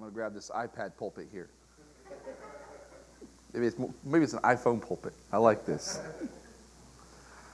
I'm 0.00 0.04
going 0.04 0.12
to 0.12 0.16
grab 0.16 0.32
this 0.32 0.48
iPad 0.48 0.96
pulpit 0.96 1.28
here. 1.30 1.50
Maybe 3.52 3.66
it's, 3.66 3.76
maybe 4.02 4.24
it's 4.24 4.32
an 4.32 4.38
iPhone 4.38 4.80
pulpit. 4.80 5.12
I 5.30 5.36
like 5.36 5.66
this. 5.66 6.00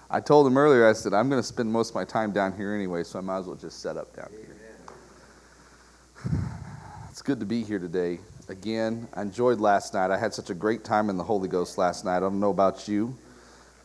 I 0.08 0.21
told 0.21 0.46
him 0.46 0.56
earlier, 0.56 0.88
I 0.88 0.93
said, 0.93 1.12
I'm 1.12 1.29
going 1.29 1.43
to 1.43 1.46
spend 1.46 1.72
most 1.72 1.88
of 1.88 1.96
my 1.96 2.04
time 2.04 2.30
down 2.30 2.56
here 2.56 2.72
anyway, 2.72 3.03
so 3.03 3.19
I 3.19 3.22
might 3.22 3.38
as 3.38 3.46
well 3.46 3.56
just 3.56 3.80
set 3.80 3.96
up 3.96 4.14
down 4.14 4.29
here. 4.30 4.56
It's 7.10 7.21
good 7.21 7.40
to 7.40 7.46
be 7.46 7.64
here 7.64 7.81
today. 7.81 8.21
Again, 8.49 9.08
I 9.15 9.22
enjoyed 9.22 9.58
last 9.58 9.94
night. 9.94 10.13
I 10.13 10.17
had 10.17 10.33
such 10.33 10.49
a 10.51 10.54
great 10.54 10.85
time 10.85 11.10
in 11.10 11.17
the 11.17 11.24
Holy 11.24 11.49
Ghost 11.49 11.78
last 11.78 12.04
night. 12.04 12.19
I 12.19 12.21
don't 12.21 12.38
know 12.38 12.51
about 12.51 12.87
you, 12.87 13.17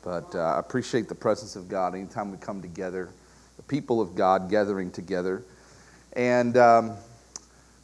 but 0.03 0.35
uh, 0.35 0.39
I 0.39 0.59
appreciate 0.59 1.09
the 1.09 1.15
presence 1.15 1.55
of 1.55 1.67
God 1.67 1.95
anytime 1.95 2.29
we 2.29 2.37
come 2.37 2.61
together, 2.61 3.09
the 3.57 3.63
people 3.63 3.99
of 3.99 4.13
God 4.13 4.51
gathering 4.51 4.91
together. 4.91 5.41
And 6.13 6.57
um, 6.57 6.97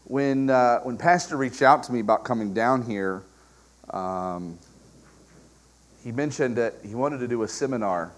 when, 0.08 0.50
uh, 0.50 0.80
when 0.82 0.98
Pastor 0.98 1.36
reached 1.36 1.62
out 1.62 1.84
to 1.84 1.92
me 1.92 2.00
about 2.00 2.24
coming 2.24 2.54
down 2.54 2.82
here, 2.82 3.24
um, 3.90 4.58
he 6.02 6.14
mentioned 6.14 6.56
that 6.56 6.76
he 6.86 6.96
wanted 6.96 7.20
to 7.20 7.28
do 7.28 7.44
a 7.44 7.48
seminar 7.48 8.14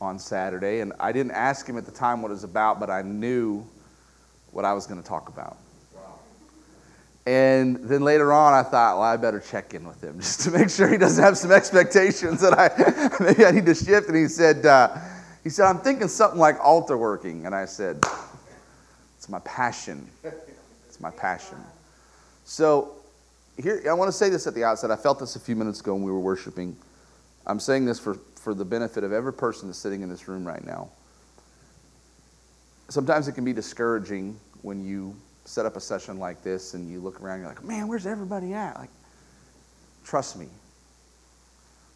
on 0.00 0.20
Saturday, 0.20 0.80
and 0.80 0.92
I 1.00 1.10
didn't 1.10 1.32
ask 1.32 1.68
him 1.68 1.76
at 1.78 1.84
the 1.84 1.90
time 1.90 2.22
what 2.22 2.30
it 2.30 2.34
was 2.34 2.44
about, 2.44 2.78
but 2.78 2.90
I 2.90 3.02
knew 3.02 3.66
what 4.52 4.64
I 4.64 4.72
was 4.72 4.86
going 4.86 5.02
to 5.02 5.08
talk 5.08 5.28
about. 5.28 5.56
And 7.26 7.76
then 7.78 8.02
later 8.02 8.32
on, 8.32 8.54
I 8.54 8.62
thought, 8.62 8.98
well, 8.98 9.02
I 9.02 9.16
better 9.16 9.40
check 9.40 9.74
in 9.74 9.84
with 9.84 10.00
him 10.00 10.20
just 10.20 10.42
to 10.42 10.52
make 10.52 10.70
sure 10.70 10.88
he 10.88 10.96
doesn't 10.96 11.22
have 11.22 11.36
some 11.36 11.50
expectations 11.50 12.40
that 12.40 12.56
I 12.56 13.24
maybe 13.24 13.44
I 13.44 13.50
need 13.50 13.66
to 13.66 13.74
shift. 13.74 14.06
And 14.06 14.16
he 14.16 14.28
said, 14.28 14.64
uh, 14.64 14.96
he 15.42 15.50
said, 15.50 15.66
I'm 15.66 15.80
thinking 15.80 16.06
something 16.06 16.38
like 16.38 16.60
altar 16.60 16.96
working. 16.96 17.46
And 17.46 17.54
I 17.54 17.64
said, 17.64 17.98
it's 19.16 19.28
my 19.28 19.40
passion. 19.40 20.08
It's 20.96 21.02
my 21.02 21.10
passion. 21.10 21.58
So 22.46 22.92
here, 23.62 23.82
I 23.86 23.92
want 23.92 24.08
to 24.08 24.16
say 24.16 24.30
this 24.30 24.46
at 24.46 24.54
the 24.54 24.64
outset. 24.64 24.90
I 24.90 24.96
felt 24.96 25.18
this 25.18 25.36
a 25.36 25.40
few 25.40 25.54
minutes 25.54 25.80
ago 25.80 25.92
when 25.92 26.02
we 26.02 26.10
were 26.10 26.20
worshiping. 26.20 26.74
I'm 27.46 27.60
saying 27.60 27.84
this 27.84 28.00
for, 28.00 28.14
for 28.36 28.54
the 28.54 28.64
benefit 28.64 29.04
of 29.04 29.12
every 29.12 29.34
person 29.34 29.68
that's 29.68 29.78
sitting 29.78 30.00
in 30.00 30.08
this 30.08 30.26
room 30.26 30.46
right 30.46 30.64
now. 30.64 30.88
Sometimes 32.88 33.28
it 33.28 33.32
can 33.32 33.44
be 33.44 33.52
discouraging 33.52 34.40
when 34.62 34.82
you 34.82 35.14
set 35.44 35.66
up 35.66 35.76
a 35.76 35.80
session 35.80 36.18
like 36.18 36.42
this 36.42 36.72
and 36.72 36.90
you 36.90 36.98
look 36.98 37.20
around, 37.20 37.40
and 37.40 37.42
you're 37.42 37.52
like, 37.52 37.62
man, 37.62 37.86
where's 37.86 38.06
everybody 38.06 38.54
at? 38.54 38.78
Like, 38.78 38.90
trust 40.02 40.38
me, 40.38 40.46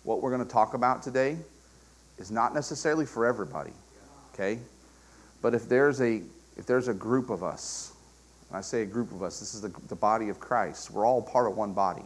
what 0.03 0.21
we're 0.21 0.31
going 0.31 0.45
to 0.45 0.53
talk 0.53 0.75
about 0.75 1.03
today 1.03 1.39
is 2.19 2.31
not 2.31 2.53
necessarily 2.53 3.07
for 3.07 3.25
everybody, 3.25 3.73
okay? 4.35 4.59
But 5.41 5.55
if 5.55 5.71
there's 5.71 6.03
a 6.03 6.21
if 6.59 6.67
there's 6.67 6.89
a 6.89 6.95
group 6.95 7.31
of 7.31 7.43
us, 7.43 7.90
I 8.53 8.61
say 8.61 8.83
a 8.83 8.87
group 8.87 9.13
of 9.13 9.23
us, 9.23 9.41
this 9.41 9.55
is 9.55 9.61
the, 9.61 9.73
the 9.89 9.97
body 9.97 10.29
of 10.29 10.41
Christ. 10.41 10.91
We're 10.91 11.07
all 11.07 11.23
part 11.23 11.47
of 11.47 11.57
one 11.57 11.73
body. 11.73 12.03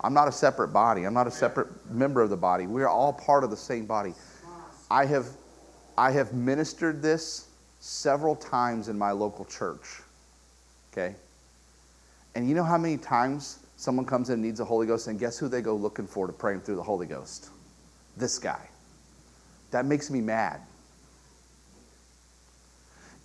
I'm 0.00 0.14
not 0.14 0.28
a 0.28 0.32
separate 0.32 0.68
body. 0.68 1.04
I'm 1.04 1.14
not 1.14 1.26
a 1.26 1.30
separate 1.30 1.68
member 1.90 2.22
of 2.22 2.30
the 2.30 2.36
body. 2.36 2.66
We 2.66 2.82
are 2.82 2.88
all 2.88 3.12
part 3.12 3.44
of 3.44 3.50
the 3.50 3.56
same 3.56 3.86
body. 3.86 4.14
I 4.90 5.04
have 5.06 5.26
I 5.98 6.10
have 6.10 6.34
ministered 6.34 7.02
this 7.02 7.48
several 7.80 8.36
times 8.36 8.88
in 8.88 8.98
my 8.98 9.12
local 9.12 9.44
church 9.44 10.02
okay? 10.96 11.14
And 12.34 12.48
you 12.48 12.54
know 12.54 12.64
how 12.64 12.78
many 12.78 12.96
times 12.96 13.60
someone 13.76 14.06
comes 14.06 14.30
in 14.30 14.34
and 14.34 14.42
needs 14.42 14.58
the 14.58 14.64
Holy 14.64 14.86
Ghost, 14.86 15.08
and 15.08 15.18
guess 15.18 15.38
who 15.38 15.48
they 15.48 15.62
go 15.62 15.74
looking 15.74 16.06
for 16.06 16.26
to 16.26 16.32
pray 16.32 16.52
them 16.52 16.62
through 16.62 16.76
the 16.76 16.82
Holy 16.82 17.06
Ghost? 17.06 17.50
This 18.16 18.38
guy. 18.38 18.68
That 19.70 19.84
makes 19.84 20.10
me 20.10 20.20
mad. 20.20 20.60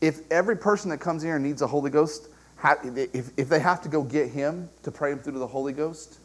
If 0.02 0.19
every 0.31 0.57
person 0.57 0.89
that 0.89 0.97
comes 0.97 1.22
here 1.22 1.38
needs 1.38 1.59
the 1.59 1.67
Holy 1.67 1.91
Ghost, 1.91 2.27
if, 2.63 3.31
if 3.37 3.49
they 3.49 3.59
have 3.59 3.81
to 3.81 3.89
go 3.89 4.03
get 4.03 4.29
him 4.29 4.69
to 4.83 4.91
pray 4.91 5.11
him 5.11 5.19
through 5.19 5.33
to 5.33 5.39
the 5.39 5.47
Holy 5.47 5.73
Ghost, 5.73 6.19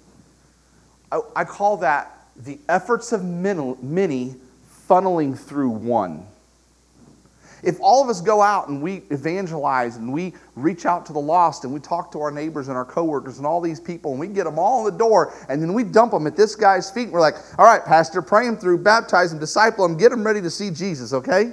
I, 1.10 1.20
I 1.34 1.44
call 1.44 1.78
that 1.78 2.28
the 2.36 2.58
efforts 2.68 3.12
of 3.12 3.24
many 3.24 4.34
funneling 4.88 5.38
through 5.38 5.70
one. 5.70 6.26
If 7.62 7.80
all 7.80 8.02
of 8.02 8.10
us 8.10 8.20
go 8.20 8.42
out 8.42 8.69
and 8.69 8.82
we 8.82 9.02
evangelize 9.10 9.96
and 9.96 10.12
we 10.12 10.34
reach 10.54 10.84
out 10.84 11.06
to 11.06 11.12
the 11.12 11.19
lost 11.19 11.64
and 11.64 11.72
we 11.72 11.80
talk 11.80 12.12
to 12.12 12.20
our 12.20 12.30
neighbors 12.30 12.69
and 12.69 12.76
our 12.76 12.84
coworkers 12.84 13.38
and 13.38 13.46
all 13.46 13.60
these 13.60 13.80
people 13.80 14.10
and 14.12 14.20
we 14.20 14.28
get 14.28 14.44
them 14.44 14.58
all 14.58 14.86
in 14.86 14.92
the 14.92 14.98
door 14.98 15.32
and 15.48 15.60
then 15.60 15.72
we 15.72 15.82
dump 15.82 16.12
them 16.12 16.26
at 16.26 16.36
this 16.36 16.54
guy's 16.54 16.91
feet, 16.91 17.04
and 17.04 17.12
we're 17.12 17.20
like, 17.20 17.34
all 17.58 17.64
right, 17.64 17.84
Pastor, 17.84 18.20
pray 18.20 18.46
him 18.46 18.56
through, 18.56 18.78
baptize 18.78 19.32
him, 19.32 19.38
disciple 19.38 19.84
him, 19.84 19.96
get 19.96 20.12
him 20.12 20.25
ready 20.25 20.42
to 20.42 20.50
see 20.50 20.70
Jesus, 20.70 21.12
okay? 21.12 21.52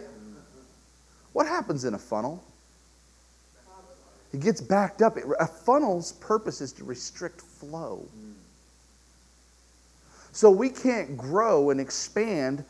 What 1.31 1.47
happens 1.47 1.85
in 1.85 1.93
a 1.93 1.99
funnel? 1.99 2.43
It 4.33 4.39
gets 4.39 4.59
backed 4.59 5.01
up. 5.01 5.17
A 5.39 5.45
funnel's 5.47 6.13
purpose 6.13 6.59
is 6.59 6.73
to 6.73 6.83
restrict 6.83 7.41
flow. 7.41 8.07
So 10.31 10.49
we 10.49 10.69
can't 10.69 11.15
grow 11.15 11.69
and 11.69 11.79
expand 11.79 12.65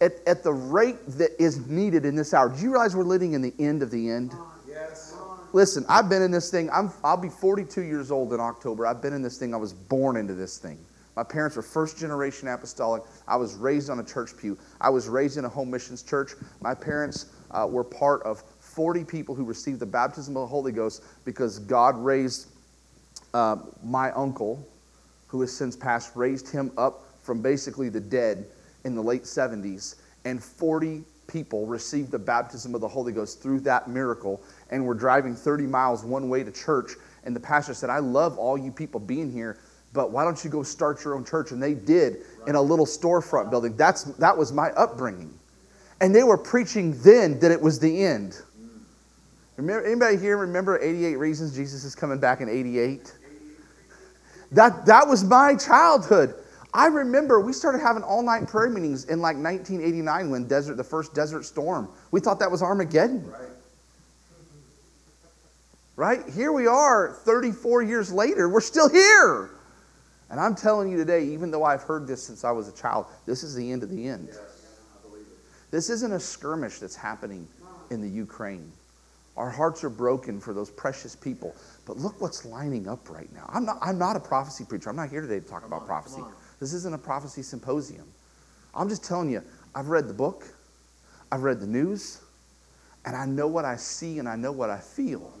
at, 0.00 0.14
at 0.26 0.42
the 0.42 0.52
rate 0.52 0.96
that 1.06 1.30
is 1.40 1.66
needed 1.68 2.04
in 2.04 2.16
this 2.16 2.34
hour. 2.34 2.48
Do 2.48 2.60
you 2.60 2.72
realize 2.72 2.96
we're 2.96 3.04
living 3.04 3.34
in 3.34 3.42
the 3.42 3.54
end 3.60 3.82
of 3.82 3.92
the 3.92 4.10
end? 4.10 4.32
Yes. 4.68 5.14
Listen, 5.52 5.86
I've 5.88 6.08
been 6.08 6.22
in 6.22 6.32
this 6.32 6.50
thing. 6.50 6.68
I'm, 6.70 6.90
I'll 7.04 7.16
be 7.16 7.28
42 7.28 7.82
years 7.82 8.10
old 8.10 8.32
in 8.32 8.40
October. 8.40 8.84
I've 8.84 9.00
been 9.00 9.12
in 9.12 9.22
this 9.22 9.38
thing. 9.38 9.54
I 9.54 9.56
was 9.56 9.72
born 9.72 10.16
into 10.16 10.34
this 10.34 10.58
thing. 10.58 10.76
My 11.14 11.22
parents 11.22 11.54
were 11.54 11.62
first 11.62 11.96
generation 11.96 12.48
apostolic. 12.48 13.04
I 13.28 13.36
was 13.36 13.54
raised 13.54 13.88
on 13.88 14.00
a 14.00 14.04
church 14.04 14.36
pew. 14.36 14.58
I 14.80 14.90
was 14.90 15.08
raised 15.08 15.36
in 15.36 15.44
a 15.44 15.48
home 15.48 15.70
missions 15.70 16.02
church. 16.02 16.32
My 16.60 16.74
parents 16.74 17.26
uh, 17.52 17.68
were 17.70 17.84
part 17.84 18.24
of 18.24 18.42
40 18.74 19.04
people 19.04 19.34
who 19.34 19.44
received 19.44 19.80
the 19.80 19.86
baptism 19.86 20.36
of 20.36 20.42
the 20.42 20.46
Holy 20.46 20.72
Ghost 20.72 21.04
because 21.24 21.58
God 21.60 21.96
raised 21.96 22.48
uh, 23.32 23.56
my 23.82 24.10
uncle, 24.12 24.66
who 25.28 25.40
has 25.40 25.56
since 25.56 25.76
passed, 25.76 26.14
raised 26.14 26.50
him 26.50 26.72
up 26.76 27.04
from 27.22 27.40
basically 27.40 27.88
the 27.88 28.00
dead 28.00 28.46
in 28.84 28.94
the 28.94 29.02
late 29.02 29.22
70s, 29.22 29.96
and 30.24 30.42
40 30.42 31.02
people 31.26 31.66
received 31.66 32.10
the 32.10 32.18
baptism 32.18 32.74
of 32.74 32.80
the 32.80 32.88
Holy 32.88 33.12
Ghost 33.12 33.42
through 33.42 33.60
that 33.60 33.88
miracle, 33.88 34.42
and 34.70 34.84
were 34.84 34.94
driving 34.94 35.34
30 35.34 35.64
miles 35.64 36.04
one 36.04 36.28
way 36.28 36.44
to 36.44 36.52
church. 36.52 36.92
And 37.24 37.34
the 37.34 37.40
pastor 37.40 37.74
said, 37.74 37.90
I 37.90 37.98
love 37.98 38.38
all 38.38 38.58
you 38.58 38.70
people 38.70 39.00
being 39.00 39.32
here, 39.32 39.58
but 39.92 40.10
why 40.10 40.24
don't 40.24 40.42
you 40.44 40.50
go 40.50 40.62
start 40.62 41.04
your 41.04 41.14
own 41.14 41.24
church? 41.24 41.52
And 41.52 41.62
they 41.62 41.74
did 41.74 42.18
in 42.46 42.56
a 42.56 42.62
little 42.62 42.86
storefront 42.86 43.50
building. 43.50 43.76
That's, 43.76 44.04
that 44.04 44.36
was 44.36 44.52
my 44.52 44.70
upbringing. 44.70 45.32
And 46.00 46.14
they 46.14 46.24
were 46.24 46.36
preaching 46.36 47.00
then 47.02 47.38
that 47.38 47.50
it 47.50 47.60
was 47.60 47.78
the 47.78 48.04
end. 48.04 48.36
Remember, 49.56 49.86
anybody 49.86 50.16
here 50.16 50.36
remember 50.36 50.80
88 50.80 51.16
Reasons 51.16 51.54
Jesus 51.54 51.84
is 51.84 51.94
coming 51.94 52.18
back 52.18 52.40
in 52.40 52.48
88? 52.48 53.14
That, 54.52 54.86
that 54.86 55.06
was 55.06 55.24
my 55.24 55.54
childhood. 55.54 56.34
I 56.72 56.86
remember 56.86 57.40
we 57.40 57.52
started 57.52 57.78
having 57.78 58.02
all 58.02 58.22
night 58.22 58.48
prayer 58.48 58.68
meetings 58.68 59.04
in 59.04 59.20
like 59.20 59.36
1989 59.36 60.30
when 60.30 60.48
desert, 60.48 60.76
the 60.76 60.84
first 60.84 61.14
desert 61.14 61.44
storm. 61.44 61.88
We 62.10 62.20
thought 62.20 62.40
that 62.40 62.50
was 62.50 62.62
Armageddon. 62.62 63.30
Right. 63.30 63.48
Right? 65.96 66.20
Here 66.34 66.52
we 66.52 66.66
are 66.66 67.12
34 67.24 67.82
years 67.82 68.12
later. 68.12 68.48
We're 68.48 68.60
still 68.60 68.88
here. 68.88 69.50
And 70.30 70.40
I'm 70.40 70.56
telling 70.56 70.90
you 70.90 70.96
today, 70.96 71.26
even 71.26 71.52
though 71.52 71.62
I've 71.62 71.82
heard 71.82 72.08
this 72.08 72.20
since 72.20 72.42
I 72.42 72.50
was 72.50 72.66
a 72.66 72.72
child, 72.72 73.06
this 73.24 73.44
is 73.44 73.54
the 73.54 73.70
end 73.70 73.84
of 73.84 73.90
the 73.90 74.08
end. 74.08 74.28
Yes, 74.32 74.38
this 75.70 75.90
isn't 75.90 76.12
a 76.12 76.18
skirmish 76.18 76.80
that's 76.80 76.96
happening 76.96 77.46
in 77.90 78.00
the 78.00 78.08
Ukraine. 78.08 78.72
Our 79.36 79.50
hearts 79.50 79.82
are 79.82 79.90
broken 79.90 80.40
for 80.40 80.54
those 80.54 80.70
precious 80.70 81.16
people. 81.16 81.54
But 81.86 81.96
look 81.96 82.20
what's 82.20 82.44
lining 82.44 82.88
up 82.88 83.10
right 83.10 83.32
now. 83.34 83.50
I'm 83.52 83.64
not, 83.64 83.78
I'm 83.80 83.98
not 83.98 84.16
a 84.16 84.20
prophecy 84.20 84.64
preacher. 84.64 84.90
I'm 84.90 84.96
not 84.96 85.10
here 85.10 85.20
today 85.20 85.40
to 85.40 85.46
talk 85.46 85.62
come 85.62 85.72
about 85.72 85.82
on, 85.82 85.86
prophecy. 85.86 86.22
This 86.60 86.72
isn't 86.72 86.94
a 86.94 86.98
prophecy 86.98 87.42
symposium. 87.42 88.06
I'm 88.74 88.88
just 88.88 89.04
telling 89.04 89.30
you, 89.30 89.42
I've 89.74 89.88
read 89.88 90.08
the 90.08 90.14
book, 90.14 90.46
I've 91.32 91.42
read 91.42 91.60
the 91.60 91.66
news, 91.66 92.20
and 93.04 93.16
I 93.16 93.26
know 93.26 93.46
what 93.46 93.64
I 93.64 93.76
see 93.76 94.18
and 94.18 94.28
I 94.28 94.36
know 94.36 94.52
what 94.52 94.70
I 94.70 94.78
feel. 94.78 95.32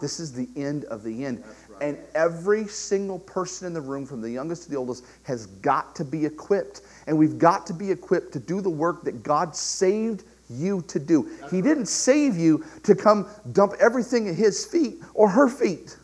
This 0.00 0.20
is 0.20 0.32
the 0.32 0.48
end 0.56 0.84
of 0.86 1.02
the 1.02 1.24
end. 1.24 1.44
Right. 1.68 1.82
And 1.82 1.98
every 2.14 2.66
single 2.66 3.18
person 3.18 3.66
in 3.66 3.72
the 3.72 3.80
room, 3.80 4.04
from 4.04 4.20
the 4.20 4.30
youngest 4.30 4.64
to 4.64 4.70
the 4.70 4.76
oldest, 4.76 5.04
has 5.22 5.46
got 5.46 5.94
to 5.96 6.04
be 6.04 6.26
equipped. 6.26 6.82
And 7.06 7.16
we've 7.16 7.38
got 7.38 7.66
to 7.68 7.72
be 7.72 7.90
equipped 7.90 8.32
to 8.32 8.40
do 8.40 8.60
the 8.60 8.70
work 8.70 9.04
that 9.04 9.22
God 9.22 9.54
saved 9.54 10.24
you 10.50 10.82
to 10.88 10.98
do. 10.98 11.30
He 11.50 11.62
didn't 11.62 11.86
save 11.86 12.36
you 12.36 12.64
to 12.82 12.94
come 12.94 13.26
dump 13.52 13.74
everything 13.80 14.28
at 14.28 14.34
His 14.34 14.64
feet 14.64 15.02
or 15.14 15.28
her 15.28 15.48
feet. 15.48 15.96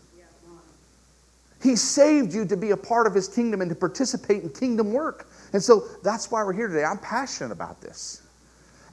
He 1.62 1.76
saved 1.76 2.32
you 2.32 2.46
to 2.46 2.56
be 2.56 2.70
a 2.70 2.76
part 2.76 3.06
of 3.06 3.14
His 3.14 3.28
kingdom 3.28 3.60
and 3.60 3.68
to 3.68 3.74
participate 3.74 4.42
in 4.42 4.50
kingdom 4.50 4.92
work. 4.92 5.28
And 5.52 5.62
so 5.62 5.84
that's 6.02 6.30
why 6.30 6.42
we're 6.42 6.54
here 6.54 6.68
today. 6.68 6.84
I'm 6.84 6.98
passionate 6.98 7.52
about 7.52 7.80
this. 7.80 8.22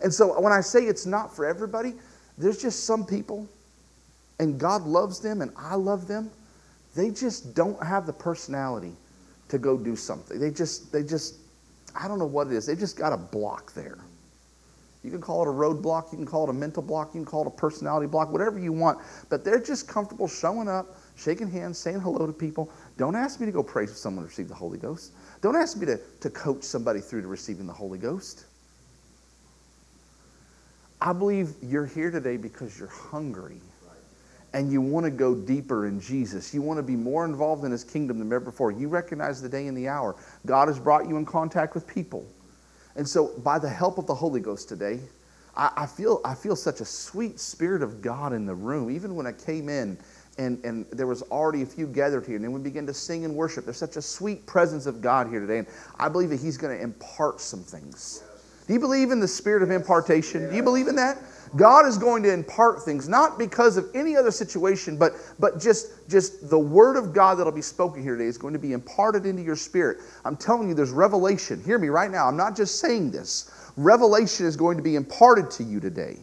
And 0.04 0.14
so 0.14 0.40
when 0.40 0.54
I 0.54 0.62
say 0.62 0.82
it's 0.82 1.06
not 1.06 1.36
for 1.36 1.46
everybody, 1.46 1.94
there's 2.38 2.62
just 2.62 2.86
some 2.86 3.06
people, 3.06 3.48
and 4.40 4.60
God 4.60 4.84
loves 4.84 5.20
them 5.20 5.42
and 5.42 5.52
I 5.58 5.76
love 5.76 6.08
them, 6.08 6.30
they 6.96 7.10
just 7.10 7.56
don't 7.56 7.82
have 7.84 8.06
the 8.06 8.14
personality 8.14 8.94
to 9.50 9.58
go 9.58 9.78
do 9.78 9.96
something. 9.96 10.40
They 10.40 10.52
just, 10.52 10.92
they 10.92 11.04
just, 11.04 11.36
I 11.96 12.08
don't 12.08 12.20
know 12.20 12.26
what 12.26 12.48
it 12.48 12.54
is. 12.54 12.66
They 12.66 12.76
just 12.76 12.98
got 12.98 13.14
a 13.14 13.18
block 13.18 13.74
there. 13.74 13.98
You 15.08 15.12
can 15.12 15.22
call 15.22 15.42
it 15.44 15.48
a 15.48 15.54
roadblock, 15.54 16.12
you 16.12 16.18
can 16.18 16.26
call 16.26 16.44
it 16.44 16.50
a 16.50 16.54
mental 16.54 16.84
block, 16.84 17.16
you 17.16 17.22
can 17.22 17.26
call 17.26 17.44
it 17.44 17.48
a 17.48 17.52
personality 17.52 18.08
block, 18.08 18.30
whatever 18.30 18.60
you 18.60 18.74
want. 18.74 19.00
But 19.30 19.46
they're 19.46 19.62
just 19.62 19.88
comfortable 19.88 20.28
showing 20.28 20.68
up 20.68 20.98
shaking 21.16 21.50
hands, 21.50 21.78
saying 21.78 22.02
hello 22.02 22.28
to 22.28 22.34
people. 22.34 22.70
Don't 22.98 23.16
ask 23.16 23.40
me 23.40 23.46
to 23.46 23.54
go 23.54 23.64
pray 23.64 23.86
for 23.86 23.94
someone 23.94 24.26
to 24.26 24.28
receive 24.28 24.50
the 24.50 24.54
Holy 24.54 24.78
Ghost. 24.78 25.14
Don't 25.42 25.56
ask 25.56 25.78
me 25.78 25.86
to, 25.86 25.98
to 26.20 26.30
coach 26.30 26.62
somebody 26.62 27.00
through 27.00 27.22
to 27.22 27.30
receiving 27.30 27.68
the 27.68 27.74
Holy 27.74 27.98
Ghost. 27.98 28.48
I 31.00 31.14
believe 31.14 31.54
you're 31.62 31.86
here 31.86 32.12
today 32.12 32.36
because 32.36 32.78
you're 32.78 32.90
hungry 32.90 33.62
and 34.52 34.70
you 34.70 34.82
want 34.82 35.06
to 35.06 35.10
go 35.10 35.34
deeper 35.34 35.88
in 35.88 36.02
Jesus. 36.02 36.54
You 36.54 36.62
want 36.62 36.80
to 36.80 36.84
be 36.84 36.98
more 36.98 37.24
involved 37.24 37.64
in 37.64 37.72
His 37.72 37.86
kingdom 37.86 38.20
than 38.20 38.28
ever 38.34 38.44
before. 38.44 38.74
You 38.74 38.90
recognize 38.90 39.42
the 39.42 39.48
day 39.48 39.68
and 39.68 39.78
the 39.78 39.88
hour. 39.88 40.18
God 40.46 40.68
has 40.68 40.78
brought 40.78 41.08
you 41.08 41.16
in 41.16 41.26
contact 41.26 41.76
with 41.76 41.88
people. 41.88 42.26
And 42.98 43.08
so, 43.08 43.28
by 43.40 43.60
the 43.60 43.70
help 43.70 44.00
of 44.00 44.08
the 44.08 44.16
Holy 44.16 44.40
Ghost 44.40 44.68
today, 44.68 45.00
I, 45.56 45.72
I 45.78 45.86
feel, 45.86 46.20
I 46.26 46.34
feel 46.34 46.56
such 46.56 46.82
a 46.82 46.86
sweet 46.86 47.40
spirit 47.40 47.84
of 47.84 48.02
God 48.02 48.34
in 48.34 48.46
the 48.46 48.56
room. 48.56 48.90
Even 48.90 49.16
when 49.16 49.28
I 49.28 49.32
came 49.32 49.70
in, 49.70 49.98
and, 50.40 50.64
and 50.66 50.86
there 50.92 51.08
was 51.08 51.22
already 51.24 51.62
a 51.62 51.66
few 51.66 51.88
gathered 51.88 52.26
here. 52.26 52.36
And 52.36 52.44
then 52.44 52.52
we 52.52 52.60
began 52.60 52.86
to 52.88 52.94
sing 52.94 53.26
and 53.26 53.36
worship. 53.36 53.66
There's 53.66 53.78
such 53.78 53.98
a 53.98 54.02
sweet 54.02 54.46
presence 54.46 54.86
of 54.86 55.02
God 55.02 55.30
here 55.30 55.40
today. 55.40 55.60
And 55.60 55.68
I 56.00 56.10
believe 56.10 56.30
that 56.30 56.40
He's 56.40 56.58
going 56.58 56.76
to 56.76 56.84
impart 56.84 57.40
some 57.40 57.64
things. 57.64 58.24
Do 58.68 58.74
you 58.74 58.80
believe 58.80 59.12
in 59.12 59.20
the 59.20 59.28
spirit 59.28 59.64
of 59.64 59.72
impartation? 59.72 60.50
Do 60.50 60.56
you 60.56 60.64
believe 60.64 60.88
in 60.88 60.96
that? 60.98 61.18
God 61.56 61.86
is 61.86 61.98
going 61.98 62.24
to 62.24 62.34
impart 62.34 62.84
things, 62.84 63.08
not 63.08 63.40
because 63.40 63.78
of 63.78 63.90
any 63.96 64.18
other 64.18 64.32
situation, 64.32 64.98
but, 64.98 65.14
but 65.40 65.62
just, 65.62 66.10
just 66.10 66.50
the 66.50 66.60
word 66.60 66.98
of 66.98 67.14
God 67.14 67.36
that'll 67.36 67.54
be 67.54 67.62
spoken 67.62 68.04
here 68.04 68.18
today 68.18 68.28
is 68.28 68.38
going 68.38 68.54
to 68.54 68.60
be 68.60 68.74
imparted 68.74 69.26
into 69.26 69.42
your 69.42 69.56
spirit. 69.56 70.00
I'm 70.26 70.36
telling 70.36 70.68
you, 70.68 70.76
there's 70.76 70.92
revelation. 70.92 71.64
Hear 71.64 71.80
me 71.80 71.88
right 71.88 72.12
now. 72.12 72.28
I'm 72.28 72.36
not 72.36 72.58
just 72.58 72.82
saying 72.82 73.12
this. 73.12 73.72
Revelation 73.78 74.46
is 74.46 74.58
going 74.58 74.76
to 74.76 74.84
be 74.84 74.96
imparted 74.96 75.50
to 75.52 75.64
you 75.64 75.80
today. 75.80 76.18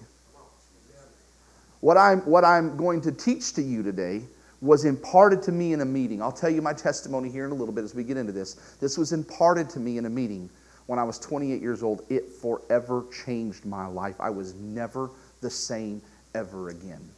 What 1.80 1.96
I'm, 1.96 2.20
what 2.20 2.44
I'm 2.44 2.76
going 2.76 3.00
to 3.02 3.12
teach 3.12 3.54
to 3.54 3.62
you 3.62 3.82
today 3.82 4.22
was 4.60 4.84
imparted 4.84 5.42
to 5.42 5.52
me 5.52 5.72
in 5.72 5.80
a 5.80 5.84
meeting. 5.84 6.20
I'll 6.20 6.32
tell 6.32 6.50
you 6.50 6.62
my 6.62 6.72
testimony 6.72 7.30
here 7.30 7.44
in 7.46 7.50
a 7.50 7.54
little 7.54 7.74
bit 7.74 7.84
as 7.84 7.94
we 7.94 8.04
get 8.04 8.16
into 8.16 8.32
this. 8.32 8.54
This 8.80 8.98
was 8.98 9.12
imparted 9.12 9.70
to 9.70 9.80
me 9.80 9.98
in 9.98 10.06
a 10.06 10.10
meeting 10.10 10.50
when 10.86 10.98
I 10.98 11.04
was 11.04 11.18
28 11.18 11.60
years 11.60 11.82
old. 11.82 12.04
It 12.08 12.28
forever 12.28 13.04
changed 13.24 13.64
my 13.64 13.86
life. 13.86 14.16
I 14.20 14.30
was 14.30 14.54
never 14.54 15.10
the 15.40 15.50
same 15.50 16.02
ever 16.34 16.68
again. 16.70 17.08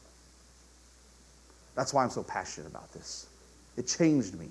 That's 1.74 1.92
why 1.92 2.02
I'm 2.02 2.10
so 2.10 2.22
passionate 2.22 2.68
about 2.68 2.92
this. 2.92 3.26
It 3.76 3.86
changed 3.86 4.38
me. 4.38 4.48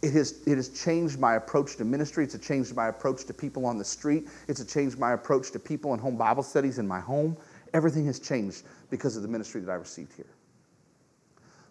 It 0.00 0.12
has, 0.14 0.42
it 0.46 0.56
has 0.56 0.68
changed 0.68 1.20
my 1.20 1.34
approach 1.34 1.76
to 1.76 1.84
ministry. 1.84 2.24
It's 2.24 2.36
changed 2.38 2.74
my 2.74 2.88
approach 2.88 3.24
to 3.26 3.34
people 3.34 3.66
on 3.66 3.78
the 3.78 3.84
street. 3.84 4.28
It's 4.48 4.64
changed 4.72 4.98
my 4.98 5.12
approach 5.12 5.52
to 5.52 5.58
people 5.58 5.94
in 5.94 6.00
home 6.00 6.16
Bible 6.16 6.42
studies 6.42 6.78
in 6.78 6.88
my 6.88 6.98
home. 6.98 7.36
Everything 7.72 8.04
has 8.06 8.18
changed 8.18 8.64
because 8.90 9.16
of 9.16 9.22
the 9.22 9.28
ministry 9.28 9.60
that 9.60 9.70
I 9.70 9.76
received 9.76 10.12
here. 10.14 10.26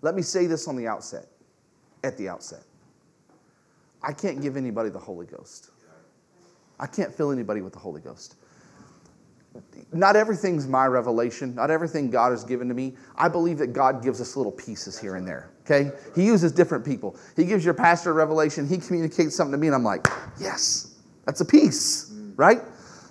Let 0.02 0.16
me 0.16 0.22
say 0.22 0.48
this 0.48 0.68
on 0.68 0.76
the 0.76 0.88
outset, 0.88 1.28
at 2.04 2.18
the 2.18 2.30
outset. 2.30 2.64
I 4.02 4.14
can't 4.14 4.42
give 4.42 4.58
anybody 4.58 4.90
the 4.90 5.00
Holy 5.00 5.26
Ghost. 5.26 5.70
I 6.82 6.88
can't 6.88 7.14
fill 7.14 7.32
anybody 7.32 7.62
with 7.62 7.74
the 7.74 7.80
Holy 7.80 8.02
Ghost. 8.02 8.36
Not 9.94 10.16
everything's 10.16 10.68
my 10.68 10.88
revelation. 10.88 11.54
Not 11.54 11.70
everything 11.70 12.10
God 12.10 12.32
has 12.32 12.44
given 12.44 12.68
to 12.70 12.74
me. 12.74 12.96
I 13.16 13.28
believe 13.28 13.58
that 13.60 13.68
God 13.68 14.02
gives 14.02 14.20
us 14.20 14.36
little 14.36 14.52
pieces 14.52 14.98
here 14.98 15.16
and 15.16 15.28
there. 15.28 15.52
Okay? 15.64 15.92
He 16.16 16.26
uses 16.26 16.52
different 16.52 16.84
people. 16.84 17.16
He 17.36 17.46
gives 17.46 17.64
your 17.64 17.74
pastor 17.74 18.12
a 18.12 18.14
revelation. 18.14 18.68
He 18.68 18.78
communicates 18.78 19.36
something 19.36 19.52
to 19.52 19.58
me, 19.58 19.68
and 19.68 19.76
I'm 19.76 19.84
like, 19.84 20.08
yes, 20.40 20.96
that's 21.26 21.42
a 21.42 21.46
piece, 21.46 22.12
right? 22.36 22.62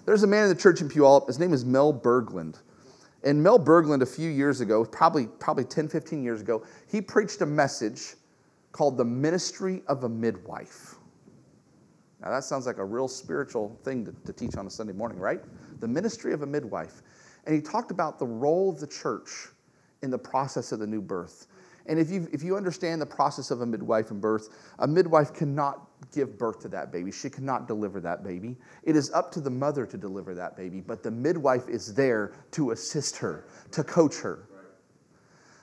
There's 0.06 0.22
a 0.22 0.26
man 0.26 0.44
in 0.44 0.48
the 0.48 0.60
church 0.60 0.80
in 0.80 0.88
Puyallup. 0.88 1.26
His 1.26 1.38
name 1.38 1.52
is 1.52 1.64
Mel 1.64 1.92
Berglund. 1.92 2.56
And 3.22 3.42
Mel 3.42 3.58
Berglund, 3.58 4.00
a 4.00 4.06
few 4.06 4.30
years 4.30 4.62
ago, 4.62 4.84
probably, 4.84 5.26
probably 5.26 5.64
10, 5.64 5.88
15 5.88 6.24
years 6.24 6.40
ago, 6.40 6.64
he 6.90 7.02
preached 7.02 7.42
a 7.42 7.46
message 7.46 8.14
called 8.72 8.96
The 8.96 9.04
Ministry 9.04 9.82
of 9.86 10.04
a 10.04 10.08
Midwife. 10.08 10.96
Now, 12.22 12.30
that 12.30 12.44
sounds 12.44 12.66
like 12.66 12.78
a 12.78 12.84
real 12.84 13.08
spiritual 13.08 13.78
thing 13.82 14.04
to, 14.04 14.12
to 14.26 14.32
teach 14.32 14.56
on 14.56 14.66
a 14.66 14.70
Sunday 14.70 14.92
morning, 14.92 15.18
right? 15.18 15.40
The 15.80 15.88
ministry 15.88 16.32
of 16.32 16.42
a 16.42 16.46
midwife. 16.46 17.02
And 17.46 17.54
he 17.54 17.62
talked 17.62 17.90
about 17.90 18.18
the 18.18 18.26
role 18.26 18.70
of 18.70 18.78
the 18.78 18.86
church 18.86 19.48
in 20.02 20.10
the 20.10 20.18
process 20.18 20.72
of 20.72 20.80
the 20.80 20.86
new 20.86 21.00
birth. 21.00 21.46
And 21.86 21.98
if 21.98 22.10
you, 22.10 22.28
if 22.32 22.42
you 22.42 22.56
understand 22.56 23.00
the 23.00 23.06
process 23.06 23.50
of 23.50 23.62
a 23.62 23.66
midwife 23.66 24.10
and 24.10 24.20
birth, 24.20 24.50
a 24.78 24.86
midwife 24.86 25.32
cannot 25.32 25.88
give 26.12 26.38
birth 26.38 26.60
to 26.60 26.68
that 26.68 26.92
baby. 26.92 27.10
She 27.10 27.30
cannot 27.30 27.66
deliver 27.66 28.00
that 28.00 28.22
baby. 28.22 28.56
It 28.82 28.96
is 28.96 29.10
up 29.12 29.32
to 29.32 29.40
the 29.40 29.50
mother 29.50 29.86
to 29.86 29.96
deliver 29.96 30.34
that 30.34 30.56
baby, 30.56 30.80
but 30.80 31.02
the 31.02 31.10
midwife 31.10 31.68
is 31.68 31.94
there 31.94 32.32
to 32.52 32.72
assist 32.72 33.16
her, 33.16 33.46
to 33.72 33.82
coach 33.82 34.16
her. 34.18 34.49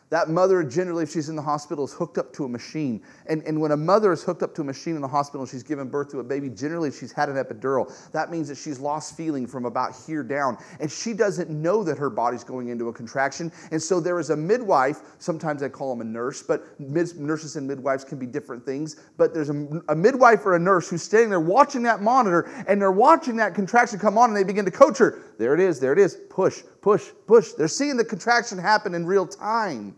That 0.10 0.30
mother, 0.30 0.64
generally, 0.64 1.04
if 1.04 1.12
she's 1.12 1.28
in 1.28 1.36
the 1.36 1.42
hospital, 1.42 1.84
is 1.84 1.92
hooked 1.92 2.18
up 2.18 2.32
to 2.34 2.46
a 2.46 2.50
machine. 2.50 3.02
And, 3.26 3.44
and 3.44 3.60
when 3.60 3.72
a 3.72 3.78
mother 3.78 4.14
is 4.14 4.24
hooked 4.24 4.42
up 4.42 4.56
to 4.56 4.62
a 4.62 4.64
machine 4.64 4.96
in 4.96 5.02
the 5.02 5.08
hospital 5.08 5.42
and 5.42 5.50
she's 5.50 5.64
given 5.64 5.90
birth 5.90 6.10
to 6.12 6.20
a 6.20 6.24
baby, 6.24 6.50
generally 6.50 6.92
she's 6.92 7.12
had 7.12 7.28
an 7.28 7.36
epidural. 7.36 7.92
That 8.14 8.32
means 8.32 8.48
that 8.48 8.58
she's 8.58 8.80
lost 8.80 9.18
feeling 9.18 9.46
from 9.46 9.66
about 9.66 9.94
here 10.08 10.24
down. 10.24 10.58
And 10.80 10.90
she 10.90 11.12
doesn't 11.12 11.50
know 11.50 11.84
that 11.84 11.98
her 11.98 12.10
body's 12.10 12.46
going 12.46 12.70
into 12.70 12.88
a 12.88 12.94
contraction. 12.94 13.52
And 13.72 13.82
so 13.82 14.00
there 14.00 14.18
is 14.18 14.30
a 14.30 14.38
midwife, 14.38 15.02
sometimes 15.18 15.62
I 15.62 15.68
call 15.68 15.94
them 15.94 16.08
a 16.08 16.10
nurse, 16.10 16.42
but 16.42 16.80
mid- 16.80 17.20
nurses 17.20 17.58
and 17.58 17.68
midwives 17.68 18.06
can 18.06 18.18
be 18.18 18.26
different 18.26 18.66
things. 18.66 18.96
But 19.18 19.34
there's 19.34 19.50
a, 19.50 19.82
a 19.90 19.96
midwife 19.96 20.46
or 20.46 20.56
a 20.56 20.60
nurse 20.60 20.90
who's 20.90 21.04
standing 21.04 21.30
there 21.30 21.42
watching 21.42 21.84
that 21.84 22.02
monitor 22.02 22.50
and 22.70 22.82
they're 22.82 22.92
watching 22.92 23.36
that 23.38 23.54
contraction 23.56 24.00
come 24.00 24.18
on 24.18 24.30
and 24.30 24.38
they 24.38 24.46
begin 24.46 24.64
to 24.64 24.72
coach 24.72 25.00
her. 25.00 25.22
There 25.38 25.54
it 25.54 25.60
is, 25.60 25.82
there 25.82 25.92
it 25.92 26.00
is. 26.00 26.18
Push, 26.30 26.64
push, 26.82 27.10
push. 27.26 27.52
They're 27.54 27.68
seeing 27.68 27.98
the 27.98 28.06
contraction 28.06 28.58
happen 28.58 28.94
in 28.94 29.06
real 29.06 29.28
time. 29.28 29.96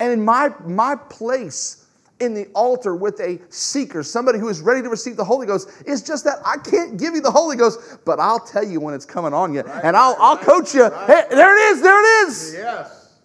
And 0.00 0.12
in 0.12 0.24
my, 0.24 0.50
my 0.64 0.96
place 0.96 1.86
in 2.20 2.32
the 2.32 2.46
altar 2.54 2.94
with 2.94 3.20
a 3.20 3.40
seeker, 3.50 4.02
somebody 4.02 4.38
who 4.38 4.48
is 4.48 4.60
ready 4.60 4.82
to 4.82 4.88
receive 4.88 5.16
the 5.16 5.24
Holy 5.24 5.46
Ghost, 5.46 5.68
is 5.86 6.02
just 6.02 6.24
that 6.24 6.38
I 6.44 6.56
can't 6.58 6.98
give 6.98 7.14
you 7.14 7.20
the 7.20 7.30
Holy 7.30 7.56
Ghost, 7.56 7.98
but 8.04 8.20
I'll 8.20 8.40
tell 8.40 8.64
you 8.64 8.80
when 8.80 8.94
it's 8.94 9.04
coming 9.04 9.34
on 9.34 9.52
you. 9.52 9.62
Right, 9.62 9.84
and 9.84 9.96
I'll, 9.96 10.12
right, 10.12 10.20
I'll 10.20 10.38
coach 10.38 10.74
you. 10.74 10.84
Right. 10.84 11.06
Hey, 11.06 11.34
there 11.34 11.56
it 11.56 11.76
is, 11.76 11.82
there 11.82 12.00
it 12.00 12.28
is. 12.28 12.54
Yes. 12.54 13.18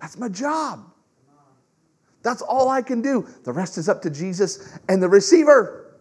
That's 0.00 0.18
my 0.18 0.28
job. 0.28 0.90
That's 2.22 2.42
all 2.42 2.68
I 2.68 2.82
can 2.82 3.02
do. 3.02 3.26
The 3.44 3.52
rest 3.52 3.76
is 3.78 3.88
up 3.88 4.00
to 4.02 4.10
Jesus 4.10 4.78
and 4.88 5.02
the 5.02 5.08
receiver. 5.08 5.96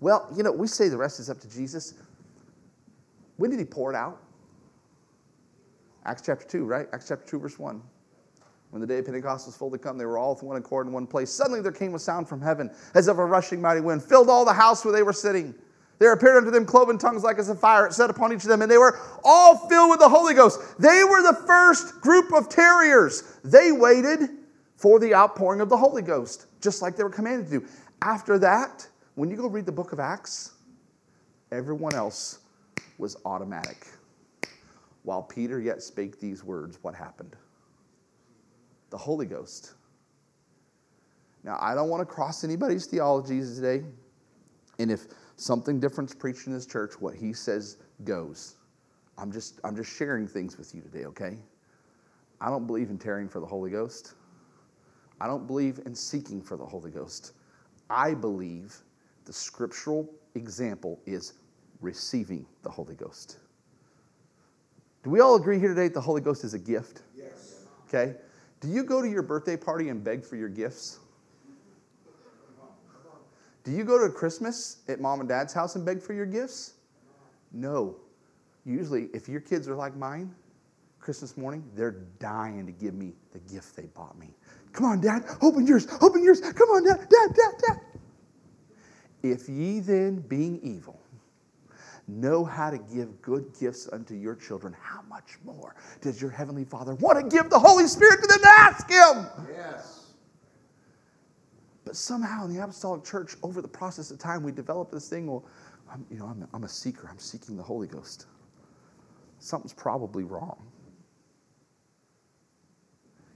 Well, 0.00 0.28
you 0.36 0.42
know, 0.42 0.52
we 0.52 0.66
say 0.66 0.88
the 0.88 0.96
rest 0.96 1.20
is 1.20 1.30
up 1.30 1.40
to 1.40 1.50
Jesus. 1.50 1.94
When 3.36 3.50
did 3.50 3.58
he 3.58 3.64
pour 3.64 3.92
it 3.92 3.96
out? 3.96 4.20
Acts 6.08 6.22
chapter 6.24 6.46
2, 6.46 6.64
right? 6.64 6.88
Acts 6.94 7.08
chapter 7.08 7.26
2, 7.26 7.38
verse 7.38 7.58
1. 7.58 7.82
When 8.70 8.80
the 8.80 8.86
day 8.86 8.98
of 8.98 9.04
Pentecost 9.04 9.46
was 9.46 9.54
fully 9.54 9.78
come, 9.78 9.98
they 9.98 10.06
were 10.06 10.16
all 10.16 10.34
with 10.34 10.42
one 10.42 10.56
accord 10.56 10.86
in 10.86 10.92
one 10.92 11.06
place. 11.06 11.30
Suddenly 11.30 11.60
there 11.60 11.70
came 11.70 11.94
a 11.94 11.98
sound 11.98 12.26
from 12.26 12.40
heaven, 12.40 12.70
as 12.94 13.08
of 13.08 13.18
a 13.18 13.24
rushing 13.24 13.60
mighty 13.60 13.82
wind, 13.82 14.02
filled 14.02 14.30
all 14.30 14.46
the 14.46 14.52
house 14.54 14.86
where 14.86 14.92
they 14.92 15.02
were 15.02 15.12
sitting. 15.12 15.54
There 15.98 16.12
appeared 16.12 16.38
unto 16.38 16.50
them 16.50 16.64
cloven 16.64 16.96
tongues 16.96 17.24
like 17.24 17.38
as 17.38 17.50
a 17.50 17.54
fire, 17.54 17.86
it 17.86 17.92
set 17.92 18.08
upon 18.08 18.32
each 18.32 18.42
of 18.42 18.48
them, 18.48 18.62
and 18.62 18.70
they 18.70 18.78
were 18.78 18.98
all 19.22 19.68
filled 19.68 19.90
with 19.90 19.98
the 19.98 20.08
Holy 20.08 20.32
Ghost. 20.32 20.78
They 20.78 21.04
were 21.04 21.22
the 21.22 21.38
first 21.46 22.00
group 22.00 22.32
of 22.32 22.48
tarriers. 22.48 23.38
They 23.44 23.70
waited 23.70 24.30
for 24.76 24.98
the 24.98 25.14
outpouring 25.14 25.60
of 25.60 25.68
the 25.68 25.76
Holy 25.76 26.02
Ghost, 26.02 26.46
just 26.62 26.80
like 26.80 26.96
they 26.96 27.04
were 27.04 27.10
commanded 27.10 27.50
to 27.50 27.60
do. 27.60 27.66
After 28.00 28.38
that, 28.38 28.88
when 29.14 29.30
you 29.30 29.36
go 29.36 29.46
read 29.46 29.66
the 29.66 29.72
book 29.72 29.92
of 29.92 30.00
Acts, 30.00 30.52
everyone 31.52 31.94
else 31.94 32.38
was 32.96 33.16
automatic. 33.26 33.86
While 35.08 35.22
Peter 35.22 35.58
yet 35.58 35.80
spake 35.82 36.20
these 36.20 36.44
words, 36.44 36.80
what 36.82 36.94
happened? 36.94 37.34
The 38.90 38.98
Holy 38.98 39.24
Ghost. 39.24 39.72
Now, 41.42 41.56
I 41.62 41.74
don't 41.74 41.88
want 41.88 42.02
to 42.02 42.04
cross 42.04 42.44
anybody's 42.44 42.84
theologies 42.84 43.54
today. 43.54 43.86
And 44.78 44.90
if 44.90 45.06
something 45.36 45.80
different's 45.80 46.14
preached 46.14 46.46
in 46.46 46.52
this 46.52 46.66
church, 46.66 47.00
what 47.00 47.14
he 47.14 47.32
says 47.32 47.78
goes. 48.04 48.56
I'm 49.16 49.32
just, 49.32 49.62
I'm 49.64 49.74
just 49.74 49.96
sharing 49.96 50.28
things 50.28 50.58
with 50.58 50.74
you 50.74 50.82
today, 50.82 51.06
okay? 51.06 51.38
I 52.38 52.50
don't 52.50 52.66
believe 52.66 52.90
in 52.90 52.98
tarrying 52.98 53.30
for 53.30 53.40
the 53.40 53.46
Holy 53.46 53.70
Ghost. 53.70 54.12
I 55.22 55.26
don't 55.26 55.46
believe 55.46 55.80
in 55.86 55.94
seeking 55.94 56.42
for 56.42 56.58
the 56.58 56.66
Holy 56.66 56.90
Ghost. 56.90 57.32
I 57.88 58.12
believe 58.12 58.76
the 59.24 59.32
scriptural 59.32 60.06
example 60.34 61.00
is 61.06 61.32
receiving 61.80 62.44
the 62.62 62.68
Holy 62.68 62.94
Ghost. 62.94 63.38
Do 65.02 65.10
we 65.10 65.20
all 65.20 65.36
agree 65.36 65.58
here 65.58 65.68
today 65.68 65.84
that 65.84 65.94
the 65.94 66.00
Holy 66.00 66.20
Ghost 66.20 66.44
is 66.44 66.54
a 66.54 66.58
gift? 66.58 67.02
Yes. 67.16 67.64
Okay. 67.88 68.16
Do 68.60 68.68
you 68.68 68.82
go 68.82 69.00
to 69.00 69.08
your 69.08 69.22
birthday 69.22 69.56
party 69.56 69.88
and 69.88 70.02
beg 70.02 70.24
for 70.24 70.36
your 70.36 70.48
gifts? 70.48 70.98
Do 73.64 73.72
you 73.72 73.84
go 73.84 73.98
to 74.04 74.12
Christmas 74.12 74.78
at 74.88 75.00
mom 75.00 75.20
and 75.20 75.28
dad's 75.28 75.52
house 75.52 75.76
and 75.76 75.84
beg 75.84 76.02
for 76.02 76.14
your 76.14 76.26
gifts? 76.26 76.74
No. 77.52 77.96
Usually, 78.64 79.08
if 79.12 79.28
your 79.28 79.40
kids 79.40 79.68
are 79.68 79.74
like 79.74 79.96
mine, 79.96 80.34
Christmas 81.00 81.36
morning, 81.36 81.64
they're 81.74 82.02
dying 82.18 82.66
to 82.66 82.72
give 82.72 82.94
me 82.94 83.14
the 83.32 83.38
gift 83.40 83.76
they 83.76 83.86
bought 83.86 84.18
me. 84.18 84.28
Come 84.72 84.86
on, 84.86 85.00
Dad, 85.00 85.24
open 85.40 85.66
yours, 85.66 85.86
open 86.00 86.22
yours. 86.22 86.40
Come 86.40 86.68
on, 86.68 86.84
Dad, 86.84 87.08
Dad, 87.08 87.34
Dad, 87.34 87.54
Dad. 87.66 87.80
If 89.22 89.48
ye 89.48 89.80
then, 89.80 90.20
being 90.20 90.60
evil, 90.62 91.00
know 92.08 92.44
how 92.44 92.70
to 92.70 92.78
give 92.78 93.20
good 93.22 93.52
gifts 93.58 93.88
unto 93.92 94.14
your 94.14 94.34
children, 94.34 94.74
how 94.80 95.02
much 95.08 95.38
more 95.44 95.76
does 96.00 96.20
your 96.20 96.30
Heavenly 96.30 96.64
Father 96.64 96.94
want 96.96 97.18
to 97.18 97.36
give 97.36 97.50
the 97.50 97.58
Holy 97.58 97.86
Spirit 97.86 98.20
to 98.22 98.26
them 98.26 98.40
to 98.40 98.48
ask 98.48 98.90
Him? 98.90 99.26
Yes. 99.54 100.06
But 101.84 101.96
somehow 101.96 102.44
in 102.44 102.54
the 102.54 102.62
apostolic 102.62 103.04
church, 103.04 103.36
over 103.42 103.62
the 103.62 103.68
process 103.68 104.10
of 104.10 104.18
time, 104.18 104.42
we 104.42 104.52
developed 104.52 104.92
this 104.92 105.08
thing. 105.08 105.26
Well, 105.26 105.44
I'm, 105.90 106.04
you 106.10 106.18
know, 106.18 106.26
I'm, 106.26 106.46
I'm 106.52 106.64
a 106.64 106.68
seeker. 106.68 107.08
I'm 107.10 107.18
seeking 107.18 107.56
the 107.56 107.62
Holy 107.62 107.86
Ghost. 107.86 108.26
Something's 109.38 109.72
probably 109.72 110.24
wrong. 110.24 110.62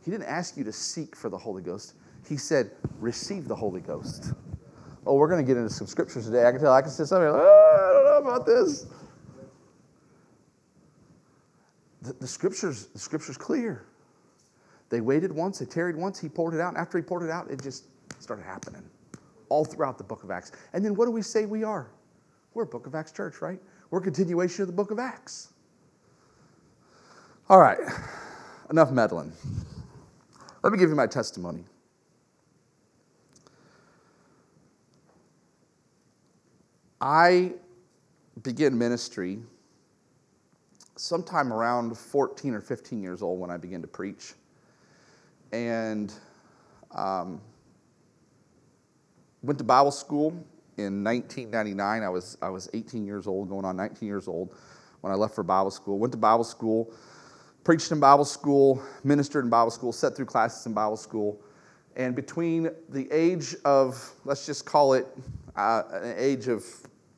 He 0.05 0.11
didn't 0.11 0.27
ask 0.27 0.57
you 0.57 0.65
to 0.65 0.73
seek 0.73 1.15
for 1.15 1.29
the 1.29 1.39
Holy 1.39 1.63
Ghost. 1.63 1.95
He 2.29 2.37
said, 2.37 2.73
receive 3.01 3.49
the 3.49 3.55
Holy 3.55 3.81
Ghost. 3.81 4.33
Oh, 5.05 5.15
we're 5.15 5.29
going 5.29 5.45
to 5.45 5.47
get 5.47 5.57
into 5.57 5.71
some 5.71 5.87
scriptures 5.87 6.27
today. 6.27 6.47
I 6.47 6.53
can 6.53 6.61
tell, 6.61 6.73
I 6.73 6.81
can 6.81 6.91
say 6.91 7.05
something, 7.05 7.29
like, 7.29 7.43
oh, 7.43 7.89
I 7.89 7.93
don't 7.93 8.25
know 8.25 8.31
about 8.31 8.47
this. 8.47 8.87
The, 12.03 12.13
the 12.15 12.27
scriptures, 12.27 12.87
the 12.87 12.99
scripture's 12.99 13.37
clear. 13.37 13.85
They 14.91 15.01
waited 15.01 15.33
once, 15.33 15.59
they 15.59 15.65
tarried 15.65 15.97
once, 15.97 16.21
he 16.21 16.29
poured 16.29 16.55
it 16.55 16.61
out, 16.61 16.69
and 16.69 16.77
after 16.77 16.99
he 16.99 17.03
poured 17.03 17.23
it 17.23 17.31
out, 17.31 17.51
it 17.51 17.63
just 17.63 17.87
started 18.19 18.45
happening 18.45 18.83
all 19.49 19.65
throughout 19.65 19.99
the 19.99 20.05
book 20.05 20.23
of 20.23 20.31
Acts. 20.31 20.53
And 20.73 20.85
then 20.85 20.95
what 20.95 21.07
do 21.07 21.11
we 21.11 21.23
say 21.23 21.47
we 21.47 21.65
are? 21.65 21.91
We're 22.55 22.65
a 22.65 22.67
book 22.67 22.87
of 22.87 22.95
Acts 22.95 23.13
church, 23.13 23.41
right? 23.41 23.59
We're 23.91 24.01
a 24.01 24.03
continuation 24.03 24.63
of 24.63 24.69
the 24.69 24.75
book 24.75 24.91
of 24.91 24.99
Acts. 24.99 25.53
All 27.49 27.59
right, 27.59 27.79
enough 28.71 28.91
meddling. 28.91 29.33
Let 30.63 30.73
me 30.73 30.79
give 30.79 30.91
you 30.91 30.97
my 30.97 31.07
testimony. 31.07 31.65
I 37.03 37.55
began 38.45 38.79
ministry 38.79 39.41
sometime 40.95 41.53
around 41.53 41.99
14 41.99 42.55
or 42.55 42.61
15 42.61 43.03
years 43.03 43.23
old 43.23 43.41
when 43.41 43.51
I 43.51 43.57
began 43.57 43.83
to 43.83 43.89
preach. 43.89 44.35
And 45.51 46.15
um, 46.93 47.41
went 49.43 49.59
to 49.59 49.65
Bible 49.65 49.91
school 49.91 50.31
in 50.79 51.03
1999. 51.03 52.03
I 52.05 52.09
was, 52.09 52.39
I 52.41 52.51
was 52.51 52.71
18 52.73 53.05
years 53.05 53.27
old, 53.27 53.49
going 53.49 53.65
on 53.65 53.77
19 53.77 54.07
years 54.07 54.29
old 54.29 54.55
when 55.01 55.13
I 55.13 55.17
left 55.17 55.35
for 55.35 55.43
Bible 55.43 55.73
school. 55.73 55.99
Went 55.99 56.13
to 56.13 56.19
Bible 56.19 56.45
school, 56.45 56.95
preached 57.65 57.91
in 57.91 57.99
Bible 57.99 58.25
school, 58.25 58.81
ministered 59.03 59.45
in 59.45 59.51
Bible 59.51 59.73
school, 59.73 59.93
sat 59.93 60.15
through 60.15 60.27
classes 60.27 60.65
in 60.67 60.73
Bible 60.73 60.97
school. 60.97 61.41
And 61.97 62.15
between 62.15 62.71
the 62.91 63.11
age 63.11 63.57
of, 63.65 64.09
let's 64.25 64.47
just 64.47 64.65
call 64.65 64.93
it 64.93 65.09
uh, 65.57 65.83
an 65.93 66.15
age 66.17 66.47
of 66.47 66.65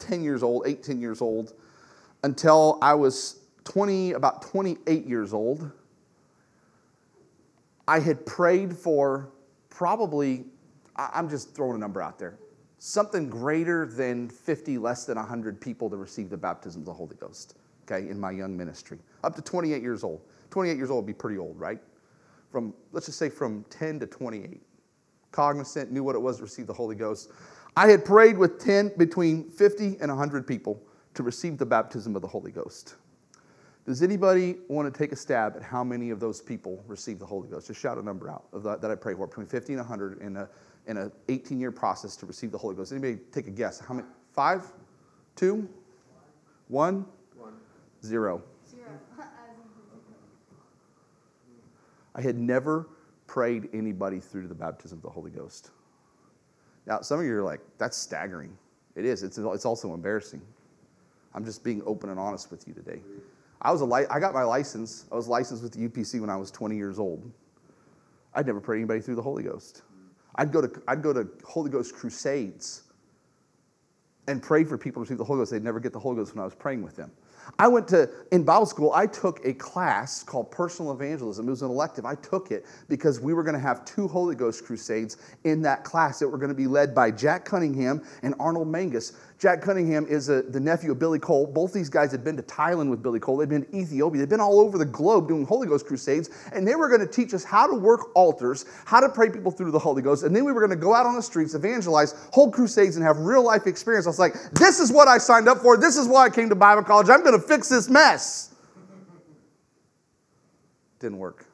10 0.05 0.23
years 0.23 0.43
old, 0.43 0.67
18 0.67 1.01
years 1.01 1.21
old, 1.21 1.55
until 2.23 2.79
I 2.83 2.95
was 2.95 3.41
20, 3.65 4.13
about 4.13 4.43
28 4.43 5.07
years 5.07 5.33
old, 5.33 5.71
I 7.87 7.99
had 8.01 8.25
prayed 8.25 8.75
for 8.75 9.31
probably, 9.69 10.45
I'm 10.97 11.29
just 11.29 11.55
throwing 11.55 11.77
a 11.77 11.79
number 11.79 12.01
out 12.01 12.19
there, 12.19 12.39
something 12.79 13.29
greater 13.29 13.87
than 13.87 14.29
50, 14.29 14.79
less 14.79 15.05
than 15.05 15.17
100 15.17 15.61
people 15.61 15.91
to 15.91 15.97
receive 15.97 16.31
the 16.31 16.37
baptism 16.37 16.83
of 16.83 16.87
the 16.87 16.93
Holy 16.93 17.17
Ghost, 17.17 17.57
okay, 17.85 18.09
in 18.09 18.19
my 18.19 18.31
young 18.31 18.57
ministry. 18.57 18.99
Up 19.23 19.35
to 19.37 19.43
28 19.43 19.83
years 19.83 20.05
old. 20.05 20.21
28 20.51 20.77
years 20.77 20.91
old 20.91 21.05
would 21.05 21.07
be 21.07 21.19
pretty 21.19 21.39
old, 21.39 21.59
right? 21.59 21.81
From, 22.51 22.73
let's 22.93 23.07
just 23.07 23.19
say 23.19 23.29
from 23.29 23.65
10 23.71 24.01
to 24.01 24.07
28. 24.07 24.63
Cognizant, 25.33 25.91
knew 25.91 26.05
what 26.05 26.15
it 26.15 26.21
was 26.21 26.37
to 26.37 26.45
receive 26.45 26.67
the 26.67 26.73
Holy 26.73 26.95
Ghost. 26.95 27.33
I 27.77 27.89
had 27.89 28.05
prayed 28.05 28.39
with 28.39 28.59
10, 28.59 28.93
between 28.97 29.51
50 29.51 29.99
and 30.01 30.09
100 30.09 30.47
people 30.47 30.81
to 31.15 31.23
receive 31.23 31.59
the 31.59 31.67
baptism 31.67 32.15
of 32.15 32.23
the 32.23 32.29
Holy 32.29 32.53
Ghost. 32.53 32.97
Does 33.85 34.03
anybody 34.03 34.57
want 34.69 34.93
to 34.93 34.97
take 34.97 35.13
a 35.13 35.17
stab 35.17 35.57
at 35.57 35.63
how 35.63 35.85
many 35.85 36.11
of 36.11 36.19
those 36.19 36.41
people 36.41 36.83
received 36.87 37.21
the 37.21 37.27
Holy 37.27 37.49
Ghost? 37.49 37.67
Just 37.67 37.81
shout 37.81 37.99
a 37.99 38.03
number 38.03 38.31
out 38.31 38.45
of 38.53 38.63
that, 38.63 38.81
that 38.81 38.91
I 38.91 38.95
pray 38.95 39.15
for, 39.15 39.27
between 39.27 39.47
50 39.47 39.75
and 39.75 39.81
100 39.81 40.21
in 40.23 40.37
a 40.37 40.49
in 40.87 40.97
an 40.97 41.13
18 41.29 41.59
year 41.61 41.73
process 41.73 42.17
to 42.17 42.27
receive 42.27 42.51
the 42.51 42.59
Holy 42.59 42.75
Ghost. 42.75 42.93
Anybody 42.93 43.19
take 43.33 43.47
a 43.47 43.51
guess? 43.51 43.81
How 43.81 43.95
many? 43.95 44.07
Five? 44.33 44.73
Two? 45.37 45.69
One? 46.69 47.07
One. 47.37 47.55
Zero. 48.05 48.43
Zero. 48.71 48.89
I 52.15 52.21
had 52.21 52.39
never 52.39 52.89
prayed 53.27 53.69
anybody 53.73 54.21
through 54.21 54.43
to 54.43 54.49
the 54.49 54.55
baptism 54.55 54.99
of 54.99 55.03
the 55.03 55.11
Holy 55.11 55.31
Ghost. 55.31 55.71
Now, 56.87 57.01
some 57.01 57.21
of 57.21 57.27
you 57.27 57.37
are 57.37 57.43
like, 57.43 57.61
that's 57.79 57.97
staggering. 57.97 58.57
It 58.95 59.05
is. 59.05 59.23
It's, 59.23 59.39
it's 59.39 59.65
also 59.65 59.95
embarrassing. 59.95 60.43
I'm 61.35 61.45
just 61.45 61.65
being 61.65 61.83
open 61.87 62.11
and 62.11 62.19
honest 62.19 62.51
with 62.51 62.69
you 62.69 62.75
today. 62.75 63.01
I, 63.63 63.73
was 63.73 63.81
a 63.81 63.85
li- 63.85 64.07
I 64.11 64.21
got 64.21 64.35
my 64.35 64.45
license. 64.45 65.07
I 65.11 65.17
was 65.17 65.27
licensed 65.27 65.63
with 65.63 65.73
the 65.73 65.89
UPC 65.89 66.21
when 66.21 66.31
I 66.31 66.37
was 66.37 66.51
20 66.51 66.77
years 66.77 66.99
old. 66.99 67.31
I'd 68.35 68.47
never 68.47 68.61
prayed 68.61 68.79
anybody 68.79 69.01
through 69.01 69.17
the 69.17 69.23
Holy 69.23 69.43
Ghost. 69.43 69.83
I'd 70.37 70.53
go 70.53 70.61
to, 70.61 70.83
I'd 70.87 71.03
go 71.03 71.13
to 71.13 71.29
Holy 71.45 71.71
Ghost 71.71 71.95
crusades 71.95 72.83
and 74.27 74.43
pray 74.43 74.65
for 74.65 74.77
people 74.77 75.01
to 75.01 75.05
receive 75.05 75.19
the 75.19 75.25
Holy 75.25 75.41
Ghost. 75.41 75.53
They'd 75.53 75.63
never 75.63 75.81
get 75.81 75.93
the 75.93 75.99
Holy 75.99 76.17
Ghost 76.17 76.35
when 76.35 76.43
I 76.43 76.45
was 76.45 76.55
praying 76.55 76.83
with 76.83 76.97
them. 76.97 77.11
I 77.59 77.69
went 77.69 77.89
to, 77.89 78.11
in 78.33 78.43
Bible 78.45 78.67
school, 78.67 78.93
I 78.93 79.07
took 79.07 79.45
a 79.45 79.53
class 79.55 80.23
called 80.23 80.51
Personal 80.51 80.93
Evangelism. 80.93 81.47
It 81.47 81.51
was 81.51 81.63
an 81.63 81.71
elective. 81.71 82.05
I 82.05 82.15
took 82.17 82.51
it 82.51 82.67
because 82.89 83.21
we 83.21 83.35
were 83.35 83.43
going 83.43 83.55
to 83.55 83.61
have 83.61 83.85
two 83.85 84.09
Holy 84.09 84.35
Ghost 84.35 84.65
crusades 84.65 85.17
in 85.45 85.63
that 85.63 85.85
class 85.85 86.19
that 86.19 86.29
were 86.29 86.39
going 86.39 86.49
to 86.49 86.55
be 86.55 86.67
led 86.67 86.95
by 86.95 87.11
Jack 87.11 87.45
Cunningham 87.45 88.03
and 88.23 88.35
Arnold 88.41 88.69
Mangus. 88.69 89.13
Jack 89.45 89.61
Cunningham 89.61 90.07
is 90.07 90.31
a, 90.31 90.41
the 90.41 90.59
nephew 90.59 90.93
of 90.93 90.99
Billy 90.99 91.19
Cole. 91.19 91.47
Both 91.47 91.75
these 91.75 91.91
guys 91.91 92.11
had 92.11 92.25
been 92.25 92.35
to 92.39 92.43
Thailand 92.43 92.89
with 92.89 93.03
Billy 93.03 93.21
Cole. 93.21 93.37
They'd 93.37 93.51
been 93.51 93.67
to 93.67 93.77
Ethiopia. 93.77 94.21
They'd 94.21 94.31
been 94.31 94.41
all 94.41 94.59
over 94.59 94.79
the 94.79 94.87
globe 94.87 95.29
doing 95.29 95.45
Holy 95.45 95.69
Ghost 95.69 95.85
crusades. 95.85 96.31
And 96.55 96.67
they 96.67 96.77
were 96.77 96.89
going 96.89 97.03
to 97.03 97.07
teach 97.07 97.35
us 97.35 97.45
how 97.45 97.67
to 97.67 97.75
work 97.75 98.09
altars, 98.15 98.65
how 98.87 99.01
to 99.01 99.09
pray 99.11 99.29
people 99.29 99.53
through 99.53 99.71
the 99.71 99.79
Holy 99.79 100.01
Ghost. 100.01 100.23
And 100.25 100.35
then 100.35 100.47
we 100.47 100.53
were 100.53 100.61
going 100.67 100.71
to 100.71 100.83
go 100.83 100.95
out 100.95 101.05
on 101.05 101.15
the 101.15 101.21
streets, 101.21 101.53
evangelize, 101.53 102.15
hold 102.33 102.55
crusades, 102.55 102.97
and 102.97 103.05
have 103.05 103.19
real 103.19 103.43
life 103.43 103.67
experience. 103.67 104.07
I 104.07 104.09
was 104.09 104.19
like, 104.19 104.33
this 104.53 104.81
is 104.81 104.91
what 104.91 105.09
I 105.09 105.19
signed 105.19 105.47
up 105.47 105.59
for. 105.59 105.77
This 105.77 105.99
is 105.99 106.09
why 106.09 106.25
I 106.25 106.31
came 106.31 106.49
to 106.49 106.55
Bible 106.55 106.83
college. 106.83 107.11
I'm 107.11 107.23
going 107.23 107.39
to 107.39 107.47
fix 107.47 107.69
this 107.69 107.91
mess. 107.91 108.55
Didn't 111.01 111.19
work. 111.19 111.45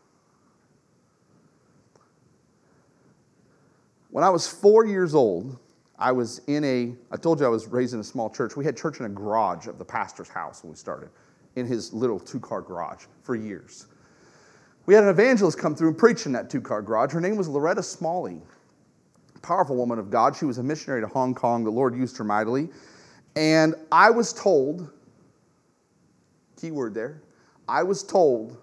When 4.10 4.22
I 4.22 4.30
was 4.30 4.46
four 4.46 4.86
years 4.86 5.12
old, 5.12 5.58
I 6.00 6.12
was 6.12 6.40
in 6.46 6.64
a, 6.64 6.94
I 7.10 7.16
told 7.16 7.40
you 7.40 7.46
I 7.46 7.50
was 7.50 7.68
raised 7.68 7.92
in 7.92 8.00
a 8.00 8.04
small 8.04 8.30
church. 8.30 8.56
We 8.56 8.64
had 8.64 8.76
church 8.76 9.00
in 9.00 9.06
a 9.06 9.10
garage 9.10 9.66
of 9.66 9.78
the 9.78 9.84
pastor's 9.84 10.28
house 10.28 10.62
when 10.62 10.70
we 10.70 10.76
started, 10.76 11.10
in 11.56 11.66
his 11.66 11.92
little 11.92 12.18
two 12.18 12.40
car 12.40 12.62
garage 12.62 13.04
for 13.22 13.36
years. 13.36 13.86
We 14.86 14.94
had 14.94 15.04
an 15.04 15.10
evangelist 15.10 15.58
come 15.58 15.74
through 15.74 15.88
and 15.88 15.98
preach 15.98 16.24
in 16.24 16.32
that 16.32 16.48
two 16.48 16.62
car 16.62 16.80
garage. 16.80 17.12
Her 17.12 17.20
name 17.20 17.36
was 17.36 17.48
Loretta 17.48 17.82
Smalley, 17.82 18.40
powerful 19.42 19.76
woman 19.76 19.98
of 19.98 20.10
God. 20.10 20.34
She 20.34 20.46
was 20.46 20.58
a 20.58 20.62
missionary 20.62 21.02
to 21.02 21.06
Hong 21.06 21.34
Kong. 21.34 21.64
The 21.64 21.70
Lord 21.70 21.94
used 21.94 22.16
her 22.16 22.24
mightily. 22.24 22.70
And 23.36 23.74
I 23.92 24.10
was 24.10 24.32
told, 24.32 24.90
key 26.56 26.70
word 26.70 26.94
there, 26.94 27.22
I 27.68 27.82
was 27.82 28.02
told 28.02 28.56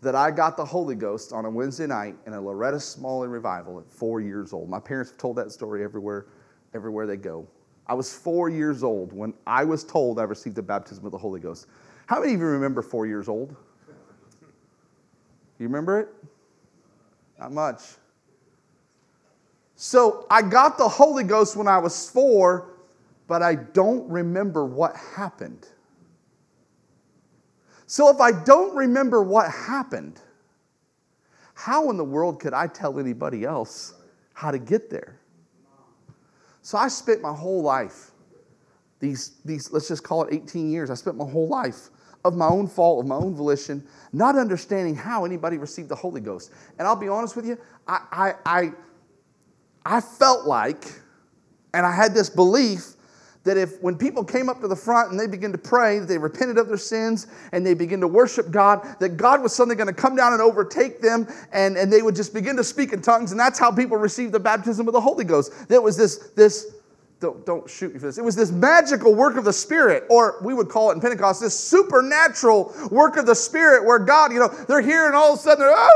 that 0.00 0.14
I 0.14 0.30
got 0.30 0.56
the 0.56 0.64
Holy 0.64 0.94
Ghost 0.94 1.32
on 1.32 1.44
a 1.44 1.50
Wednesday 1.50 1.86
night 1.86 2.14
in 2.26 2.32
a 2.32 2.40
Loretta 2.40 2.78
Smalley 2.78 3.28
revival 3.28 3.78
at 3.78 3.90
four 3.90 4.20
years 4.20 4.52
old. 4.52 4.68
My 4.68 4.78
parents 4.78 5.10
have 5.10 5.18
told 5.18 5.36
that 5.36 5.50
story 5.50 5.82
everywhere, 5.82 6.26
everywhere 6.74 7.06
they 7.06 7.16
go. 7.16 7.46
I 7.86 7.94
was 7.94 8.14
four 8.14 8.48
years 8.48 8.84
old 8.84 9.12
when 9.12 9.34
I 9.46 9.64
was 9.64 9.82
told 9.82 10.20
I 10.20 10.24
received 10.24 10.56
the 10.56 10.62
baptism 10.62 11.04
of 11.04 11.12
the 11.12 11.18
Holy 11.18 11.40
Ghost. 11.40 11.66
How 12.06 12.20
many 12.20 12.34
of 12.34 12.40
you 12.40 12.46
remember 12.46 12.82
four 12.82 13.06
years 13.06 13.28
old? 13.28 13.56
You 15.58 15.66
remember 15.66 16.00
it? 16.00 16.08
Not 17.40 17.52
much. 17.52 17.80
So 19.74 20.26
I 20.30 20.42
got 20.42 20.78
the 20.78 20.88
Holy 20.88 21.24
Ghost 21.24 21.56
when 21.56 21.66
I 21.66 21.78
was 21.78 22.10
four, 22.10 22.74
but 23.26 23.42
I 23.42 23.54
don't 23.54 24.08
remember 24.08 24.64
what 24.64 24.96
happened. 24.96 25.66
So 27.88 28.10
if 28.10 28.20
I 28.20 28.32
don't 28.32 28.76
remember 28.76 29.22
what 29.22 29.50
happened, 29.50 30.20
how 31.54 31.88
in 31.88 31.96
the 31.96 32.04
world 32.04 32.38
could 32.38 32.52
I 32.52 32.66
tell 32.66 33.00
anybody 33.00 33.44
else 33.44 33.94
how 34.34 34.50
to 34.50 34.58
get 34.58 34.90
there? 34.90 35.18
So 36.60 36.76
I 36.76 36.88
spent 36.88 37.22
my 37.22 37.32
whole 37.32 37.62
life, 37.62 38.10
these, 39.00 39.38
these 39.42 39.72
let's 39.72 39.88
just 39.88 40.04
call 40.04 40.24
it 40.24 40.34
18 40.34 40.70
years, 40.70 40.90
I 40.90 40.94
spent 40.94 41.16
my 41.16 41.24
whole 41.24 41.48
life 41.48 41.88
of 42.26 42.36
my 42.36 42.46
own 42.46 42.66
fault, 42.66 43.00
of 43.00 43.06
my 43.06 43.14
own 43.14 43.34
volition, 43.34 43.82
not 44.12 44.36
understanding 44.36 44.94
how 44.94 45.24
anybody 45.24 45.56
received 45.56 45.88
the 45.88 45.96
Holy 45.96 46.20
Ghost. 46.20 46.52
And 46.78 46.86
I'll 46.86 46.94
be 46.94 47.08
honest 47.08 47.36
with 47.36 47.46
you, 47.46 47.56
I, 47.86 48.00
I, 48.12 48.34
I, 48.44 48.72
I 49.86 50.00
felt 50.02 50.46
like, 50.46 50.84
and 51.72 51.86
I 51.86 51.92
had 51.92 52.12
this 52.12 52.28
belief 52.28 52.96
that 53.44 53.56
if 53.56 53.80
when 53.80 53.96
people 53.96 54.24
came 54.24 54.48
up 54.48 54.60
to 54.60 54.68
the 54.68 54.76
front 54.76 55.10
and 55.10 55.18
they 55.18 55.26
began 55.26 55.52
to 55.52 55.58
pray, 55.58 55.98
they 56.00 56.18
repented 56.18 56.58
of 56.58 56.68
their 56.68 56.76
sins 56.76 57.26
and 57.52 57.64
they 57.64 57.74
began 57.74 58.00
to 58.00 58.08
worship 58.08 58.50
God, 58.50 58.86
that 59.00 59.16
God 59.16 59.42
was 59.42 59.54
suddenly 59.54 59.76
going 59.76 59.86
to 59.86 59.92
come 59.92 60.16
down 60.16 60.32
and 60.32 60.42
overtake 60.42 61.00
them 61.00 61.26
and, 61.52 61.76
and 61.76 61.92
they 61.92 62.02
would 62.02 62.14
just 62.14 62.34
begin 62.34 62.56
to 62.56 62.64
speak 62.64 62.92
in 62.92 63.00
tongues. 63.00 63.30
And 63.30 63.40
that's 63.40 63.58
how 63.58 63.70
people 63.72 63.96
received 63.96 64.32
the 64.32 64.40
baptism 64.40 64.86
of 64.86 64.92
the 64.92 65.00
Holy 65.00 65.24
Ghost. 65.24 65.68
There 65.68 65.80
was 65.80 65.96
this, 65.96 66.30
this 66.36 66.74
don't, 67.20 67.44
don't 67.46 67.68
shoot 67.68 67.92
me 67.92 67.98
for 67.98 68.06
this. 68.06 68.18
It 68.18 68.24
was 68.24 68.36
this 68.36 68.52
magical 68.52 69.14
work 69.14 69.36
of 69.36 69.44
the 69.44 69.52
Spirit, 69.52 70.04
or 70.08 70.40
we 70.42 70.54
would 70.54 70.68
call 70.68 70.90
it 70.90 70.94
in 70.94 71.00
Pentecost, 71.00 71.40
this 71.40 71.58
supernatural 71.58 72.72
work 72.90 73.16
of 73.16 73.26
the 73.26 73.34
Spirit 73.34 73.84
where 73.84 73.98
God, 73.98 74.32
you 74.32 74.38
know, 74.38 74.48
they're 74.48 74.82
here 74.82 75.06
and 75.06 75.16
all 75.16 75.32
of 75.32 75.38
a 75.38 75.42
sudden 75.42 75.60
they're, 75.60 75.74
ah, 75.74 75.90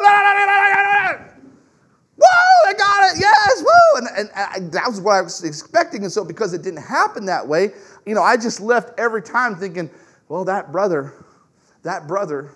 la, 0.00 1.33
Whoa, 2.16 2.70
they 2.70 2.78
got 2.78 3.10
it. 3.10 3.20
Yes. 3.20 3.62
Woo. 3.62 4.06
and 4.16 4.30
I, 4.34 4.60
that 4.72 4.86
was 4.86 5.00
what 5.00 5.12
I 5.12 5.20
was 5.20 5.42
expecting. 5.44 6.02
And 6.02 6.12
so, 6.12 6.24
because 6.24 6.54
it 6.54 6.62
didn't 6.62 6.82
happen 6.82 7.26
that 7.26 7.46
way, 7.46 7.70
you 8.06 8.14
know, 8.14 8.22
I 8.22 8.36
just 8.36 8.60
left 8.60 8.98
every 8.98 9.22
time 9.22 9.56
thinking, 9.56 9.90
well, 10.28 10.44
that 10.44 10.72
brother, 10.72 11.12
that 11.82 12.06
brother, 12.06 12.52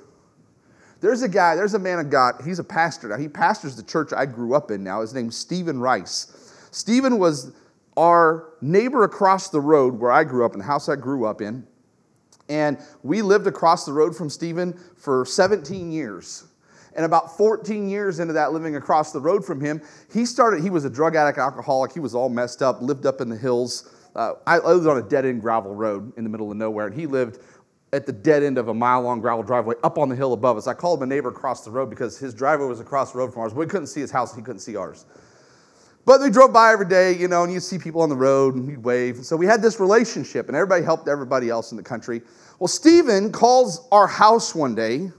there's 1.00 1.22
a 1.22 1.28
guy, 1.28 1.54
there's 1.54 1.74
a 1.74 1.78
man 1.78 1.98
of 1.98 2.10
God. 2.10 2.34
He's 2.44 2.58
a 2.58 2.64
pastor. 2.64 3.08
Now, 3.08 3.18
he 3.18 3.28
pastors 3.28 3.76
the 3.76 3.82
church 3.82 4.12
I 4.12 4.26
grew 4.26 4.54
up 4.54 4.70
in 4.70 4.82
now. 4.82 5.00
His 5.00 5.14
name's 5.14 5.36
Stephen 5.36 5.80
Rice. 5.80 6.68
Stephen 6.70 7.18
was 7.18 7.52
our 7.96 8.54
neighbor 8.60 9.04
across 9.04 9.50
the 9.50 9.60
road 9.60 9.98
where 9.98 10.12
I 10.12 10.24
grew 10.24 10.44
up 10.44 10.52
in 10.52 10.58
the 10.58 10.64
house 10.64 10.88
I 10.88 10.96
grew 10.96 11.24
up 11.24 11.40
in. 11.40 11.66
And 12.48 12.78
we 13.02 13.22
lived 13.22 13.46
across 13.46 13.84
the 13.84 13.92
road 13.92 14.16
from 14.16 14.30
Stephen 14.30 14.78
for 14.96 15.24
17 15.24 15.92
years. 15.92 16.47
And 16.98 17.04
about 17.04 17.36
14 17.36 17.88
years 17.88 18.18
into 18.18 18.32
that 18.32 18.52
living 18.52 18.74
across 18.74 19.12
the 19.12 19.20
road 19.20 19.44
from 19.44 19.60
him, 19.60 19.80
he 20.12 20.26
started, 20.26 20.64
he 20.64 20.68
was 20.68 20.84
a 20.84 20.90
drug 20.90 21.14
addict, 21.14 21.38
alcoholic. 21.38 21.92
He 21.92 22.00
was 22.00 22.12
all 22.12 22.28
messed 22.28 22.60
up, 22.60 22.82
lived 22.82 23.06
up 23.06 23.20
in 23.20 23.28
the 23.28 23.36
hills. 23.36 23.94
Uh, 24.16 24.32
I 24.48 24.58
lived 24.58 24.88
on 24.88 24.98
a 24.98 25.02
dead 25.02 25.24
end 25.24 25.40
gravel 25.40 25.76
road 25.76 26.12
in 26.18 26.24
the 26.24 26.28
middle 26.28 26.50
of 26.50 26.56
nowhere, 26.56 26.88
and 26.88 26.94
he 26.96 27.06
lived 27.06 27.38
at 27.92 28.04
the 28.04 28.12
dead 28.12 28.42
end 28.42 28.58
of 28.58 28.66
a 28.66 28.74
mile 28.74 29.00
long 29.00 29.20
gravel 29.20 29.44
driveway 29.44 29.76
up 29.84 29.96
on 29.96 30.08
the 30.08 30.16
hill 30.16 30.32
above 30.32 30.56
us. 30.56 30.66
I 30.66 30.74
called 30.74 31.00
a 31.04 31.06
neighbor 31.06 31.28
across 31.28 31.64
the 31.64 31.70
road 31.70 31.88
because 31.88 32.18
his 32.18 32.34
driveway 32.34 32.66
was 32.66 32.80
across 32.80 33.12
the 33.12 33.18
road 33.18 33.32
from 33.32 33.42
ours. 33.42 33.54
We 33.54 33.66
couldn't 33.66 33.86
see 33.86 34.00
his 34.00 34.10
house, 34.10 34.34
he 34.34 34.42
couldn't 34.42 34.58
see 34.58 34.74
ours. 34.74 35.06
But 36.04 36.20
we 36.20 36.30
drove 36.30 36.52
by 36.52 36.72
every 36.72 36.88
day, 36.88 37.14
you 37.14 37.28
know, 37.28 37.44
and 37.44 37.52
you'd 37.52 37.62
see 37.62 37.78
people 37.78 38.02
on 38.02 38.08
the 38.08 38.16
road 38.16 38.56
and 38.56 38.68
you'd 38.68 38.82
wave. 38.82 39.24
So 39.24 39.36
we 39.36 39.46
had 39.46 39.62
this 39.62 39.78
relationship, 39.78 40.48
and 40.48 40.56
everybody 40.56 40.82
helped 40.82 41.06
everybody 41.06 41.48
else 41.48 41.70
in 41.70 41.76
the 41.76 41.82
country. 41.84 42.22
Well, 42.58 42.66
Stephen 42.66 43.30
calls 43.30 43.86
our 43.92 44.08
house 44.08 44.52
one 44.52 44.74
day 44.74 45.12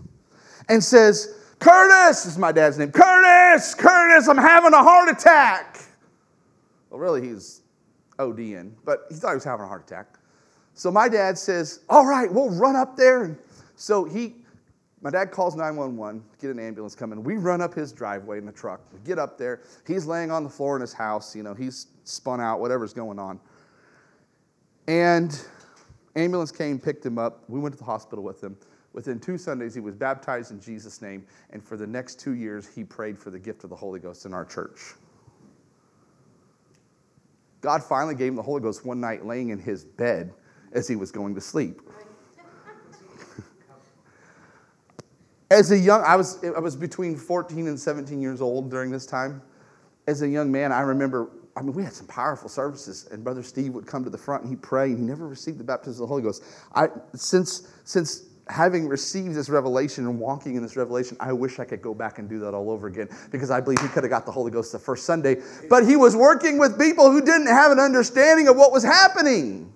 and 0.67 0.83
says, 0.83 1.38
Curtis, 1.59 2.25
is 2.25 2.37
my 2.37 2.51
dad's 2.51 2.77
name. 2.77 2.91
Curtis, 2.91 3.75
Curtis, 3.75 4.27
I'm 4.27 4.37
having 4.37 4.73
a 4.73 4.81
heart 4.81 5.09
attack. 5.09 5.81
Well, 6.89 6.99
really, 6.99 7.27
he's 7.27 7.61
ODing, 8.17 8.71
but 8.85 9.05
he 9.09 9.15
thought 9.15 9.29
he 9.29 9.35
was 9.35 9.43
having 9.43 9.65
a 9.65 9.67
heart 9.67 9.83
attack. 9.85 10.17
So 10.73 10.91
my 10.91 11.09
dad 11.09 11.37
says, 11.37 11.81
All 11.89 12.05
right, 12.05 12.31
we'll 12.31 12.49
run 12.49 12.75
up 12.75 12.95
there. 12.95 13.23
And 13.23 13.37
so 13.75 14.05
he, 14.05 14.35
my 15.01 15.09
dad 15.09 15.31
calls 15.31 15.55
911, 15.55 16.23
get 16.39 16.51
an 16.51 16.59
ambulance 16.59 16.95
coming. 16.95 17.21
We 17.23 17.35
run 17.35 17.61
up 17.61 17.73
his 17.73 17.91
driveway 17.91 18.37
in 18.37 18.45
the 18.45 18.51
truck. 18.51 18.81
We 18.93 18.99
get 18.99 19.19
up 19.19 19.37
there. 19.37 19.61
He's 19.85 20.05
laying 20.05 20.31
on 20.31 20.43
the 20.43 20.49
floor 20.49 20.75
in 20.75 20.81
his 20.81 20.93
house. 20.93 21.35
You 21.35 21.43
know, 21.43 21.53
he's 21.53 21.87
spun 22.05 22.39
out, 22.39 22.61
whatever's 22.61 22.93
going 22.93 23.19
on. 23.19 23.39
And 24.87 25.39
ambulance 26.15 26.51
came, 26.51 26.79
picked 26.79 27.05
him 27.05 27.17
up. 27.17 27.43
We 27.47 27.59
went 27.59 27.73
to 27.73 27.79
the 27.79 27.85
hospital 27.85 28.23
with 28.23 28.41
him. 28.41 28.57
Within 28.93 29.19
two 29.19 29.38
Sundays, 29.38 29.74
he 29.75 29.79
was 29.79 29.96
baptized 29.96 30.51
in 30.51 30.60
Jesus' 30.60 31.01
name, 31.01 31.25
and 31.51 31.63
for 31.63 31.77
the 31.77 31.86
next 31.86 32.19
two 32.19 32.34
years, 32.34 32.67
he 32.67 32.84
prayed 32.84 33.19
for 33.19 33.29
the 33.29 33.39
gift 33.39 33.63
of 33.63 33.69
the 33.69 33.75
Holy 33.75 34.00
Ghost 34.00 34.25
in 34.25 34.34
our 34.34 34.46
church. 34.46 34.96
God 37.62 37.84
finally 37.84 38.15
gave 38.15 38.29
him 38.29 38.36
the 38.36 38.41
Holy 38.41 38.62
Ghost 38.62 38.86
one 38.86 39.00
night 39.00 39.25
laying 39.25 39.50
in 39.50 39.60
his 39.60 39.84
bed 39.84 40.34
as 40.72 40.88
he 40.88 40.96
was 40.96 41.12
going 41.12 41.36
to 41.36 41.41
sleep. 41.41 41.81
As 45.51 45.72
a 45.72 45.77
young, 45.77 46.03
I 46.03 46.15
was, 46.15 46.43
I 46.43 46.60
was 46.60 46.75
between 46.75 47.15
14 47.15 47.67
and 47.67 47.79
17 47.79 48.22
years 48.22 48.39
old 48.39 48.69
during 48.69 48.91
this 48.91 49.05
time. 49.05 49.41
As 50.08 50.22
a 50.22 50.27
young 50.27 50.51
man, 50.51 50.72
I 50.72 50.81
remember, 50.81 51.31
I 51.55 51.62
mean, 51.62 51.74
we 51.74 51.84
had 51.84 51.93
some 51.93 52.08
powerful 52.08 52.50
services, 52.50 53.08
and 53.12 53.24
Brother 53.24 53.43
Steve 53.43 53.74
would 53.74 53.88
come 53.88 54.03
to 54.03 54.10
the 54.10 54.17
front 54.17 54.43
and 54.43 54.51
he'd 54.51 54.62
pray, 54.62 54.86
and 54.86 55.00
he 55.00 55.03
never 55.03 55.27
received 55.27 55.58
the 55.58 55.63
baptism 55.63 56.03
of 56.03 56.08
the 56.08 56.08
Holy 56.08 56.22
Ghost. 56.22 56.43
I, 56.75 56.88
since, 57.15 57.67
since 57.84 58.28
having 58.49 58.87
received 58.87 59.35
this 59.35 59.47
revelation 59.47 60.07
and 60.07 60.19
walking 60.19 60.55
in 60.55 60.63
this 60.63 60.75
revelation, 60.75 61.15
I 61.19 61.31
wish 61.31 61.59
I 61.59 61.65
could 61.65 61.81
go 61.81 61.93
back 61.93 62.17
and 62.17 62.27
do 62.27 62.39
that 62.39 62.55
all 62.55 62.71
over 62.71 62.87
again 62.87 63.07
because 63.31 63.51
I 63.51 63.61
believe 63.61 63.79
he 63.79 63.87
could 63.89 64.03
have 64.03 64.09
got 64.09 64.25
the 64.25 64.31
Holy 64.31 64.51
Ghost 64.51 64.71
the 64.71 64.79
first 64.79 65.05
Sunday. 65.05 65.37
But 65.69 65.85
he 65.85 65.95
was 65.95 66.15
working 66.15 66.57
with 66.57 66.77
people 66.79 67.12
who 67.12 67.21
didn't 67.21 67.47
have 67.47 67.71
an 67.71 67.79
understanding 67.79 68.47
of 68.47 68.57
what 68.57 68.71
was 68.71 68.83
happening. 68.83 69.71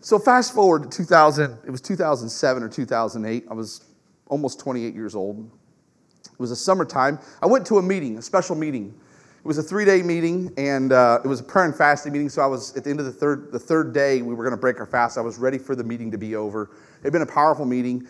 So 0.00 0.18
fast 0.18 0.54
forward 0.54 0.90
to 0.90 0.96
2000, 0.96 1.58
it 1.66 1.70
was 1.70 1.80
2007 1.80 2.62
or 2.62 2.68
2008. 2.68 3.46
I 3.50 3.54
was 3.54 3.84
almost 4.28 4.60
28 4.60 4.94
years 4.94 5.14
old. 5.14 5.50
It 6.24 6.38
was 6.38 6.50
a 6.50 6.56
summertime. 6.56 7.18
I 7.42 7.46
went 7.46 7.66
to 7.66 7.78
a 7.78 7.82
meeting, 7.82 8.18
a 8.18 8.22
special 8.22 8.54
meeting 8.54 8.94
it 9.38 9.44
was 9.44 9.56
a 9.58 9.62
three-day 9.62 10.02
meeting, 10.02 10.52
and 10.56 10.92
uh, 10.92 11.20
it 11.24 11.28
was 11.28 11.40
a 11.40 11.44
prayer 11.44 11.64
and 11.64 11.74
fasting 11.74 12.12
meeting. 12.12 12.28
So 12.28 12.42
I 12.42 12.46
was 12.46 12.76
at 12.76 12.84
the 12.84 12.90
end 12.90 13.00
of 13.00 13.06
the 13.06 13.12
third, 13.12 13.52
the 13.52 13.58
third 13.58 13.94
day, 13.94 14.20
we 14.20 14.34
were 14.34 14.44
going 14.44 14.56
to 14.56 14.60
break 14.60 14.80
our 14.80 14.86
fast. 14.86 15.16
I 15.16 15.20
was 15.20 15.38
ready 15.38 15.58
for 15.58 15.74
the 15.76 15.84
meeting 15.84 16.10
to 16.10 16.18
be 16.18 16.34
over. 16.34 16.70
It 17.00 17.04
had 17.04 17.12
been 17.12 17.22
a 17.22 17.26
powerful 17.26 17.64
meeting, 17.64 18.06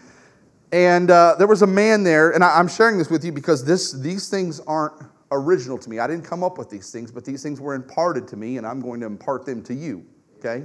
and 0.72 1.10
uh, 1.10 1.34
there 1.38 1.46
was 1.46 1.62
a 1.62 1.66
man 1.66 2.02
there, 2.02 2.30
and 2.30 2.42
I, 2.42 2.58
I'm 2.58 2.68
sharing 2.68 2.98
this 2.98 3.10
with 3.10 3.24
you 3.24 3.32
because 3.32 3.64
this, 3.64 3.92
these 3.92 4.28
things 4.28 4.60
aren't 4.60 4.94
original 5.30 5.76
to 5.76 5.90
me. 5.90 5.98
I 5.98 6.06
didn't 6.06 6.24
come 6.24 6.42
up 6.42 6.56
with 6.56 6.70
these 6.70 6.90
things, 6.90 7.12
but 7.12 7.24
these 7.24 7.42
things 7.42 7.60
were 7.60 7.74
imparted 7.74 8.26
to 8.28 8.36
me, 8.36 8.56
and 8.56 8.66
I'm 8.66 8.80
going 8.80 9.00
to 9.00 9.06
impart 9.06 9.44
them 9.44 9.62
to 9.64 9.74
you. 9.74 10.04
Okay. 10.38 10.64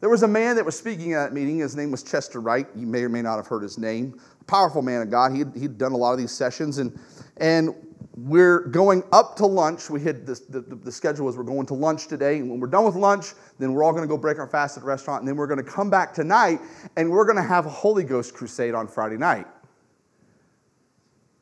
There 0.00 0.10
was 0.10 0.22
a 0.22 0.28
man 0.28 0.56
that 0.56 0.64
was 0.64 0.76
speaking 0.78 1.14
at 1.14 1.24
that 1.24 1.32
meeting. 1.32 1.58
His 1.58 1.74
name 1.74 1.90
was 1.90 2.02
Chester 2.02 2.40
Wright. 2.40 2.66
You 2.76 2.86
may 2.86 3.02
or 3.02 3.08
may 3.08 3.22
not 3.22 3.36
have 3.36 3.46
heard 3.46 3.62
his 3.62 3.78
name. 3.78 4.20
Powerful 4.46 4.82
man 4.82 5.00
of 5.00 5.10
God. 5.10 5.34
He'd, 5.34 5.48
he'd 5.56 5.78
done 5.78 5.92
a 5.92 5.96
lot 5.96 6.12
of 6.12 6.18
these 6.18 6.32
sessions, 6.32 6.78
and 6.78 6.98
and 7.38 7.74
we're 8.16 8.60
going 8.60 9.02
up 9.12 9.36
to 9.36 9.46
lunch. 9.46 9.90
We 9.90 10.00
had 10.00 10.26
this, 10.26 10.40
the, 10.40 10.60
the, 10.60 10.90
schedule 10.90 11.26
was 11.26 11.36
we're 11.36 11.44
going 11.44 11.66
to 11.66 11.74
lunch 11.74 12.08
today, 12.08 12.38
and 12.38 12.48
when 12.48 12.58
we're 12.58 12.66
done 12.66 12.84
with 12.84 12.96
lunch, 12.96 13.34
then 13.58 13.74
we're 13.74 13.84
all 13.84 13.92
going 13.92 14.04
to 14.04 14.08
go 14.08 14.16
break 14.16 14.38
our 14.38 14.46
fast 14.46 14.78
at 14.78 14.82
the 14.82 14.86
restaurant, 14.86 15.20
and 15.20 15.28
then 15.28 15.36
we're 15.36 15.46
going 15.46 15.62
to 15.62 15.70
come 15.70 15.90
back 15.90 16.14
tonight, 16.14 16.60
and 16.96 17.10
we're 17.10 17.26
going 17.26 17.36
to 17.36 17.42
have 17.42 17.66
a 17.66 17.70
Holy 17.70 18.04
Ghost 18.04 18.32
crusade 18.32 18.74
on 18.74 18.88
Friday 18.88 19.18
night. 19.18 19.46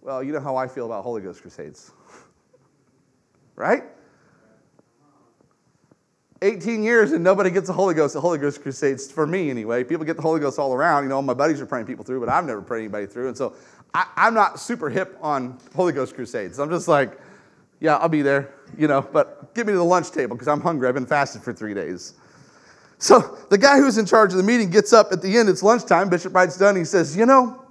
Well, 0.00 0.22
you 0.22 0.32
know 0.32 0.40
how 0.40 0.56
I 0.56 0.66
feel 0.66 0.87
about 0.87 1.04
Holy 1.04 1.22
Ghost 1.22 1.42
crusades, 1.42 1.92
right? 3.56 3.84
18 6.42 6.82
years 6.82 7.12
and 7.12 7.24
nobody 7.24 7.50
gets 7.50 7.68
the 7.68 7.72
Holy 7.72 7.94
Ghost. 7.94 8.12
The 8.12 8.20
Holy 8.20 8.37
Ghost 8.37 8.60
crusades, 8.60 9.10
for 9.10 9.26
me 9.26 9.48
anyway. 9.48 9.82
People 9.82 10.04
get 10.04 10.16
the 10.16 10.22
Holy 10.22 10.40
Ghost 10.40 10.58
all 10.58 10.74
around. 10.74 11.04
You 11.04 11.08
know, 11.08 11.22
my 11.22 11.32
buddies 11.32 11.58
are 11.62 11.66
praying 11.66 11.87
people 11.87 12.04
through, 12.04 12.20
but 12.20 12.28
I've 12.28 12.44
never 12.44 12.60
prayed 12.60 12.80
anybody 12.80 13.06
through. 13.06 13.28
And 13.28 13.37
so 13.37 13.54
I, 13.94 14.07
am 14.16 14.35
not 14.35 14.59
super 14.59 14.90
hip 14.90 15.16
on 15.22 15.59
Holy 15.74 15.92
Ghost 15.92 16.14
crusades. 16.14 16.59
I'm 16.59 16.68
just 16.68 16.88
like, 16.88 17.18
yeah, 17.80 17.96
I'll 17.96 18.09
be 18.09 18.22
there, 18.22 18.52
you 18.76 18.88
know, 18.88 19.02
but 19.02 19.54
get 19.54 19.66
me 19.66 19.72
to 19.72 19.78
the 19.78 19.85
lunch 19.85 20.11
table 20.11 20.35
because 20.35 20.48
I'm 20.48 20.61
hungry. 20.61 20.88
I've 20.88 20.94
been 20.94 21.07
fasted 21.07 21.42
for 21.42 21.52
three 21.52 21.74
days. 21.74 22.14
So 22.98 23.38
the 23.50 23.59
guy 23.59 23.78
who's 23.78 23.98
in 23.98 24.07
charge 24.07 24.33
of 24.33 24.38
the 24.38 24.42
meeting 24.42 24.70
gets 24.70 24.92
up 24.92 25.12
at 25.12 25.22
the 25.22 25.37
end. 25.37 25.48
It's 25.48 25.62
lunchtime. 25.62 26.09
Bishop 26.09 26.35
Wright's 26.35 26.57
done. 26.57 26.74
He 26.74 26.85
says, 26.85 27.16
you 27.16 27.26
know, 27.26 27.62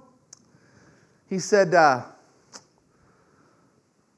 he 1.28 1.38
said, 1.38 1.74
uh, 1.74 2.02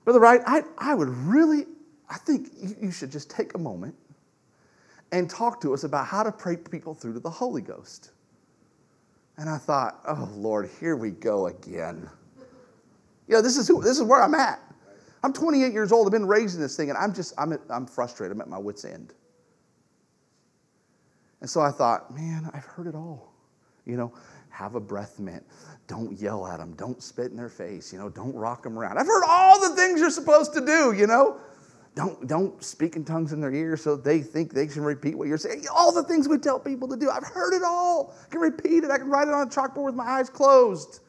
Brother 0.04 0.20
Wright, 0.20 0.40
I, 0.46 0.62
I 0.78 0.94
would 0.94 1.08
really, 1.08 1.66
I 2.08 2.18
think 2.18 2.50
you 2.80 2.92
should 2.92 3.10
just 3.10 3.30
take 3.30 3.54
a 3.54 3.58
moment 3.58 3.94
and 5.12 5.28
talk 5.28 5.60
to 5.62 5.72
us 5.74 5.84
about 5.84 6.06
how 6.06 6.22
to 6.22 6.30
pray 6.30 6.56
people 6.56 6.94
through 6.94 7.14
to 7.14 7.20
the 7.20 7.30
Holy 7.30 7.62
Ghost. 7.62 8.10
And 9.38 9.50
I 9.50 9.58
thought, 9.58 10.00
oh 10.06 10.28
Lord, 10.34 10.70
here 10.80 10.96
we 10.96 11.10
go 11.10 11.46
again. 11.48 12.08
You 13.28 13.34
know, 13.34 13.42
this 13.42 13.56
is, 13.56 13.68
who, 13.68 13.82
this 13.82 13.98
is 13.98 14.02
where 14.02 14.22
I'm 14.22 14.34
at. 14.34 14.60
I'm 15.22 15.32
28 15.32 15.72
years 15.72 15.92
old. 15.92 16.06
I've 16.06 16.12
been 16.12 16.26
raised 16.26 16.54
in 16.54 16.60
this 16.60 16.76
thing, 16.76 16.88
and 16.88 16.98
I'm 16.98 17.12
just, 17.12 17.34
I'm, 17.36 17.58
I'm 17.68 17.86
frustrated. 17.86 18.36
I'm 18.36 18.40
at 18.40 18.48
my 18.48 18.58
wits' 18.58 18.84
end. 18.84 19.12
And 21.40 21.50
so 21.50 21.60
I 21.60 21.70
thought, 21.70 22.14
man, 22.14 22.48
I've 22.54 22.64
heard 22.64 22.86
it 22.86 22.94
all. 22.94 23.32
You 23.84 23.96
know, 23.96 24.12
have 24.50 24.74
a 24.74 24.80
breath 24.80 25.18
mint. 25.18 25.44
Don't 25.86 26.12
yell 26.18 26.46
at 26.46 26.58
them. 26.58 26.74
Don't 26.74 27.02
spit 27.02 27.30
in 27.30 27.36
their 27.36 27.48
face. 27.48 27.92
You 27.92 27.98
know, 27.98 28.08
don't 28.08 28.34
rock 28.34 28.62
them 28.62 28.78
around. 28.78 28.98
I've 28.98 29.06
heard 29.06 29.24
all 29.28 29.60
the 29.60 29.76
things 29.76 30.00
you're 30.00 30.10
supposed 30.10 30.54
to 30.54 30.64
do, 30.64 30.92
you 30.92 31.06
know. 31.06 31.38
Don't, 31.96 32.26
don't 32.26 32.62
speak 32.62 32.94
in 32.94 33.06
tongues 33.06 33.32
in 33.32 33.40
their 33.40 33.54
ears 33.54 33.82
so 33.82 33.96
they 33.96 34.20
think 34.20 34.52
they 34.52 34.66
can 34.66 34.82
repeat 34.82 35.16
what 35.16 35.28
you're 35.28 35.38
saying. 35.38 35.64
All 35.74 35.90
the 35.92 36.02
things 36.02 36.28
we 36.28 36.36
tell 36.36 36.60
people 36.60 36.86
to 36.88 36.96
do. 36.96 37.08
I've 37.08 37.24
heard 37.24 37.54
it 37.54 37.62
all. 37.62 38.14
I 38.22 38.28
can 38.28 38.40
repeat 38.40 38.84
it. 38.84 38.90
I 38.90 38.98
can 38.98 39.08
write 39.08 39.28
it 39.28 39.34
on 39.34 39.46
a 39.46 39.50
chalkboard 39.50 39.86
with 39.86 39.94
my 39.94 40.04
eyes 40.04 40.28
closed. 40.28 41.00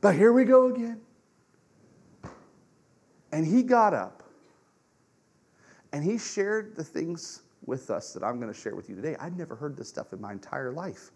But 0.00 0.16
here 0.16 0.32
we 0.32 0.44
go 0.44 0.66
again. 0.66 1.00
And 3.30 3.46
he 3.46 3.62
got 3.62 3.94
up 3.94 4.24
and 5.92 6.02
he 6.02 6.18
shared 6.18 6.74
the 6.74 6.82
things 6.82 7.42
with 7.64 7.88
us 7.88 8.12
that 8.12 8.24
I'm 8.24 8.40
going 8.40 8.52
to 8.52 8.58
share 8.58 8.74
with 8.74 8.88
you 8.88 8.96
today. 8.96 9.14
I'd 9.20 9.38
never 9.38 9.54
heard 9.54 9.76
this 9.76 9.88
stuff 9.88 10.12
in 10.12 10.20
my 10.20 10.32
entire 10.32 10.72
life. 10.72 11.12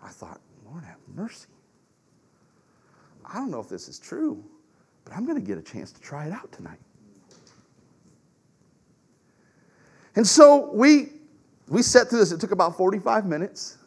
I 0.00 0.08
thought, 0.08 0.40
Lord 0.64 0.84
have 0.84 0.98
mercy. 1.16 1.48
I 3.26 3.34
don't 3.34 3.50
know 3.50 3.60
if 3.60 3.68
this 3.68 3.88
is 3.88 3.98
true, 3.98 4.44
but 5.04 5.14
I'm 5.14 5.26
going 5.26 5.40
to 5.40 5.44
get 5.44 5.58
a 5.58 5.62
chance 5.62 5.90
to 5.90 6.00
try 6.00 6.26
it 6.26 6.32
out 6.32 6.52
tonight. 6.52 6.78
And 10.14 10.26
so 10.26 10.70
we, 10.72 11.12
we 11.68 11.82
sat 11.82 12.08
through 12.08 12.18
this. 12.18 12.32
It 12.32 12.40
took 12.40 12.52
about 12.52 12.76
45 12.76 13.26
minutes. 13.26 13.78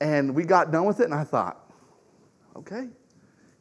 And 0.00 0.34
we 0.34 0.44
got 0.44 0.70
done 0.70 0.84
with 0.84 1.00
it, 1.00 1.04
and 1.04 1.14
I 1.14 1.24
thought, 1.24 1.72
okay, 2.54 2.88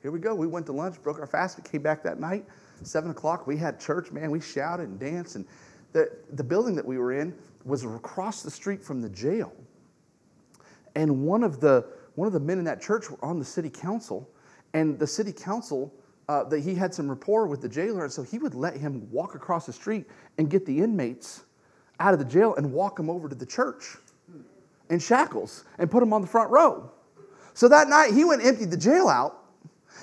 here 0.01 0.11
we 0.11 0.19
go. 0.19 0.35
We 0.35 0.47
went 0.47 0.65
to 0.67 0.73
lunch, 0.73 1.01
broke 1.01 1.19
our 1.19 1.27
fast. 1.27 1.57
We 1.57 1.63
came 1.63 1.81
back 1.81 2.03
that 2.03 2.19
night, 2.19 2.45
7 2.83 3.09
o'clock. 3.09 3.47
We 3.47 3.57
had 3.57 3.79
church, 3.79 4.11
man. 4.11 4.31
We 4.31 4.41
shouted 4.41 4.89
and 4.89 4.99
danced. 4.99 5.37
And 5.37 5.45
the, 5.93 6.11
the 6.33 6.43
building 6.43 6.75
that 6.75 6.85
we 6.85 6.97
were 6.97 7.13
in 7.13 7.33
was 7.63 7.85
across 7.85 8.43
the 8.43 8.51
street 8.51 8.83
from 8.83 9.01
the 9.01 9.09
jail. 9.09 9.53
And 10.95 11.23
one 11.23 11.43
of 11.43 11.59
the, 11.59 11.85
one 12.15 12.27
of 12.27 12.33
the 12.33 12.39
men 12.39 12.59
in 12.59 12.65
that 12.65 12.81
church 12.81 13.09
were 13.09 13.23
on 13.23 13.39
the 13.39 13.45
city 13.45 13.69
council. 13.69 14.29
And 14.73 14.99
the 14.99 15.07
city 15.07 15.31
council 15.31 15.93
uh, 16.27 16.43
that 16.45 16.59
he 16.59 16.75
had 16.75 16.93
some 16.93 17.09
rapport 17.09 17.47
with 17.47 17.61
the 17.61 17.69
jailer, 17.69 18.03
and 18.03 18.13
so 18.13 18.23
he 18.23 18.38
would 18.38 18.55
let 18.55 18.75
him 18.77 19.07
walk 19.11 19.35
across 19.35 19.65
the 19.65 19.73
street 19.73 20.05
and 20.38 20.49
get 20.49 20.65
the 20.65 20.79
inmates 20.79 21.43
out 21.99 22.13
of 22.13 22.19
the 22.19 22.25
jail 22.25 22.55
and 22.55 22.71
walk 22.71 22.95
them 22.97 23.09
over 23.09 23.29
to 23.29 23.35
the 23.35 23.45
church 23.45 23.97
in 24.89 24.99
shackles 24.99 25.65
and 25.77 25.89
put 25.89 25.99
them 25.99 26.13
on 26.13 26.21
the 26.21 26.27
front 26.27 26.49
row. 26.51 26.91
So 27.53 27.67
that 27.69 27.88
night, 27.88 28.13
he 28.13 28.25
went 28.25 28.41
and 28.41 28.49
emptied 28.49 28.71
the 28.71 28.77
jail 28.77 29.07
out 29.07 29.43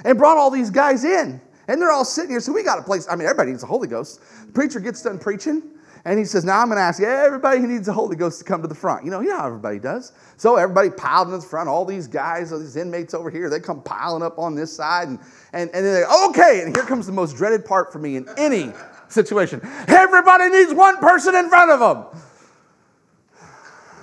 and 0.05 0.17
brought 0.17 0.39
all 0.39 0.51
these 0.51 0.71
guys 0.71 1.05
in. 1.05 1.41
And 1.69 1.81
they're 1.81 1.93
all 1.93 2.05
sitting 2.05 2.31
here. 2.31 2.41
So 2.41 2.53
we 2.53 2.63
got 2.63 2.79
a 2.79 2.83
place. 2.83 3.07
I 3.09 3.15
mean, 3.15 3.27
everybody 3.27 3.51
needs 3.51 3.61
the 3.61 3.69
Holy 3.69 3.87
Ghost. 3.87 4.21
The 4.47 4.53
preacher 4.53 4.81
gets 4.81 5.03
done 5.03 5.19
preaching. 5.19 5.63
And 6.05 6.19
he 6.19 6.25
says, 6.25 6.45
Now 6.45 6.61
I'm 6.61 6.69
going 6.69 6.79
to 6.79 6.83
ask 6.83 7.01
everybody 7.01 7.61
who 7.61 7.69
needs 7.69 7.87
the 7.87 7.93
Holy 7.93 8.17
Ghost 8.17 8.39
to 8.41 8.45
come 8.45 8.63
to 8.63 8.69
the 8.69 8.75
front. 8.75 9.05
You 9.05 9.11
know, 9.11 9.21
you 9.21 9.29
know 9.29 9.39
how 9.39 9.47
everybody 9.47 9.79
does. 9.79 10.13
So 10.37 10.57
everybody 10.57 10.91
piled 10.91 11.29
in 11.29 11.35
the 11.35 11.41
front, 11.41 11.69
all 11.69 11.85
these 11.85 12.09
guys, 12.09 12.53
all 12.53 12.59
these 12.59 12.77
inmates 12.77 13.15
over 13.15 13.31
here, 13.31 13.49
they 13.49 13.61
come 13.61 13.83
piling 13.83 14.23
up 14.23 14.39
on 14.39 14.55
this 14.55 14.75
side. 14.75 15.09
And, 15.09 15.19
and, 15.53 15.71
and 15.71 15.87
then 15.87 15.95
they 15.95 16.05
okay. 16.29 16.63
And 16.65 16.75
here 16.75 16.85
comes 16.85 17.07
the 17.07 17.13
most 17.13 17.37
dreaded 17.37 17.65
part 17.65 17.93
for 17.93 17.99
me 17.99 18.17
in 18.17 18.29
any 18.37 18.73
situation 19.13 19.61
everybody 19.89 20.49
needs 20.49 20.73
one 20.75 20.97
person 20.99 21.35
in 21.35 21.49
front 21.49 21.71
of 21.71 21.81
them. 21.81 22.23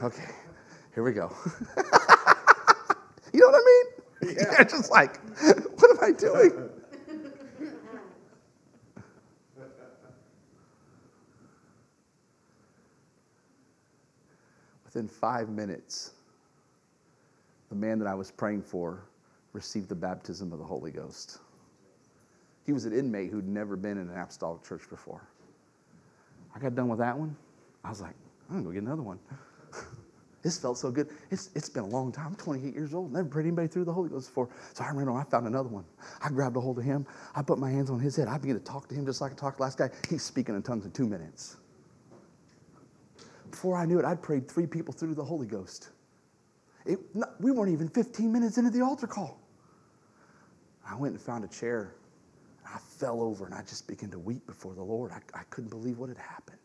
Okay, 0.01 0.31
here 0.93 1.03
we 1.03 1.11
go. 1.11 1.35
you 3.33 3.39
know 3.41 3.47
what 3.47 3.55
I 3.55 3.65
mean? 3.65 4.35
Yeah. 4.37 4.43
You're 4.57 4.65
just 4.65 4.91
like, 4.91 5.19
what 5.41 5.91
am 5.91 5.97
I 6.01 6.11
doing? 6.17 6.69
Within 14.89 15.07
five 15.07 15.49
minutes, 15.49 16.13
the 17.69 17.75
man 17.75 17.99
that 17.99 18.07
I 18.07 18.15
was 18.15 18.31
praying 18.31 18.63
for 18.63 19.03
received 19.53 19.87
the 19.87 19.93
baptism 19.93 20.51
of 20.51 20.57
the 20.57 20.65
Holy 20.65 20.89
Ghost. 20.89 21.37
He 22.65 22.73
was 22.73 22.85
an 22.85 22.93
inmate 22.97 23.29
who'd 23.29 23.47
never 23.47 23.75
been 23.75 23.99
in 23.99 24.09
an 24.09 24.17
apostolic 24.17 24.63
church 24.63 24.89
before. 24.89 25.21
I 26.55 26.59
got 26.59 26.73
done 26.73 26.87
with 26.87 26.97
that 26.97 27.15
one. 27.15 27.35
I 27.83 27.89
was 27.89 28.01
like, 28.01 28.15
I'm 28.49 28.55
gonna 28.55 28.65
go 28.65 28.71
get 28.71 28.81
another 28.81 29.03
one. 29.03 29.19
this 30.41 30.57
felt 30.57 30.79
so 30.79 30.89
good. 30.89 31.09
It's, 31.29 31.51
it's 31.53 31.69
been 31.69 31.83
a 31.83 31.87
long 31.87 32.11
time. 32.11 32.25
I'm 32.25 32.35
28 32.35 32.73
years 32.73 32.95
old. 32.95 33.13
Never 33.13 33.29
prayed 33.29 33.45
anybody 33.45 33.67
through 33.67 33.85
the 33.85 33.93
Holy 33.93 34.09
Ghost 34.09 34.29
before. 34.29 34.49
So 34.73 34.83
I 34.83 34.89
ran 34.89 35.07
on. 35.07 35.17
I 35.17 35.23
found 35.23 35.45
another 35.45 35.69
one. 35.69 35.85
I 36.23 36.29
grabbed 36.29 36.57
a 36.57 36.61
hold 36.61 36.79
of 36.79 36.83
him. 36.83 37.05
I 37.35 37.43
put 37.43 37.59
my 37.59 37.69
hands 37.69 37.91
on 37.91 37.99
his 37.99 38.15
head. 38.15 38.27
I 38.27 38.39
began 38.39 38.57
to 38.57 38.63
talk 38.65 38.87
to 38.87 38.95
him 38.95 39.05
just 39.05 39.21
like 39.21 39.33
I 39.33 39.35
talked 39.35 39.57
to 39.57 39.59
the 39.59 39.63
last 39.65 39.77
guy. 39.77 39.91
He's 40.09 40.23
speaking 40.23 40.55
in 40.55 40.63
tongues 40.63 40.85
in 40.85 40.91
two 40.91 41.05
minutes. 41.05 41.57
Before 43.59 43.75
I 43.75 43.85
knew 43.85 43.99
it, 43.99 44.05
I'd 44.05 44.21
prayed 44.21 44.47
three 44.47 44.65
people 44.65 44.93
through 44.93 45.15
the 45.15 45.23
Holy 45.25 45.45
Ghost. 45.45 45.89
It, 46.85 46.97
we 47.41 47.51
weren't 47.51 47.73
even 47.73 47.89
15 47.89 48.31
minutes 48.31 48.57
into 48.57 48.69
the 48.69 48.79
altar 48.79 49.05
call. 49.05 49.37
I 50.89 50.95
went 50.95 51.11
and 51.11 51.21
found 51.21 51.43
a 51.43 51.49
chair. 51.49 51.93
I 52.65 52.77
fell 52.77 53.21
over 53.21 53.45
and 53.45 53.53
I 53.53 53.61
just 53.63 53.85
began 53.85 54.11
to 54.11 54.19
weep 54.19 54.47
before 54.47 54.75
the 54.75 54.81
Lord. 54.81 55.11
I, 55.11 55.19
I 55.37 55.43
couldn't 55.49 55.71
believe 55.71 55.97
what 55.97 56.07
had 56.07 56.17
happened. 56.17 56.57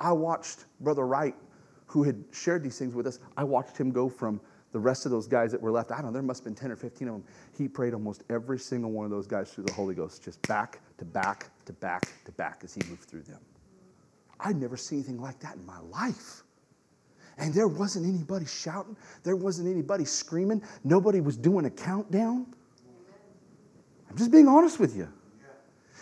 I 0.00 0.10
watched 0.10 0.64
Brother 0.80 1.06
Wright, 1.06 1.36
who 1.86 2.02
had 2.02 2.24
shared 2.32 2.64
these 2.64 2.76
things 2.76 2.92
with 2.92 3.06
us, 3.06 3.20
I 3.36 3.44
watched 3.44 3.76
him 3.76 3.92
go 3.92 4.08
from 4.08 4.40
the 4.72 4.80
rest 4.80 5.06
of 5.06 5.12
those 5.12 5.28
guys 5.28 5.52
that 5.52 5.62
were 5.62 5.70
left. 5.70 5.92
I 5.92 5.98
don't 5.98 6.06
know, 6.06 6.12
there 6.14 6.22
must 6.22 6.40
have 6.40 6.46
been 6.46 6.56
10 6.56 6.72
or 6.72 6.76
15 6.76 7.06
of 7.06 7.14
them. 7.14 7.24
He 7.56 7.68
prayed 7.68 7.94
almost 7.94 8.24
every 8.28 8.58
single 8.58 8.90
one 8.90 9.04
of 9.04 9.12
those 9.12 9.28
guys 9.28 9.52
through 9.52 9.66
the 9.66 9.72
Holy 9.72 9.94
Ghost, 9.94 10.24
just 10.24 10.42
back 10.48 10.80
to 10.98 11.04
back 11.04 11.46
to 11.66 11.72
back 11.74 12.08
to 12.24 12.32
back 12.32 12.62
as 12.64 12.74
he 12.74 12.80
moved 12.88 13.04
through 13.04 13.22
them. 13.22 13.38
I'd 14.44 14.56
never 14.56 14.76
seen 14.76 14.98
anything 14.98 15.20
like 15.20 15.38
that 15.40 15.56
in 15.56 15.66
my 15.66 15.80
life. 15.80 16.42
And 17.38 17.54
there 17.54 17.68
wasn't 17.68 18.06
anybody 18.06 18.46
shouting, 18.46 18.96
there 19.22 19.36
wasn't 19.36 19.68
anybody 19.68 20.04
screaming, 20.04 20.62
nobody 20.84 21.20
was 21.20 21.36
doing 21.36 21.64
a 21.64 21.70
countdown. 21.70 22.46
I'm 24.10 24.16
just 24.16 24.30
being 24.30 24.48
honest 24.48 24.78
with 24.78 24.96
you. 24.96 25.08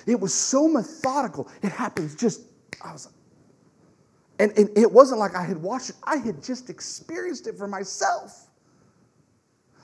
It 0.06 0.18
was 0.18 0.32
so 0.32 0.66
methodical. 0.66 1.48
It 1.62 1.70
happens 1.70 2.16
just, 2.16 2.42
I 2.82 2.92
was 2.92 3.08
and, 4.38 4.56
and 4.56 4.70
it 4.76 4.90
wasn't 4.90 5.18
like 5.18 5.34
I 5.34 5.42
had 5.42 5.60
watched 5.60 5.90
it, 5.90 5.96
I 6.04 6.16
had 6.16 6.42
just 6.42 6.70
experienced 6.70 7.46
it 7.46 7.58
for 7.58 7.66
myself. 7.66 8.46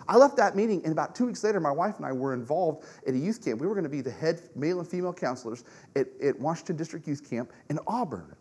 I 0.06 0.16
left 0.16 0.36
that 0.36 0.54
meeting, 0.54 0.82
and 0.84 0.92
about 0.92 1.14
two 1.14 1.26
weeks 1.26 1.42
later, 1.42 1.60
my 1.60 1.70
wife 1.70 1.96
and 1.96 2.04
I 2.04 2.12
were 2.12 2.34
involved 2.34 2.84
at 3.06 3.14
a 3.14 3.18
youth 3.18 3.42
camp. 3.42 3.60
We 3.60 3.66
were 3.66 3.74
going 3.74 3.84
to 3.84 3.90
be 3.90 4.02
the 4.02 4.10
head 4.10 4.42
male 4.54 4.78
and 4.78 4.88
female 4.88 5.14
counselors 5.14 5.64
at, 5.96 6.08
at 6.22 6.38
Washington 6.38 6.76
District 6.76 7.08
Youth 7.08 7.28
Camp 7.28 7.50
in 7.70 7.78
Auburn. 7.86 8.36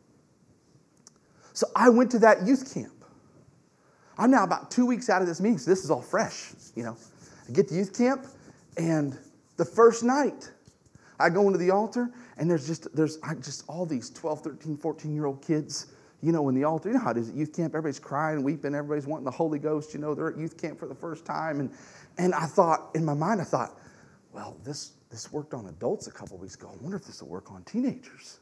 So 1.53 1.67
I 1.75 1.89
went 1.89 2.11
to 2.11 2.19
that 2.19 2.45
youth 2.45 2.73
camp. 2.73 2.91
I'm 4.17 4.31
now 4.31 4.43
about 4.43 4.69
two 4.69 4.85
weeks 4.85 5.09
out 5.09 5.21
of 5.21 5.27
this 5.27 5.39
meeting, 5.39 5.57
so 5.57 5.71
this 5.71 5.83
is 5.83 5.89
all 5.89 6.01
fresh, 6.01 6.51
you 6.75 6.83
know. 6.83 6.97
I 7.47 7.51
get 7.51 7.67
to 7.69 7.75
youth 7.75 7.97
camp, 7.97 8.27
and 8.77 9.17
the 9.57 9.65
first 9.65 10.03
night, 10.03 10.51
I 11.19 11.29
go 11.29 11.47
into 11.47 11.57
the 11.57 11.71
altar, 11.71 12.09
and 12.37 12.49
there's 12.49 12.67
just 12.67 12.93
there's 12.95 13.17
just 13.41 13.63
all 13.67 13.85
these 13.85 14.09
12, 14.09 14.41
13, 14.41 14.77
14 14.77 15.15
year 15.15 15.25
old 15.25 15.41
kids, 15.41 15.87
you 16.21 16.31
know, 16.31 16.47
in 16.49 16.55
the 16.55 16.63
altar. 16.63 16.89
You 16.89 16.95
know 16.95 17.01
how 17.01 17.11
it 17.11 17.17
is 17.17 17.29
at 17.29 17.35
youth 17.35 17.55
camp. 17.55 17.73
Everybody's 17.73 17.99
crying, 17.99 18.43
weeping, 18.43 18.75
everybody's 18.75 19.07
wanting 19.07 19.25
the 19.25 19.31
Holy 19.31 19.59
Ghost. 19.59 19.93
You 19.93 19.99
know, 19.99 20.15
they're 20.15 20.29
at 20.29 20.37
youth 20.37 20.59
camp 20.59 20.79
for 20.79 20.87
the 20.87 20.95
first 20.95 21.25
time, 21.25 21.59
and 21.59 21.71
and 22.17 22.33
I 22.33 22.45
thought 22.45 22.89
in 22.95 23.05
my 23.05 23.13
mind, 23.13 23.41
I 23.41 23.45
thought, 23.45 23.79
well, 24.31 24.57
this 24.63 24.93
this 25.09 25.31
worked 25.31 25.53
on 25.53 25.67
adults 25.67 26.07
a 26.07 26.11
couple 26.11 26.37
weeks 26.37 26.55
ago. 26.55 26.71
I 26.71 26.81
wonder 26.81 26.97
if 26.97 27.05
this 27.05 27.21
will 27.21 27.29
work 27.29 27.51
on 27.51 27.63
teenagers. 27.63 28.39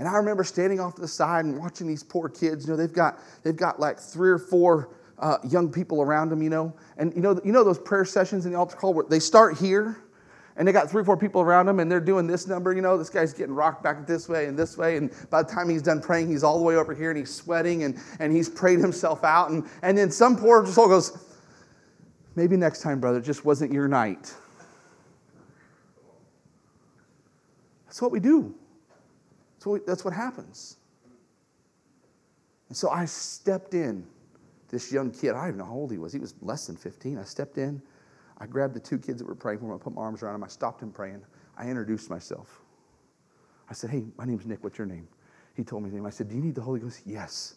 And 0.00 0.08
I 0.08 0.12
remember 0.12 0.44
standing 0.44 0.80
off 0.80 0.94
to 0.94 1.02
the 1.02 1.08
side 1.08 1.44
and 1.44 1.58
watching 1.58 1.86
these 1.86 2.02
poor 2.02 2.30
kids. 2.30 2.64
You 2.64 2.70
know, 2.70 2.76
they've 2.78 2.90
got, 2.90 3.18
they've 3.42 3.54
got 3.54 3.78
like 3.78 3.98
three 3.98 4.30
or 4.30 4.38
four 4.38 4.88
uh, 5.18 5.36
young 5.46 5.70
people 5.70 6.00
around 6.00 6.30
them, 6.30 6.42
you 6.42 6.48
know. 6.48 6.74
And 6.96 7.14
you 7.14 7.20
know, 7.20 7.38
you 7.44 7.52
know 7.52 7.62
those 7.62 7.78
prayer 7.78 8.06
sessions 8.06 8.46
in 8.46 8.52
the 8.52 8.58
altar 8.58 8.78
call 8.78 8.94
where 8.94 9.04
they 9.04 9.18
start 9.18 9.58
here 9.58 9.98
and 10.56 10.66
they 10.66 10.72
got 10.72 10.90
three 10.90 11.02
or 11.02 11.04
four 11.04 11.18
people 11.18 11.42
around 11.42 11.66
them 11.66 11.80
and 11.80 11.92
they're 11.92 12.00
doing 12.00 12.26
this 12.26 12.46
number, 12.46 12.72
you 12.72 12.80
know, 12.80 12.96
this 12.96 13.10
guy's 13.10 13.34
getting 13.34 13.54
rocked 13.54 13.82
back 13.82 14.06
this 14.06 14.26
way 14.26 14.46
and 14.46 14.58
this 14.58 14.78
way. 14.78 14.96
And 14.96 15.10
by 15.28 15.42
the 15.42 15.50
time 15.50 15.68
he's 15.68 15.82
done 15.82 16.00
praying, 16.00 16.30
he's 16.30 16.42
all 16.42 16.56
the 16.56 16.64
way 16.64 16.76
over 16.76 16.94
here 16.94 17.10
and 17.10 17.18
he's 17.18 17.34
sweating 17.34 17.82
and, 17.82 17.98
and 18.20 18.34
he's 18.34 18.48
prayed 18.48 18.78
himself 18.78 19.22
out. 19.22 19.50
And, 19.50 19.68
and 19.82 19.98
then 19.98 20.10
some 20.10 20.34
poor 20.34 20.64
soul 20.66 20.88
goes, 20.88 21.18
maybe 22.36 22.56
next 22.56 22.80
time, 22.80 23.00
brother, 23.00 23.20
just 23.20 23.44
wasn't 23.44 23.70
your 23.70 23.86
night. 23.86 24.34
That's 27.84 28.00
what 28.00 28.12
we 28.12 28.20
do. 28.20 28.54
What, 29.64 29.86
that's 29.86 30.04
what 30.04 30.14
happens. 30.14 30.76
And 32.68 32.76
so 32.76 32.88
I 32.88 33.04
stepped 33.04 33.74
in. 33.74 34.06
This 34.68 34.92
young 34.92 35.10
kid, 35.10 35.30
I 35.30 35.40
don't 35.40 35.48
even 35.48 35.58
know 35.58 35.64
how 35.64 35.72
old 35.72 35.90
he 35.90 35.98
was. 35.98 36.12
He 36.12 36.20
was 36.20 36.34
less 36.40 36.68
than 36.68 36.76
15. 36.76 37.18
I 37.18 37.24
stepped 37.24 37.58
in. 37.58 37.82
I 38.38 38.46
grabbed 38.46 38.72
the 38.72 38.80
two 38.80 38.98
kids 38.98 39.18
that 39.18 39.26
were 39.26 39.34
praying 39.34 39.58
for 39.58 39.66
him. 39.66 39.74
I 39.74 39.78
put 39.78 39.92
my 39.92 40.00
arms 40.00 40.22
around 40.22 40.36
him. 40.36 40.44
I 40.44 40.48
stopped 40.48 40.80
him 40.80 40.92
praying. 40.92 41.22
I 41.58 41.66
introduced 41.66 42.08
myself. 42.08 42.62
I 43.68 43.74
said, 43.74 43.90
Hey, 43.90 44.04
my 44.16 44.24
name's 44.24 44.46
Nick. 44.46 44.62
What's 44.62 44.78
your 44.78 44.86
name? 44.86 45.08
He 45.54 45.64
told 45.64 45.82
me 45.82 45.88
his 45.88 45.94
name. 45.94 46.06
I 46.06 46.10
said, 46.10 46.28
Do 46.28 46.36
you 46.36 46.40
need 46.40 46.54
the 46.54 46.62
Holy 46.62 46.78
Ghost? 46.78 47.02
Yes. 47.04 47.56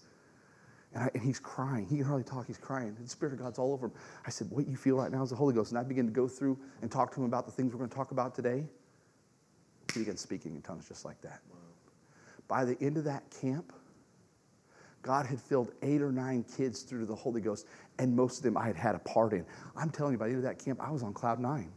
And, 0.94 1.04
I, 1.04 1.10
and, 1.14 1.24
he's 1.24 1.40
crying. 1.40 1.86
He 1.88 1.98
can 1.98 2.06
hardly 2.06 2.24
talk. 2.24 2.48
He's 2.48 2.58
crying. 2.58 2.96
The 3.00 3.08
Spirit 3.08 3.34
of 3.34 3.40
God's 3.40 3.60
all 3.60 3.74
over 3.74 3.88
him. 3.88 3.94
I 4.26 4.30
said, 4.30 4.50
What 4.50 4.68
you 4.68 4.76
feel 4.76 4.98
right 4.98 5.12
now 5.12 5.24
is 5.24 5.30
the 5.30 5.36
Holy 5.36 5.54
Ghost. 5.54 5.72
And 5.72 5.80
I 5.80 5.84
began 5.84 6.06
to 6.06 6.12
go 6.12 6.28
through 6.28 6.58
and 6.82 6.92
talk 6.92 7.14
to 7.14 7.22
him 7.22 7.26
about 7.26 7.46
the 7.46 7.52
things 7.52 7.74
we're 7.74 7.78
going 7.80 7.90
to 7.90 7.96
talk 7.96 8.12
about 8.12 8.34
today. 8.36 8.64
He 9.94 10.00
began 10.00 10.18
speaking 10.18 10.56
in 10.56 10.62
tongues 10.64 10.88
just 10.88 11.06
like 11.06 11.22
that. 11.22 11.42
By 12.54 12.66
the 12.66 12.78
end 12.82 12.98
of 12.98 13.04
that 13.06 13.24
camp, 13.42 13.74
God 15.02 15.26
had 15.26 15.42
filled 15.42 15.72
eight 15.82 16.04
or 16.04 16.12
nine 16.12 16.46
kids 16.56 16.84
through 16.84 17.08
the 17.08 17.16
Holy 17.16 17.42
Ghost, 17.42 17.66
and 17.98 18.16
most 18.16 18.38
of 18.38 18.44
them 18.44 18.58
I 18.58 18.68
had 18.68 18.76
had 18.76 18.94
a 18.94 19.00
part 19.00 19.34
in. 19.34 19.44
I'm 19.76 19.90
telling 19.90 20.12
you, 20.12 20.20
by 20.20 20.28
the 20.28 20.36
end 20.36 20.38
of 20.38 20.44
that 20.44 20.64
camp, 20.64 20.80
I 20.80 20.92
was 20.92 21.02
on 21.02 21.16
cloud 21.16 21.40
nine. 21.40 21.72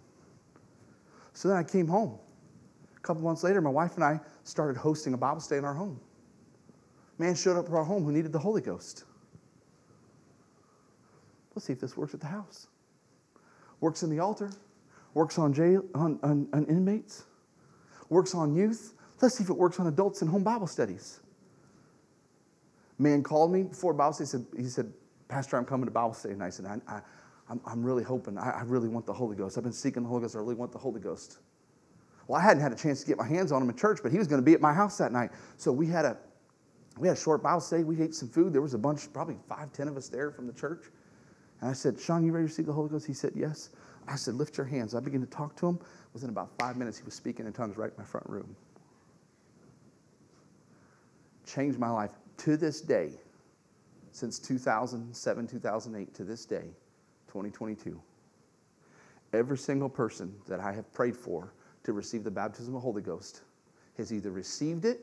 So 1.33 1.49
then 1.49 1.57
I 1.57 1.63
came 1.63 1.89
home. 1.89 2.19
A 2.95 3.01
couple 3.01 3.23
months 3.23 3.43
later, 3.43 3.63
my 3.63 3.71
wife 3.71 3.95
and 3.95 4.05
I 4.05 4.21
started 4.45 4.77
hosting 4.77 5.15
a 5.15 5.17
Bible 5.17 5.41
study 5.41 5.61
in 5.61 5.65
our 5.65 5.73
home. 5.73 5.99
Man 7.17 7.35
showed 7.35 7.57
up 7.57 7.69
at 7.69 7.73
our 7.73 7.83
home 7.83 8.05
who 8.05 8.13
needed 8.13 8.31
the 8.31 8.39
Holy 8.39 8.61
Ghost. 8.61 9.05
Let's 11.55 11.65
see 11.65 11.73
if 11.73 11.81
this 11.81 11.97
works 11.97 12.13
at 12.13 12.21
the 12.21 12.27
house. 12.27 12.67
Works 13.81 14.03
in 14.03 14.11
the 14.11 14.19
altar, 14.19 14.51
works 15.15 15.39
on 15.39 15.55
jail 15.55 15.87
on, 15.95 16.19
on, 16.23 16.49
on 16.53 16.67
inmates, 16.67 17.25
works 18.11 18.35
on 18.35 18.55
youth, 18.55 18.93
Let's 19.21 19.37
see 19.37 19.45
if 19.45 19.51
it 19.51 19.57
works 19.57 19.81
on 19.81 19.87
adults 19.87 20.23
in 20.23 20.29
home 20.29 20.43
Bible 20.43 20.67
studies. 20.67 21.21
Man 22.99 23.23
called 23.23 23.53
me 23.53 23.63
before 23.63 23.93
Bible 23.93 24.13
study. 24.13 24.27
He 24.27 24.31
said, 24.31 24.47
he 24.57 24.69
said 24.69 24.93
Pastor, 25.29 25.57
I'm 25.57 25.65
coming 25.65 25.87
to 25.87 25.91
Bible 25.91 26.15
study. 26.15 26.35
And 26.35 26.43
I 26.43 26.51
said, 26.51 26.67
I, 26.67 26.79
I, 26.89 27.01
I'm, 27.49 27.61
I'm 27.67 27.83
really 27.83 28.05
hoping, 28.05 28.39
I, 28.39 28.51
I 28.51 28.63
really 28.63 28.89
want 28.89 29.07
the 29.07 29.13
Holy 29.13 29.37
Ghost. 29.37 29.57
I've 29.57 29.65
been 29.65 29.73
seeking 29.73 30.03
the 30.03 30.09
Holy 30.09 30.23
Ghost. 30.23 30.37
I 30.37 30.39
really 30.39 30.55
want 30.55 30.73
the 30.73 30.79
Holy 30.79 31.01
Ghost. 31.01 31.39
Well, 32.27 32.41
I 32.41 32.43
hadn't 32.43 32.63
had 32.63 32.73
a 32.73 32.77
chance 32.77 33.01
to 33.03 33.07
get 33.07 33.19
my 33.19 33.27
hands 33.27 33.53
on 33.53 33.63
him 33.63 33.71
in 33.71 33.77
church, 33.77 34.01
but 34.03 34.11
he 34.11 34.19
was 34.19 34.27
going 34.27 34.41
to 34.41 34.45
be 34.45 34.53
at 34.53 34.61
my 34.61 34.73
house 34.73 34.99
that 34.99 35.13
night. 35.13 35.31
So 35.57 35.71
we 35.73 35.87
had 35.87 36.05
a 36.05 36.17
we 36.99 37.09
had 37.09 37.17
a 37.17 37.21
short 37.21 37.43
Bible 37.43 37.61
study. 37.61 37.85
We 37.85 38.01
ate 38.01 38.15
some 38.15 38.29
food. 38.29 38.55
There 38.55 38.63
was 38.63 38.73
a 38.73 38.79
bunch, 38.79 39.13
probably 39.13 39.37
five, 39.49 39.71
ten 39.73 39.87
of 39.87 39.99
us 39.99 40.09
there 40.09 40.31
from 40.31 40.47
the 40.47 40.53
church. 40.55 40.85
And 41.61 41.69
I 41.69 41.75
said, 41.75 42.01
Sean, 42.01 42.25
you 42.25 42.33
ready 42.33 42.45
to 42.45 42.49
receive 42.49 42.65
the 42.65 42.73
Holy 42.73 42.89
Ghost? 42.89 43.07
He 43.07 43.13
said, 43.13 43.33
Yes. 43.35 43.71
I 44.09 44.17
said, 44.17 44.35
Lift 44.35 44.57
your 44.57 44.67
hands. 44.67 44.95
I 44.95 45.01
began 45.01 45.21
to 45.21 45.27
talk 45.27 45.57
to 45.57 45.67
him. 45.67 45.79
Within 46.15 46.31
about 46.31 46.51
five 46.59 46.77
minutes, 46.77 46.97
he 46.99 47.05
was 47.05 47.15
speaking 47.15 47.47
in 47.47 47.53
tongues 47.53 47.77
right 47.77 47.91
in 47.91 47.99
my 47.99 48.05
front 48.05 48.29
room 48.29 48.57
changed 51.47 51.79
my 51.79 51.91
life 51.91 52.13
to 52.39 52.57
this 52.57 52.81
day, 52.81 53.13
since 54.13 54.39
2007, 54.39 55.47
2008 55.47 56.15
to 56.15 56.25
this 56.25 56.45
day, 56.47 56.65
2022. 57.29 58.01
every 59.33 59.59
single 59.59 59.89
person 59.89 60.35
that 60.49 60.61
I 60.61 60.73
have 60.73 60.93
prayed 60.93 61.17
for 61.17 61.53
to 61.85 61.93
receive 61.93 62.25
the 62.25 62.31
baptism 62.31 62.75
of 62.75 62.81
the 62.81 62.85
Holy 62.85 63.03
Ghost 63.03 63.43
has 63.97 64.13
either 64.13 64.31
received 64.31 64.85
it 64.85 65.01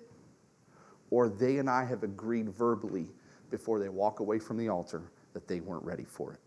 or 1.09 1.29
they 1.29 1.57
and 1.59 1.69
I 1.69 1.85
have 1.85 2.03
agreed 2.03 2.49
verbally 2.49 3.07
before 3.51 3.79
they 3.79 3.89
walk 3.89 4.19
away 4.19 4.39
from 4.39 4.57
the 4.57 4.69
altar 4.69 5.03
that 5.33 5.47
they 5.47 5.59
weren't 5.59 5.83
ready 5.83 6.03
for 6.03 6.33
it. 6.33 6.39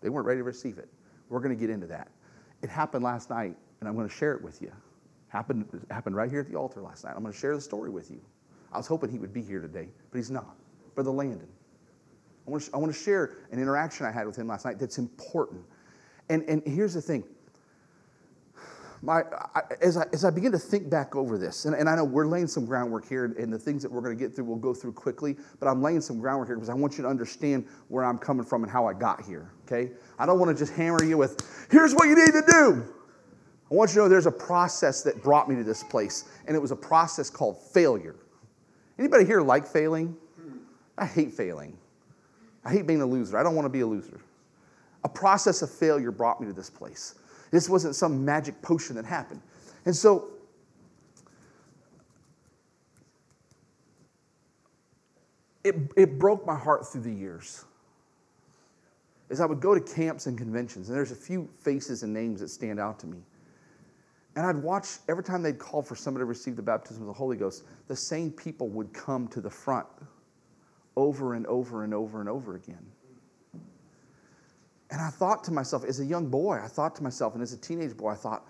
They 0.00 0.08
weren't 0.08 0.26
ready 0.26 0.40
to 0.40 0.44
receive 0.44 0.78
it. 0.78 0.88
We're 1.28 1.40
going 1.40 1.56
to 1.56 1.60
get 1.60 1.70
into 1.70 1.86
that. 1.88 2.08
It 2.62 2.70
happened 2.70 3.04
last 3.04 3.30
night, 3.30 3.56
and 3.80 3.88
I'm 3.88 3.96
going 3.96 4.08
to 4.08 4.14
share 4.14 4.34
it 4.34 4.42
with 4.42 4.62
you. 4.62 4.72
Happened, 5.28 5.66
happened 5.90 6.16
right 6.16 6.30
here 6.30 6.40
at 6.40 6.48
the 6.48 6.56
altar 6.56 6.80
last 6.80 7.04
night. 7.04 7.14
I'm 7.16 7.22
going 7.22 7.32
to 7.32 7.38
share 7.38 7.54
the 7.54 7.60
story 7.60 7.90
with 7.90 8.10
you. 8.10 8.20
I 8.72 8.76
was 8.76 8.86
hoping 8.86 9.10
he 9.10 9.18
would 9.18 9.32
be 9.32 9.42
here 9.42 9.60
today, 9.60 9.88
but 10.10 10.18
he's 10.18 10.30
not. 10.30 10.56
Brother 10.94 11.10
Landon. 11.10 11.48
I 12.46 12.50
want, 12.50 12.64
to, 12.64 12.70
I 12.74 12.76
want 12.78 12.92
to 12.92 12.98
share 12.98 13.36
an 13.52 13.60
interaction 13.60 14.06
I 14.06 14.10
had 14.10 14.26
with 14.26 14.36
him 14.36 14.48
last 14.48 14.64
night 14.64 14.78
that's 14.78 14.98
important. 14.98 15.62
And, 16.28 16.42
and 16.44 16.62
here's 16.66 16.94
the 16.94 17.02
thing. 17.02 17.24
My, 19.00 19.22
I, 19.54 19.60
as, 19.80 19.96
I, 19.96 20.06
as 20.12 20.24
I 20.24 20.30
begin 20.30 20.50
to 20.52 20.58
think 20.58 20.90
back 20.90 21.14
over 21.14 21.38
this, 21.38 21.66
and, 21.66 21.74
and 21.74 21.88
I 21.88 21.94
know 21.94 22.04
we're 22.04 22.26
laying 22.26 22.48
some 22.48 22.64
groundwork 22.64 23.08
here, 23.08 23.26
and 23.26 23.52
the 23.52 23.58
things 23.58 23.82
that 23.82 23.92
we're 23.92 24.00
going 24.00 24.16
to 24.16 24.18
get 24.18 24.34
through, 24.34 24.46
we'll 24.46 24.56
go 24.56 24.74
through 24.74 24.92
quickly, 24.92 25.36
but 25.60 25.68
I'm 25.68 25.80
laying 25.82 26.00
some 26.00 26.18
groundwork 26.18 26.48
here 26.48 26.56
because 26.56 26.68
I 26.68 26.74
want 26.74 26.98
you 26.98 27.02
to 27.04 27.08
understand 27.08 27.66
where 27.88 28.04
I'm 28.04 28.18
coming 28.18 28.44
from 28.44 28.64
and 28.64 28.72
how 28.72 28.86
I 28.86 28.94
got 28.94 29.22
here, 29.22 29.52
okay? 29.66 29.92
I 30.18 30.26
don't 30.26 30.40
want 30.40 30.50
to 30.50 30.60
just 30.60 30.72
hammer 30.72 31.04
you 31.04 31.16
with, 31.16 31.68
here's 31.70 31.94
what 31.94 32.08
you 32.08 32.16
need 32.16 32.32
to 32.32 32.42
do. 32.48 32.94
I 33.70 33.74
want 33.74 33.90
you 33.90 33.96
to 33.96 34.00
know 34.00 34.08
there's 34.08 34.26
a 34.26 34.32
process 34.32 35.02
that 35.02 35.22
brought 35.22 35.48
me 35.48 35.54
to 35.54 35.64
this 35.64 35.84
place, 35.84 36.24
and 36.46 36.56
it 36.56 36.60
was 36.60 36.72
a 36.72 36.76
process 36.76 37.30
called 37.30 37.62
failure. 37.72 38.16
Anybody 38.98 39.24
here 39.24 39.40
like 39.40 39.66
failing? 39.66 40.16
I 40.96 41.06
hate 41.06 41.32
failing. 41.32 41.76
I 42.64 42.72
hate 42.72 42.86
being 42.86 43.00
a 43.00 43.06
loser. 43.06 43.38
I 43.38 43.42
don't 43.42 43.54
want 43.54 43.66
to 43.66 43.70
be 43.70 43.80
a 43.80 43.86
loser. 43.86 44.20
A 45.04 45.08
process 45.08 45.62
of 45.62 45.70
failure 45.70 46.10
brought 46.10 46.40
me 46.40 46.46
to 46.48 46.52
this 46.52 46.68
place. 46.68 47.14
This 47.50 47.68
wasn't 47.68 47.94
some 47.94 48.24
magic 48.24 48.60
potion 48.60 48.96
that 48.96 49.04
happened. 49.04 49.40
And 49.84 49.94
so, 49.94 50.30
it, 55.62 55.76
it 55.96 56.18
broke 56.18 56.44
my 56.44 56.56
heart 56.56 56.86
through 56.86 57.02
the 57.02 57.12
years. 57.12 57.64
As 59.30 59.40
I 59.40 59.46
would 59.46 59.60
go 59.60 59.74
to 59.74 59.80
camps 59.80 60.26
and 60.26 60.36
conventions, 60.36 60.88
and 60.88 60.96
there's 60.96 61.12
a 61.12 61.16
few 61.16 61.48
faces 61.60 62.02
and 62.02 62.12
names 62.12 62.40
that 62.40 62.48
stand 62.48 62.80
out 62.80 62.98
to 63.00 63.06
me. 63.06 63.18
And 64.38 64.46
I'd 64.46 64.62
watch 64.62 64.98
every 65.08 65.24
time 65.24 65.42
they'd 65.42 65.58
call 65.58 65.82
for 65.82 65.96
somebody 65.96 66.20
to 66.20 66.24
receive 66.26 66.54
the 66.54 66.62
baptism 66.62 67.02
of 67.02 67.08
the 67.08 67.12
Holy 67.12 67.36
Ghost, 67.36 67.64
the 67.88 67.96
same 67.96 68.30
people 68.30 68.68
would 68.68 68.92
come 68.92 69.26
to 69.28 69.40
the 69.40 69.50
front 69.50 69.88
over 70.94 71.34
and 71.34 71.44
over 71.48 71.82
and 71.82 71.92
over 71.92 72.20
and 72.20 72.28
over 72.28 72.54
again. 72.54 72.86
And 74.92 75.00
I 75.00 75.08
thought 75.08 75.42
to 75.42 75.50
myself, 75.50 75.84
as 75.84 75.98
a 75.98 76.04
young 76.04 76.28
boy, 76.28 76.60
I 76.62 76.68
thought 76.68 76.94
to 76.94 77.02
myself, 77.02 77.34
and 77.34 77.42
as 77.42 77.52
a 77.52 77.56
teenage 77.56 77.96
boy, 77.96 78.10
I 78.10 78.14
thought, 78.14 78.46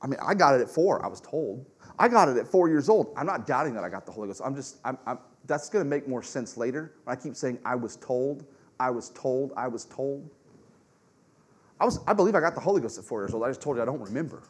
I 0.00 0.06
mean, 0.06 0.20
I 0.24 0.32
got 0.32 0.54
it 0.54 0.60
at 0.60 0.70
four, 0.70 1.04
I 1.04 1.08
was 1.08 1.20
told. 1.20 1.66
I 1.98 2.06
got 2.06 2.28
it 2.28 2.36
at 2.36 2.46
four 2.46 2.68
years 2.68 2.88
old. 2.88 3.12
I'm 3.16 3.26
not 3.26 3.48
doubting 3.48 3.74
that 3.74 3.82
I 3.82 3.88
got 3.88 4.06
the 4.06 4.12
Holy 4.12 4.28
Ghost. 4.28 4.42
I'm 4.44 4.54
just, 4.54 4.76
I'm, 4.84 4.96
I'm, 5.08 5.18
that's 5.46 5.68
going 5.68 5.84
to 5.84 5.90
make 5.90 6.06
more 6.06 6.22
sense 6.22 6.56
later 6.56 6.92
when 7.02 7.18
I 7.18 7.20
keep 7.20 7.34
saying, 7.34 7.58
I 7.64 7.74
was 7.74 7.96
told, 7.96 8.46
I 8.78 8.90
was 8.90 9.10
told, 9.10 9.54
I 9.56 9.66
was 9.66 9.86
told. 9.86 10.30
I, 11.80 11.84
was, 11.84 11.98
I 12.06 12.12
believe 12.12 12.36
I 12.36 12.40
got 12.40 12.54
the 12.54 12.60
Holy 12.60 12.80
Ghost 12.80 12.96
at 12.96 13.04
four 13.04 13.22
years 13.22 13.34
old. 13.34 13.42
I 13.42 13.48
just 13.48 13.60
told 13.60 13.76
you 13.76 13.82
I 13.82 13.86
don't 13.86 14.00
remember. 14.00 14.44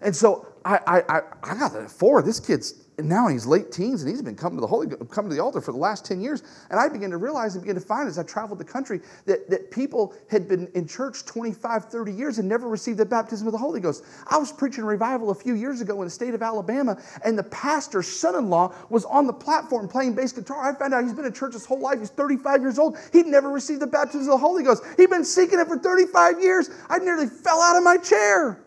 And 0.00 0.14
so 0.14 0.46
I, 0.64 1.02
I, 1.08 1.20
I 1.42 1.54
got 1.54 1.72
that 1.72 1.82
at 1.84 1.90
four. 1.90 2.22
This 2.22 2.40
kid's 2.40 2.74
now 3.00 3.28
he's 3.28 3.46
late 3.46 3.70
teens 3.70 4.02
and 4.02 4.10
he's 4.10 4.22
been 4.22 4.34
coming 4.34 4.56
to 4.56 4.60
the 4.60 4.66
holy 4.66 4.88
coming 5.10 5.30
to 5.30 5.36
the 5.36 5.42
altar 5.42 5.60
for 5.60 5.72
the 5.72 5.78
last 5.78 6.04
10 6.04 6.20
years 6.20 6.42
and 6.70 6.80
i 6.80 6.88
began 6.88 7.10
to 7.10 7.16
realize 7.16 7.54
and 7.54 7.62
begin 7.62 7.76
to 7.76 7.80
find 7.80 8.08
as 8.08 8.18
i 8.18 8.22
traveled 8.24 8.58
the 8.58 8.64
country 8.64 9.00
that, 9.24 9.48
that 9.48 9.70
people 9.70 10.14
had 10.28 10.48
been 10.48 10.68
in 10.74 10.86
church 10.86 11.24
25 11.24 11.84
30 11.84 12.12
years 12.12 12.38
and 12.38 12.48
never 12.48 12.68
received 12.68 12.98
the 12.98 13.06
baptism 13.06 13.46
of 13.46 13.52
the 13.52 13.58
holy 13.58 13.80
ghost. 13.80 14.04
I 14.28 14.36
was 14.36 14.52
preaching 14.52 14.84
revival 14.84 15.30
a 15.30 15.34
few 15.34 15.54
years 15.54 15.80
ago 15.80 16.00
in 16.00 16.06
the 16.06 16.10
state 16.10 16.34
of 16.34 16.42
alabama 16.42 17.00
and 17.24 17.38
the 17.38 17.44
pastor's 17.44 18.08
son-in-law 18.08 18.74
was 18.90 19.04
on 19.04 19.26
the 19.26 19.32
platform 19.32 19.88
playing 19.88 20.14
bass 20.14 20.32
guitar. 20.32 20.68
I 20.68 20.76
found 20.76 20.92
out 20.92 21.04
he's 21.04 21.14
been 21.14 21.24
in 21.24 21.32
church 21.32 21.52
his 21.52 21.64
whole 21.64 21.80
life. 21.80 22.00
He's 22.00 22.10
35 22.10 22.60
years 22.60 22.78
old. 22.78 22.98
He'd 23.12 23.26
never 23.26 23.48
received 23.50 23.80
the 23.80 23.86
baptism 23.86 24.22
of 24.22 24.26
the 24.26 24.38
holy 24.38 24.64
ghost. 24.64 24.82
He'd 24.96 25.10
been 25.10 25.24
seeking 25.24 25.58
it 25.60 25.68
for 25.68 25.78
35 25.78 26.40
years. 26.40 26.70
I 26.88 26.98
nearly 26.98 27.26
fell 27.26 27.60
out 27.60 27.76
of 27.76 27.84
my 27.84 27.96
chair 27.96 28.60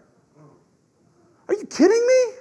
are 1.52 1.60
you 1.60 1.66
kidding 1.66 2.08
me? 2.08 2.34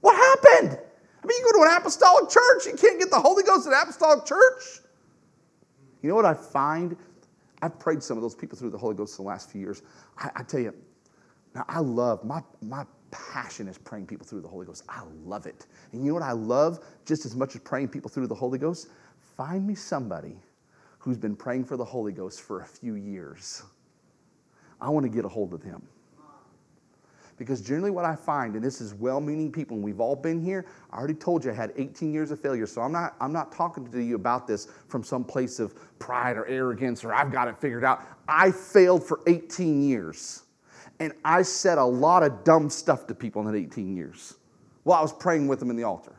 What 0.00 0.16
happened? 0.16 0.78
I 1.22 1.26
mean, 1.26 1.38
you 1.38 1.52
go 1.52 1.64
to 1.64 1.70
an 1.70 1.76
apostolic 1.76 2.30
church, 2.30 2.66
you 2.66 2.74
can't 2.76 2.98
get 2.98 3.10
the 3.10 3.20
Holy 3.20 3.42
Ghost 3.42 3.66
in 3.66 3.72
an 3.72 3.78
apostolic 3.82 4.24
church. 4.24 4.80
You 6.02 6.10
know 6.10 6.14
what 6.14 6.24
I 6.24 6.34
find? 6.34 6.96
I've 7.62 7.78
prayed 7.78 8.02
some 8.02 8.16
of 8.16 8.22
those 8.22 8.34
people 8.34 8.56
through 8.56 8.70
the 8.70 8.78
Holy 8.78 8.94
Ghost 8.94 9.18
in 9.18 9.24
the 9.24 9.28
last 9.28 9.50
few 9.50 9.60
years. 9.60 9.82
I, 10.18 10.30
I 10.36 10.42
tell 10.42 10.60
you, 10.60 10.72
now 11.54 11.64
I 11.68 11.80
love, 11.80 12.22
my, 12.24 12.42
my 12.62 12.84
passion 13.10 13.66
is 13.66 13.78
praying 13.78 14.06
people 14.06 14.26
through 14.26 14.42
the 14.42 14.48
Holy 14.48 14.66
Ghost. 14.66 14.84
I 14.88 15.02
love 15.24 15.46
it. 15.46 15.66
And 15.92 16.02
you 16.02 16.08
know 16.08 16.14
what 16.14 16.22
I 16.22 16.32
love 16.32 16.80
just 17.06 17.24
as 17.24 17.34
much 17.34 17.54
as 17.54 17.62
praying 17.62 17.88
people 17.88 18.10
through 18.10 18.26
the 18.26 18.34
Holy 18.34 18.58
Ghost? 18.58 18.88
Find 19.36 19.66
me 19.66 19.74
somebody 19.74 20.36
who's 20.98 21.16
been 21.16 21.34
praying 21.34 21.64
for 21.64 21.76
the 21.76 21.84
Holy 21.84 22.12
Ghost 22.12 22.42
for 22.42 22.60
a 22.60 22.66
few 22.66 22.94
years. 22.94 23.62
I 24.80 24.90
want 24.90 25.04
to 25.04 25.10
get 25.10 25.24
a 25.24 25.28
hold 25.28 25.54
of 25.54 25.62
them. 25.62 25.82
Because 27.36 27.60
generally, 27.60 27.90
what 27.90 28.04
I 28.04 28.16
find, 28.16 28.54
and 28.54 28.64
this 28.64 28.80
is 28.80 28.94
well 28.94 29.20
meaning 29.20 29.52
people, 29.52 29.76
and 29.76 29.84
we've 29.84 30.00
all 30.00 30.16
been 30.16 30.40
here, 30.40 30.64
I 30.90 30.96
already 30.96 31.14
told 31.14 31.44
you 31.44 31.50
I 31.50 31.54
had 31.54 31.72
18 31.76 32.12
years 32.12 32.30
of 32.30 32.40
failure. 32.40 32.66
So 32.66 32.80
I'm 32.80 32.92
not, 32.92 33.14
I'm 33.20 33.32
not 33.32 33.52
talking 33.52 33.86
to 33.90 34.02
you 34.02 34.14
about 34.14 34.46
this 34.46 34.68
from 34.88 35.04
some 35.04 35.22
place 35.22 35.58
of 35.58 35.74
pride 35.98 36.38
or 36.38 36.46
arrogance 36.46 37.04
or 37.04 37.12
I've 37.12 37.30
got 37.30 37.48
it 37.48 37.56
figured 37.58 37.84
out. 37.84 38.02
I 38.26 38.50
failed 38.50 39.04
for 39.04 39.20
18 39.26 39.82
years. 39.82 40.44
And 40.98 41.12
I 41.24 41.42
said 41.42 41.76
a 41.76 41.84
lot 41.84 42.22
of 42.22 42.42
dumb 42.42 42.70
stuff 42.70 43.06
to 43.08 43.14
people 43.14 43.42
in 43.42 43.52
that 43.52 43.58
18 43.58 43.94
years 43.94 44.36
while 44.84 44.98
I 44.98 45.02
was 45.02 45.12
praying 45.12 45.46
with 45.46 45.58
them 45.58 45.68
in 45.68 45.76
the 45.76 45.84
altar. 45.84 46.16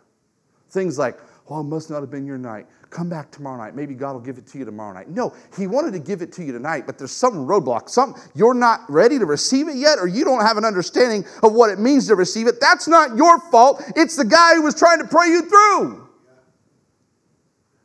Things 0.69 0.99
like, 0.99 1.19
well, 1.49 1.61
it 1.61 1.63
must 1.63 1.89
not 1.89 2.01
have 2.01 2.11
been 2.11 2.25
your 2.25 2.37
night. 2.37 2.67
Come 2.89 3.09
back 3.09 3.31
tomorrow 3.31 3.57
night. 3.57 3.75
Maybe 3.75 3.93
God 3.93 4.13
will 4.13 4.21
give 4.21 4.37
it 4.37 4.47
to 4.47 4.57
you 4.57 4.65
tomorrow 4.65 4.93
night. 4.93 5.09
No, 5.09 5.33
He 5.55 5.67
wanted 5.67 5.91
to 5.93 5.99
give 5.99 6.21
it 6.21 6.31
to 6.33 6.43
you 6.43 6.51
tonight, 6.51 6.85
but 6.85 6.97
there's 6.97 7.11
some 7.11 7.47
roadblock. 7.47 7.89
Some 7.89 8.15
you're 8.35 8.53
not 8.53 8.81
ready 8.89 9.17
to 9.17 9.25
receive 9.25 9.67
it 9.67 9.75
yet, 9.75 9.97
or 9.99 10.07
you 10.07 10.25
don't 10.25 10.45
have 10.45 10.57
an 10.57 10.65
understanding 10.65 11.25
of 11.43 11.53
what 11.53 11.69
it 11.69 11.79
means 11.79 12.07
to 12.07 12.15
receive 12.15 12.47
it. 12.47 12.59
That's 12.59 12.87
not 12.87 13.15
your 13.15 13.39
fault. 13.51 13.81
It's 13.95 14.15
the 14.15 14.25
guy 14.25 14.55
who 14.55 14.63
was 14.63 14.75
trying 14.75 14.99
to 14.99 15.07
pray 15.07 15.27
you 15.27 15.41
through. 15.47 16.07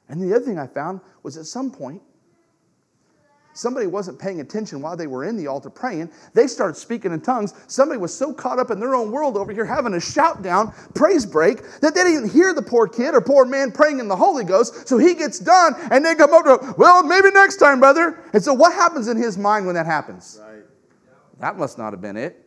And 0.09 0.21
the 0.21 0.35
other 0.35 0.45
thing 0.45 0.59
I 0.59 0.67
found 0.67 1.01
was 1.23 1.37
at 1.37 1.47
some 1.47 1.71
point, 1.71 2.03
somebody 3.55 3.87
wasn't 3.87 4.19
paying 4.19 4.41
attention 4.41 4.81
while 4.81 4.97
they 4.97 5.07
were 5.07 5.25
in 5.25 5.37
the 5.37 5.47
altar 5.47 5.71
praying. 5.71 6.11
They 6.35 6.47
started 6.47 6.77
speaking 6.77 7.13
in 7.13 7.21
tongues. 7.21 7.55
Somebody 7.67 7.99
was 7.99 8.15
so 8.15 8.33
caught 8.33 8.59
up 8.59 8.71
in 8.71 8.81
their 8.81 8.95
own 8.95 9.11
world 9.11 9.37
over 9.37 9.53
here 9.53 9.65
having 9.65 9.95
a 9.95 10.01
shout 10.01 10.43
down, 10.43 10.73
praise 10.95 11.27
break, 11.27 11.63
that 11.81 11.95
they 11.95 12.05
didn't 12.05 12.31
hear 12.31 12.55
the 12.55 12.63
poor 12.63 12.87
kid 12.87 13.15
or 13.15 13.21
poor 13.21 13.45
man 13.45 13.73
praying 13.73 13.99
in 13.99 14.09
the 14.09 14.17
Holy 14.17 14.45
Ghost. 14.45 14.89
So 14.89 14.99
he 14.99 15.15
gets 15.15 15.39
done 15.39 15.75
and 15.91 16.05
they 16.05 16.15
come 16.15 16.33
up 16.33 16.45
to, 16.45 16.75
well, 16.79 17.03
maybe 17.03 17.31
next 17.31 17.57
time, 17.57 17.81
brother. 17.81 18.21
And 18.33 18.43
so 18.43 18.53
what 18.55 18.73
happens 18.73 19.09
in 19.09 19.17
his 19.17 19.39
mind 19.39 19.67
when 19.67 19.75
that 19.75 19.87
happens? 19.87 20.41
Right. 20.43 20.63
That 21.41 21.59
must 21.59 21.79
not 21.79 21.93
have 21.93 22.01
been 22.01 22.17
it. 22.17 22.39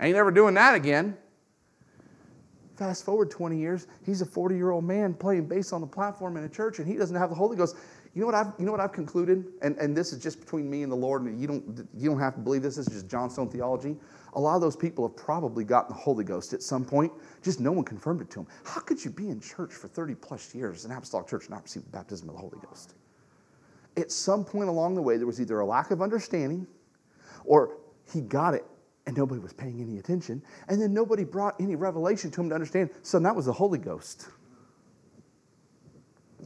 Ain't 0.00 0.16
ever 0.16 0.30
doing 0.30 0.54
that 0.54 0.74
again. 0.74 1.16
Fast 2.76 3.06
forward 3.06 3.30
20 3.30 3.58
years, 3.58 3.86
he's 4.04 4.20
a 4.20 4.26
40 4.26 4.54
year 4.54 4.70
old 4.70 4.84
man 4.84 5.14
playing 5.14 5.46
bass 5.46 5.72
on 5.72 5.80
the 5.80 5.86
platform 5.86 6.36
in 6.36 6.44
a 6.44 6.48
church 6.48 6.78
and 6.78 6.86
he 6.86 6.94
doesn't 6.94 7.16
have 7.16 7.30
the 7.30 7.34
Holy 7.34 7.56
Ghost. 7.56 7.76
You 8.16 8.22
know 8.22 8.26
what 8.28 8.34
I've, 8.34 8.52
you 8.58 8.64
know 8.64 8.72
what 8.72 8.80
I've 8.80 8.94
concluded? 8.94 9.44
And, 9.60 9.76
and 9.76 9.94
this 9.94 10.10
is 10.14 10.22
just 10.22 10.40
between 10.40 10.70
me 10.70 10.82
and 10.82 10.90
the 10.90 10.96
Lord, 10.96 11.20
and 11.24 11.38
you 11.38 11.46
don't, 11.46 11.86
you 11.94 12.08
don't 12.08 12.18
have 12.18 12.34
to 12.36 12.40
believe 12.40 12.62
this. 12.62 12.76
This 12.76 12.86
is 12.86 12.94
just 12.94 13.08
Johnstone 13.08 13.50
theology. 13.50 13.94
A 14.32 14.40
lot 14.40 14.54
of 14.54 14.62
those 14.62 14.74
people 14.74 15.06
have 15.06 15.14
probably 15.18 15.64
gotten 15.64 15.94
the 15.94 16.00
Holy 16.00 16.24
Ghost 16.24 16.54
at 16.54 16.62
some 16.62 16.82
point, 16.82 17.12
just 17.42 17.60
no 17.60 17.72
one 17.72 17.84
confirmed 17.84 18.22
it 18.22 18.30
to 18.30 18.38
them. 18.38 18.46
How 18.64 18.80
could 18.80 19.04
you 19.04 19.10
be 19.10 19.28
in 19.28 19.38
church 19.38 19.70
for 19.70 19.88
30 19.88 20.14
plus 20.14 20.54
years, 20.54 20.86
an 20.86 20.92
apostolic 20.92 21.26
church, 21.26 21.42
and 21.42 21.50
not 21.50 21.64
receive 21.64 21.84
the 21.84 21.90
baptism 21.90 22.30
of 22.30 22.36
the 22.36 22.40
Holy 22.40 22.56
Ghost? 22.66 22.94
At 23.98 24.10
some 24.10 24.46
point 24.46 24.70
along 24.70 24.94
the 24.94 25.02
way, 25.02 25.18
there 25.18 25.26
was 25.26 25.38
either 25.38 25.60
a 25.60 25.66
lack 25.66 25.90
of 25.90 26.00
understanding 26.00 26.66
or 27.44 27.76
he 28.10 28.22
got 28.22 28.54
it 28.54 28.64
and 29.06 29.14
nobody 29.14 29.42
was 29.42 29.52
paying 29.52 29.78
any 29.82 29.98
attention. 29.98 30.42
And 30.68 30.80
then 30.80 30.94
nobody 30.94 31.24
brought 31.24 31.54
any 31.60 31.76
revelation 31.76 32.30
to 32.30 32.40
him 32.40 32.48
to 32.48 32.54
understand. 32.54 32.88
So 33.02 33.18
that 33.18 33.36
was 33.36 33.44
the 33.44 33.52
Holy 33.52 33.78
Ghost. 33.78 34.28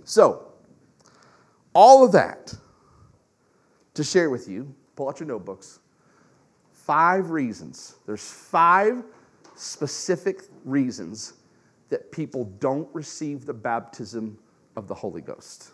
So, 0.04 0.49
all 1.74 2.04
of 2.04 2.12
that 2.12 2.54
to 3.94 4.04
share 4.04 4.30
with 4.30 4.48
you. 4.48 4.74
Pull 4.96 5.08
out 5.08 5.20
your 5.20 5.28
notebooks. 5.28 5.80
Five 6.72 7.30
reasons. 7.30 7.96
There's 8.06 8.28
five 8.28 9.04
specific 9.54 10.42
reasons 10.64 11.34
that 11.90 12.10
people 12.10 12.44
don't 12.58 12.88
receive 12.94 13.46
the 13.46 13.52
baptism 13.52 14.38
of 14.76 14.88
the 14.88 14.94
Holy 14.94 15.20
Ghost. 15.20 15.70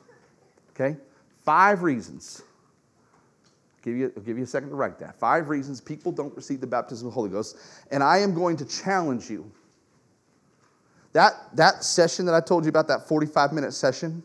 Okay? 0.70 0.96
Five 1.44 1.82
reasons. 1.82 2.42
I'll 3.76 3.84
give, 3.84 3.96
you, 3.96 4.12
I'll 4.16 4.22
give 4.22 4.36
you 4.36 4.44
a 4.44 4.46
second 4.46 4.70
to 4.70 4.74
write 4.74 4.98
that. 4.98 5.14
Five 5.14 5.48
reasons 5.48 5.80
people 5.80 6.10
don't 6.10 6.34
receive 6.34 6.60
the 6.60 6.66
baptism 6.66 7.06
of 7.06 7.12
the 7.12 7.14
Holy 7.14 7.30
Ghost. 7.30 7.56
And 7.90 8.02
I 8.02 8.18
am 8.18 8.34
going 8.34 8.56
to 8.56 8.64
challenge 8.64 9.30
you. 9.30 9.50
That, 11.12 11.34
that 11.54 11.84
session 11.84 12.26
that 12.26 12.34
I 12.34 12.40
told 12.40 12.64
you 12.64 12.68
about, 12.68 12.88
that 12.88 13.08
45 13.08 13.52
minute 13.52 13.72
session, 13.72 14.22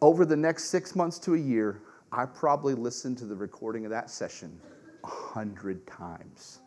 over 0.00 0.24
the 0.24 0.36
next 0.36 0.64
six 0.64 0.94
months 0.94 1.18
to 1.20 1.34
a 1.34 1.38
year, 1.38 1.82
I 2.12 2.24
probably 2.24 2.74
listened 2.74 3.18
to 3.18 3.24
the 3.26 3.34
recording 3.34 3.84
of 3.84 3.90
that 3.90 4.10
session 4.10 4.60
a 5.04 5.06
hundred 5.06 5.86
times. 5.86 6.60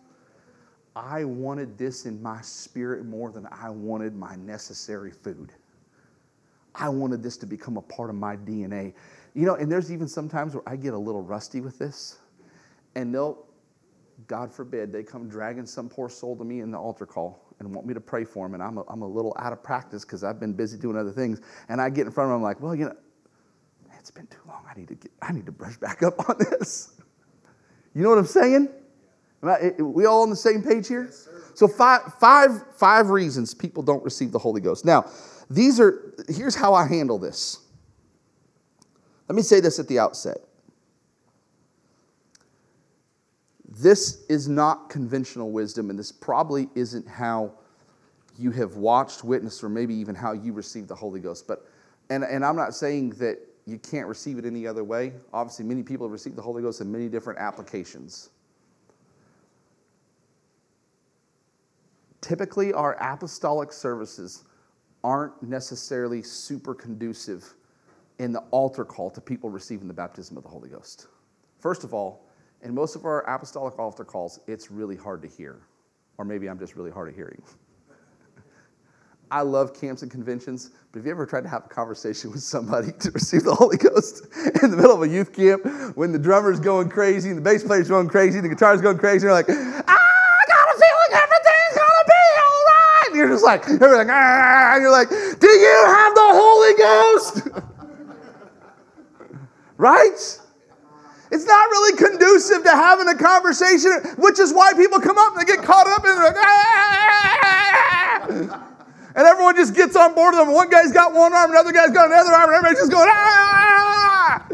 I 0.96 1.24
wanted 1.24 1.78
this 1.78 2.06
in 2.06 2.22
my 2.22 2.42
spirit 2.42 3.06
more 3.06 3.32
than 3.32 3.48
I 3.52 3.70
wanted 3.70 4.16
my 4.16 4.36
necessary 4.36 5.12
food. 5.12 5.54
I 6.76 6.90
wanted 6.90 7.24
this 7.24 7.38
to 7.38 7.46
become 7.46 7.78
a 7.78 7.82
part 7.82 8.10
of 8.10 8.16
my 8.16 8.36
DNA. 8.36 8.94
You 9.34 9.46
know, 9.46 9.56
and 9.56 9.72
there's 9.72 9.92
even 9.92 10.08
sometimes 10.08 10.54
where 10.54 10.68
I 10.68 10.76
get 10.76 10.94
a 10.94 10.98
little 10.98 11.22
rusty 11.22 11.62
with 11.62 11.80
this, 11.80 12.20
and 12.96 13.14
they'll, 13.14 13.46
God 14.28 14.54
forbid, 14.54 14.92
they 14.92 15.04
come 15.04 15.30
dragging 15.30 15.66
some 15.66 15.88
poor 15.88 16.10
soul 16.10 16.36
to 16.36 16.44
me 16.44 16.60
in 16.60 16.72
the 16.72 16.78
altar 16.78 17.06
call 17.06 17.42
and 17.60 17.74
want 17.74 17.88
me 17.88 17.94
to 17.94 18.02
pray 18.02 18.26
for 18.26 18.46
them, 18.46 18.56
and 18.56 18.64
I'm 18.64 18.78
a, 18.78 18.84
I'm 18.90 19.02
a 19.02 19.08
little 19.08 19.36
out 19.40 19.54
of 19.54 19.64
practice 19.64 20.04
because 20.04 20.24
I've 20.24 20.40
been 20.40 20.54
busy 20.54 20.78
doing 20.78 20.98
other 20.98 21.12
things, 21.12 21.40
and 21.70 21.80
I 21.80 21.90
get 21.90 22.06
in 22.06 22.12
front 22.12 22.30
of 22.30 22.36
them, 22.36 22.38
I'm 22.38 22.44
like, 22.44 22.60
well, 22.60 22.76
you 22.76 22.86
know, 22.86 22.96
it's 24.02 24.10
been 24.10 24.26
too 24.28 24.42
long. 24.48 24.64
I 24.68 24.78
need 24.78 24.88
to 24.88 24.96
get, 24.96 25.12
I 25.22 25.32
need 25.32 25.46
to 25.46 25.52
brush 25.52 25.78
back 25.78 26.02
up 26.02 26.28
on 26.28 26.36
this. 26.40 26.96
You 27.94 28.02
know 28.02 28.10
what 28.10 28.18
I'm 28.18 28.26
saying? 28.26 28.70
I, 29.44 29.74
we 29.80 30.06
all 30.06 30.24
on 30.24 30.30
the 30.32 30.36
same 30.36 30.64
page 30.64 30.88
here? 30.88 31.06
Yes, 31.06 31.30
so 31.54 31.68
five, 31.68 32.14
five, 32.20 32.64
five 32.76 33.10
reasons 33.10 33.54
people 33.54 33.84
don't 33.84 34.04
receive 34.04 34.32
the 34.32 34.40
Holy 34.40 34.60
Ghost. 34.60 34.86
Now, 34.86 35.06
these 35.50 35.80
are, 35.80 36.16
here's 36.28 36.56
how 36.56 36.74
I 36.74 36.88
handle 36.88 37.20
this. 37.20 37.60
Let 39.28 39.36
me 39.36 39.44
say 39.44 39.60
this 39.60 39.78
at 39.78 39.88
the 39.88 40.00
outset. 40.00 40.38
This 43.68 44.26
is 44.30 44.48
not 44.48 44.90
conventional 44.90 45.52
wisdom, 45.52 45.90
and 45.92 45.98
this 45.98 46.12
probably 46.12 46.70
isn't 46.76 47.08
how 47.08 47.54
you 48.38 48.52
have 48.52 48.78
watched, 48.78 49.24
witnessed, 49.24 49.64
or 49.64 49.70
maybe 49.70 49.94
even 49.94 50.16
how 50.16 50.34
you 50.34 50.54
receive 50.54 50.88
the 50.88 50.96
Holy 50.96 51.20
Ghost. 51.20 51.48
But 51.48 51.68
and, 52.10 52.24
and 52.24 52.44
I'm 52.44 52.56
not 52.56 52.76
saying 52.76 53.12
that 53.12 53.40
you 53.66 53.78
can't 53.78 54.08
receive 54.08 54.38
it 54.38 54.46
any 54.46 54.66
other 54.66 54.84
way. 54.84 55.14
Obviously, 55.34 55.66
many 55.66 55.84
people 55.84 56.08
have 56.08 56.12
received 56.12 56.36
the 56.36 56.42
Holy 56.42 56.62
Ghost 56.62 56.82
in 56.82 56.92
many 56.92 57.08
different 57.08 57.40
applications. 57.40 58.30
Typically, 62.22 62.74
our 62.74 62.96
apostolic 63.02 63.72
services 63.72 64.44
aren't 65.04 65.42
necessarily 65.42 66.22
super 66.22 66.74
conducive 66.74 67.54
in 68.20 68.32
the 68.32 68.42
altar 68.52 68.86
call 68.86 69.10
to 69.10 69.20
people 69.20 69.50
receiving 69.50 69.88
the 69.88 69.94
baptism 69.94 70.38
of 70.38 70.44
the 70.44 70.50
Holy 70.50 70.70
Ghost. 70.70 71.08
First 71.60 71.84
of 71.84 71.94
all, 71.94 72.28
in 72.62 72.74
most 72.76 72.96
of 72.96 73.06
our 73.06 73.22
apostolic 73.28 73.78
altar 73.80 74.04
calls, 74.04 74.40
it's 74.48 74.70
really 74.70 74.96
hard 74.96 75.22
to 75.24 75.28
hear. 75.28 75.62
Or 76.18 76.26
maybe 76.26 76.48
I'm 76.48 76.60
just 76.60 76.76
really 76.76 76.92
hard 76.92 77.10
of 77.10 77.16
hearing. 77.16 77.42
I 79.32 79.42
love 79.42 79.74
camps 79.74 80.02
and 80.02 80.12
conventions, 80.12 80.72
but 80.92 81.00
have 81.00 81.06
you 81.06 81.12
ever 81.12 81.26
tried 81.26 81.44
to 81.44 81.50
have 81.50 81.64
a 81.66 81.70
conversation 81.70 82.32
with 82.32 82.42
somebody 82.42 82.92
to 83.00 83.12
receive 83.12 83.44
the 83.44 83.56
Holy 83.56 83.78
Ghost 83.78 84.28
in 84.62 84.72
the 84.72 84.76
middle 84.76 84.92
of 84.92 85.02
a 85.02 85.08
youth 85.08 85.32
camp 85.34 85.66
when 85.96 86.12
the 86.12 86.20
drummer's 86.20 86.60
going 86.60 86.90
crazy 86.90 87.30
and 87.30 87.38
the 87.38 87.42
bass 87.42 87.64
player's 87.64 87.88
going 87.88 88.10
crazy 88.10 88.40
and 88.40 88.46
the 88.46 88.50
guitar's 88.50 88.82
going 88.82 88.98
crazy? 88.98 89.26
And 89.26 89.32
you're 89.32 89.32
like, 89.32 89.48
ah, 89.50 89.84
I 89.88 90.44
got 90.48 90.68
a 90.68 90.74
feeling 90.78 91.14
everything's 91.24 91.78
gonna 91.78 92.06
be 92.08 92.14
all 92.44 92.64
right. 92.68 93.08
And 93.08 93.16
you're 93.16 93.30
just 93.30 93.46
like, 93.46 93.66
like, 93.70 94.10
ah, 94.12 94.74
and 94.76 94.82
you're 94.82 94.92
like, 94.92 95.10
do 95.10 95.48
you 95.48 95.86
have 95.88 96.14
the 96.14 96.34
Holy 96.36 96.74
Ghost? 96.76 97.48
right? 99.78 100.40
It's 101.34 101.46
not 101.46 101.70
really 101.70 101.96
conducive 101.98 102.66
to 102.66 102.72
having 102.72 103.08
a 103.08 103.16
conversation, 103.16 103.94
which 104.18 104.38
is 104.42 104.52
why 104.52 104.74
people 104.74 105.00
come 105.00 105.18
up 105.18 105.32
and 105.38 105.42
they 105.42 105.46
get 105.46 105.64
caught 105.64 105.88
up 105.88 106.04
in 106.04 106.14
like, 106.16 106.36
ah! 106.36 107.32
ah, 107.34 108.28
ah 108.52 108.68
and 109.16 109.28
everyone 109.28 109.56
just 109.56 109.76
gets 109.76 109.96
on 109.96 110.16
board 110.16 110.34
with 110.36 110.46
them. 110.46 110.54
One 110.54 110.70
guy's 110.70 110.92
got 110.92 111.14
one 111.14 111.34
arm, 111.34 111.52
another 111.52 111.72
guy's 111.72 111.92
got 111.92 112.08
another 112.08 112.32
arm, 112.32 112.50
and 112.50 112.58
everybody's 112.58 112.80
just 112.80 112.92
going, 112.92 113.10
ah! 113.10 114.48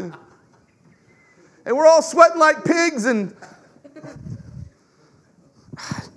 And 1.64 1.76
we're 1.76 1.86
all 1.86 2.02
sweating 2.02 2.38
like 2.38 2.64
pigs 2.64 3.04
and 3.04 3.34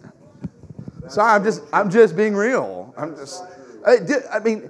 Sorry, 1.10 1.32
I'm 1.34 1.44
just 1.44 1.62
I'm 1.74 1.90
just 1.90 2.16
being 2.16 2.36
real. 2.36 2.94
I'm 2.98 3.16
just 3.18 3.44
I, 3.86 3.98
I 4.32 4.40
mean 4.40 4.70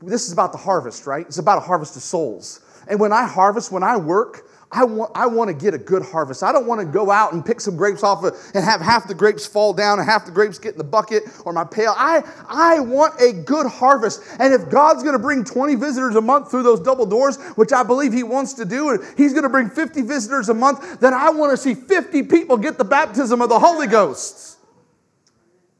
this 0.00 0.26
is 0.26 0.32
about 0.32 0.52
the 0.52 0.58
harvest, 0.58 1.06
right? 1.06 1.26
It's 1.26 1.38
about 1.38 1.58
a 1.58 1.60
harvest 1.60 1.96
of 1.96 2.02
souls. 2.02 2.60
And 2.88 2.98
when 2.98 3.12
I 3.12 3.26
harvest, 3.26 3.70
when 3.70 3.82
I 3.82 3.96
work, 3.96 4.47
I 4.70 4.84
want, 4.84 5.12
I 5.14 5.26
want 5.26 5.48
to 5.48 5.54
get 5.54 5.72
a 5.72 5.78
good 5.78 6.02
harvest. 6.02 6.42
I 6.42 6.52
don't 6.52 6.66
want 6.66 6.80
to 6.82 6.86
go 6.86 7.10
out 7.10 7.32
and 7.32 7.44
pick 7.44 7.58
some 7.58 7.74
grapes 7.74 8.02
off 8.02 8.22
of, 8.22 8.34
and 8.52 8.62
have 8.62 8.82
half 8.82 9.08
the 9.08 9.14
grapes 9.14 9.46
fall 9.46 9.72
down 9.72 9.98
and 9.98 10.06
half 10.06 10.26
the 10.26 10.30
grapes 10.30 10.58
get 10.58 10.72
in 10.72 10.78
the 10.78 10.84
bucket 10.84 11.22
or 11.46 11.54
my 11.54 11.64
pail. 11.64 11.94
I, 11.96 12.22
I 12.46 12.80
want 12.80 13.18
a 13.18 13.32
good 13.32 13.66
harvest. 13.66 14.22
And 14.38 14.52
if 14.52 14.68
God's 14.68 15.02
going 15.02 15.14
to 15.14 15.18
bring 15.18 15.42
20 15.42 15.74
visitors 15.76 16.16
a 16.16 16.20
month 16.20 16.50
through 16.50 16.64
those 16.64 16.80
double 16.80 17.06
doors, 17.06 17.38
which 17.56 17.72
I 17.72 17.82
believe 17.82 18.12
He 18.12 18.22
wants 18.22 18.52
to 18.54 18.66
do, 18.66 18.90
and 18.90 19.02
He's 19.16 19.32
going 19.32 19.44
to 19.44 19.48
bring 19.48 19.70
50 19.70 20.02
visitors 20.02 20.50
a 20.50 20.54
month, 20.54 21.00
then 21.00 21.14
I 21.14 21.30
want 21.30 21.52
to 21.52 21.56
see 21.56 21.74
50 21.74 22.24
people 22.24 22.58
get 22.58 22.76
the 22.76 22.84
baptism 22.84 23.40
of 23.40 23.48
the 23.48 23.58
Holy 23.58 23.86
Ghost. 23.86 24.58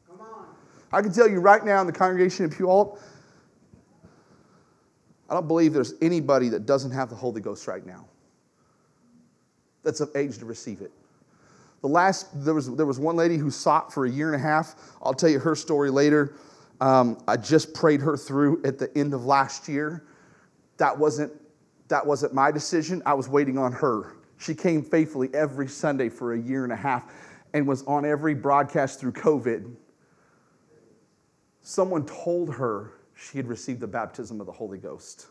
Come 0.07 0.19
on. 0.19 0.47
I 0.91 1.03
can 1.03 1.13
tell 1.13 1.29
you 1.29 1.39
right 1.39 1.63
now 1.63 1.79
in 1.81 1.85
the 1.85 1.93
congregation 1.93 2.45
of 2.45 2.51
Puyallup, 2.51 2.97
I 5.29 5.35
don't 5.35 5.47
believe 5.47 5.73
there's 5.73 5.93
anybody 6.01 6.49
that 6.49 6.65
doesn't 6.65 6.89
have 6.89 7.11
the 7.11 7.15
Holy 7.15 7.39
Ghost 7.39 7.67
right 7.67 7.85
now 7.85 8.08
that's 9.83 9.99
of 9.99 10.09
age 10.15 10.37
to 10.39 10.45
receive 10.45 10.81
it. 10.81 10.91
The 11.81 11.87
last, 11.87 12.27
there 12.43 12.53
was, 12.53 12.75
there 12.75 12.85
was 12.85 12.99
one 12.99 13.15
lady 13.15 13.37
who 13.37 13.49
sought 13.49 13.93
for 13.93 14.05
a 14.05 14.09
year 14.09 14.33
and 14.33 14.35
a 14.35 14.43
half. 14.43 14.75
I'll 15.01 15.13
tell 15.13 15.29
you 15.29 15.39
her 15.39 15.55
story 15.55 15.89
later. 15.89 16.35
Um, 16.81 17.17
I 17.27 17.37
just 17.37 17.73
prayed 17.73 18.01
her 18.01 18.17
through 18.17 18.61
at 18.63 18.77
the 18.77 18.95
end 18.97 19.13
of 19.13 19.25
last 19.25 19.67
year. 19.67 20.03
That 20.77 20.97
wasn't, 20.97 21.31
that 21.87 22.05
wasn't 22.05 22.33
my 22.33 22.51
decision. 22.51 23.01
I 23.05 23.13
was 23.13 23.29
waiting 23.29 23.57
on 23.57 23.71
her. 23.73 24.15
She 24.37 24.55
came 24.55 24.83
faithfully 24.83 25.29
every 25.33 25.67
Sunday 25.67 26.09
for 26.09 26.33
a 26.33 26.39
year 26.39 26.63
and 26.63 26.73
a 26.73 26.77
half 26.77 27.11
and 27.53 27.67
was 27.67 27.83
on 27.83 28.05
every 28.05 28.33
broadcast 28.33 28.99
through 28.99 29.13
COVID. 29.13 29.73
Someone 31.61 32.05
told 32.05 32.53
her 32.55 32.93
she 33.15 33.37
had 33.37 33.47
received 33.47 33.79
the 33.79 33.87
baptism 33.87 34.39
of 34.39 34.45
the 34.45 34.51
Holy 34.51 34.77
Ghost. 34.77 35.27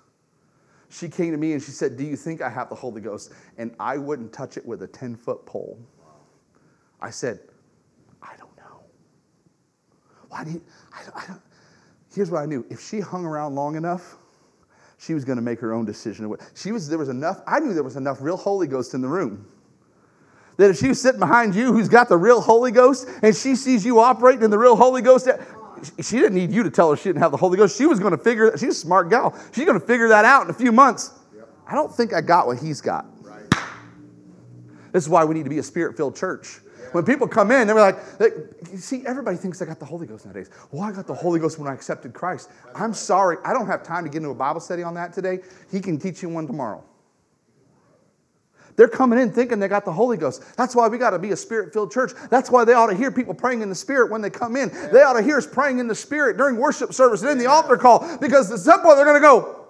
She 0.91 1.09
came 1.09 1.33
to 1.33 1.37
me 1.37 1.53
and 1.53 1.63
she 1.63 1.71
said, 1.71 1.97
Do 1.97 2.05
you 2.05 2.17
think 2.17 2.41
I 2.41 2.49
have 2.49 2.69
the 2.69 2.75
Holy 2.75 3.01
Ghost? 3.01 3.33
And 3.59 3.75
I 3.79 3.99
wouldn't 3.99 4.33
touch 4.33 4.57
it 4.57 4.65
with 4.65 4.83
a 4.83 4.87
10 4.87 5.17
foot 5.17 5.45
pole. 5.45 5.79
I 7.01 7.11
said, 7.11 7.41
I 8.23 8.35
don't 8.39 8.57
know. 8.57 8.81
Why 10.29 10.45
do 10.45 10.53
you, 10.53 10.63
I, 10.93 11.03
I 11.15 11.27
don't. 11.27 11.43
Here's 12.15 12.31
what 12.31 12.43
I 12.43 12.47
knew 12.47 12.65
if 12.71 12.81
she 12.81 13.01
hung 13.01 13.25
around 13.25 13.55
long 13.55 13.77
enough, 13.77 14.17
she 14.99 15.15
was 15.15 15.25
going 15.25 15.37
to 15.37 15.43
make 15.43 15.61
her 15.61 15.73
own 15.73 15.85
decision. 15.85 16.35
She 16.55 16.73
was, 16.73 16.89
there 16.89 16.99
was 16.99 17.09
enough, 17.09 17.41
I 17.47 17.61
knew 17.61 17.73
there 17.73 17.85
was 17.85 17.97
enough 17.97 18.19
real 18.21 18.37
Holy 18.37 18.67
Ghost 18.67 18.95
in 18.95 19.01
the 19.01 19.09
room. 19.09 19.47
That 20.57 20.71
if 20.71 20.79
she 20.79 20.89
was 20.89 21.01
sitting 21.01 21.21
behind 21.21 21.55
you 21.55 21.73
who's 21.73 21.89
got 21.89 22.09
the 22.09 22.17
real 22.17 22.41
Holy 22.41 22.73
Ghost 22.73 23.09
and 23.23 23.37
she 23.37 23.55
sees 23.55 23.87
you 23.87 24.01
operating 24.01 24.43
in 24.43 24.51
the 24.51 24.59
real 24.59 24.75
Holy 24.75 25.03
Ghost, 25.03 25.29
she 26.01 26.17
didn't 26.17 26.35
need 26.35 26.53
you 26.53 26.63
to 26.63 26.71
tell 26.71 26.91
her 26.91 26.97
she 26.97 27.09
didn't 27.09 27.23
have 27.23 27.31
the 27.31 27.37
Holy 27.37 27.57
Ghost. 27.57 27.77
She 27.77 27.87
was 27.87 27.99
going 28.01 28.13
to 28.13 28.23
figure, 28.23 28.57
she's 28.57 28.71
a 28.71 28.75
smart 28.75 29.11
gal. 29.11 29.37
She's 29.53 29.65
going 29.65 29.79
to 29.79 29.87
figure 29.87 30.09
that 30.09 30.25
out 30.25 30.45
in 30.45 30.51
a 30.51 30.55
few 30.55 30.73
months. 30.73 31.13
Yep. 31.35 31.49
I 31.67 31.75
don't 31.75 31.95
think 31.95 32.13
I 32.13 32.21
got 32.21 32.47
what 32.47 32.59
he's 32.59 32.81
got. 32.81 33.07
Right. 33.23 33.43
This 34.93 35.05
is 35.05 35.09
why 35.09 35.25
we 35.25 35.35
need 35.35 35.45
to 35.45 35.51
be 35.51 35.59
a 35.59 35.63
spirit 35.63 35.97
filled 35.97 36.17
church. 36.17 36.61
Yeah. 36.81 36.89
When 36.93 37.05
people 37.05 37.29
come 37.29 37.51
in, 37.51 37.67
they're 37.67 37.77
like, 37.77 38.19
they, 38.19 38.31
you 38.73 38.79
see, 38.79 39.05
everybody 39.07 39.37
thinks 39.37 39.61
I 39.61 39.65
got 39.65 39.79
the 39.79 39.87
Holy 39.87 40.07
Ghost 40.07 40.25
nowadays. 40.25 40.51
Well, 40.71 40.83
I 40.83 40.93
got 40.93 41.07
the 41.07 41.15
Holy 41.15 41.41
Ghost 41.41 41.59
when 41.59 41.69
I 41.69 41.75
accepted 41.75 42.15
Christ. 42.15 42.51
I'm 42.75 42.95
sorry, 42.95 43.37
I 43.45 43.53
don't 43.53 43.67
have 43.67 43.83
time 43.83 44.05
to 44.05 44.11
get 44.11 44.19
into 44.19 44.31
a 44.31 44.35
Bible 44.35 44.61
study 44.61 44.83
on 44.83 44.95
that 44.95 45.13
today. 45.13 45.41
He 45.71 45.81
can 45.81 45.99
teach 45.99 46.23
you 46.23 46.29
one 46.29 46.47
tomorrow. 46.47 46.85
They're 48.79 48.87
coming 48.87 49.19
in 49.19 49.33
thinking 49.33 49.59
they 49.59 49.67
got 49.67 49.85
the 49.85 49.93
Holy 49.93 50.17
Ghost. 50.17 50.57
That's 50.57 50.77
why 50.77 50.87
we 50.87 50.99
got 50.99 51.11
to 51.11 51.19
be 51.19 51.33
a 51.33 51.37
spirit 51.37 51.73
filled 51.73 51.91
church. 51.91 52.13
That's 52.31 52.49
why 52.49 52.65
they 52.65 52.75
ought 52.75 52.87
to 52.87 52.95
hear 52.95 53.11
people 53.11 53.35
praying 53.35 53.61
in 53.61 53.69
the 53.69 53.75
Spirit 53.75 54.09
when 54.09 54.23
they 54.23 54.31
come 54.31 54.55
in. 54.55 54.71
They 54.93 55.03
ought 55.03 55.15
to 55.15 55.23
hear 55.23 55.37
us 55.37 55.49
praying 55.49 55.81
in 55.81 55.89
the 55.89 55.97
Spirit 55.97 56.37
during 56.37 56.57
worship 56.57 56.95
service 56.95 57.23
and 57.23 57.31
in 57.33 57.39
the 57.39 57.47
altar 57.47 57.77
call 57.77 58.19
because 58.19 58.53
at 58.53 58.61
some 58.61 58.81
point 58.83 58.95
they're 58.95 59.05
going 59.05 59.17
to 59.17 59.21
go, 59.21 59.67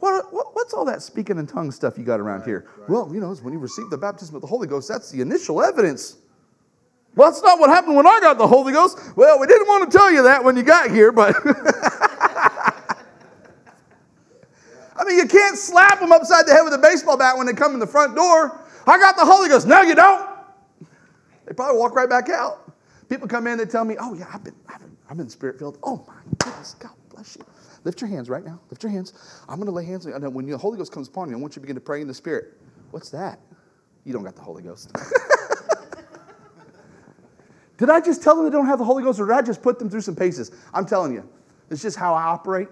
what, 0.00 0.34
what, 0.34 0.56
what's 0.56 0.74
all 0.74 0.84
that 0.86 1.00
speaking 1.00 1.38
in 1.38 1.46
tongues 1.46 1.76
stuff 1.76 1.96
you 1.96 2.02
got 2.02 2.18
around 2.18 2.42
here? 2.42 2.66
Right. 2.78 2.90
Well, 2.90 3.08
you 3.14 3.20
know, 3.20 3.32
when 3.34 3.52
you 3.52 3.60
receive 3.60 3.88
the 3.88 3.98
baptism 3.98 4.34
of 4.34 4.40
the 4.40 4.48
Holy 4.48 4.66
Ghost, 4.66 4.88
that's 4.88 5.12
the 5.12 5.20
initial 5.20 5.62
evidence. 5.62 6.16
Well, 7.14 7.30
that's 7.30 7.42
not 7.44 7.60
what 7.60 7.70
happened 7.70 7.94
when 7.94 8.06
I 8.08 8.18
got 8.20 8.36
the 8.36 8.48
Holy 8.48 8.72
Ghost. 8.72 8.98
Well, 9.14 9.38
we 9.38 9.46
didn't 9.46 9.68
want 9.68 9.88
to 9.88 9.96
tell 9.96 10.10
you 10.10 10.24
that 10.24 10.42
when 10.42 10.56
you 10.56 10.64
got 10.64 10.90
here, 10.90 11.12
but. 11.12 11.36
I 14.98 15.04
mean, 15.04 15.16
you 15.16 15.26
can't 15.26 15.56
slap 15.56 16.00
them 16.00 16.12
upside 16.12 16.46
the 16.46 16.52
head 16.52 16.62
with 16.62 16.74
a 16.74 16.78
baseball 16.78 17.16
bat 17.16 17.36
when 17.36 17.46
they 17.46 17.52
come 17.52 17.74
in 17.74 17.80
the 17.80 17.86
front 17.86 18.16
door. 18.16 18.60
I 18.86 18.98
got 18.98 19.16
the 19.16 19.24
Holy 19.24 19.48
Ghost. 19.48 19.66
No, 19.66 19.82
you 19.82 19.94
don't. 19.94 20.28
They 21.46 21.54
probably 21.54 21.78
walk 21.78 21.94
right 21.94 22.08
back 22.08 22.28
out. 22.28 22.72
People 23.08 23.28
come 23.28 23.46
in, 23.46 23.58
they 23.58 23.64
tell 23.64 23.84
me, 23.84 23.96
oh, 23.98 24.14
yeah, 24.14 24.26
I've 24.32 24.44
been, 24.44 24.54
I've 24.68 24.80
been, 24.80 24.96
I've 25.08 25.16
been 25.16 25.28
spirit 25.28 25.58
filled. 25.58 25.78
Oh, 25.82 26.04
my 26.06 26.14
goodness, 26.38 26.74
God 26.74 26.92
bless 27.08 27.36
you. 27.36 27.44
Lift 27.84 28.00
your 28.00 28.10
hands 28.10 28.28
right 28.28 28.44
now. 28.44 28.60
Lift 28.70 28.82
your 28.82 28.92
hands. 28.92 29.14
I'm 29.48 29.56
going 29.56 29.66
to 29.66 29.72
lay 29.72 29.84
hands 29.84 30.06
on 30.06 30.20
you. 30.20 30.30
When 30.30 30.46
the 30.46 30.58
Holy 30.58 30.76
Ghost 30.76 30.92
comes 30.92 31.08
upon 31.08 31.30
you, 31.30 31.36
I 31.36 31.38
want 31.38 31.52
you 31.52 31.54
to 31.54 31.60
begin 31.60 31.76
to 31.76 31.80
pray 31.80 32.00
in 32.00 32.08
the 32.08 32.14
Spirit. 32.14 32.58
What's 32.90 33.10
that? 33.10 33.40
You 34.04 34.12
don't 34.12 34.24
got 34.24 34.36
the 34.36 34.42
Holy 34.42 34.62
Ghost. 34.62 34.92
did 37.78 37.88
I 37.88 38.00
just 38.00 38.22
tell 38.22 38.36
them 38.36 38.44
they 38.44 38.50
don't 38.50 38.66
have 38.66 38.78
the 38.78 38.84
Holy 38.84 39.02
Ghost, 39.02 39.20
or 39.20 39.26
did 39.26 39.34
I 39.34 39.42
just 39.42 39.62
put 39.62 39.78
them 39.78 39.88
through 39.88 40.02
some 40.02 40.16
paces? 40.16 40.50
I'm 40.74 40.86
telling 40.86 41.12
you, 41.12 41.28
it's 41.70 41.82
just 41.82 41.96
how 41.96 42.14
I 42.14 42.24
operate. 42.24 42.68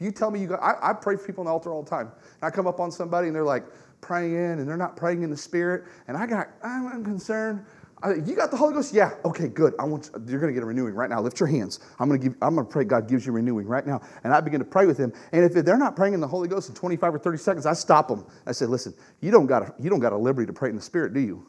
You 0.00 0.12
tell 0.12 0.30
me 0.30 0.40
you 0.40 0.46
got, 0.46 0.62
I, 0.62 0.90
I 0.90 0.92
pray 0.92 1.16
for 1.16 1.26
people 1.26 1.42
on 1.42 1.46
the 1.46 1.52
altar 1.52 1.72
all 1.72 1.82
the 1.82 1.90
time. 1.90 2.12
And 2.40 2.42
I 2.42 2.50
come 2.50 2.66
up 2.66 2.80
on 2.80 2.90
somebody 2.90 3.26
and 3.26 3.36
they're 3.36 3.44
like 3.44 3.64
praying 4.00 4.34
in 4.34 4.58
and 4.60 4.68
they're 4.68 4.76
not 4.76 4.96
praying 4.96 5.22
in 5.22 5.30
the 5.30 5.36
spirit. 5.36 5.84
And 6.06 6.16
I 6.16 6.26
got, 6.26 6.48
I'm, 6.62 6.86
I'm 6.86 7.04
concerned. 7.04 7.64
I, 8.02 8.14
you 8.14 8.36
got 8.36 8.52
the 8.52 8.56
Holy 8.56 8.74
Ghost? 8.74 8.94
Yeah. 8.94 9.14
Okay, 9.24 9.48
good. 9.48 9.74
I 9.78 9.84
want 9.84 10.10
you, 10.14 10.24
you're 10.28 10.40
going 10.40 10.52
to 10.52 10.54
get 10.54 10.62
a 10.62 10.66
renewing 10.66 10.94
right 10.94 11.10
now. 11.10 11.20
Lift 11.20 11.40
your 11.40 11.48
hands. 11.48 11.80
I'm 11.98 12.08
going 12.08 12.20
to 12.20 12.28
give. 12.28 12.36
I'm 12.40 12.54
going 12.54 12.66
to 12.66 12.72
pray. 12.72 12.84
God 12.84 13.08
gives 13.08 13.26
you 13.26 13.32
renewing 13.32 13.66
right 13.66 13.84
now. 13.84 14.00
And 14.22 14.32
I 14.32 14.40
begin 14.40 14.60
to 14.60 14.64
pray 14.64 14.86
with 14.86 14.98
them. 14.98 15.12
And 15.32 15.44
if 15.44 15.52
they're 15.52 15.76
not 15.76 15.96
praying 15.96 16.14
in 16.14 16.20
the 16.20 16.28
Holy 16.28 16.48
Ghost 16.48 16.68
in 16.68 16.76
25 16.76 17.16
or 17.16 17.18
30 17.18 17.38
seconds, 17.38 17.66
I 17.66 17.72
stop 17.72 18.06
them. 18.06 18.24
I 18.46 18.52
say, 18.52 18.66
listen, 18.66 18.94
you 19.20 19.32
don't 19.32 19.46
got 19.46 19.62
a, 19.62 19.74
you 19.80 19.90
don't 19.90 19.98
got 19.98 20.12
a 20.12 20.16
liberty 20.16 20.46
to 20.46 20.52
pray 20.52 20.70
in 20.70 20.76
the 20.76 20.82
Spirit, 20.82 21.12
do 21.12 21.20
you? 21.20 21.44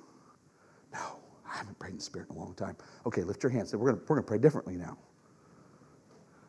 No, 0.92 1.20
I 1.48 1.58
haven't 1.58 1.78
prayed 1.78 1.92
in 1.92 1.98
the 1.98 2.04
Spirit 2.04 2.30
in 2.32 2.36
a 2.36 2.40
long 2.40 2.56
time. 2.56 2.76
Okay, 3.06 3.22
lift 3.22 3.44
your 3.44 3.52
hands. 3.52 3.72
We're 3.76 3.92
going 3.92 4.02
we're 4.08 4.16
going 4.16 4.24
to 4.24 4.28
pray 4.28 4.40
differently 4.40 4.76
now. 4.76 4.98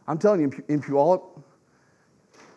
I'm 0.09 0.17
telling 0.17 0.41
you, 0.41 0.51
in 0.69 0.81
Puyallup, 0.81 1.43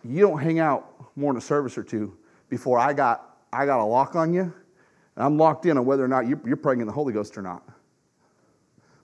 you 0.03 0.21
don't 0.21 0.39
hang 0.39 0.59
out 0.59 0.89
more 1.15 1.33
than 1.33 1.37
a 1.37 1.41
service 1.41 1.77
or 1.77 1.83
two 1.83 2.15
before 2.49 2.79
I 2.79 2.93
got 2.93 3.37
I 3.51 3.65
got 3.65 3.79
a 3.79 3.85
lock 3.85 4.15
on 4.15 4.33
you 4.33 4.41
and 4.41 5.25
I'm 5.25 5.37
locked 5.37 5.65
in 5.65 5.77
on 5.77 5.85
whether 5.85 6.03
or 6.03 6.07
not 6.07 6.27
you're 6.27 6.57
praying 6.57 6.81
in 6.81 6.87
the 6.87 6.93
Holy 6.93 7.13
Ghost 7.13 7.37
or 7.37 7.41
not. 7.41 7.63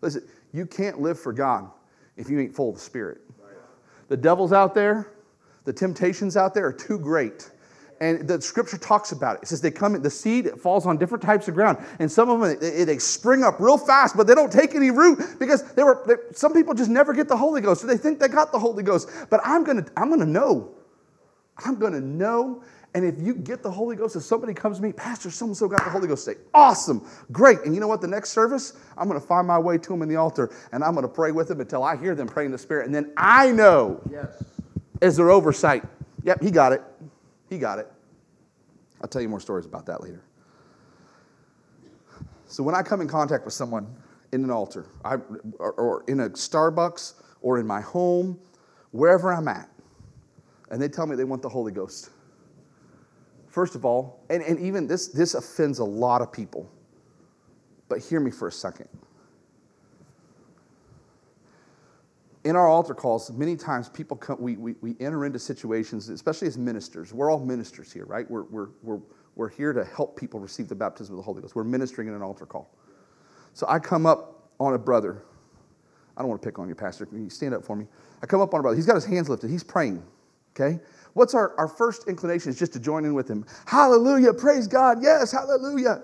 Listen, 0.02 0.24
you 0.54 0.66
can't 0.66 1.02
live 1.02 1.20
for 1.20 1.34
God 1.34 1.70
if 2.18 2.30
you 2.30 2.40
ain't 2.40 2.54
full 2.54 2.70
of 2.70 2.76
the 2.76 2.82
Spirit. 2.82 3.22
The 4.08 4.18
devil's 4.18 4.52
out 4.52 4.74
there, 4.74 5.12
the 5.66 5.74
temptations 5.74 6.36
out 6.36 6.54
there 6.54 6.66
are 6.66 6.74
too 6.74 6.98
great. 6.98 7.52
And 8.02 8.28
the 8.28 8.42
scripture 8.42 8.78
talks 8.78 9.12
about 9.12 9.36
it. 9.36 9.44
It 9.44 9.48
says 9.50 9.60
they 9.60 9.72
come 9.72 9.94
in, 9.94 10.02
the 10.02 10.10
seed 10.10 10.46
it 10.46 10.58
falls 10.58 10.86
on 10.86 10.98
different 10.98 11.22
types 11.22 11.50
of 11.50 11.54
ground. 11.54 11.78
And 12.00 12.10
some 12.10 12.30
of 12.30 12.40
them, 12.40 12.58
they, 12.60 12.86
they 12.86 12.98
spring 12.98 13.44
up 13.44 13.60
real 13.60 13.78
fast, 13.78 14.16
but 14.16 14.26
they 14.26 14.34
don't 14.34 14.52
take 14.52 14.74
any 14.74 14.90
root 14.90 15.20
because 15.38 15.74
they 15.74 15.84
were, 15.84 16.02
they, 16.08 16.16
some 16.34 16.54
people 16.54 16.74
just 16.74 16.90
never 16.90 17.14
get 17.14 17.28
the 17.28 17.36
Holy 17.36 17.60
Ghost. 17.60 17.82
So 17.82 17.88
they 17.88 17.98
think 17.98 18.20
they 18.20 18.30
got 18.30 18.54
the 18.54 18.60
Holy 18.60 18.84
Ghost. 18.84 19.10
But 19.30 19.42
I'm 19.44 19.66
going 19.66 19.84
to, 19.84 19.92
I'm 19.98 20.08
going 20.08 20.22
to 20.22 20.26
know. 20.26 20.72
I'm 21.66 21.76
going 21.76 21.94
to 21.94 22.02
know 22.02 22.64
and 22.96 23.06
if 23.06 23.22
you 23.22 23.36
get 23.36 23.62
the 23.62 23.70
Holy 23.70 23.96
Ghost, 23.96 24.16
if 24.16 24.24
somebody 24.24 24.54
comes 24.54 24.78
to 24.78 24.84
me, 24.84 24.92
Pastor, 24.92 25.30
so 25.30 25.46
and 25.46 25.56
so 25.56 25.68
got 25.68 25.84
the 25.84 25.92
Holy 25.92 26.08
Ghost, 26.08 26.26
say, 26.26 26.36
awesome, 26.56 27.06
great. 27.32 27.60
And 27.60 27.76
you 27.76 27.80
know 27.80 27.88
what? 27.88 28.02
The 28.02 28.08
next 28.08 28.32
service, 28.32 28.74
I'm 28.98 29.08
going 29.08 29.20
to 29.20 29.26
find 29.26 29.48
my 29.48 29.60
way 29.60 29.78
to 29.78 29.90
them 29.90 30.02
in 30.02 30.10
the 30.10 30.16
altar 30.16 30.52
and 30.72 30.84
I'm 30.84 30.94
going 30.94 31.04
to 31.04 31.14
pray 31.14 31.32
with 31.32 31.50
them 31.50 31.62
until 31.62 31.84
I 31.84 31.96
hear 31.96 32.16
them 32.16 32.28
praying 32.28 32.48
in 32.48 32.52
the 32.52 32.58
Spirit. 32.58 32.88
And 32.88 32.96
then 32.96 33.14
I 33.16 33.52
know, 33.52 34.02
yes. 34.12 34.44
is 35.02 35.18
their 35.18 35.30
oversight, 35.30 35.84
yep, 36.24 36.42
he 36.42 36.50
got 36.50 36.74
it. 36.74 36.82
He 37.48 37.60
got 37.60 37.78
it. 37.78 37.92
I'll 39.02 39.08
tell 39.08 39.22
you 39.22 39.30
more 39.30 39.40
stories 39.40 39.66
about 39.66 39.86
that 39.86 40.02
later. 40.02 40.24
So 42.48 42.64
when 42.64 42.74
I 42.74 42.82
come 42.82 43.02
in 43.02 43.08
contact 43.08 43.46
with 43.46 43.54
someone 43.54 43.88
in 44.32 44.44
an 44.44 44.50
altar, 44.50 44.88
I, 45.06 45.18
or, 45.60 45.74
or 45.74 46.04
in 46.08 46.22
a 46.22 46.30
Starbucks, 46.32 47.14
or 47.42 47.60
in 47.60 47.68
my 47.68 47.82
home, 47.82 48.38
wherever 48.92 49.32
I'm 49.32 49.48
at, 49.48 49.70
and 50.70 50.82
they 50.82 50.88
tell 50.88 51.06
me 51.06 51.16
they 51.16 51.24
want 51.24 51.42
the 51.42 51.50
Holy 51.50 51.72
Ghost. 51.72 52.10
First 53.48 53.76
of 53.76 53.84
all, 53.84 54.24
and, 54.30 54.44
and 54.44 54.60
even 54.60 54.88
this, 54.88 55.08
this 55.08 55.34
offends 55.34 55.80
a 55.80 55.84
lot 55.84 56.22
of 56.22 56.32
people, 56.32 56.70
but 57.88 58.00
hear 58.00 58.20
me 58.20 58.32
for 58.32 58.48
a 58.48 58.52
second. 58.52 58.88
In 62.44 62.56
our 62.56 62.68
altar 62.68 62.94
calls, 62.94 63.32
many 63.32 63.56
times 63.56 63.90
people 63.90 64.16
come, 64.16 64.38
we, 64.40 64.56
we, 64.56 64.76
we 64.82 64.96
enter 65.00 65.26
into 65.26 65.40
situations, 65.40 66.08
especially 66.10 66.48
as 66.48 66.58
ministers. 66.58 67.14
We're 67.14 67.32
all 67.32 67.40
ministers 67.40 67.92
here, 67.92 68.06
right? 68.06 68.30
We're, 68.30 68.44
we're, 68.44 68.70
we're, 68.82 69.00
we're 69.36 69.50
here 69.50 69.74
to 69.74 69.84
help 69.84 70.18
people 70.18 70.40
receive 70.40 70.68
the 70.68 70.76
baptism 70.76 71.16
of 71.16 71.18
the 71.18 71.24
Holy 71.24 71.42
Ghost. 71.42 71.56
We're 71.56 71.64
ministering 71.64 72.08
in 72.08 72.14
an 72.14 72.22
altar 72.22 72.46
call. 72.46 72.70
So 73.54 73.66
I 73.68 73.80
come 73.80 74.06
up 74.06 74.50
on 74.60 74.74
a 74.74 74.78
brother. 74.78 75.24
I 76.16 76.22
don't 76.22 76.30
want 76.30 76.42
to 76.42 76.48
pick 76.48 76.60
on 76.60 76.70
you, 76.70 76.76
Pastor. 76.76 77.06
Can 77.06 77.24
you 77.24 77.30
stand 77.30 77.54
up 77.54 77.66
for 77.66 77.76
me? 77.76 77.88
I 78.22 78.26
come 78.26 78.42
up 78.42 78.54
on 78.54 78.60
a 78.60 78.64
brother. 78.64 78.76
He's 78.76 78.86
got 78.86 78.96
his 78.96 79.06
hands 79.06 79.30
lifted. 79.30 79.50
He's 79.50 79.64
praying, 79.64 80.04
okay? 80.54 80.80
What's 81.14 81.34
our, 81.34 81.54
our 81.58 81.68
first 81.68 82.08
inclination 82.08 82.50
is 82.50 82.60
just 82.60 82.74
to 82.74 82.80
join 82.80 83.06
in 83.06 83.14
with 83.14 83.28
him. 83.28 83.46
Hallelujah, 83.66 84.34
praise 84.34 84.68
God, 84.68 85.00
yes, 85.02 85.32
hallelujah. 85.32 86.02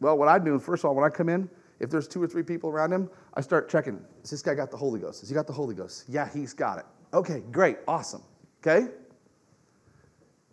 Well, 0.00 0.16
what 0.16 0.28
I 0.28 0.38
do, 0.38 0.58
first 0.58 0.84
of 0.84 0.88
all, 0.88 0.94
when 0.94 1.04
I 1.04 1.10
come 1.10 1.28
in, 1.28 1.48
if 1.78 1.90
there's 1.90 2.06
two 2.06 2.22
or 2.22 2.26
three 2.26 2.42
people 2.42 2.70
around 2.70 2.92
him, 2.92 3.10
I 3.34 3.40
start 3.40 3.68
checking. 3.68 4.00
Has 4.20 4.30
this 4.30 4.42
guy 4.42 4.54
got 4.54 4.70
the 4.70 4.76
Holy 4.76 5.00
Ghost? 5.00 5.20
Has 5.20 5.28
he 5.28 5.34
got 5.34 5.46
the 5.46 5.52
Holy 5.52 5.74
Ghost? 5.74 6.04
Yeah, 6.08 6.28
he's 6.32 6.52
got 6.52 6.78
it. 6.78 6.84
Okay, 7.12 7.42
great, 7.50 7.78
awesome. 7.88 8.22
Okay? 8.60 8.88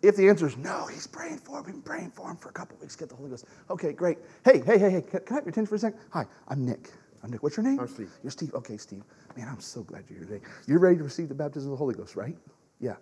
If 0.00 0.16
the 0.16 0.28
answer 0.28 0.46
is 0.46 0.56
no, 0.56 0.86
he's 0.86 1.06
praying 1.06 1.38
for 1.38 1.58
him, 1.58 1.64
been 1.64 1.82
praying 1.82 2.12
for 2.12 2.30
him 2.30 2.36
for 2.36 2.50
a 2.50 2.52
couple 2.52 2.76
weeks, 2.78 2.94
get 2.96 3.08
the 3.08 3.16
Holy 3.16 3.30
Ghost. 3.30 3.46
Okay, 3.68 3.92
great. 3.92 4.18
Hey, 4.44 4.60
hey, 4.64 4.78
hey, 4.78 4.90
hey, 4.90 5.02
can 5.02 5.20
I 5.30 5.34
have 5.34 5.44
your 5.44 5.50
attention 5.50 5.66
for 5.66 5.74
a 5.74 5.78
second? 5.78 6.00
Hi, 6.10 6.24
I'm 6.48 6.64
Nick. 6.64 6.90
I'm 7.22 7.30
Nick. 7.30 7.42
What's 7.42 7.56
your 7.56 7.64
name? 7.64 7.80
I'm 7.80 7.88
Steve. 7.88 8.10
You're 8.22 8.30
Steve. 8.30 8.54
Okay, 8.54 8.76
Steve. 8.76 9.02
Man, 9.36 9.48
I'm 9.48 9.60
so 9.60 9.82
glad 9.82 10.04
you're 10.08 10.18
here 10.18 10.28
today. 10.28 10.46
You're 10.66 10.78
ready 10.78 10.96
to 10.98 11.04
receive 11.04 11.28
the 11.28 11.34
baptism 11.34 11.70
of 11.70 11.72
the 11.72 11.76
Holy 11.76 11.94
Ghost, 11.94 12.16
right? 12.16 12.36
Yeah. 12.80 12.94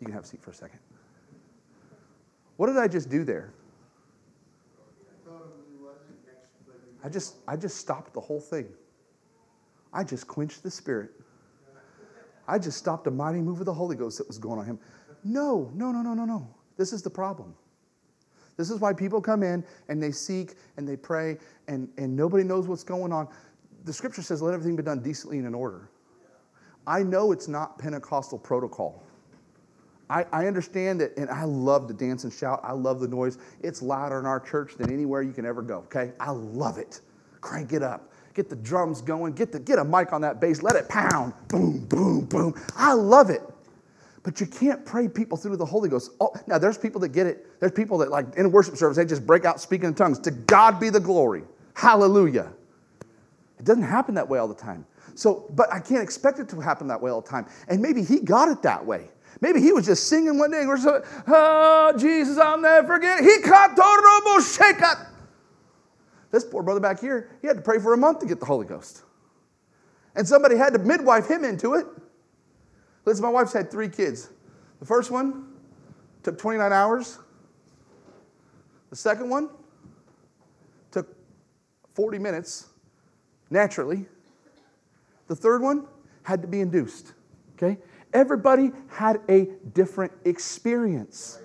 You 0.00 0.06
can 0.06 0.14
have 0.14 0.24
a 0.24 0.26
seat 0.26 0.42
for 0.42 0.50
a 0.50 0.54
second. 0.54 0.78
What 2.56 2.66
did 2.66 2.76
I 2.76 2.88
just 2.88 3.08
do 3.08 3.24
there? 3.24 3.52
I 7.04 7.08
just, 7.08 7.36
I 7.46 7.56
just 7.56 7.76
stopped 7.76 8.14
the 8.14 8.20
whole 8.20 8.40
thing. 8.40 8.66
I 9.92 10.02
just 10.04 10.26
quenched 10.26 10.62
the 10.62 10.70
spirit. 10.70 11.10
I 12.48 12.58
just 12.58 12.78
stopped 12.78 13.06
a 13.06 13.10
mighty 13.10 13.40
move 13.40 13.60
of 13.60 13.66
the 13.66 13.74
Holy 13.74 13.96
Ghost 13.96 14.18
that 14.18 14.26
was 14.26 14.38
going 14.38 14.58
on 14.58 14.66
him. 14.66 14.78
No, 15.24 15.70
no, 15.74 15.92
no, 15.92 16.02
no, 16.02 16.14
no, 16.14 16.24
no. 16.24 16.48
This 16.76 16.92
is 16.92 17.02
the 17.02 17.10
problem. 17.10 17.54
This 18.56 18.70
is 18.70 18.80
why 18.80 18.92
people 18.92 19.20
come 19.20 19.42
in 19.42 19.64
and 19.88 20.02
they 20.02 20.10
seek 20.10 20.54
and 20.76 20.88
they 20.88 20.96
pray 20.96 21.38
and, 21.68 21.88
and 21.98 22.16
nobody 22.16 22.42
knows 22.42 22.66
what's 22.66 22.84
going 22.84 23.12
on. 23.12 23.28
The 23.86 23.92
scripture 23.92 24.20
says, 24.20 24.42
let 24.42 24.52
everything 24.52 24.76
be 24.76 24.82
done 24.82 25.00
decently 25.00 25.38
and 25.38 25.46
in 25.46 25.54
order. 25.54 25.88
I 26.86 27.02
know 27.02 27.32
it's 27.32 27.48
not 27.48 27.78
Pentecostal 27.78 28.38
protocol. 28.38 29.02
I, 30.10 30.24
I 30.32 30.46
understand 30.46 31.00
that, 31.00 31.16
and 31.16 31.30
I 31.30 31.44
love 31.44 31.88
to 31.88 31.94
dance 31.94 32.24
and 32.24 32.32
shout. 32.32 32.60
I 32.62 32.72
love 32.72 33.00
the 33.00 33.08
noise. 33.08 33.38
It's 33.62 33.82
louder 33.82 34.18
in 34.18 34.26
our 34.26 34.40
church 34.40 34.74
than 34.76 34.92
anywhere 34.92 35.22
you 35.22 35.32
can 35.32 35.46
ever 35.46 35.62
go, 35.62 35.78
okay? 35.78 36.12
I 36.20 36.30
love 36.30 36.78
it. 36.78 37.00
Crank 37.40 37.72
it 37.72 37.82
up. 37.82 38.12
Get 38.34 38.50
the 38.50 38.56
drums 38.56 39.00
going. 39.00 39.32
Get, 39.34 39.50
the, 39.50 39.58
get 39.58 39.78
a 39.78 39.84
mic 39.84 40.12
on 40.12 40.20
that 40.20 40.40
bass. 40.40 40.62
Let 40.62 40.76
it 40.76 40.88
pound. 40.88 41.32
Boom, 41.48 41.86
boom, 41.86 42.24
boom. 42.26 42.54
I 42.76 42.92
love 42.92 43.30
it. 43.30 43.42
But 44.22 44.40
you 44.40 44.46
can't 44.46 44.84
pray 44.84 45.08
people 45.08 45.38
through 45.38 45.56
the 45.56 45.64
Holy 45.64 45.88
Ghost. 45.88 46.10
Oh, 46.20 46.32
now, 46.48 46.58
there's 46.58 46.76
people 46.76 47.00
that 47.02 47.10
get 47.10 47.26
it. 47.26 47.60
There's 47.60 47.72
people 47.72 47.98
that, 47.98 48.10
like, 48.10 48.34
in 48.36 48.50
worship 48.50 48.76
service, 48.76 48.96
they 48.96 49.04
just 49.04 49.24
break 49.24 49.44
out 49.44 49.60
speaking 49.60 49.86
in 49.86 49.94
tongues. 49.94 50.18
To 50.20 50.32
God 50.32 50.80
be 50.80 50.90
the 50.90 51.00
glory. 51.00 51.44
Hallelujah. 51.74 52.52
It 53.58 53.64
doesn't 53.64 53.82
happen 53.82 54.14
that 54.14 54.28
way 54.28 54.38
all 54.38 54.48
the 54.48 54.54
time. 54.54 54.86
So, 55.14 55.46
but 55.54 55.72
I 55.72 55.80
can't 55.80 56.02
expect 56.02 56.38
it 56.38 56.48
to 56.50 56.60
happen 56.60 56.88
that 56.88 57.00
way 57.00 57.10
all 57.10 57.20
the 57.22 57.28
time. 57.28 57.46
And 57.68 57.80
maybe 57.80 58.02
he 58.02 58.20
got 58.20 58.48
it 58.48 58.62
that 58.62 58.84
way. 58.84 59.08
Maybe 59.40 59.60
he 59.60 59.72
was 59.72 59.86
just 59.86 60.08
singing 60.08 60.38
one 60.38 60.50
day 60.50 60.60
and 60.60 60.68
we're 60.68 60.78
so, 60.78 61.02
oh, 61.26 61.94
Jesus, 61.98 62.38
I'll 62.38 62.58
never 62.58 62.86
forget. 62.86 63.22
He 63.22 63.38
caught. 63.42 63.76
This 66.30 66.44
poor 66.44 66.62
brother 66.62 66.80
back 66.80 67.00
here, 67.00 67.30
he 67.40 67.46
had 67.46 67.56
to 67.56 67.62
pray 67.62 67.78
for 67.78 67.92
a 67.92 67.96
month 67.96 68.20
to 68.20 68.26
get 68.26 68.40
the 68.40 68.46
Holy 68.46 68.66
Ghost. 68.66 69.02
And 70.14 70.26
somebody 70.26 70.56
had 70.56 70.72
to 70.72 70.78
midwife 70.78 71.28
him 71.28 71.44
into 71.44 71.74
it. 71.74 71.86
Listen, 73.04 73.22
my 73.22 73.28
wife's 73.28 73.52
had 73.52 73.70
three 73.70 73.88
kids. 73.88 74.30
The 74.80 74.86
first 74.86 75.10
one 75.10 75.48
took 76.22 76.38
29 76.38 76.72
hours. 76.72 77.18
The 78.90 78.96
second 78.96 79.28
one 79.28 79.50
took 80.90 81.14
40 81.94 82.18
minutes 82.18 82.68
naturally. 83.50 84.06
The 85.28 85.36
third 85.36 85.62
one 85.62 85.86
had 86.22 86.42
to 86.42 86.48
be 86.48 86.60
induced. 86.60 87.12
Okay? 87.56 87.78
Everybody 88.12 88.72
had 88.88 89.20
a 89.28 89.48
different 89.74 90.12
experience. 90.24 91.40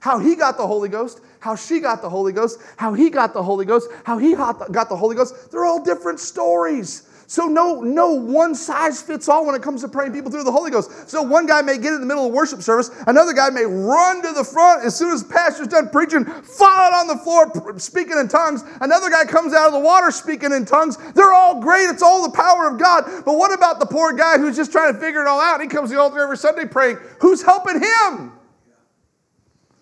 How 0.00 0.18
he 0.18 0.34
got 0.34 0.56
the 0.56 0.66
Holy 0.66 0.88
Ghost, 0.88 1.20
how 1.40 1.54
she 1.54 1.78
got 1.78 2.00
the 2.00 2.08
Holy 2.08 2.32
Ghost, 2.32 2.58
how 2.76 2.94
he 2.94 3.10
got 3.10 3.34
the 3.34 3.42
Holy 3.42 3.66
Ghost, 3.66 3.90
how 4.04 4.16
he 4.16 4.34
got 4.34 4.88
the 4.88 4.96
Holy 4.96 5.14
Ghost, 5.14 5.50
they're 5.50 5.66
all 5.66 5.84
different 5.84 6.20
stories. 6.20 7.09
So 7.30 7.46
no, 7.46 7.80
no 7.80 8.10
one 8.10 8.56
size 8.56 9.00
fits 9.00 9.28
all 9.28 9.46
when 9.46 9.54
it 9.54 9.62
comes 9.62 9.82
to 9.82 9.88
praying 9.88 10.12
people 10.12 10.32
through 10.32 10.42
the 10.42 10.50
Holy 10.50 10.68
Ghost. 10.68 11.08
So 11.08 11.22
one 11.22 11.46
guy 11.46 11.62
may 11.62 11.78
get 11.78 11.92
in 11.92 12.00
the 12.00 12.06
middle 12.06 12.26
of 12.26 12.32
worship 12.32 12.60
service, 12.60 12.90
another 13.06 13.32
guy 13.32 13.50
may 13.50 13.64
run 13.64 14.20
to 14.22 14.32
the 14.32 14.42
front 14.42 14.84
as 14.84 14.96
soon 14.96 15.12
as 15.12 15.22
pastor's 15.22 15.68
done 15.68 15.90
preaching, 15.90 16.24
fall 16.24 16.66
out 16.66 16.92
on 16.92 17.06
the 17.06 17.16
floor 17.16 17.78
speaking 17.78 18.18
in 18.18 18.26
tongues. 18.26 18.64
Another 18.80 19.10
guy 19.10 19.24
comes 19.24 19.54
out 19.54 19.68
of 19.68 19.72
the 19.74 19.78
water 19.78 20.10
speaking 20.10 20.50
in 20.50 20.64
tongues. 20.64 20.96
They're 21.12 21.32
all 21.32 21.60
great. 21.60 21.84
It's 21.84 22.02
all 22.02 22.28
the 22.28 22.36
power 22.36 22.66
of 22.66 22.80
God. 22.80 23.04
But 23.24 23.36
what 23.36 23.54
about 23.54 23.78
the 23.78 23.86
poor 23.86 24.12
guy 24.12 24.36
who's 24.36 24.56
just 24.56 24.72
trying 24.72 24.92
to 24.92 24.98
figure 24.98 25.22
it 25.22 25.28
all 25.28 25.40
out? 25.40 25.60
He 25.60 25.68
comes 25.68 25.90
to 25.90 25.94
the 25.94 26.02
altar 26.02 26.18
every 26.18 26.36
Sunday 26.36 26.64
praying. 26.64 26.96
Who's 27.20 27.42
helping 27.42 27.76
him? 27.76 28.32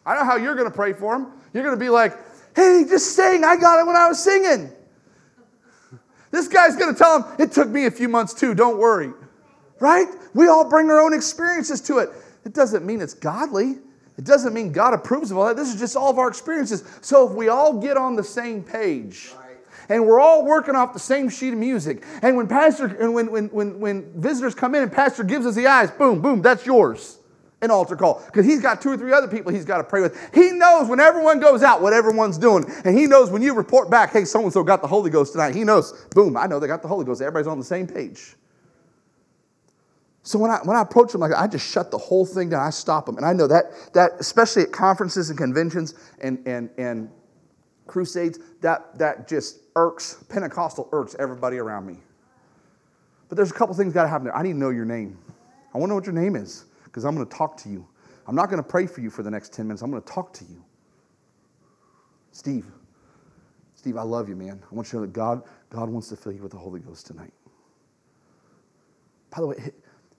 I 0.05 0.17
know 0.17 0.25
how 0.25 0.37
you're 0.37 0.55
going 0.55 0.71
to 0.71 0.77
pray 0.77 0.93
for 0.93 1.17
him. 1.17 1.29
You're 1.55 1.65
going 1.65 1.79
to 1.79 1.83
be 1.83 1.89
like, 1.89 2.13
hey, 2.55 2.85
just 2.87 3.17
sing. 3.17 3.43
I 3.43 3.57
got 3.57 3.81
it 3.81 3.87
when 3.87 3.97
I 3.97 4.07
was 4.07 4.23
singing. 4.23 4.71
This 6.31 6.49
guy's 6.49 6.77
going 6.77 6.93
to 6.95 6.99
tell 6.99 7.23
him, 7.23 7.37
it 7.39 7.53
took 7.53 7.69
me 7.69 7.87
a 7.87 7.91
few 7.91 8.09
months 8.09 8.35
too, 8.35 8.55
don't 8.55 8.79
worry. 8.79 9.13
Right? 9.81 10.09
We 10.35 10.49
all 10.49 10.69
bring 10.69 10.91
our 10.91 11.01
own 11.01 11.15
experiences 11.15 11.81
to 11.83 11.99
it. 11.99 12.11
It 12.45 12.53
doesn't 12.53 12.85
mean 12.85 13.01
it's 13.01 13.15
godly. 13.15 13.79
It 14.17 14.25
doesn't 14.25 14.53
mean 14.53 14.73
God 14.73 14.95
approves 14.95 15.31
of 15.31 15.39
all 15.39 15.47
that. 15.47 15.57
This 15.57 15.73
is 15.73 15.79
just 15.79 15.95
all 15.95 16.11
of 16.11 16.19
our 16.19 16.29
experiences. 16.29 16.83
So 17.01 17.29
if 17.29 17.37
we 17.37 17.49
all 17.49 17.81
get 17.81 17.97
on 17.97 18.17
the 18.17 18.25
same 18.25 18.65
page 18.65 19.33
and 19.89 20.07
we're 20.07 20.21
all 20.21 20.45
working 20.45 20.75
off 20.75 20.93
the 20.93 20.99
same 20.99 21.29
sheet 21.29 21.53
of 21.53 21.59
music. 21.59 22.05
And 22.21 22.37
when 22.37 22.49
pastor 22.49 22.87
and 22.87 23.15
when 23.15 23.31
when 23.31 23.47
when, 23.49 23.81
when 23.81 24.21
visitors 24.21 24.55
come 24.55 24.75
in 24.75 24.83
and 24.83 24.93
pastor 24.93 25.25
gives 25.25 25.47
us 25.47 25.55
the 25.55 25.67
eyes, 25.67 25.91
boom, 25.91 26.21
boom, 26.21 26.43
that's 26.43 26.67
yours. 26.67 27.19
An 27.61 27.73
altar 27.73 27.97
call. 27.97 28.23
Because 28.27 28.47
he's 28.47 28.61
got 28.61 28.81
two 28.81 28.91
or 28.91 28.97
three 28.97 29.13
other 29.13 29.27
people 29.27 29.53
he's 29.53 29.65
got 29.65 29.79
to 29.79 29.85
pray 29.85 30.01
with. 30.01 30.17
He 30.33 30.53
knows 30.53 30.89
when 30.89 31.01
everyone 31.01 31.41
goes 31.41 31.63
out 31.63 31.83
what 31.83 31.93
everyone's 31.93 32.39
doing. 32.39 32.65
And 32.85 32.97
he 32.97 33.07
knows 33.07 33.31
when 33.31 33.43
you 33.43 33.53
report 33.55 33.91
back, 33.91 34.13
hey, 34.13 34.25
so 34.25 34.43
and 34.43 34.53
so 34.53 34.63
got 34.63 34.81
the 34.81 34.87
Holy 34.87 35.11
Ghost 35.11 35.33
tonight. 35.33 35.57
He 35.57 35.65
knows, 35.65 36.07
boom, 36.15 36.37
I 36.37 36.47
know 36.47 36.61
they 36.61 36.69
got 36.69 36.83
the 36.83 36.89
Holy 36.89 37.05
Ghost. 37.05 37.21
Everybody's 37.21 37.49
on 37.49 37.59
the 37.59 37.65
same 37.65 37.89
page. 37.89 38.37
So 40.23 40.39
when 40.39 40.51
I, 40.51 40.59
when 40.63 40.77
I 40.77 40.83
approach 40.83 41.11
them 41.11 41.21
like 41.21 41.33
I 41.33 41.49
just 41.49 41.69
shut 41.69 41.91
the 41.91 41.99
whole 41.99 42.27
thing 42.27 42.51
down. 42.51 42.63
I 42.63 42.71
stop 42.71 43.07
them. 43.07 43.17
And 43.17 43.27
I 43.27 43.33
know 43.33 43.49
that, 43.49 43.73
that 43.95 44.13
especially 44.21 44.63
at 44.63 44.71
conferences 44.71 45.31
and 45.31 45.39
conventions 45.39 45.95
and, 46.21 46.47
and, 46.47 46.71
and 46.79 47.11
crusades, 47.89 48.39
that, 48.61 48.97
that 48.99 49.27
just 49.27 49.61
irks, 49.75 50.23
Pentecostal 50.29 50.89
irks 50.93 51.17
everybody 51.19 51.59
around 51.59 51.87
me. 51.87 51.97
But 53.29 53.37
there's 53.37 53.51
a 53.51 53.55
couple 53.55 53.75
things 53.75 53.93
got 53.93 54.05
to 54.05 54.09
happen 54.09 54.27
there. 54.27 54.37
I 54.37 54.43
need 54.43 54.53
to 54.53 54.59
know 54.59 54.71
your 54.71 54.85
name. 54.85 55.19
I 55.75 55.79
want 55.79 55.89
to 55.89 55.93
know 55.93 55.95
what 55.97 56.07
your 56.07 56.15
name 56.15 56.37
is 56.37 56.67
because 56.99 57.05
I'm 57.05 57.15
going 57.15 57.29
to 57.29 57.37
talk 57.37 57.57
to 57.59 57.69
you. 57.69 57.87
I'm 58.27 58.35
not 58.35 58.51
going 58.51 58.61
to 58.61 58.69
pray 58.69 58.89
for 58.89 59.01
you 59.01 59.09
for 59.09 59.23
the 59.23 59.31
next 59.31 59.53
10 59.53 59.69
minutes. 59.69 59.83
I'm 59.83 59.91
going 59.93 60.03
to 60.03 60.13
talk 60.13 60.33
to 60.33 60.45
you. 60.47 60.65
Steve, 62.33 62.67
Steve, 63.77 63.97
I 63.97 64.03
love 64.03 64.29
you, 64.29 64.35
man. 64.35 64.61
I 64.69 64.75
want 64.75 64.89
you 64.89 64.91
to 64.91 64.97
know 64.97 65.03
that 65.03 65.13
God, 65.13 65.45
God 65.71 65.89
wants 65.89 66.09
to 66.09 66.17
fill 66.17 66.33
you 66.33 66.43
with 66.43 66.51
the 66.51 66.59
Holy 66.59 66.81
Ghost 66.81 67.07
tonight. 67.07 67.33
By 69.31 69.43
the 69.43 69.47
way, 69.47 69.71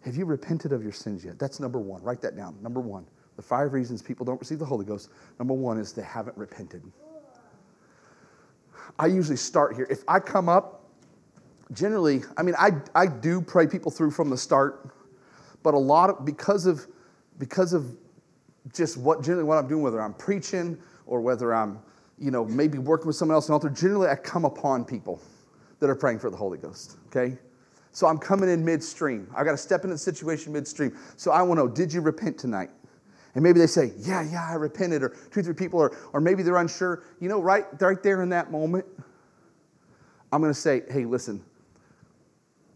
have 0.06 0.16
you 0.16 0.24
repented 0.24 0.72
of 0.72 0.82
your 0.82 0.94
sins 0.94 1.26
yet? 1.26 1.38
That's 1.38 1.60
number 1.60 1.80
one. 1.80 2.02
Write 2.02 2.22
that 2.22 2.38
down. 2.38 2.56
Number 2.62 2.80
one. 2.80 3.06
The 3.36 3.42
five 3.42 3.74
reasons 3.74 4.02
people 4.02 4.26
don't 4.26 4.40
receive 4.40 4.60
the 4.60 4.66
Holy 4.66 4.86
Ghost. 4.86 5.10
Number 5.38 5.54
one 5.54 5.78
is 5.78 5.92
they 5.92 6.02
haven't 6.02 6.38
repented. 6.38 6.82
I 8.98 9.08
usually 9.08 9.36
start 9.36 9.76
here. 9.76 9.86
If 9.90 10.04
I 10.08 10.22
come 10.22 10.48
up, 10.48 10.86
generally, 11.74 12.22
I 12.38 12.44
mean, 12.44 12.56
I, 12.58 12.72
I 12.96 13.08
do 13.08 13.42
pray 13.42 13.68
people 13.68 13.92
through 13.92 14.12
from 14.12 14.30
the 14.30 14.38
start, 14.38 14.94
but 15.64 15.74
a 15.74 15.78
lot 15.78 16.10
of, 16.10 16.26
because 16.26 16.66
of, 16.66 16.88
because 17.38 17.74
of 17.74 17.96
just 18.74 18.98
what 18.98 19.22
generally 19.24 19.44
what 19.44 19.58
I'm 19.58 19.68
doing, 19.68 19.82
whether 19.82 20.02
I'm 20.02 20.14
preaching 20.14 20.78
or 21.06 21.22
whether 21.22 21.54
I'm, 21.54 21.80
you 22.18 22.32
know, 22.32 22.46
maybe 22.46 22.78
working 22.78 23.08
with 23.08 23.16
someone 23.16 23.36
else 23.36 23.48
in 23.48 23.54
altar, 23.54 23.70
generally 23.70 24.10
I 24.10 24.16
come 24.16 24.46
upon 24.46 24.86
people 24.86 25.22
that 25.80 25.90
are 25.90 25.96
praying 25.96 26.20
for 26.20 26.30
the 26.30 26.38
Holy 26.38 26.58
Ghost, 26.58 26.98
okay? 27.08 27.38
So 27.92 28.08
I'm 28.08 28.18
coming 28.18 28.50
in 28.50 28.64
midstream. 28.64 29.28
I've 29.36 29.46
got 29.46 29.52
to 29.52 29.58
step 29.58 29.84
into 29.84 29.96
the 29.96 30.00
situation 30.00 30.54
midstream. 30.54 30.98
So 31.16 31.32
I 31.32 31.42
want 31.42 31.60
to 31.60 31.66
know, 31.66 31.72
did 31.72 31.92
you 31.92 32.02
repent 32.02 32.38
tonight? 32.38 32.70
And 33.36 33.44
maybe 33.44 33.60
they 33.60 33.68
say, 33.68 33.94
yeah, 33.98 34.22
yeah, 34.22 34.48
I 34.50 34.56
repented, 34.56 35.04
or 35.04 35.16
two, 35.32 35.42
three 35.42 35.54
people, 35.54 35.80
or, 35.80 35.96
or 36.14 36.20
maybe 36.20 36.44
they're 36.44 36.58
unsure. 36.58 37.04
You 37.20 37.30
know, 37.30 37.42
right, 37.42 37.66
right 37.80 38.02
there 38.04 38.22
in 38.22 38.30
that 38.30 38.52
moment, 38.52 38.86
I'm 40.32 40.42
going 40.42 40.54
to 40.54 40.60
say, 40.60 40.84
hey, 40.90 41.06
listen, 41.06 41.44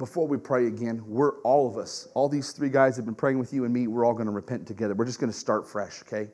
before 0.03 0.27
we 0.27 0.35
pray 0.37 0.67
again, 0.67 1.01
we're 1.07 1.39
all 1.43 1.65
of 1.65 1.77
us, 1.77 2.09
all 2.13 2.27
these 2.27 2.51
three 2.51 2.67
guys 2.67 2.97
have 2.97 3.05
been 3.05 3.15
praying 3.15 3.39
with 3.39 3.53
you 3.53 3.63
and 3.63 3.73
me, 3.73 3.87
we're 3.87 4.03
all 4.03 4.11
going 4.11 4.25
to 4.25 4.33
repent 4.33 4.67
together. 4.67 4.93
We're 4.93 5.05
just 5.05 5.17
going 5.17 5.31
to 5.31 5.37
start 5.37 5.65
fresh, 5.65 6.01
okay? 6.01 6.29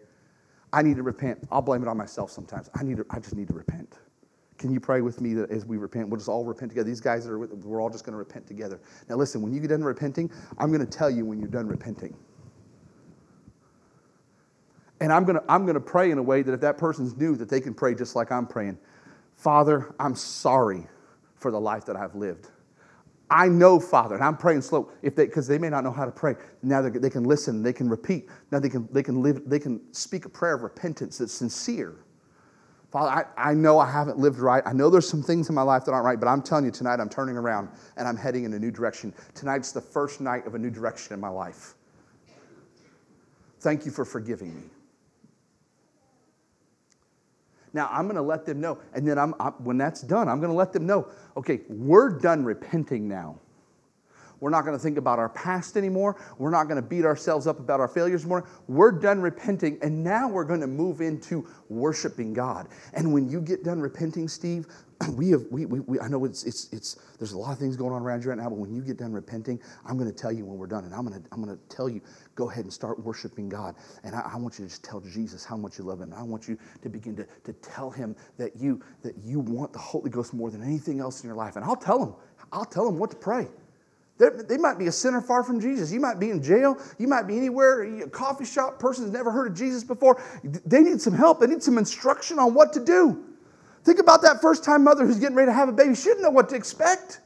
I 0.74 0.82
need 0.82 0.96
to 0.96 1.04
repent. 1.04 1.48
I'll 1.52 1.62
blame 1.62 1.84
it 1.84 1.88
on 1.88 1.96
myself 1.96 2.32
sometimes. 2.32 2.68
I 2.74 2.82
need 2.82 2.98
to, 2.98 3.06
I 3.12 3.20
just 3.20 3.36
need 3.36 3.48
to 3.48 3.54
repent. 3.54 4.00
Can 4.58 4.72
you 4.74 4.80
pray 4.80 5.02
with 5.02 5.22
me 5.22 5.36
that 5.36 5.52
as 5.52 5.68
we 5.68 5.78
repent, 5.78 6.10
we'll 6.10 6.18
just 6.18 6.30
all 6.30 6.44
repent 6.46 6.72
together? 6.72 6.90
These 6.90 7.00
guys 7.00 7.26
that 7.26 7.32
are, 7.32 7.38
we're 7.38 7.80
all 7.80 7.92
just 7.92 8.06
going 8.06 8.14
to 8.14 8.18
repent 8.18 8.48
together. 8.48 8.80
Now, 9.08 9.18
listen, 9.18 9.40
when 9.40 9.54
you 9.54 9.60
get 9.60 9.68
done 9.68 9.84
repenting, 9.84 10.32
I'm 10.58 10.70
going 10.72 10.84
to 10.84 10.92
tell 10.92 11.12
you 11.12 11.24
when 11.24 11.38
you're 11.38 11.48
done 11.48 11.68
repenting. 11.68 12.18
And 15.00 15.14
I'm 15.14 15.26
going 15.26 15.38
to 15.38 15.44
I'm 15.48 15.66
going 15.66 15.76
to 15.76 15.80
pray 15.80 16.10
in 16.10 16.18
a 16.18 16.24
way 16.24 16.42
that 16.42 16.54
if 16.54 16.62
that 16.62 16.80
person's 16.80 17.16
new, 17.16 17.36
that 17.36 17.50
they 17.50 17.62
can 17.62 17.76
pray 17.76 17.94
just 17.94 18.16
like 18.16 18.32
I'm 18.32 18.48
praying. 18.48 18.80
Father, 19.36 19.94
I'm 20.00 20.16
sorry 20.16 20.88
for 21.36 21.52
the 21.52 21.60
life 21.60 21.86
that 21.86 21.96
I've 21.96 22.16
lived. 22.16 22.50
I 23.32 23.48
know, 23.48 23.80
Father, 23.80 24.16
and 24.16 24.24
I'm 24.24 24.38
praying 24.38 24.62
slow. 24.62 24.92
If 25.04 25.16
they, 25.16 25.26
because 25.26 25.48
they 25.48 25.60
may 25.60 25.70
not 25.70 25.84
know 25.84 25.92
how 25.92 26.06
to 26.06 26.12
pray, 26.12 26.36
now 26.64 26.82
they 26.82 27.10
can 27.10 27.24
listen, 27.24 27.62
they 27.62 27.74
can 27.74 27.88
repeat. 27.88 28.28
Now 28.52 28.60
they 28.60 28.70
can, 28.70 28.90
they 28.92 29.04
can 29.04 29.22
live, 29.22 29.44
they 29.46 29.60
can 29.60 29.82
speak 29.94 30.26
a 30.26 30.30
prayer 30.30 30.56
of 30.56 30.64
repentance 30.64 31.20
that's 31.20 31.34
sincere. 31.34 31.96
Father, 32.92 33.28
I, 33.38 33.52
I 33.52 33.54
know 33.54 33.78
I 33.78 33.90
haven't 33.90 34.18
lived 34.18 34.40
right. 34.40 34.64
I 34.66 34.74
know 34.74 34.90
there's 34.90 35.08
some 35.08 35.22
things 35.22 35.48
in 35.48 35.54
my 35.54 35.62
life 35.62 35.86
that 35.86 35.92
aren't 35.92 36.06
right, 36.06 36.20
but 36.20 36.28
I'm 36.28 36.42
telling 36.42 36.66
you 36.66 36.72
tonight, 36.72 37.00
I'm 37.00 37.10
turning 37.10 37.38
around 37.38 37.70
and 37.98 38.08
I'm 38.08 38.18
heading 38.18 38.46
in 38.46 38.54
a 38.54 38.60
new 38.60 38.72
direction. 38.72 39.14
Tonight's 39.36 39.72
the 39.72 39.82
first 39.82 40.22
night 40.22 40.48
of 40.48 40.56
a 40.56 40.60
new 40.60 40.72
direction 40.72 41.14
in 41.14 41.20
my 41.20 41.30
life. 41.30 41.76
Thank 43.60 43.86
you 43.86 43.92
for 43.92 44.06
forgiving 44.06 44.56
me. 44.56 44.64
Now 47.74 47.90
I'm 47.92 48.04
going 48.04 48.16
to 48.16 48.22
let 48.22 48.46
them 48.46 48.60
know, 48.60 48.80
and 48.94 49.08
then 49.08 49.18
I'm, 49.18 49.34
I'm 49.40 49.54
when 49.64 49.78
that's 49.78 50.02
done, 50.02 50.28
I'm 50.28 50.40
going 50.40 50.52
to 50.52 50.58
let 50.58 50.74
them 50.74 50.86
know. 50.86 51.08
Okay, 51.38 51.62
we're 51.70 52.10
done 52.10 52.44
repenting 52.44 53.08
now. 53.08 53.40
We're 54.40 54.50
not 54.50 54.66
going 54.66 54.78
to 54.78 54.82
think 54.82 54.98
about 54.98 55.20
our 55.20 55.30
past 55.30 55.78
anymore. 55.78 56.16
We're 56.38 56.52
not 56.52 56.66
going 56.66 56.82
to 56.82 56.88
beat 56.88 57.06
ourselves 57.06 57.48
up 57.48 57.60
about 57.60 57.80
our 57.80 57.88
failures 57.88 58.26
more. 58.26 58.48
We're 58.68 58.92
done 58.92 59.22
repenting, 59.22 59.80
and 59.82 60.04
now 60.04 60.28
we're 60.28 60.46
going 60.46 60.62
to 60.62 60.68
move 60.68 61.02
into 61.02 61.48
worshiping 61.70 62.34
God. 62.34 62.68
And 62.94 63.14
when 63.14 63.30
you 63.30 63.42
get 63.42 63.64
done 63.64 63.80
repenting, 63.80 64.28
Steve, 64.28 64.68
we 65.16 65.30
have 65.30 65.46
we, 65.50 65.66
we, 65.66 65.80
we, 65.82 66.00
I 66.00 66.08
know 66.08 66.26
it's 66.26 66.44
it's 66.44 66.68
it's 66.72 66.98
there's 67.18 67.32
a 67.32 67.38
lot 67.38 67.52
of 67.52 67.60
things 67.60 67.76
going 67.76 67.94
on 67.94 68.02
around 68.02 68.24
you 68.24 68.30
right 68.30 68.38
now, 68.38 68.50
but 68.50 68.58
when 68.58 68.74
you 68.74 68.82
get 68.82 68.98
done 68.98 69.14
repenting, 69.14 69.60
I'm 69.86 69.98
going 69.98 70.12
to 70.12 70.16
tell 70.16 70.32
you 70.32 70.46
when 70.46 70.58
we're 70.58 70.68
done, 70.68 70.84
and 70.84 70.94
I'm 70.94 71.06
going 71.06 71.22
to 71.22 71.28
I'm 71.32 71.44
going 71.44 71.56
to 71.56 71.76
tell 71.76 71.88
you 71.88 72.02
go 72.36 72.50
ahead 72.50 72.64
and 72.64 72.74
start 72.74 73.00
worshiping 73.04 73.50
God. 73.50 73.76
And 74.04 74.16
I, 74.16 74.32
I, 74.34 74.38
want 74.38 74.60
you 74.60 74.66
to 74.66 74.70
just 74.70 74.84
tell 74.84 75.00
Jesus 75.02 75.46
how 75.46 75.58
much 75.58 75.78
you 75.78 75.84
love 75.86 76.02
Him. 76.02 76.14
I 76.14 76.24
want 76.24 76.48
you 76.48 76.58
to 76.82 76.90
begin 76.90 77.16
to, 77.18 77.28
to 77.46 77.54
tell 77.54 77.90
Him 77.90 78.16
that 78.38 78.58
you 78.58 78.82
that 79.04 79.18
you 79.24 79.40
want 79.40 79.74
the 79.74 79.80
Holy 79.80 80.10
Ghost 80.10 80.34
more 80.34 80.52
than 80.52 80.64
anything 80.64 81.00
else 81.00 81.22
in 81.22 81.28
your 81.28 81.36
life. 81.36 81.56
And 81.56 81.64
I'll 81.64 81.76
tell 81.76 82.04
Him 82.04 82.14
I'll 82.52 82.66
tell 82.66 82.88
Him 82.88 82.98
what 82.98 83.12
to 83.12 83.18
pray. 83.18 83.48
They're, 84.20 84.60
might 84.60 84.78
be 84.78 84.88
a 84.88 84.92
sinner 84.92 85.22
far 85.22 85.44
from 85.44 85.62
Jesus. 85.62 85.92
You 85.92 86.02
might 86.02 86.20
be 86.20 86.30
in 86.30 86.44
jail. 86.44 86.78
You 86.98 87.08
might 87.08 87.24
be 87.24 87.38
anywhere, 87.38 88.04
a 88.04 88.10
coffee 88.10 88.46
shop, 88.46 88.78
person 88.78 89.06
has 89.06 89.14
never 89.14 89.32
heard 89.32 89.52
of 89.52 89.58
Jesus 89.58 89.84
before. 89.84 90.22
They 90.44 90.82
need 90.82 91.02
some 91.02 91.14
help. 91.14 91.40
They 91.40 91.48
need 91.48 91.64
some 91.64 91.78
instruction 91.78 92.38
on 92.38 92.54
what 92.54 92.74
to 92.74 92.84
do. 92.84 93.24
Think 93.86 94.00
about 94.00 94.22
that 94.24 94.42
first 94.42 94.66
time 94.66 94.84
mother 94.84 95.06
who's 95.06 95.20
getting 95.20 95.38
ready 95.38 95.50
to 95.50 95.54
have 95.54 95.70
a 95.70 95.72
baby. 95.72 95.96
She 95.96 96.10
didn't 96.10 96.22
know 96.22 96.30
what 96.30 96.50
to 96.50 96.56
expect. 96.56 97.22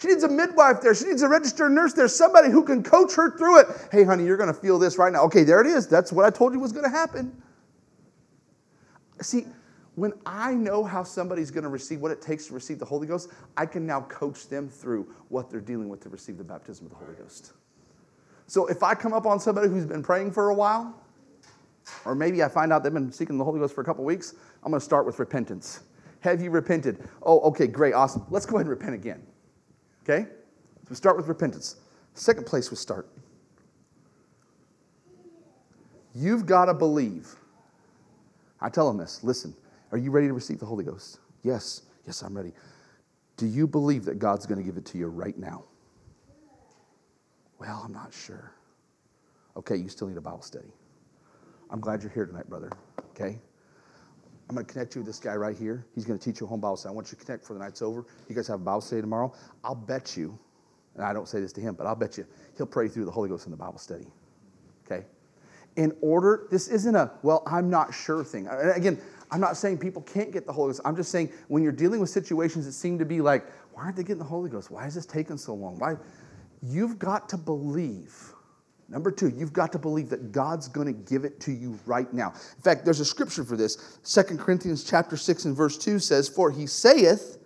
She 0.00 0.08
needs 0.08 0.22
a 0.22 0.28
midwife 0.28 0.82
there. 0.82 0.94
She 0.94 1.06
needs 1.06 1.22
a 1.22 1.28
registered 1.28 1.72
nurse 1.72 1.94
there, 1.94 2.06
somebody 2.08 2.50
who 2.50 2.62
can 2.62 2.82
coach 2.82 3.14
her 3.14 3.36
through 3.36 3.60
it. 3.60 3.66
Hey, 3.90 4.04
honey, 4.04 4.24
you're 4.24 4.36
going 4.36 4.52
to 4.52 4.60
feel 4.60 4.78
this 4.78 4.98
right 4.98 5.12
now. 5.12 5.24
Okay, 5.24 5.44
there 5.44 5.60
it 5.62 5.66
is. 5.66 5.88
That's 5.88 6.12
what 6.12 6.26
I 6.26 6.30
told 6.30 6.52
you 6.52 6.60
was 6.60 6.72
going 6.72 6.84
to 6.84 6.90
happen. 6.90 7.42
See, 9.22 9.46
when 9.98 10.12
I 10.24 10.54
know 10.54 10.84
how 10.84 11.02
somebody's 11.02 11.50
going 11.50 11.64
to 11.64 11.70
receive 11.70 12.00
what 12.00 12.12
it 12.12 12.22
takes 12.22 12.46
to 12.46 12.54
receive 12.54 12.78
the 12.78 12.84
Holy 12.84 13.06
Ghost, 13.06 13.30
I 13.56 13.66
can 13.66 13.84
now 13.84 14.02
coach 14.02 14.48
them 14.48 14.68
through 14.68 15.12
what 15.28 15.50
they're 15.50 15.60
dealing 15.60 15.88
with 15.88 16.00
to 16.02 16.08
receive 16.08 16.38
the 16.38 16.44
baptism 16.44 16.86
of 16.86 16.92
the 16.92 16.98
Holy 16.98 17.14
Ghost. 17.14 17.52
So 18.46 18.66
if 18.66 18.82
I 18.82 18.94
come 18.94 19.12
up 19.12 19.26
on 19.26 19.40
somebody 19.40 19.68
who's 19.68 19.86
been 19.86 20.02
praying 20.02 20.32
for 20.32 20.50
a 20.50 20.54
while, 20.54 20.94
or 22.04 22.14
maybe 22.14 22.42
I 22.42 22.48
find 22.48 22.72
out 22.72 22.82
they've 22.82 22.92
been 22.92 23.10
seeking 23.10 23.38
the 23.38 23.44
Holy 23.44 23.58
Ghost 23.58 23.74
for 23.74 23.80
a 23.80 23.84
couple 23.84 24.04
weeks, 24.04 24.34
I'm 24.62 24.70
going 24.70 24.80
to 24.80 24.84
start 24.84 25.04
with 25.04 25.18
repentance. 25.18 25.80
Have 26.20 26.40
you 26.40 26.50
repented? 26.50 27.08
Oh, 27.22 27.40
okay, 27.40 27.66
great, 27.66 27.92
awesome. 27.92 28.24
Let's 28.30 28.46
go 28.46 28.56
ahead 28.56 28.66
and 28.66 28.70
repent 28.70 28.94
again. 28.94 29.22
Okay? 30.04 30.28
So 30.84 30.90
we 30.90 30.96
start 30.96 31.16
with 31.16 31.26
repentance. 31.26 31.76
Second 32.14 32.46
place 32.46 32.70
we 32.70 32.76
start. 32.76 33.08
You've 36.14 36.46
got 36.46 36.66
to 36.66 36.74
believe. 36.74 37.34
I 38.60 38.68
tell 38.68 38.88
them 38.88 38.96
this 38.96 39.22
listen, 39.22 39.54
are 39.92 39.98
you 39.98 40.10
ready 40.10 40.26
to 40.26 40.32
receive 40.32 40.58
the 40.58 40.66
Holy 40.66 40.84
Ghost? 40.84 41.20
Yes, 41.42 41.82
yes, 42.06 42.22
I'm 42.22 42.36
ready. 42.36 42.52
Do 43.36 43.46
you 43.46 43.66
believe 43.66 44.04
that 44.06 44.18
God's 44.18 44.46
going 44.46 44.58
to 44.58 44.64
give 44.64 44.76
it 44.76 44.84
to 44.86 44.98
you 44.98 45.06
right 45.06 45.38
now? 45.38 45.64
Well, 47.58 47.82
I'm 47.84 47.92
not 47.92 48.12
sure. 48.12 48.52
Okay, 49.56 49.76
you 49.76 49.88
still 49.88 50.08
need 50.08 50.16
a 50.16 50.20
Bible 50.20 50.42
study. 50.42 50.68
I'm 51.70 51.80
glad 51.80 52.02
you're 52.02 52.12
here 52.12 52.26
tonight, 52.26 52.48
brother. 52.48 52.70
Okay? 53.10 53.38
I'm 54.48 54.54
going 54.54 54.64
to 54.64 54.72
connect 54.72 54.94
you 54.94 55.00
with 55.00 55.06
this 55.06 55.18
guy 55.18 55.34
right 55.34 55.56
here. 55.56 55.84
He's 55.94 56.04
going 56.04 56.18
to 56.18 56.24
teach 56.24 56.40
you 56.40 56.46
a 56.46 56.48
home 56.48 56.60
Bible 56.60 56.76
study. 56.76 56.92
I 56.92 56.94
want 56.94 57.12
you 57.12 57.18
to 57.18 57.24
connect 57.24 57.42
before 57.42 57.56
the 57.56 57.62
night's 57.62 57.82
over. 57.82 58.06
You 58.28 58.34
guys 58.34 58.46
have 58.48 58.60
a 58.60 58.64
Bible 58.64 58.80
study 58.80 59.02
tomorrow. 59.02 59.32
I'll 59.62 59.74
bet 59.74 60.16
you, 60.16 60.38
and 60.94 61.04
I 61.04 61.12
don't 61.12 61.28
say 61.28 61.40
this 61.40 61.52
to 61.54 61.60
him, 61.60 61.74
but 61.74 61.86
I'll 61.86 61.96
bet 61.96 62.16
you 62.16 62.26
he'll 62.56 62.66
pray 62.66 62.88
through 62.88 63.04
the 63.04 63.10
Holy 63.10 63.28
Ghost 63.28 63.46
in 63.46 63.50
the 63.50 63.58
Bible 63.58 63.78
study. 63.78 64.06
Okay? 64.86 65.04
In 65.76 65.94
order, 66.00 66.46
this 66.50 66.68
isn't 66.68 66.94
a, 66.94 67.10
well, 67.22 67.42
I'm 67.46 67.68
not 67.68 67.92
sure 67.92 68.24
thing. 68.24 68.48
Again, 68.48 68.98
I'm 69.30 69.40
not 69.40 69.56
saying 69.56 69.78
people 69.78 70.02
can't 70.02 70.32
get 70.32 70.46
the 70.46 70.52
Holy 70.52 70.70
Ghost. 70.70 70.80
I'm 70.84 70.96
just 70.96 71.10
saying 71.10 71.30
when 71.48 71.62
you're 71.62 71.72
dealing 71.72 72.00
with 72.00 72.10
situations 72.10 72.64
that 72.66 72.72
seem 72.72 72.98
to 72.98 73.04
be 73.04 73.20
like, 73.20 73.46
why 73.72 73.84
aren't 73.84 73.96
they 73.96 74.02
getting 74.02 74.18
the 74.18 74.24
Holy 74.24 74.50
Ghost? 74.50 74.70
Why 74.70 74.86
is 74.86 74.94
this 74.94 75.06
taking 75.06 75.36
so 75.36 75.54
long? 75.54 75.78
Why? 75.78 75.96
You've 76.62 76.98
got 76.98 77.28
to 77.30 77.36
believe. 77.36 78.14
Number 78.88 79.10
two, 79.10 79.28
you've 79.28 79.52
got 79.52 79.70
to 79.72 79.78
believe 79.78 80.08
that 80.08 80.32
God's 80.32 80.66
going 80.66 80.86
to 80.86 80.92
give 80.92 81.24
it 81.24 81.40
to 81.40 81.52
you 81.52 81.78
right 81.84 82.10
now. 82.12 82.32
In 82.56 82.62
fact, 82.62 82.86
there's 82.86 83.00
a 83.00 83.04
scripture 83.04 83.44
for 83.44 83.56
this. 83.56 83.98
Second 84.02 84.40
Corinthians 84.40 84.82
chapter 84.82 85.16
6 85.16 85.44
and 85.44 85.56
verse 85.56 85.76
2 85.76 85.98
says, 85.98 86.28
For 86.28 86.50
he 86.50 86.66
saith, 86.66 87.38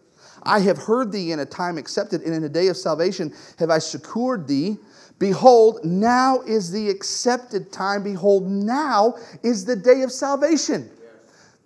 I 0.45 0.61
have 0.61 0.79
heard 0.79 1.11
thee 1.11 1.33
in 1.33 1.41
a 1.41 1.47
time 1.47 1.79
accepted, 1.79 2.23
and 2.23 2.35
in 2.35 2.45
a 2.45 2.49
day 2.49 2.69
of 2.69 2.77
salvation 2.77 3.35
have 3.59 3.71
I 3.71 3.79
secured 3.79 4.47
thee. 4.47 4.77
Behold, 5.19 5.85
now 5.85 6.41
is 6.43 6.71
the 6.71 6.89
accepted 6.89 7.73
time. 7.73 8.03
Behold, 8.03 8.49
now 8.49 9.15
is 9.43 9.65
the 9.65 9.77
day 9.77 10.03
of 10.03 10.11
salvation. 10.11 10.91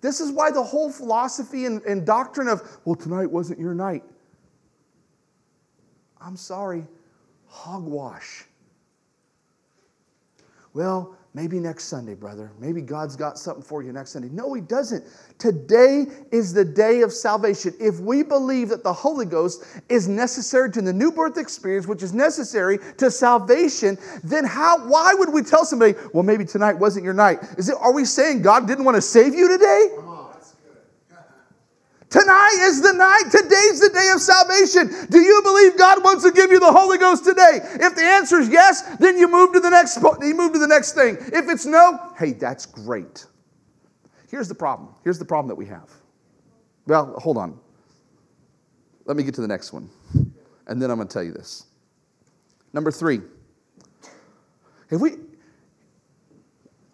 This 0.01 0.21
is 0.21 0.31
why 0.31 0.51
the 0.51 0.63
whole 0.63 0.91
philosophy 0.91 1.65
and, 1.65 1.81
and 1.83 2.05
doctrine 2.05 2.47
of, 2.47 2.79
well, 2.85 2.95
tonight 2.95 3.29
wasn't 3.31 3.59
your 3.59 3.73
night. 3.73 4.03
I'm 6.21 6.35
sorry, 6.35 6.85
hogwash. 7.47 8.45
Well, 10.73 11.16
maybe 11.37 11.59
next 11.59 11.83
Sunday, 11.83 12.15
brother. 12.15 12.51
Maybe 12.59 12.81
God's 12.81 13.15
got 13.15 13.37
something 13.37 13.61
for 13.61 13.83
you 13.83 13.93
next 13.93 14.09
Sunday. 14.09 14.27
No, 14.29 14.55
He 14.55 14.61
doesn't. 14.61 15.05
Today 15.37 16.07
is 16.31 16.51
the 16.51 16.65
day 16.65 17.01
of 17.01 17.13
salvation. 17.13 17.75
If 17.79 17.99
we 17.99 18.23
believe 18.23 18.69
that 18.69 18.83
the 18.83 18.91
Holy 18.91 19.27
Ghost 19.27 19.63
is 19.87 20.07
necessary 20.07 20.71
to 20.71 20.81
the 20.81 20.91
new 20.91 21.11
birth 21.11 21.37
experience, 21.37 21.85
which 21.85 22.01
is 22.01 22.11
necessary 22.11 22.79
to 22.97 23.11
salvation, 23.11 23.99
then 24.23 24.45
how, 24.45 24.87
why 24.87 25.13
would 25.13 25.31
we 25.31 25.43
tell 25.43 25.63
somebody, 25.63 25.93
well, 26.11 26.23
maybe 26.23 26.43
tonight 26.43 26.73
wasn't 26.73 27.05
your 27.05 27.13
night? 27.13 27.37
Is 27.55 27.69
it, 27.69 27.75
are 27.79 27.93
we 27.93 28.03
saying 28.03 28.41
God 28.41 28.67
didn't 28.67 28.83
want 28.83 28.95
to 28.95 29.01
save 29.03 29.35
you 29.35 29.47
today? 29.47 30.16
Tonight 32.09 32.57
is 32.61 32.81
the 32.81 32.93
night. 32.93 33.23
Today's 33.31 33.81
the 33.81 33.89
day 33.89 34.11
of 34.13 34.21
salvation. 34.21 35.07
Do 35.09 35.19
you 35.19 35.41
believe 35.43 35.77
God 35.77 36.03
wants 36.03 36.23
to 36.23 36.31
give 36.31 36.51
you 36.51 36.59
the 36.59 36.71
Holy 36.71 36.97
Ghost 36.97 37.25
today? 37.25 37.59
If 37.61 37.95
the 37.95 38.03
answer 38.03 38.39
is 38.39 38.47
yes, 38.47 38.81
then 38.97 39.17
you 39.17 39.27
move 39.27 39.53
to 39.53 39.59
the 39.59 39.69
next 39.69 39.97
you 40.21 40.35
move 40.35 40.53
to 40.53 40.59
the 40.59 40.67
next 40.67 40.93
thing. 40.93 41.17
If 41.19 41.49
it's 41.49 41.65
no, 41.65 42.13
hey, 42.17 42.31
that's 42.31 42.65
great. 42.65 43.25
Here's 44.29 44.47
the 44.47 44.55
problem. 44.55 44.95
Here's 45.03 45.19
the 45.19 45.25
problem 45.25 45.49
that 45.49 45.55
we 45.55 45.65
have. 45.65 45.89
Well, 46.85 47.13
hold 47.17 47.37
on. 47.37 47.59
Let 49.05 49.17
me 49.17 49.23
get 49.23 49.33
to 49.35 49.41
the 49.41 49.47
next 49.47 49.73
one. 49.73 49.89
And 50.67 50.81
then 50.81 50.89
I'm 50.91 50.97
going 50.97 51.07
to 51.07 51.13
tell 51.13 51.23
you 51.23 51.33
this. 51.33 51.65
Number 52.73 52.91
3. 52.91 53.21
If 54.89 55.01
we 55.01 55.11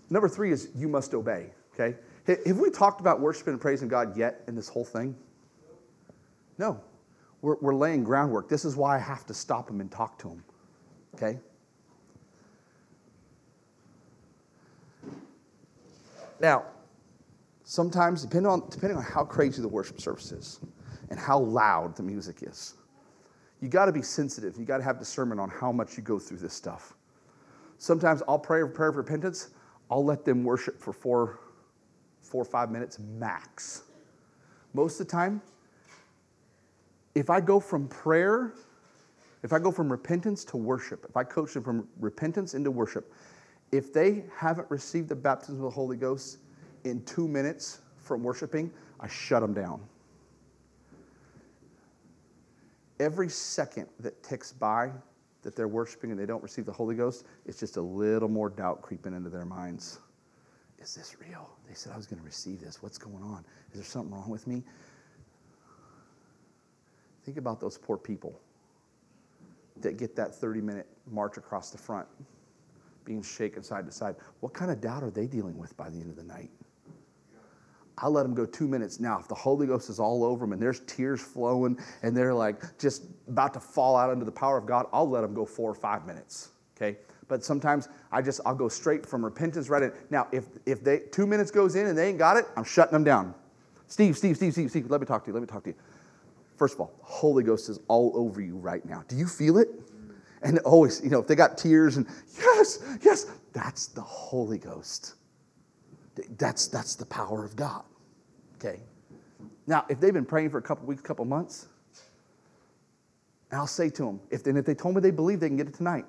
Number 0.10 0.30
3 0.30 0.52
is 0.52 0.70
you 0.76 0.88
must 0.88 1.16
obey, 1.16 1.50
okay? 1.74 1.98
Have 2.28 2.60
we 2.60 2.70
talked 2.70 3.02
about 3.02 3.20
worshiping 3.20 3.54
and 3.54 3.62
praising 3.62 3.88
God 3.88 4.16
yet 4.16 4.44
in 4.48 4.56
this 4.56 4.70
whole 4.70 4.86
thing? 4.86 5.16
No. 6.58 6.80
We're, 7.42 7.58
we're 7.60 7.76
laying 7.76 8.06
groundwork. 8.06 8.48
This 8.48 8.64
is 8.64 8.78
why 8.78 8.96
I 8.96 9.00
have 9.00 9.26
to 9.26 9.34
stop 9.34 9.70
him 9.70 9.82
and 9.82 9.92
talk 9.92 10.18
to 10.20 10.30
him. 10.30 10.44
Okay? 11.16 11.40
Now, 16.40 16.64
sometimes, 17.66 18.22
depending 18.22 18.50
on, 18.50 18.64
depending 18.70 18.98
on 18.98 19.04
how 19.04 19.26
crazy 19.26 19.62
the 19.62 19.68
worship 19.68 20.00
service 20.00 20.32
is 20.32 20.60
and 21.10 21.20
how 21.20 21.40
loud 21.40 21.98
the 21.98 22.04
music 22.04 22.44
is, 22.44 22.76
you 23.60 23.68
got 23.68 23.86
to 23.86 23.92
be 23.92 24.02
sensitive. 24.02 24.58
You 24.58 24.66
got 24.66 24.78
to 24.78 24.84
have 24.84 24.98
discernment 24.98 25.42
on 25.42 25.50
how 25.50 25.72
much 25.72 25.98
you 25.98 26.04
go 26.04 26.20
through 26.20 26.38
this 26.38 26.54
stuff. 26.54 26.96
Sometimes 27.78 28.24
I'll 28.28 28.40
pray 28.40 28.62
a 28.62 28.68
prayer 28.68 28.90
of 28.90 28.96
repentance. 28.96 29.50
I'll 29.92 30.04
let 30.06 30.24
them 30.24 30.46
worship 30.46 30.80
for 30.80 30.94
four 30.94 31.40
four 32.34 32.42
or 32.42 32.46
five 32.46 32.72
minutes 32.72 32.98
max. 32.98 33.84
Most 34.74 35.00
of 35.00 35.06
the 35.06 35.12
time, 35.12 35.40
if 37.14 37.30
I 37.30 37.40
go 37.40 37.60
from 37.60 37.88
prayer, 37.88 38.54
if 39.44 39.54
I 39.54 39.60
go 39.60 39.72
from 39.72 39.92
repentance 39.92 40.44
to 40.46 40.58
worship, 40.58 41.06
if 41.08 41.16
I 41.16 41.24
coach 41.24 41.54
them 41.54 41.62
from 41.62 41.88
repentance 42.00 42.56
into 42.56 42.72
worship, 42.72 43.14
if 43.72 43.94
they 43.94 44.24
haven't 44.36 44.68
received 44.72 45.10
the 45.10 45.16
baptism 45.16 45.58
of 45.58 45.62
the 45.62 45.70
Holy 45.70 45.96
Ghost 45.96 46.40
in 46.86 47.06
two 47.06 47.28
minutes 47.28 47.82
from 47.98 48.24
worshiping, 48.24 48.72
I 49.00 49.08
shut 49.08 49.44
them 49.44 49.54
down. 49.54 49.80
Every 53.00 53.30
second 53.30 53.90
that 54.00 54.24
ticks 54.24 54.52
by 54.52 54.92
that 55.44 55.56
they're 55.56 55.68
worshiping 55.68 56.10
and 56.10 56.20
they 56.20 56.26
don't 56.26 56.42
receive 56.42 56.66
the 56.66 56.72
Holy 56.72 56.96
Ghost, 56.96 57.26
it's 57.46 57.60
just 57.60 57.78
a 57.78 57.82
little 57.82 58.30
more 58.30 58.50
doubt 58.50 58.82
creeping 58.82 59.14
into 59.14 59.30
their 59.30 59.46
minds. 59.46 60.00
Is 60.84 60.96
this 60.96 61.16
real? 61.20 61.50
They 61.68 61.74
said 61.74 61.94
I 61.94 61.98
was 61.98 62.06
going 62.06 62.20
to 62.20 62.26
receive 62.26 62.60
this. 62.60 62.84
What's 62.84 62.98
going 62.98 63.24
on? 63.24 63.46
Is 63.72 63.76
there 63.76 63.84
something 63.86 64.14
wrong 64.14 64.30
with 64.30 64.46
me? 64.48 64.64
Think 67.24 67.38
about 67.38 67.62
those 67.62 67.78
poor 67.78 67.98
people 67.98 68.38
that 69.80 69.96
get 69.98 70.16
that 70.18 70.36
30 70.36 70.60
minute 70.60 70.88
march 71.10 71.38
across 71.38 71.70
the 71.70 71.78
front, 71.78 72.06
being 73.06 73.24
shaken 73.24 73.64
side 73.64 73.86
to 73.86 73.94
side. 73.94 74.16
What 74.42 74.54
kind 74.54 74.72
of 74.72 74.82
doubt 74.82 75.04
are 75.04 75.10
they 75.10 75.26
dealing 75.26 75.58
with 75.58 75.76
by 75.78 75.90
the 75.90 76.00
end 76.00 76.10
of 76.10 76.18
the 76.18 76.24
night? 76.24 76.52
I 77.98 78.08
let 78.08 78.24
them 78.24 78.34
go 78.34 78.46
two 78.46 78.68
minutes. 78.68 79.00
Now, 79.00 79.20
if 79.20 79.30
the 79.30 79.36
Holy 79.36 79.68
Ghost 79.68 79.90
is 79.90 80.00
all 80.00 80.26
over 80.26 80.46
them 80.46 80.52
and 80.52 80.62
there's 80.62 80.82
tears 80.82 81.22
flowing 81.22 81.80
and 82.02 82.18
they're 82.18 82.34
like 82.34 82.78
just 82.78 83.04
about 83.30 83.54
to 83.54 83.62
fall 83.62 83.96
out 83.96 84.10
under 84.10 84.26
the 84.26 84.32
power 84.32 84.58
of 84.58 84.66
God, 84.66 84.88
I'll 84.92 85.10
let 85.10 85.22
them 85.22 85.34
go 85.34 85.46
four 85.46 85.72
or 85.72 85.76
five 85.76 86.06
minutes. 86.06 86.50
Okay? 86.76 86.98
But 87.28 87.44
sometimes 87.44 87.90
I 88.12 88.22
just 88.22 88.42
I'll 88.46 88.56
go 88.56 88.70
straight 88.70 89.06
from 89.06 89.24
repentance 89.24 89.70
right 89.70 89.84
in. 89.84 89.92
Now, 90.10 90.28
if 90.32 90.46
if 90.66 90.84
they 90.84 91.00
two 91.12 91.28
minutes 91.28 91.52
goes 91.52 91.76
in 91.76 91.88
and 91.88 91.98
they 91.98 92.10
ain't 92.10 92.18
got 92.18 92.38
it, 92.38 92.46
I'm 92.56 92.64
shutting 92.64 92.94
them 92.94 93.04
down. 93.04 93.34
Steve, 93.88 94.18
Steve, 94.18 94.38
Steve, 94.38 94.54
Steve, 94.54 94.70
Steve, 94.70 94.90
let 94.90 95.02
me 95.02 95.08
talk 95.08 95.24
to 95.26 95.30
you. 95.30 95.34
Let 95.34 95.42
me 95.42 95.48
talk 95.48 95.64
to 95.64 95.70
you. 95.70 95.76
First 96.58 96.76
of 96.76 96.82
all, 96.82 96.94
Holy 97.02 97.44
Ghost 97.44 97.70
is 97.70 97.80
all 97.88 98.12
over 98.16 98.42
you 98.42 98.56
right 98.56 98.84
now. 98.86 99.04
Do 99.08 99.16
you 99.16 99.28
feel 99.28 99.58
it? 99.58 99.70
And 100.42 100.60
always, 100.60 101.02
you 101.04 101.10
know, 101.10 101.20
if 101.20 101.28
they 101.28 101.36
got 101.36 101.58
tears 101.58 101.98
and 101.98 102.06
yes, 102.38 102.80
yes, 103.02 103.28
that's 103.54 103.88
the 103.88 104.02
Holy 104.02 104.58
Ghost. 104.58 105.16
That's 106.38 106.68
that's 106.68 106.96
the 106.96 107.06
power 107.06 107.44
of 107.44 107.56
God. 107.56 107.84
Okay. 108.56 108.80
Now, 109.66 109.86
if 109.90 110.00
they've 110.00 110.14
been 110.14 110.26
praying 110.26 110.50
for 110.50 110.58
a 110.58 110.62
couple 110.62 110.86
weeks, 110.86 111.02
couple 111.02 111.26
months, 111.26 111.68
I'll 113.52 113.68
say 113.68 113.90
to 113.92 114.06
them, 114.06 114.20
if, 114.30 114.46
and 114.48 114.58
if 114.58 114.66
they 114.66 114.76
told 114.76 114.96
me 114.96 115.02
they 115.02 115.12
believe, 115.12 115.40
they 115.40 115.48
can 115.48 115.58
get 115.58 115.68
it 115.68 115.76
tonight. 115.76 116.06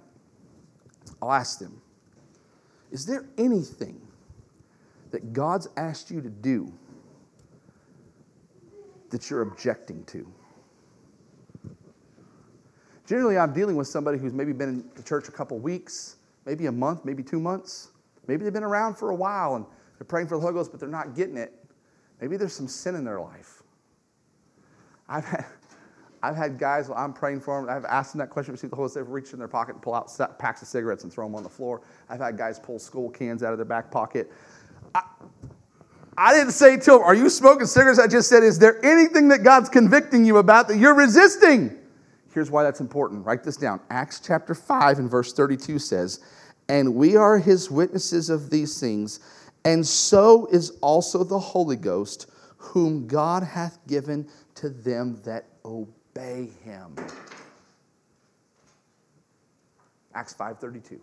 I'll 1.22 1.32
ask 1.32 1.58
them 1.58 1.80
Is 2.90 3.06
there 3.06 3.24
anything 3.38 4.00
that 5.10 5.32
God's 5.32 5.68
asked 5.76 6.10
you 6.10 6.20
to 6.20 6.30
do 6.30 6.72
that 9.10 9.30
you're 9.30 9.42
objecting 9.42 10.04
to? 10.04 10.26
Generally, 13.06 13.38
I'm 13.38 13.52
dealing 13.52 13.76
with 13.76 13.86
somebody 13.86 14.18
who's 14.18 14.32
maybe 14.32 14.52
been 14.52 14.68
in 14.68 14.90
the 14.94 15.02
church 15.02 15.28
a 15.28 15.32
couple 15.32 15.58
weeks, 15.58 16.16
maybe 16.46 16.66
a 16.66 16.72
month, 16.72 17.04
maybe 17.04 17.22
two 17.22 17.38
months. 17.38 17.90
Maybe 18.26 18.44
they've 18.44 18.52
been 18.52 18.64
around 18.64 18.96
for 18.96 19.10
a 19.10 19.14
while 19.14 19.56
and 19.56 19.66
they're 19.98 20.06
praying 20.06 20.28
for 20.28 20.36
the 20.36 20.40
Holy 20.40 20.54
Ghost, 20.54 20.70
but 20.70 20.80
they're 20.80 20.88
not 20.88 21.14
getting 21.14 21.36
it. 21.36 21.52
Maybe 22.20 22.36
there's 22.36 22.54
some 22.54 22.68
sin 22.68 22.94
in 22.94 23.04
their 23.04 23.20
life. 23.20 23.62
I've 25.08 25.24
had, 25.24 25.44
I've 26.24 26.36
had 26.36 26.58
guys, 26.58 26.88
I'm 26.96 27.12
praying 27.12 27.40
for 27.40 27.60
them, 27.60 27.68
I've 27.68 27.84
asked 27.84 28.12
them 28.12 28.18
that 28.20 28.30
question, 28.30 28.52
receive 28.52 28.70
the 28.70 28.76
Holy 28.76 28.88
Spirit, 28.88 29.10
reach 29.10 29.34
in 29.34 29.38
their 29.38 29.46
pocket 29.46 29.74
and 29.74 29.82
pull 29.82 29.94
out 29.94 30.10
packs 30.38 30.62
of 30.62 30.68
cigarettes 30.68 31.04
and 31.04 31.12
throw 31.12 31.26
them 31.26 31.34
on 31.34 31.42
the 31.42 31.50
floor. 31.50 31.82
I've 32.08 32.20
had 32.20 32.38
guys 32.38 32.58
pull 32.58 32.78
Skoal 32.78 33.10
cans 33.10 33.42
out 33.42 33.52
of 33.52 33.58
their 33.58 33.66
back 33.66 33.90
pocket. 33.90 34.32
I, 34.94 35.02
I 36.16 36.32
didn't 36.32 36.52
say 36.52 36.78
to 36.78 36.92
them, 36.92 37.00
Are 37.02 37.14
you 37.14 37.28
smoking 37.28 37.66
cigarettes? 37.66 37.98
I 37.98 38.06
just 38.06 38.30
said, 38.30 38.42
Is 38.42 38.58
there 38.58 38.82
anything 38.84 39.28
that 39.28 39.42
God's 39.42 39.68
convicting 39.68 40.24
you 40.24 40.38
about 40.38 40.66
that 40.68 40.78
you're 40.78 40.94
resisting? 40.94 41.76
Here's 42.32 42.50
why 42.50 42.62
that's 42.62 42.80
important. 42.80 43.26
Write 43.26 43.44
this 43.44 43.58
down. 43.58 43.80
Acts 43.90 44.18
chapter 44.18 44.54
5 44.54 45.00
and 45.00 45.10
verse 45.10 45.34
32 45.34 45.78
says, 45.78 46.20
And 46.70 46.94
we 46.94 47.16
are 47.16 47.38
his 47.38 47.70
witnesses 47.70 48.30
of 48.30 48.48
these 48.48 48.80
things, 48.80 49.20
and 49.66 49.86
so 49.86 50.46
is 50.46 50.70
also 50.80 51.22
the 51.22 51.38
Holy 51.38 51.76
Ghost, 51.76 52.30
whom 52.56 53.06
God 53.06 53.42
hath 53.42 53.78
given 53.86 54.26
to 54.54 54.70
them 54.70 55.20
that 55.24 55.44
obey 55.66 55.92
obey 56.16 56.50
him. 56.64 56.94
Acts 60.14 60.34
5:32. 60.34 61.00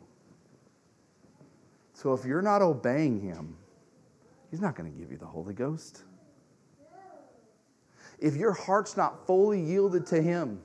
So 1.93 2.14
if 2.14 2.26
you're 2.26 2.41
not 2.41 2.62
obeying 2.62 3.20
him, 3.20 3.55
he's 4.49 4.62
not 4.62 4.76
going 4.76 4.91
to 4.91 4.97
give 4.97 5.12
you 5.12 5.18
the 5.18 5.26
Holy 5.26 5.53
Ghost. 5.53 6.03
If 8.20 8.36
your 8.36 8.53
heart's 8.53 8.95
not 8.95 9.26
fully 9.26 9.59
yielded 9.59 10.05
to 10.07 10.22
him, 10.22 10.62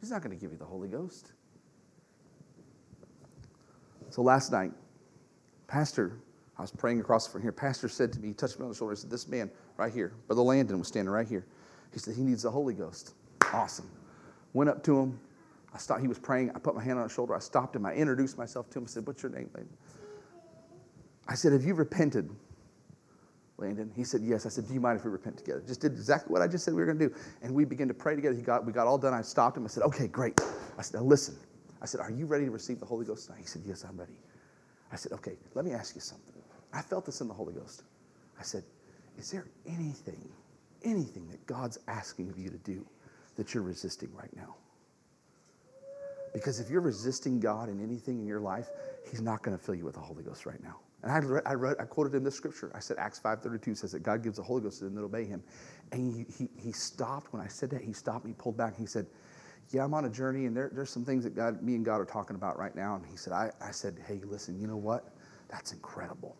he's 0.00 0.10
not 0.10 0.22
going 0.22 0.36
to 0.36 0.40
give 0.40 0.52
you 0.52 0.58
the 0.58 0.64
Holy 0.64 0.88
Ghost. 0.88 1.32
So 4.10 4.22
last 4.22 4.52
night, 4.52 4.72
Pastor, 5.66 6.18
I 6.58 6.62
was 6.62 6.70
praying 6.70 7.00
across 7.00 7.26
from 7.26 7.42
here. 7.42 7.52
Pastor 7.52 7.88
said 7.88 8.12
to 8.14 8.20
me, 8.20 8.28
he 8.28 8.34
touched 8.34 8.58
me 8.58 8.64
on 8.64 8.70
the 8.70 8.76
shoulder. 8.76 8.94
He 8.94 9.00
said, 9.00 9.10
This 9.10 9.28
man 9.28 9.50
right 9.76 9.92
here, 9.92 10.14
Brother 10.26 10.42
Landon 10.42 10.78
was 10.78 10.88
standing 10.88 11.10
right 11.10 11.28
here. 11.28 11.46
He 11.92 11.98
said, 11.98 12.14
He 12.14 12.22
needs 12.22 12.42
the 12.42 12.50
Holy 12.50 12.74
Ghost. 12.74 13.14
Awesome. 13.52 13.90
Went 14.52 14.70
up 14.70 14.82
to 14.84 14.98
him. 14.98 15.20
I 15.74 15.78
stopped. 15.78 16.00
He 16.00 16.08
was 16.08 16.18
praying. 16.18 16.50
I 16.54 16.58
put 16.58 16.74
my 16.74 16.82
hand 16.82 16.98
on 16.98 17.04
his 17.04 17.12
shoulder. 17.12 17.34
I 17.34 17.38
stopped 17.38 17.76
him. 17.76 17.84
I 17.84 17.92
introduced 17.92 18.38
myself 18.38 18.70
to 18.70 18.78
him. 18.78 18.84
I 18.84 18.88
said, 18.88 19.06
What's 19.06 19.22
your 19.22 19.30
name, 19.30 19.50
Landon? 19.54 19.76
I 21.28 21.34
said, 21.34 21.52
Have 21.52 21.64
you 21.64 21.74
repented, 21.74 22.30
Landon? 23.58 23.92
He 23.94 24.04
said, 24.04 24.22
Yes. 24.22 24.46
I 24.46 24.48
said, 24.48 24.66
Do 24.66 24.74
you 24.74 24.80
mind 24.80 24.98
if 24.98 25.04
we 25.04 25.10
repent 25.10 25.36
together? 25.36 25.62
Just 25.66 25.80
did 25.82 25.92
exactly 25.92 26.32
what 26.32 26.40
I 26.40 26.48
just 26.48 26.64
said 26.64 26.72
we 26.72 26.80
were 26.80 26.86
going 26.86 26.98
to 26.98 27.08
do. 27.08 27.14
And 27.42 27.54
we 27.54 27.64
began 27.66 27.88
to 27.88 27.94
pray 27.94 28.14
together. 28.14 28.34
He 28.34 28.42
got, 28.42 28.64
we 28.64 28.72
got 28.72 28.86
all 28.86 28.98
done. 28.98 29.12
I 29.12 29.22
stopped 29.22 29.56
him. 29.56 29.64
I 29.64 29.68
said, 29.68 29.82
Okay, 29.82 30.06
great. 30.06 30.40
I 30.78 30.82
said, 30.82 31.02
listen. 31.02 31.36
I 31.82 31.86
said, 31.86 32.00
Are 32.00 32.10
you 32.10 32.26
ready 32.26 32.46
to 32.46 32.50
receive 32.50 32.80
the 32.80 32.86
Holy 32.86 33.04
Ghost 33.04 33.26
tonight? 33.26 33.40
He 33.42 33.46
said, 33.46 33.62
Yes, 33.66 33.84
I'm 33.86 33.98
ready. 33.98 34.18
I 34.90 34.96
said, 34.96 35.12
Okay, 35.12 35.36
let 35.54 35.64
me 35.64 35.72
ask 35.72 35.94
you 35.94 36.00
something. 36.00 36.34
I 36.72 36.80
felt 36.80 37.04
this 37.04 37.20
in 37.20 37.28
the 37.28 37.34
Holy 37.34 37.52
Ghost. 37.52 37.82
I 38.40 38.42
said, 38.42 38.64
Is 39.18 39.30
there 39.30 39.46
anything, 39.66 40.26
anything 40.84 41.28
that 41.28 41.44
God's 41.46 41.78
asking 41.88 42.30
of 42.30 42.38
you 42.38 42.48
to 42.48 42.58
do? 42.58 42.86
That 43.36 43.54
you're 43.54 43.62
resisting 43.62 44.10
right 44.14 44.34
now? 44.36 44.56
Because 46.32 46.60
if 46.60 46.68
you're 46.68 46.82
resisting 46.82 47.40
God 47.40 47.68
in 47.68 47.82
anything 47.82 48.18
in 48.18 48.26
your 48.26 48.40
life, 48.40 48.68
He's 49.10 49.20
not 49.22 49.42
going 49.42 49.56
to 49.56 49.62
fill 49.62 49.74
you 49.74 49.84
with 49.84 49.94
the 49.94 50.00
Holy 50.00 50.22
Ghost 50.22 50.44
right 50.44 50.62
now. 50.62 50.76
And 51.02 51.12
I, 51.12 51.18
read, 51.18 51.42
I, 51.46 51.54
read, 51.54 51.76
I 51.78 51.84
quoted 51.84 52.14
him 52.14 52.24
this 52.24 52.34
scripture. 52.34 52.72
I 52.74 52.80
said, 52.80 52.96
Acts 52.98 53.20
5.32 53.20 53.76
says 53.76 53.92
that 53.92 54.02
God 54.02 54.22
gives 54.22 54.38
the 54.38 54.42
Holy 54.42 54.62
Ghost 54.62 54.78
to 54.78 54.84
them 54.84 54.94
that 54.96 55.02
obey 55.02 55.24
him. 55.24 55.42
And 55.92 56.12
he, 56.12 56.26
he, 56.36 56.48
he 56.60 56.72
stopped, 56.72 57.32
when 57.32 57.40
I 57.40 57.46
said 57.46 57.70
that, 57.70 57.80
he 57.80 57.92
stopped 57.92 58.24
me, 58.24 58.34
pulled 58.36 58.56
back, 58.56 58.76
he 58.76 58.86
said, 58.86 59.06
yeah, 59.70 59.84
I'm 59.84 59.94
on 59.94 60.04
a 60.04 60.10
journey, 60.10 60.46
and 60.46 60.56
there, 60.56 60.70
there's 60.72 60.90
some 60.90 61.04
things 61.04 61.24
that 61.24 61.34
God, 61.34 61.62
me 61.62 61.74
and 61.74 61.84
God 61.84 62.00
are 62.00 62.04
talking 62.04 62.36
about 62.36 62.58
right 62.58 62.74
now. 62.74 62.96
And 62.96 63.04
he 63.06 63.16
said, 63.16 63.32
I, 63.32 63.50
I 63.60 63.70
said, 63.70 63.96
hey, 64.06 64.20
listen, 64.24 64.58
you 64.58 64.66
know 64.66 64.76
what? 64.76 65.14
That's 65.48 65.72
incredible. 65.72 66.36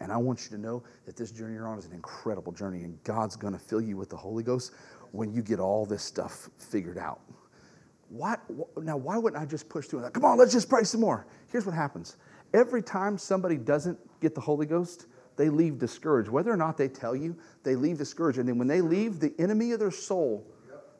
And 0.00 0.12
I 0.12 0.16
want 0.16 0.44
you 0.44 0.56
to 0.56 0.58
know 0.60 0.82
that 1.06 1.16
this 1.16 1.30
journey 1.30 1.54
you're 1.54 1.68
on 1.68 1.78
is 1.78 1.86
an 1.86 1.92
incredible 1.92 2.52
journey, 2.52 2.82
and 2.82 3.02
God's 3.04 3.36
going 3.36 3.52
to 3.52 3.58
fill 3.58 3.80
you 3.80 3.96
with 3.96 4.10
the 4.10 4.16
Holy 4.16 4.42
Ghost 4.42 4.72
when 5.14 5.32
you 5.32 5.42
get 5.42 5.60
all 5.60 5.86
this 5.86 6.02
stuff 6.02 6.50
figured 6.58 6.98
out. 6.98 7.20
Why, 8.08 8.36
now, 8.76 8.96
why 8.96 9.16
wouldn't 9.16 9.40
I 9.40 9.46
just 9.46 9.68
push 9.68 9.86
through 9.86 10.00
like, 10.00 10.12
come 10.12 10.24
on, 10.24 10.36
let's 10.36 10.52
just 10.52 10.68
pray 10.68 10.82
some 10.82 11.00
more? 11.00 11.24
Here's 11.52 11.64
what 11.64 11.74
happens. 11.74 12.16
Every 12.52 12.82
time 12.82 13.16
somebody 13.16 13.56
doesn't 13.56 13.96
get 14.20 14.34
the 14.34 14.40
Holy 14.40 14.66
Ghost, 14.66 15.06
they 15.36 15.48
leave 15.48 15.78
discouraged. 15.78 16.28
Whether 16.28 16.50
or 16.50 16.56
not 16.56 16.76
they 16.76 16.88
tell 16.88 17.14
you, 17.14 17.36
they 17.62 17.76
leave 17.76 17.96
discouraged. 17.96 18.38
And 18.38 18.48
then 18.48 18.58
when 18.58 18.66
they 18.66 18.80
leave, 18.80 19.20
the 19.20 19.32
enemy 19.38 19.70
of 19.70 19.78
their 19.78 19.92
soul 19.92 20.44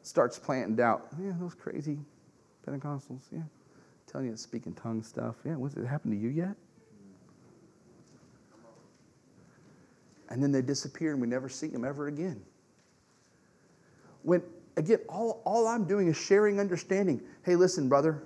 starts 0.01 0.39
planting 0.39 0.77
doubt. 0.77 1.07
Yeah, 1.21 1.33
those 1.37 1.53
crazy 1.53 1.99
Pentecostals, 2.65 3.23
yeah. 3.33 3.41
Telling 4.07 4.27
you 4.27 4.31
to 4.31 4.37
speak 4.37 4.65
in 4.65 4.73
tongues 4.75 5.07
stuff. 5.07 5.35
Yeah, 5.45 5.55
what's 5.55 5.75
it 5.75 5.85
happened 5.85 6.13
to 6.13 6.19
you 6.19 6.29
yet? 6.29 6.55
And 10.29 10.41
then 10.41 10.53
they 10.53 10.61
disappear 10.61 11.11
and 11.11 11.19
we 11.19 11.27
never 11.27 11.49
see 11.49 11.67
them 11.67 11.83
ever 11.83 12.07
again. 12.07 12.41
When 14.25 14.41
again, 14.75 14.99
all, 15.07 15.41
all 15.45 15.67
I'm 15.67 15.85
doing 15.85 16.07
is 16.07 16.17
sharing 16.17 16.59
understanding. 16.59 17.21
Hey, 17.43 17.55
listen, 17.55 17.87
brother, 17.87 18.23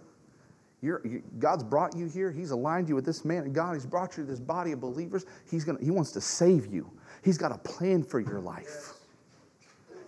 you're, 0.81 1.05
you, 1.05 1.21
God's 1.39 1.63
brought 1.63 1.95
you 1.95 2.07
here. 2.07 2.31
He's 2.31 2.51
aligned 2.51 2.87
you 2.87 2.95
with 2.95 3.05
this 3.05 3.25
man 3.25 3.43
and 3.43 3.53
God. 3.53 3.73
He's 3.73 3.85
brought 3.85 4.17
you 4.17 4.23
to 4.23 4.29
this 4.29 4.39
body 4.39 4.71
of 4.71 4.79
believers. 4.79 5.25
He's 5.49 5.63
gonna, 5.63 5.79
he 5.81 5.91
wants 5.91 6.11
to 6.13 6.21
save 6.21 6.73
you. 6.73 6.89
He's 7.23 7.37
got 7.37 7.51
a 7.51 7.57
plan 7.57 8.03
for 8.03 8.19
your 8.19 8.39
life. 8.39 8.93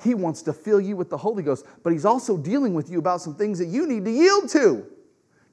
He 0.01 0.15
wants 0.15 0.41
to 0.43 0.53
fill 0.53 0.81
you 0.81 0.95
with 0.95 1.09
the 1.09 1.17
Holy 1.17 1.43
Ghost, 1.43 1.65
but 1.83 1.93
He's 1.93 2.05
also 2.05 2.37
dealing 2.37 2.73
with 2.73 2.89
you 2.89 2.97
about 2.97 3.21
some 3.21 3.35
things 3.35 3.59
that 3.59 3.67
you 3.67 3.85
need 3.85 4.05
to 4.05 4.11
yield 4.11 4.49
to. 4.49 4.87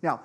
Now, 0.03 0.23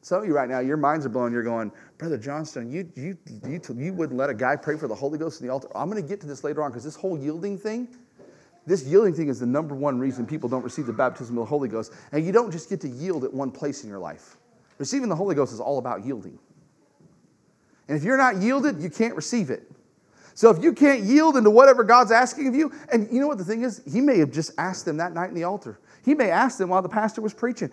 some 0.00 0.22
of 0.22 0.26
you 0.26 0.34
right 0.34 0.48
now, 0.48 0.58
your 0.58 0.76
minds 0.76 1.06
are 1.06 1.08
blowing. 1.08 1.32
You're 1.32 1.44
going, 1.44 1.70
Brother 1.98 2.18
Johnstone, 2.18 2.68
you, 2.68 2.90
you, 2.96 3.16
you, 3.46 3.60
you 3.76 3.92
wouldn't 3.92 4.18
let 4.18 4.28
a 4.28 4.34
guy 4.34 4.56
pray 4.56 4.76
for 4.76 4.88
the 4.88 4.94
Holy 4.94 5.18
Ghost 5.18 5.40
in 5.40 5.46
the 5.46 5.52
altar. 5.52 5.68
I'm 5.76 5.88
going 5.88 6.02
to 6.02 6.08
get 6.08 6.20
to 6.22 6.26
this 6.26 6.42
later 6.42 6.64
on 6.64 6.72
because 6.72 6.82
this 6.82 6.96
whole 6.96 7.16
yielding 7.16 7.56
thing, 7.56 7.86
this 8.66 8.84
yielding 8.84 9.14
thing 9.14 9.28
is 9.28 9.40
the 9.40 9.46
number 9.46 9.74
one 9.74 9.98
reason 9.98 10.26
people 10.26 10.48
don't 10.48 10.62
receive 10.62 10.86
the 10.86 10.92
baptism 10.92 11.36
of 11.36 11.42
the 11.42 11.48
Holy 11.48 11.68
Ghost. 11.68 11.92
And 12.12 12.24
you 12.24 12.32
don't 12.32 12.50
just 12.50 12.68
get 12.68 12.80
to 12.82 12.88
yield 12.88 13.24
at 13.24 13.32
one 13.32 13.50
place 13.50 13.82
in 13.82 13.90
your 13.90 13.98
life. 13.98 14.36
Receiving 14.78 15.08
the 15.08 15.16
Holy 15.16 15.34
Ghost 15.34 15.52
is 15.52 15.60
all 15.60 15.78
about 15.78 16.04
yielding. 16.04 16.38
And 17.88 17.96
if 17.96 18.04
you're 18.04 18.16
not 18.16 18.36
yielded, 18.36 18.80
you 18.80 18.90
can't 18.90 19.16
receive 19.16 19.50
it. 19.50 19.70
So 20.34 20.50
if 20.50 20.62
you 20.62 20.72
can't 20.72 21.02
yield 21.02 21.36
into 21.36 21.50
whatever 21.50 21.84
God's 21.84 22.10
asking 22.10 22.48
of 22.48 22.54
you, 22.54 22.72
and 22.90 23.08
you 23.12 23.20
know 23.20 23.26
what 23.26 23.38
the 23.38 23.44
thing 23.44 23.62
is? 23.62 23.82
He 23.90 24.00
may 24.00 24.18
have 24.18 24.30
just 24.30 24.52
asked 24.56 24.84
them 24.84 24.96
that 24.96 25.12
night 25.12 25.28
in 25.28 25.34
the 25.34 25.44
altar. 25.44 25.78
He 26.04 26.14
may 26.14 26.30
ask 26.30 26.58
them 26.58 26.70
while 26.70 26.82
the 26.82 26.88
pastor 26.88 27.20
was 27.20 27.34
preaching. 27.34 27.70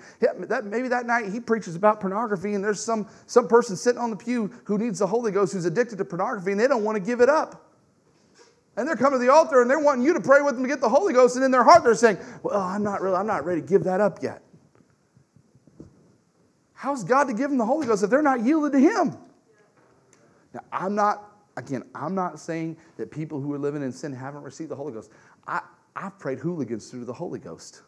maybe 0.63 0.87
that 0.89 1.05
night 1.05 1.31
he 1.31 1.39
preaches 1.39 1.75
about 1.75 2.01
pornography, 2.01 2.53
and 2.53 2.63
there's 2.63 2.83
some, 2.83 3.07
some 3.27 3.47
person 3.47 3.75
sitting 3.75 3.99
on 3.99 4.09
the 4.09 4.15
pew 4.15 4.51
who 4.65 4.77
needs 4.77 4.99
the 4.99 5.07
Holy 5.07 5.31
Ghost 5.31 5.53
who's 5.53 5.65
addicted 5.65 5.97
to 5.99 6.05
pornography, 6.05 6.51
and 6.51 6.59
they 6.59 6.67
don't 6.67 6.83
want 6.83 6.97
to 6.97 7.03
give 7.03 7.21
it 7.21 7.29
up. 7.29 7.68
And 8.79 8.87
they're 8.87 8.95
coming 8.95 9.19
to 9.19 9.25
the 9.25 9.29
altar 9.29 9.61
and 9.61 9.69
they're 9.69 9.77
wanting 9.77 10.05
you 10.05 10.13
to 10.13 10.21
pray 10.21 10.41
with 10.41 10.53
them 10.53 10.63
to 10.63 10.69
get 10.69 10.79
the 10.79 10.87
Holy 10.87 11.11
Ghost. 11.11 11.35
And 11.35 11.43
in 11.43 11.51
their 11.51 11.65
heart, 11.65 11.83
they're 11.83 11.93
saying, 11.95 12.17
Well, 12.41 12.57
I'm 12.57 12.81
not 12.81 13.01
really, 13.01 13.17
I'm 13.17 13.27
not 13.27 13.43
ready 13.43 13.59
to 13.59 13.67
give 13.67 13.83
that 13.83 13.99
up 13.99 14.23
yet. 14.23 14.41
How's 16.71 17.03
God 17.03 17.25
to 17.25 17.33
give 17.33 17.49
them 17.49 17.57
the 17.57 17.65
Holy 17.65 17.85
Ghost 17.85 18.05
if 18.05 18.09
they're 18.09 18.21
not 18.21 18.41
yielded 18.41 18.71
to 18.71 18.79
Him? 18.79 19.17
Now, 20.53 20.61
I'm 20.71 20.95
not, 20.95 21.29
again, 21.57 21.83
I'm 21.93 22.15
not 22.15 22.39
saying 22.39 22.77
that 22.95 23.11
people 23.11 23.41
who 23.41 23.51
are 23.51 23.59
living 23.59 23.83
in 23.83 23.91
sin 23.91 24.13
haven't 24.13 24.43
received 24.43 24.71
the 24.71 24.77
Holy 24.77 24.93
Ghost. 24.93 25.11
I, 25.45 25.59
I've 25.97 26.17
prayed 26.17 26.39
hooligans 26.39 26.89
through 26.89 27.03
the 27.03 27.11
Holy 27.11 27.39
Ghost. 27.39 27.81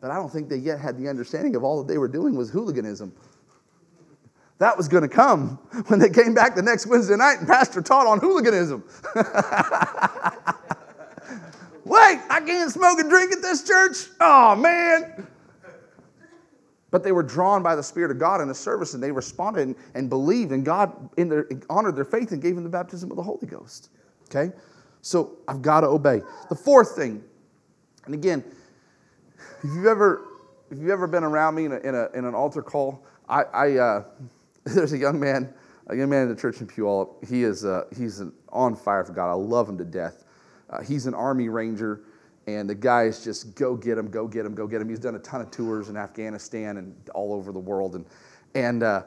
But 0.00 0.10
I 0.10 0.16
don't 0.16 0.32
think 0.32 0.48
they 0.48 0.56
yet 0.56 0.80
had 0.80 0.98
the 0.98 1.08
understanding 1.08 1.54
of 1.54 1.62
all 1.62 1.78
that 1.78 1.86
they 1.86 1.98
were 1.98 2.08
doing 2.08 2.34
was 2.34 2.50
hooliganism. 2.50 3.12
That 4.62 4.76
was 4.76 4.86
going 4.86 5.02
to 5.02 5.08
come 5.08 5.58
when 5.88 5.98
they 5.98 6.08
came 6.08 6.34
back 6.34 6.54
the 6.54 6.62
next 6.62 6.86
Wednesday 6.86 7.16
night 7.16 7.40
and 7.40 7.48
Pastor 7.48 7.82
taught 7.82 8.06
on 8.06 8.20
hooliganism. 8.20 8.84
Wait, 11.84 12.20
I 12.30 12.40
can't 12.46 12.70
smoke 12.70 13.00
and 13.00 13.10
drink 13.10 13.32
at 13.32 13.42
this 13.42 13.64
church? 13.64 14.06
Oh, 14.20 14.54
man. 14.54 15.26
But 16.92 17.02
they 17.02 17.10
were 17.10 17.24
drawn 17.24 17.64
by 17.64 17.74
the 17.74 17.82
Spirit 17.82 18.12
of 18.12 18.20
God 18.20 18.40
in 18.40 18.46
the 18.46 18.54
service 18.54 18.94
and 18.94 19.02
they 19.02 19.10
responded 19.10 19.62
and, 19.62 19.74
and 19.96 20.08
believed, 20.08 20.52
and 20.52 20.64
God 20.64 21.10
their, 21.16 21.48
honored 21.68 21.96
their 21.96 22.04
faith 22.04 22.30
and 22.30 22.40
gave 22.40 22.54
them 22.54 22.62
the 22.62 22.70
baptism 22.70 23.10
of 23.10 23.16
the 23.16 23.22
Holy 23.24 23.48
Ghost. 23.48 23.90
Okay? 24.26 24.54
So 25.00 25.38
I've 25.48 25.60
got 25.60 25.80
to 25.80 25.88
obey. 25.88 26.22
The 26.50 26.54
fourth 26.54 26.94
thing, 26.94 27.20
and 28.04 28.14
again, 28.14 28.44
if 29.64 29.64
you've 29.64 29.86
ever, 29.86 30.22
if 30.70 30.78
you've 30.78 30.90
ever 30.90 31.08
been 31.08 31.24
around 31.24 31.56
me 31.56 31.64
in, 31.64 31.72
a, 31.72 31.78
in, 31.78 31.96
a, 31.96 32.10
in 32.14 32.24
an 32.26 32.36
altar 32.36 32.62
call, 32.62 33.04
I, 33.28 33.42
I 33.42 33.72
uh, 33.78 34.04
there's 34.64 34.92
a 34.92 34.98
young 34.98 35.18
man, 35.18 35.52
a 35.88 35.96
young 35.96 36.08
man 36.08 36.22
in 36.22 36.28
the 36.28 36.40
church 36.40 36.60
in 36.60 36.68
Puyallup. 36.68 37.26
He 37.26 37.42
is 37.42 37.64
uh, 37.64 37.84
he's 37.96 38.22
on 38.50 38.76
fire 38.76 39.04
for 39.04 39.12
God. 39.12 39.30
I 39.30 39.34
love 39.34 39.68
him 39.68 39.76
to 39.78 39.84
death. 39.84 40.24
Uh, 40.70 40.82
he's 40.82 41.06
an 41.06 41.14
Army 41.14 41.48
Ranger, 41.48 42.02
and 42.46 42.70
the 42.70 42.74
guy 42.74 43.04
is 43.04 43.24
just 43.24 43.56
go 43.56 43.74
get 43.74 43.98
him, 43.98 44.08
go 44.08 44.28
get 44.28 44.46
him, 44.46 44.54
go 44.54 44.68
get 44.68 44.80
him. 44.80 44.88
He's 44.88 45.00
done 45.00 45.16
a 45.16 45.20
ton 45.20 45.40
of 45.40 45.50
tours 45.50 45.88
in 45.88 45.96
Afghanistan 45.96 46.76
and 46.76 46.94
all 47.12 47.32
over 47.32 47.50
the 47.50 47.58
world, 47.58 47.96
and 47.96 48.06
and 48.54 48.84
uh, 48.84 49.02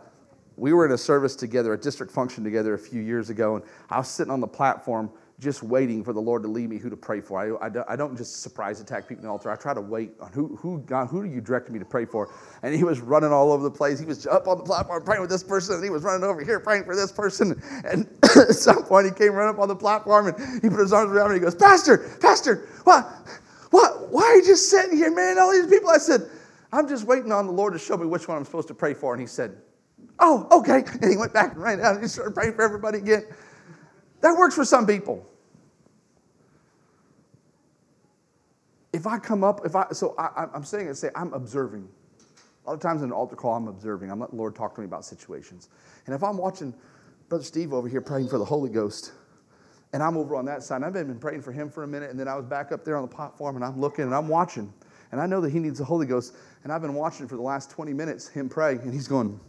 we 0.58 0.74
were 0.74 0.86
in 0.86 0.92
a 0.92 0.98
service 0.98 1.36
together, 1.38 1.74
a 1.74 1.78
district 1.78 2.12
function 2.12 2.44
together 2.44 2.74
a 2.74 2.80
few 2.80 3.02
years 3.02 3.30
ago, 3.30 3.56
and 3.56 3.64
I 3.90 3.98
was 3.98 4.10
sitting 4.10 4.32
on 4.32 4.42
the 4.42 4.48
platform 4.48 5.10
just 5.40 5.64
waiting 5.64 6.04
for 6.04 6.14
the 6.14 6.22
Lord 6.22 6.44
to 6.44 6.48
lead 6.48 6.70
me 6.70 6.78
who 6.78 6.90
to 6.90 6.96
pray 6.96 7.20
for. 7.20 7.62
I, 7.62 7.94
I, 7.94 7.96
don't 7.98 8.16
just 8.16 8.42
surprise 8.42 8.80
attack 8.80 9.08
people 9.08 9.22
in 9.22 9.24
the 9.24 9.30
altar. 9.30 9.52
I 9.52 9.58
try 9.58 9.74
to 9.74 9.82
wait 9.82 10.14
on 10.22 10.32
who, 10.32 10.56
who, 10.56 10.80
God, 10.80 11.08
who 11.08 11.24
do 11.24 11.30
you 11.30 11.42
direct 11.42 11.70
me 11.70 11.78
to 11.78 11.84
pray 11.86 12.06
for? 12.06 12.34
And 12.64 12.74
he 12.74 12.86
was 12.86 13.02
running 13.02 13.34
all 13.34 13.52
over 13.52 13.62
the 13.62 13.72
place. 13.72 14.00
He 14.00 14.06
was 14.06 14.26
up 14.28 14.48
on 14.48 14.58
the 14.58 14.64
platform 14.64 15.04
praying 15.04 15.22
with 15.22 15.30
this 15.30 15.44
person, 15.44 15.76
and 15.76 15.84
he 15.84 15.90
was 15.90 16.04
running 16.04 16.24
over 16.24 16.42
here 16.42 16.60
praying 16.62 16.86
for 16.86 16.96
this 16.96 17.12
person. 17.12 17.62
And 17.84 18.08
at 18.24 18.56
some 18.56 18.84
point, 18.84 19.08
he 19.08 19.12
came 19.12 19.34
running 19.34 19.56
up 19.56 19.62
on 19.62 19.68
the 19.68 19.76
platform 19.76 20.28
and 20.28 20.62
he 20.62 20.70
put 20.70 20.80
his 20.80 20.94
arms 20.94 21.12
around 21.12 21.30
me. 21.30 21.36
And 21.36 21.44
he 21.44 21.46
goes, 21.46 21.56
Pastor, 21.56 22.18
Pastor, 22.22 22.70
what, 22.86 23.06
what, 23.72 24.10
why 24.12 24.24
are 24.24 24.36
you 24.38 24.46
just 24.46 24.70
sitting 24.70 24.96
here, 24.96 25.14
man? 25.14 25.38
All 25.38 25.52
these 25.52 25.68
people. 25.68 25.90
I 25.90 25.98
said, 25.98 26.30
I'm 26.72 26.88
just 26.88 27.06
waiting 27.06 27.34
on 27.34 27.46
the 27.46 27.54
Lord 27.54 27.74
to 27.74 27.80
show 27.80 27.98
me 27.98 28.06
which 28.06 28.28
one 28.30 28.38
I'm 28.38 28.46
supposed 28.46 28.70
to 28.70 28.74
pray 28.74 28.94
for. 28.94 29.14
And 29.14 29.20
he 29.20 29.28
said, 29.28 29.58
Oh, 30.20 30.48
okay. 30.52 30.84
And 31.02 31.12
he 31.12 31.18
went 31.18 31.34
back 31.34 31.54
and 31.54 31.62
ran 31.62 31.82
out 31.82 31.96
and 31.96 32.02
he 32.02 32.08
started 32.08 32.34
praying 32.34 32.54
for 32.54 32.62
everybody 32.62 33.00
again. 33.00 33.26
That 34.22 34.36
works 34.38 34.56
for 34.56 34.66
some 34.66 34.88
people. 34.88 35.26
If 38.94 39.06
I 39.06 39.20
come 39.20 39.44
up, 39.44 39.66
if 39.66 39.76
I, 39.76 39.88
so 39.92 40.16
I, 40.18 40.48
am 40.56 40.64
saying 40.64 40.88
it, 40.88 40.96
say, 40.96 41.10
I'm 41.16 41.34
observing. 41.34 41.88
A 42.66 42.70
lot 42.70 42.74
of 42.76 42.80
times 42.80 43.02
in 43.02 43.10
an 43.10 43.14
altar 43.14 43.36
call, 43.36 43.54
I'm 43.54 43.68
observing. 43.68 44.10
I'm 44.10 44.20
letting 44.20 44.38
the 44.38 44.42
Lord 44.42 44.56
talk 44.56 44.74
to 44.76 44.82
me 44.82 44.86
about 44.86 45.06
situations. 45.06 45.70
And 46.06 46.16
if 46.16 46.24
I'm 46.24 46.38
watching 46.38 46.74
Brother 47.30 47.44
Steve 47.44 47.74
over 47.74 47.88
here 47.88 48.02
praying 48.02 48.30
for 48.30 48.38
the 48.38 48.46
Holy 48.46 48.70
Ghost, 48.70 49.12
and 49.94 50.02
I'm 50.02 50.18
over 50.18 50.36
on 50.36 50.46
that 50.46 50.64
side, 50.64 50.82
I've 50.82 50.94
been 50.94 51.20
praying 51.20 51.42
for 51.42 51.52
him 51.52 51.70
for 51.70 51.84
a 51.84 51.88
minute, 51.88 52.10
and 52.10 52.20
then 52.20 52.28
I 52.28 52.36
was 52.36 52.46
back 52.46 52.72
up 52.72 52.84
there 52.84 52.96
on 52.96 53.04
the 53.04 53.14
platform, 53.14 53.56
and 53.56 53.66
I'm 53.66 53.80
looking 53.80 54.06
and 54.06 54.16
I'm 54.16 54.28
watching. 54.28 54.74
And 55.12 55.22
I 55.22 55.26
know 55.26 55.40
that 55.42 55.52
he 55.52 55.60
needs 55.60 55.80
the 55.80 55.86
Holy 55.86 56.06
Ghost, 56.06 56.36
and 56.64 56.72
I've 56.72 56.82
been 56.82 56.96
watching 56.96 57.28
for 57.28 57.36
the 57.36 57.42
last 57.42 57.70
20 57.72 57.94
minutes 57.94 58.28
him 58.28 58.50
pray, 58.50 58.74
and 58.74 58.94
he's 58.94 59.08
going 59.08 59.40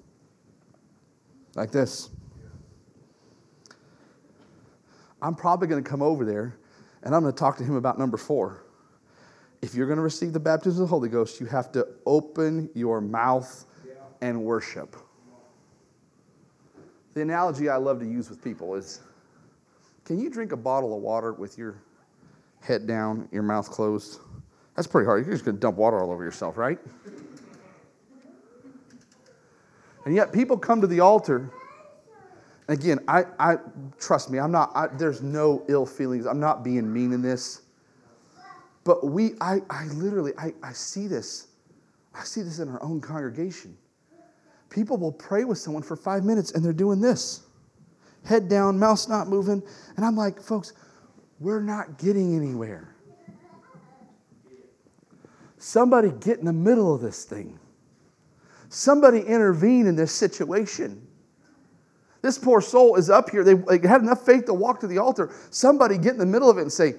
like 1.54 1.70
this. 1.70 2.10
I'm 5.22 5.34
probably 5.34 5.68
going 5.68 5.82
to 5.82 5.88
come 5.88 6.02
over 6.02 6.24
there 6.24 6.58
and 7.02 7.14
I'm 7.14 7.22
going 7.22 7.32
to 7.32 7.38
talk 7.38 7.56
to 7.58 7.64
him 7.64 7.76
about 7.76 7.98
number 7.98 8.16
four. 8.16 8.64
If 9.62 9.74
you're 9.74 9.86
going 9.86 9.96
to 9.96 10.02
receive 10.02 10.32
the 10.32 10.40
baptism 10.40 10.82
of 10.82 10.88
the 10.88 10.90
Holy 10.90 11.08
Ghost, 11.08 11.40
you 11.40 11.46
have 11.46 11.72
to 11.72 11.86
open 12.04 12.68
your 12.74 13.00
mouth 13.00 13.64
and 14.20 14.42
worship. 14.42 14.96
The 17.14 17.22
analogy 17.22 17.68
I 17.68 17.76
love 17.76 17.98
to 18.00 18.06
use 18.06 18.28
with 18.28 18.42
people 18.42 18.74
is 18.74 19.00
can 20.04 20.20
you 20.20 20.30
drink 20.30 20.52
a 20.52 20.56
bottle 20.56 20.94
of 20.94 21.02
water 21.02 21.32
with 21.32 21.58
your 21.58 21.82
head 22.60 22.86
down, 22.86 23.28
your 23.32 23.42
mouth 23.42 23.70
closed? 23.70 24.20
That's 24.76 24.86
pretty 24.86 25.06
hard. 25.06 25.24
You're 25.24 25.34
just 25.34 25.44
going 25.44 25.56
to 25.56 25.60
dump 25.60 25.78
water 25.78 25.98
all 26.00 26.12
over 26.12 26.22
yourself, 26.22 26.56
right? 26.56 26.78
And 30.04 30.14
yet, 30.14 30.32
people 30.32 30.56
come 30.56 30.80
to 30.80 30.86
the 30.86 31.00
altar 31.00 31.50
Again, 32.68 32.98
I, 33.06 33.24
I 33.38 33.56
trust 33.98 34.30
me, 34.30 34.38
I'm 34.38 34.50
not, 34.50 34.72
I, 34.74 34.88
there's 34.88 35.22
no 35.22 35.64
ill 35.68 35.86
feelings. 35.86 36.26
I'm 36.26 36.40
not 36.40 36.64
being 36.64 36.92
mean 36.92 37.12
in 37.12 37.22
this. 37.22 37.62
But 38.82 39.04
we, 39.06 39.32
I, 39.40 39.60
I 39.70 39.86
literally, 39.94 40.32
I, 40.38 40.52
I 40.62 40.72
see 40.72 41.06
this. 41.06 41.48
I 42.14 42.24
see 42.24 42.42
this 42.42 42.58
in 42.58 42.68
our 42.68 42.82
own 42.82 43.00
congregation. 43.00 43.76
People 44.70 44.96
will 44.96 45.12
pray 45.12 45.44
with 45.44 45.58
someone 45.58 45.82
for 45.82 45.96
five 45.96 46.24
minutes 46.24 46.52
and 46.52 46.64
they're 46.64 46.72
doing 46.72 47.00
this 47.00 47.46
head 48.26 48.48
down, 48.48 48.78
mouth 48.78 49.08
not 49.08 49.28
moving. 49.28 49.62
And 49.96 50.04
I'm 50.04 50.16
like, 50.16 50.40
folks, 50.40 50.72
we're 51.40 51.60
not 51.60 51.98
getting 51.98 52.36
anywhere. 52.36 52.94
Somebody 55.58 56.10
get 56.20 56.38
in 56.38 56.44
the 56.44 56.52
middle 56.52 56.94
of 56.94 57.00
this 57.00 57.24
thing. 57.24 57.58
Somebody 58.68 59.20
intervene 59.20 59.86
in 59.86 59.96
this 59.96 60.12
situation. 60.12 61.05
This 62.26 62.38
poor 62.38 62.60
soul 62.60 62.96
is 62.96 63.08
up 63.08 63.30
here. 63.30 63.44
They, 63.44 63.54
they 63.54 63.86
had 63.86 64.00
enough 64.00 64.26
faith 64.26 64.46
to 64.46 64.52
walk 64.52 64.80
to 64.80 64.88
the 64.88 64.98
altar. 64.98 65.32
Somebody 65.50 65.96
get 65.96 66.14
in 66.14 66.18
the 66.18 66.26
middle 66.26 66.50
of 66.50 66.58
it 66.58 66.62
and 66.62 66.72
say, 66.72 66.96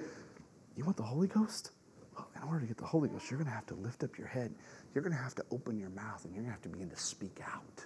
You 0.74 0.86
want 0.86 0.96
the 0.96 1.02
Holy 1.02 1.28
Ghost? 1.28 1.72
Well, 2.16 2.26
in 2.34 2.42
order 2.48 2.60
to 2.60 2.66
get 2.66 2.78
the 2.78 2.86
Holy 2.86 3.10
Ghost, 3.10 3.30
you're 3.30 3.36
going 3.36 3.50
to 3.50 3.54
have 3.54 3.66
to 3.66 3.74
lift 3.74 4.02
up 4.02 4.16
your 4.16 4.26
head. 4.26 4.54
You're 4.94 5.02
going 5.02 5.14
to 5.14 5.22
have 5.22 5.34
to 5.34 5.44
open 5.50 5.78
your 5.78 5.90
mouth 5.90 6.24
and 6.24 6.32
you're 6.32 6.42
going 6.42 6.46
to 6.46 6.52
have 6.52 6.62
to 6.62 6.70
begin 6.70 6.88
to 6.88 6.96
speak 6.96 7.42
out. 7.44 7.84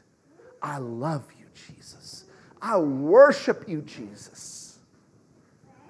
I 0.63 0.79
love 0.79 1.25
you, 1.37 1.47
Jesus. 1.67 2.27
I 2.61 2.79
worship 2.79 3.65
you, 3.67 3.83
Jesus. 3.83 4.79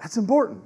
That's 0.01 0.17
important. 0.17 0.63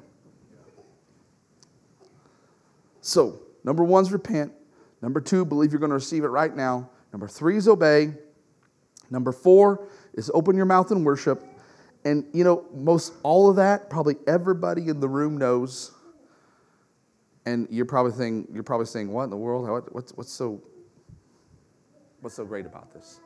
So, 3.01 3.41
number 3.65 3.83
one 3.83 4.05
is 4.05 4.13
repent. 4.13 4.53
Number 5.01 5.19
two, 5.19 5.43
believe 5.43 5.73
you're 5.73 5.81
going 5.81 5.89
to 5.89 5.95
receive 5.95 6.23
it 6.23 6.29
right 6.29 6.55
now. 6.55 6.89
Number 7.11 7.27
three 7.27 7.57
is 7.57 7.67
obey. 7.67 8.13
Number 9.09 9.33
four 9.33 9.89
is 10.17 10.29
open 10.33 10.57
your 10.57 10.65
mouth 10.65 10.91
and 10.91 11.05
worship. 11.05 11.41
And 12.03 12.25
you 12.33 12.43
know, 12.43 12.65
most 12.73 13.13
all 13.23 13.49
of 13.49 13.55
that, 13.55 13.89
probably 13.89 14.15
everybody 14.27 14.89
in 14.89 14.99
the 14.99 15.07
room 15.07 15.37
knows. 15.37 15.91
And 17.45 17.65
you're 17.71 17.85
probably 17.85 18.11
saying, 18.11 18.49
you're 18.53 18.63
probably 18.63 18.87
saying, 18.87 19.09
what 19.09 19.23
in 19.23 19.29
the 19.29 19.37
world? 19.37 19.69
What, 19.69 19.95
what's, 19.95 20.11
what's 20.11 20.31
so 20.31 20.61
what's 22.19 22.35
so 22.35 22.43
great 22.43 22.65
about 22.65 22.93
this? 22.93 23.21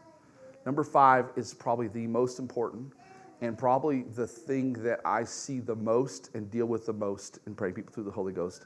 Number 0.65 0.83
five 0.83 1.31
is 1.35 1.53
probably 1.53 1.87
the 1.87 2.05
most 2.05 2.37
important 2.37 2.93
and 3.41 3.57
probably 3.57 4.03
the 4.03 4.27
thing 4.27 4.73
that 4.73 4.99
I 5.03 5.23
see 5.23 5.59
the 5.59 5.75
most 5.75 6.29
and 6.35 6.51
deal 6.51 6.67
with 6.67 6.85
the 6.85 6.93
most 6.93 7.39
in 7.47 7.55
praying 7.55 7.73
people 7.73 7.91
through 7.91 8.03
the 8.03 8.11
Holy 8.11 8.33
Ghost. 8.33 8.65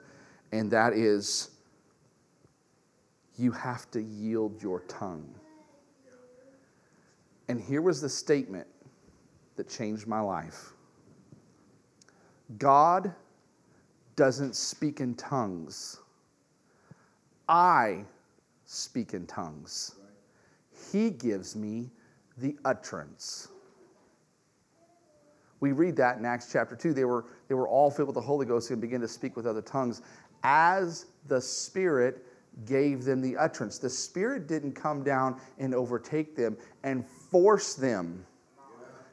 And 0.51 0.69
that 0.71 0.93
is 0.93 1.51
you 3.37 3.51
have 3.51 3.89
to 3.91 4.01
yield 4.01 4.61
your 4.61 4.81
tongue. 4.81 5.33
And 7.47 7.59
here 7.59 7.81
was 7.81 8.01
the 8.01 8.09
statement 8.09 8.67
that 9.55 9.69
changed 9.69 10.07
my 10.07 10.19
life 10.19 10.73
God 12.57 13.13
doesn't 14.15 14.55
speak 14.55 14.99
in 14.99 15.15
tongues, 15.15 15.99
I 17.49 18.03
speak 18.65 19.13
in 19.13 19.25
tongues. 19.27 19.95
He 20.91 21.09
gives 21.09 21.55
me 21.55 21.89
the 22.37 22.55
utterance. 22.65 23.49
We 25.59 25.71
read 25.71 25.95
that 25.97 26.17
in 26.17 26.25
Acts 26.25 26.49
chapter 26.51 26.75
2. 26.75 26.93
They 26.93 27.05
were, 27.05 27.25
they 27.47 27.55
were 27.55 27.67
all 27.67 27.89
filled 27.89 28.09
with 28.09 28.15
the 28.15 28.21
Holy 28.21 28.45
Ghost 28.45 28.69
and 28.71 28.79
began 28.79 29.01
to 29.01 29.07
speak 29.07 29.35
with 29.35 29.47
other 29.47 29.61
tongues 29.61 30.01
as 30.43 31.07
the 31.27 31.41
Spirit 31.41 32.23
gave 32.65 33.03
them 33.03 33.21
the 33.21 33.35
utterance. 33.35 33.79
The 33.79 33.89
Spirit 33.89 34.47
didn't 34.47 34.73
come 34.73 35.03
down 35.03 35.39
and 35.57 35.73
overtake 35.73 36.35
them 36.35 36.57
and 36.83 37.05
force 37.35 37.73
them 37.73 38.25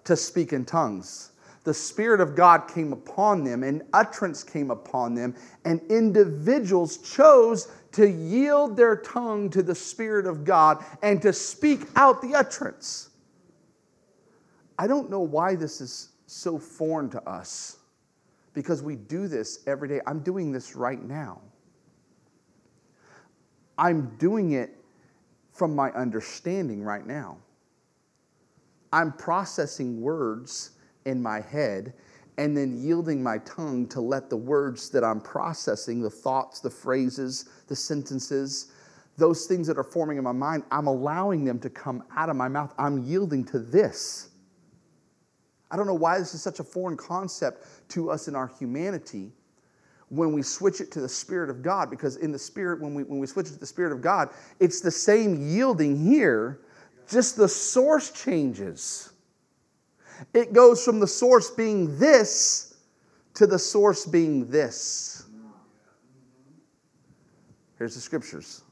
to 0.05 0.15
speak 0.15 0.53
in 0.53 0.65
tongues. 0.65 1.33
The 1.65 1.75
Spirit 1.75 2.21
of 2.21 2.37
God 2.37 2.69
came 2.73 2.93
upon 2.93 3.43
them, 3.43 3.65
and 3.65 3.83
utterance 3.93 4.45
came 4.45 4.71
upon 4.71 5.17
them, 5.17 5.35
and 5.65 5.81
individuals 5.91 6.99
chose 6.99 7.67
to 7.91 8.09
yield 8.09 8.77
their 8.77 8.95
tongue 8.95 9.51
to 9.51 9.61
the 9.61 9.75
Spirit 9.75 10.27
of 10.27 10.45
God 10.45 10.85
and 11.03 11.21
to 11.23 11.33
speak 11.33 11.81
out 11.97 12.23
the 12.23 12.33
utterance. 12.33 13.11
I 14.79 14.87
don't 14.87 15.11
know 15.11 15.23
why 15.23 15.57
this 15.57 15.81
is 15.81 16.11
so 16.27 16.61
foreign 16.61 17.11
to 17.11 17.29
us 17.29 17.79
because 18.55 18.85
we 18.85 18.95
do 18.95 19.27
this 19.27 19.65
every 19.67 19.89
day. 19.89 20.01
I'm 20.07 20.21
doing 20.21 20.53
this 20.53 20.77
right 20.77 21.03
now. 21.03 21.41
I'm 23.77 24.15
doing 24.19 24.53
it 24.53 24.79
from 25.51 25.75
my 25.75 25.91
understanding 25.91 26.85
right 26.85 27.05
now. 27.05 27.39
I'm 28.93 29.13
processing 29.13 30.01
words 30.01 30.73
in 31.05 31.23
my 31.23 31.41
head 31.41 31.95
and 32.39 32.57
then 32.57 32.83
yielding 32.83 33.23
my 33.23 33.39
tongue 33.39 33.87
to 33.89 34.01
let 34.01 34.31
the 34.31 34.37
words 34.37 34.91
that 34.91 35.05
I'm 35.05 35.21
processing, 35.21 36.03
the 36.03 36.11
thoughts, 36.11 36.61
the 36.61 36.71
phrases, 36.71 37.49
the 37.69 37.77
sentences, 37.77 38.73
those 39.19 39.47
things 39.47 39.67
that 39.67 39.77
are 39.77 39.85
forming 39.85 40.17
in 40.17 40.25
my 40.25 40.33
mind, 40.33 40.65
I'm 40.71 40.87
allowing 40.87 41.45
them 41.45 41.59
to 41.61 41.71
come 41.71 42.03
out 42.17 42.31
of 42.31 42.37
my 42.37 42.49
mouth. 42.49 42.73
I'm 42.79 43.05
yielding 43.05 43.45
to 43.47 43.59
this. 43.59 44.31
I 45.71 45.77
don't 45.77 45.87
know 45.87 45.95
why 45.95 46.19
this 46.19 46.35
is 46.35 46.43
such 46.43 46.61
a 46.61 46.65
foreign 46.65 46.97
concept 46.97 47.67
to 47.91 48.11
us 48.11 48.29
in 48.29 48.35
our 48.35 48.49
humanity 48.59 49.33
when 50.09 50.35
we 50.35 50.43
switch 50.43 50.83
it 50.83 50.91
to 50.93 51.01
the 51.01 51.09
Spirit 51.09 51.49
of 51.49 51.63
God, 51.63 51.89
because 51.89 52.17
in 52.17 52.33
the 52.33 52.39
Spirit, 52.39 52.83
when 52.83 52.93
we, 52.93 53.03
when 53.03 53.19
we 53.19 53.27
switch 53.27 53.47
it 53.47 53.55
to 53.55 53.59
the 53.59 53.67
Spirit 53.67 53.93
of 53.93 54.03
God, 54.03 54.29
it's 54.61 54.83
the 54.83 54.91
same 54.91 55.49
yielding 55.49 55.97
here, 55.97 56.61
just 57.13 57.37
the 57.37 57.49
source 57.49 58.11
changes. 58.11 59.13
It 60.33 60.53
goes 60.53 60.85
from 60.85 60.99
the 60.99 61.07
source 61.07 61.51
being 61.51 61.99
this 61.99 62.75
to 63.35 63.47
the 63.47 63.59
source 63.59 64.07
being 64.07 64.49
this. 64.51 65.25
Here's 67.79 67.95
the 67.95 68.01
scriptures. 68.01 68.63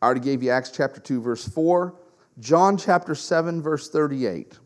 I 0.00 0.06
already 0.06 0.20
gave 0.20 0.42
you 0.42 0.50
Acts 0.50 0.70
chapter 0.70 1.00
2, 1.00 1.20
verse 1.20 1.48
4, 1.48 1.94
John 2.38 2.76
chapter 2.76 3.14
7, 3.14 3.62
verse 3.62 3.88
38. 3.88 4.58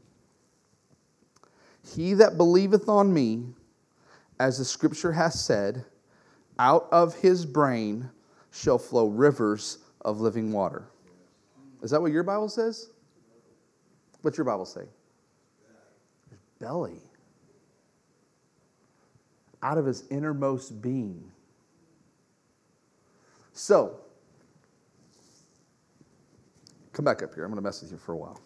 He 1.95 2.15
that 2.15 2.37
believeth 2.37 2.89
on 2.89 3.13
me, 3.13 3.45
as 4.41 4.59
the 4.59 4.65
scripture 4.65 5.13
hath 5.13 5.35
said, 5.35 5.85
out 6.59 6.89
of 6.91 7.15
his 7.17 7.47
brain 7.47 8.11
shall 8.51 8.79
flow 8.79 9.09
rivers 9.09 9.79
of 10.07 10.21
living 10.21 10.53
water. 10.53 10.85
Is 11.83 11.91
that 11.91 12.01
what 12.01 12.13
your 12.13 12.23
Bible 12.23 12.49
says? 12.49 12.91
What's 14.23 14.39
your 14.39 14.45
Bible 14.45 14.65
say? 14.65 14.85
His 16.31 16.39
belly. 16.59 17.03
Out 19.63 19.77
of 19.77 19.85
his 19.85 20.05
innermost 20.09 20.81
being. 20.81 21.31
So, 23.53 23.99
come 26.93 27.05
back 27.05 27.23
up 27.23 27.35
here. 27.35 27.45
I'm 27.45 27.51
going 27.51 27.57
to 27.57 27.63
mess 27.63 27.83
with 27.83 27.91
you 27.91 27.99
for 27.99 28.13
a 28.13 28.17
while. 28.17 28.41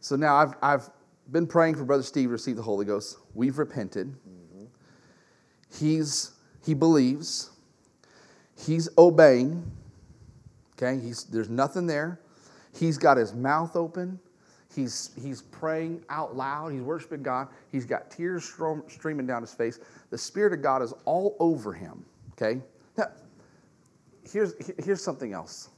So 0.00 0.16
now 0.16 0.36
I've, 0.36 0.54
I've 0.62 0.90
been 1.30 1.46
praying 1.46 1.76
for 1.76 1.84
Brother 1.84 2.02
Steve 2.02 2.28
to 2.28 2.32
receive 2.32 2.56
the 2.56 2.62
Holy 2.62 2.86
Ghost. 2.86 3.18
We've 3.34 3.58
repented. 3.58 4.08
Mm-hmm. 4.08 4.64
He's, 5.78 6.32
he 6.64 6.74
believes. 6.74 7.50
He's 8.66 8.88
obeying. 8.98 9.70
Okay, 10.80 11.00
he's, 11.00 11.24
there's 11.24 11.48
nothing 11.48 11.86
there. 11.86 12.20
He's 12.72 12.98
got 12.98 13.16
his 13.16 13.34
mouth 13.34 13.76
open. 13.76 14.18
He's, 14.74 15.10
he's 15.20 15.42
praying 15.42 16.04
out 16.08 16.36
loud. 16.36 16.72
He's 16.72 16.82
worshiping 16.82 17.22
God. 17.22 17.48
He's 17.72 17.84
got 17.84 18.10
tears 18.10 18.54
streaming 18.88 19.26
down 19.26 19.42
his 19.42 19.52
face. 19.52 19.80
The 20.10 20.18
Spirit 20.18 20.52
of 20.52 20.62
God 20.62 20.82
is 20.82 20.92
all 21.04 21.36
over 21.40 21.72
him. 21.72 22.04
Okay? 22.32 22.60
Now, 22.96 23.06
here's, 24.30 24.54
here's 24.84 25.02
something 25.02 25.32
else. 25.32 25.70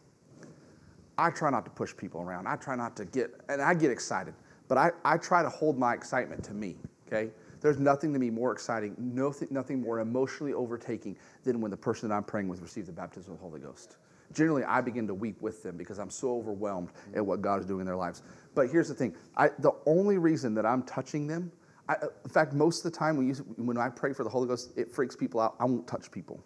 I 1.16 1.30
try 1.30 1.50
not 1.50 1.64
to 1.66 1.70
push 1.70 1.96
people 1.96 2.20
around. 2.22 2.46
I 2.46 2.56
try 2.56 2.76
not 2.76 2.96
to 2.96 3.04
get, 3.04 3.40
and 3.48 3.62
I 3.62 3.74
get 3.74 3.90
excited, 3.90 4.34
but 4.68 4.78
I, 4.78 4.90
I 5.04 5.16
try 5.18 5.42
to 5.42 5.48
hold 5.48 5.78
my 5.78 5.94
excitement 5.94 6.42
to 6.44 6.54
me, 6.54 6.76
okay? 7.06 7.30
There's 7.60 7.78
nothing 7.78 8.12
to 8.12 8.18
me 8.18 8.30
more 8.30 8.52
exciting, 8.52 8.94
nothing, 8.98 9.48
nothing 9.50 9.80
more 9.80 10.00
emotionally 10.00 10.52
overtaking 10.52 11.16
than 11.44 11.60
when 11.60 11.70
the 11.70 11.76
person 11.76 12.08
that 12.08 12.14
I'm 12.14 12.24
praying 12.24 12.48
with 12.48 12.60
receives 12.60 12.86
the 12.86 12.92
baptism 12.92 13.32
of 13.32 13.38
the 13.38 13.44
Holy 13.44 13.60
Ghost. 13.60 13.96
Generally, 14.32 14.64
I 14.64 14.80
begin 14.80 15.06
to 15.08 15.14
weep 15.14 15.42
with 15.42 15.62
them 15.62 15.76
because 15.76 15.98
I'm 15.98 16.10
so 16.10 16.36
overwhelmed 16.36 16.90
at 17.14 17.24
what 17.24 17.42
God 17.42 17.60
is 17.60 17.66
doing 17.66 17.80
in 17.80 17.86
their 17.86 17.96
lives. 17.96 18.22
But 18.54 18.70
here's 18.70 18.88
the 18.88 18.94
thing 18.94 19.14
I, 19.36 19.48
the 19.58 19.72
only 19.86 20.18
reason 20.18 20.54
that 20.54 20.64
I'm 20.64 20.82
touching 20.84 21.26
them, 21.26 21.50
I, 21.88 21.94
uh, 21.94 22.06
in 22.24 22.30
fact, 22.30 22.52
most 22.52 22.84
of 22.84 22.92
the 22.92 22.96
time 22.96 23.16
when, 23.16 23.26
you, 23.26 23.34
when 23.56 23.76
I 23.76 23.88
pray 23.88 24.12
for 24.12 24.22
the 24.22 24.30
Holy 24.30 24.46
Ghost, 24.46 24.72
it 24.76 24.90
freaks 24.90 25.16
people 25.16 25.40
out. 25.40 25.56
I 25.58 25.64
won't 25.64 25.86
touch 25.86 26.10
people. 26.10 26.42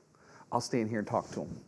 I'll 0.51 0.61
stand 0.61 0.89
here 0.89 0.99
and 0.99 1.07
talk 1.07 1.29
to 1.31 1.41
them 1.41 1.61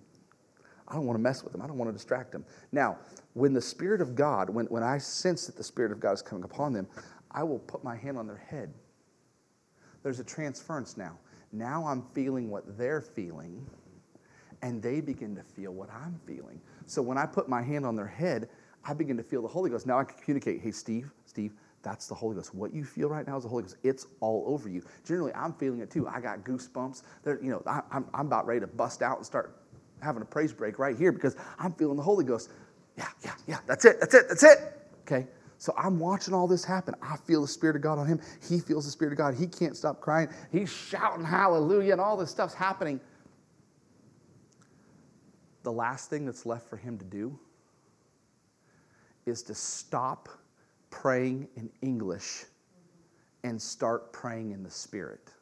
I 0.89 0.95
don't 0.95 1.07
want 1.07 1.19
to 1.19 1.23
mess 1.23 1.43
with 1.43 1.53
them. 1.53 1.63
I 1.63 1.67
don't 1.67 1.79
want 1.79 1.89
to 1.89 1.93
distract 1.93 2.33
them. 2.33 2.45
Now, 2.73 2.99
when 3.35 3.53
the 3.53 3.61
Spirit 3.61 4.01
of 4.01 4.15
God, 4.15 4.49
when, 4.51 4.67
when 4.67 4.83
I 4.83 4.99
sense 4.99 5.47
that 5.47 5.57
the 5.57 5.65
Spirit 5.65 5.93
of 5.93 6.01
God 6.01 6.13
is 6.13 6.23
coming 6.23 6.45
upon 6.45 6.73
them, 6.73 6.87
I 7.31 7.43
will 7.43 7.59
put 7.59 7.83
my 7.83 7.97
hand 7.97 8.17
on 8.17 8.27
their 8.27 8.37
head. 8.37 8.73
There's 10.07 10.21
a 10.21 10.25
transference 10.25 10.97
now. 10.97 11.19
Now 11.51 11.85
I'm 11.85 12.05
feeling 12.15 12.49
what 12.49 12.79
they're 12.79 13.01
feeling, 13.01 13.67
and 14.63 14.81
they 14.81 15.01
begin 15.01 15.35
to 15.35 15.43
feel 15.43 15.73
what 15.73 15.91
I'm 15.91 16.21
feeling. 16.25 16.61
So 16.87 17.03
when 17.03 17.19
I 17.19 17.27
put 17.27 17.49
my 17.49 17.61
hand 17.61 17.85
on 17.85 17.97
their 17.97 18.07
head, 18.07 18.49
I 18.85 18.95
begin 18.95 19.17
to 19.17 19.25
feel 19.25 19.43
the 19.43 19.49
Holy 19.49 19.69
Ghost. 19.69 19.85
Now 19.85 19.99
I 19.99 20.05
can 20.05 20.17
communicate, 20.23 20.61
hey, 20.61 20.71
Steve, 20.71 21.11
Steve, 21.25 21.55
that's 21.83 22.07
the 22.07 22.15
Holy 22.15 22.37
Ghost. 22.37 22.55
What 22.55 22.73
you 22.73 22.85
feel 22.85 23.09
right 23.09 23.27
now 23.27 23.37
is 23.37 23.43
the 23.43 23.49
Holy 23.49 23.65
Ghost. 23.65 23.79
It's 23.83 24.07
all 24.21 24.45
over 24.47 24.69
you. 24.69 24.85
Generally, 25.05 25.35
I'm 25.35 25.55
feeling 25.55 25.81
it 25.81 25.91
too. 25.91 26.07
I 26.07 26.21
got 26.21 26.45
goosebumps. 26.45 27.03
You 27.43 27.51
know, 27.51 27.63
I, 27.67 27.81
I'm, 27.91 28.07
I'm 28.15 28.27
about 28.27 28.47
ready 28.47 28.61
to 28.61 28.69
bust 28.69 29.03
out 29.03 29.17
and 29.17 29.27
start 29.27 29.61
having 30.01 30.23
a 30.23 30.25
praise 30.25 30.53
break 30.53 30.79
right 30.79 30.97
here 30.97 31.11
because 31.11 31.35
I'm 31.59 31.73
feeling 31.73 31.97
the 31.97 32.05
Holy 32.05 32.25
Ghost. 32.25 32.53
Yeah, 32.97 33.09
yeah, 33.25 33.35
yeah, 33.49 33.59
that's 33.67 33.85
it, 33.85 33.99
that's 33.99 34.15
it, 34.15 34.29
that's 34.29 34.45
it. 34.45 34.59
Okay? 35.01 35.27
So 35.67 35.75
I'm 35.77 35.99
watching 35.99 36.33
all 36.33 36.47
this 36.47 36.65
happen. 36.65 36.95
I 37.03 37.17
feel 37.17 37.43
the 37.43 37.49
Spirit 37.49 37.75
of 37.75 37.83
God 37.83 37.99
on 37.99 38.07
him. 38.07 38.21
He 38.49 38.61
feels 38.61 38.85
the 38.85 38.91
Spirit 38.93 39.11
of 39.11 39.19
God. 39.19 39.35
He 39.35 39.49
can't 39.49 39.77
stop 39.77 40.01
crying. 40.01 40.29
He's 40.53 40.73
shouting 40.73 41.25
hallelujah, 41.25 41.91
and 41.91 42.01
all 42.01 42.17
this 42.17 42.31
stuff's 42.31 42.55
happening. 42.55 43.01
The 45.65 45.73
last 45.73 46.09
thing 46.09 46.25
that's 46.25 46.47
left 46.47 46.71
for 46.71 46.77
him 46.77 46.97
to 46.99 47.05
do 47.05 47.37
is 49.27 49.43
to 49.43 49.57
stop 49.57 50.29
praying 50.91 51.49
in 51.57 51.69
English 51.83 52.45
and 53.43 53.61
start 53.61 54.13
praying 54.13 54.53
in 54.53 54.63
the 54.63 54.71
Spirit. 54.71 55.33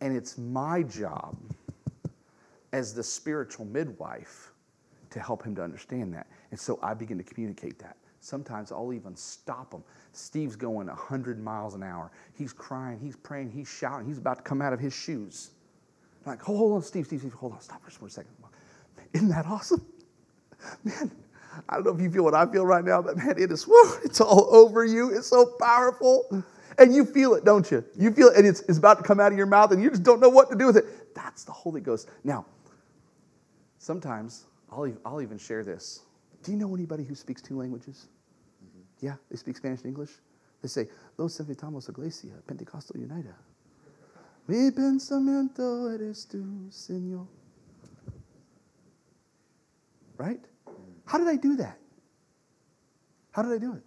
And 0.00 0.16
it's 0.16 0.36
my 0.36 0.82
job 0.82 1.36
as 2.72 2.94
the 2.94 3.04
spiritual 3.04 3.64
midwife 3.66 4.50
to 5.10 5.20
help 5.20 5.44
him 5.44 5.54
to 5.54 5.62
understand 5.62 6.12
that. 6.14 6.26
And 6.56 6.60
so 6.62 6.78
I 6.82 6.94
begin 6.94 7.18
to 7.18 7.22
communicate 7.22 7.78
that. 7.80 7.98
Sometimes 8.20 8.72
I'll 8.72 8.94
even 8.94 9.14
stop 9.14 9.74
him. 9.74 9.84
Steve's 10.14 10.56
going 10.56 10.86
100 10.86 11.38
miles 11.38 11.74
an 11.74 11.82
hour. 11.82 12.10
He's 12.32 12.54
crying, 12.54 12.98
he's 12.98 13.14
praying, 13.14 13.50
he's 13.50 13.68
shouting, 13.68 14.06
he's 14.06 14.16
about 14.16 14.38
to 14.38 14.42
come 14.42 14.62
out 14.62 14.72
of 14.72 14.80
his 14.80 14.94
shoes. 14.94 15.50
I'm 16.24 16.32
like, 16.32 16.40
hold 16.40 16.72
on, 16.72 16.82
Steve, 16.82 17.04
Steve, 17.04 17.20
Steve, 17.20 17.34
hold 17.34 17.52
on, 17.52 17.60
stop 17.60 17.82
for 17.82 18.06
a 18.06 18.08
second. 18.08 18.30
Isn't 19.12 19.28
that 19.28 19.44
awesome? 19.44 19.84
Man, 20.84 21.10
I 21.68 21.74
don't 21.74 21.84
know 21.84 21.94
if 21.94 22.00
you 22.00 22.10
feel 22.10 22.24
what 22.24 22.34
I 22.34 22.46
feel 22.46 22.64
right 22.64 22.82
now, 22.82 23.02
but 23.02 23.18
man, 23.18 23.34
it 23.38 23.52
is, 23.52 23.68
woo, 23.68 23.92
it's 24.02 24.22
all 24.22 24.48
over 24.50 24.82
you. 24.82 25.14
It's 25.14 25.26
so 25.26 25.44
powerful. 25.60 26.42
And 26.78 26.94
you 26.94 27.04
feel 27.04 27.34
it, 27.34 27.44
don't 27.44 27.70
you? 27.70 27.84
You 27.98 28.10
feel 28.12 28.28
it, 28.28 28.38
and 28.38 28.46
it's, 28.46 28.60
it's 28.62 28.78
about 28.78 28.96
to 28.96 29.04
come 29.04 29.20
out 29.20 29.30
of 29.30 29.36
your 29.36 29.46
mouth, 29.46 29.72
and 29.72 29.82
you 29.82 29.90
just 29.90 30.04
don't 30.04 30.20
know 30.20 30.30
what 30.30 30.48
to 30.48 30.56
do 30.56 30.68
with 30.68 30.78
it. 30.78 31.14
That's 31.14 31.44
the 31.44 31.52
Holy 31.52 31.82
Ghost. 31.82 32.08
Now, 32.24 32.46
sometimes 33.78 34.46
I'll, 34.72 34.90
I'll 35.04 35.20
even 35.20 35.36
share 35.36 35.62
this. 35.62 36.00
Do 36.46 36.52
you 36.52 36.58
know 36.58 36.72
anybody 36.76 37.02
who 37.02 37.16
speaks 37.16 37.42
two 37.42 37.58
languages? 37.58 38.06
Mm-hmm. 38.64 39.06
Yeah, 39.06 39.14
they 39.28 39.36
speak 39.36 39.56
Spanish 39.56 39.80
and 39.80 39.88
English. 39.88 40.12
They 40.62 40.68
say, 40.68 40.86
Los 41.18 41.40
invitamos 41.40 41.88
a 41.88 41.90
Iglesia 41.90 42.34
Pentecostal 42.46 43.00
unida. 43.00 43.34
Mi 44.46 44.70
pensamiento 44.70 45.92
eres 45.92 46.24
tú, 46.28 46.70
Señor. 46.70 47.26
Right? 50.16 50.40
How 51.04 51.18
did 51.18 51.26
I 51.26 51.34
do 51.34 51.56
that? 51.56 51.78
How 53.32 53.42
did 53.42 53.50
I 53.50 53.58
do 53.58 53.72
it? 53.72 53.82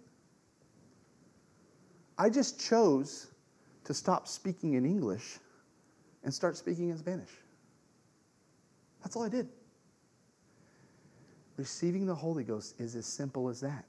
I 2.18 2.28
just 2.28 2.60
chose 2.60 3.28
to 3.84 3.94
stop 3.94 4.28
speaking 4.28 4.74
in 4.74 4.84
English 4.84 5.38
and 6.24 6.34
start 6.34 6.58
speaking 6.58 6.90
in 6.90 6.98
Spanish. 6.98 7.30
That's 9.02 9.16
all 9.16 9.24
I 9.24 9.30
did. 9.30 9.48
Receiving 11.60 12.06
the 12.06 12.14
Holy 12.14 12.42
Ghost 12.42 12.80
is 12.80 12.96
as 12.96 13.04
simple 13.04 13.50
as 13.50 13.60
that. 13.60 13.84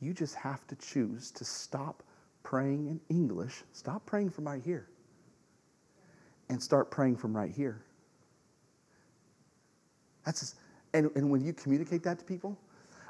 You 0.00 0.14
just 0.14 0.34
have 0.36 0.66
to 0.68 0.76
choose 0.76 1.30
to 1.32 1.44
stop 1.44 2.02
praying 2.42 2.86
in 2.86 2.98
English, 3.14 3.62
stop 3.74 4.06
praying 4.06 4.30
from 4.30 4.46
right 4.46 4.62
here, 4.64 4.88
and 6.48 6.62
start 6.62 6.90
praying 6.90 7.16
from 7.18 7.36
right 7.36 7.50
here. 7.50 7.84
That's 10.24 10.40
just, 10.40 10.54
and, 10.94 11.10
and 11.14 11.30
when 11.30 11.44
you 11.44 11.52
communicate 11.52 12.02
that 12.04 12.18
to 12.20 12.24
people, 12.24 12.58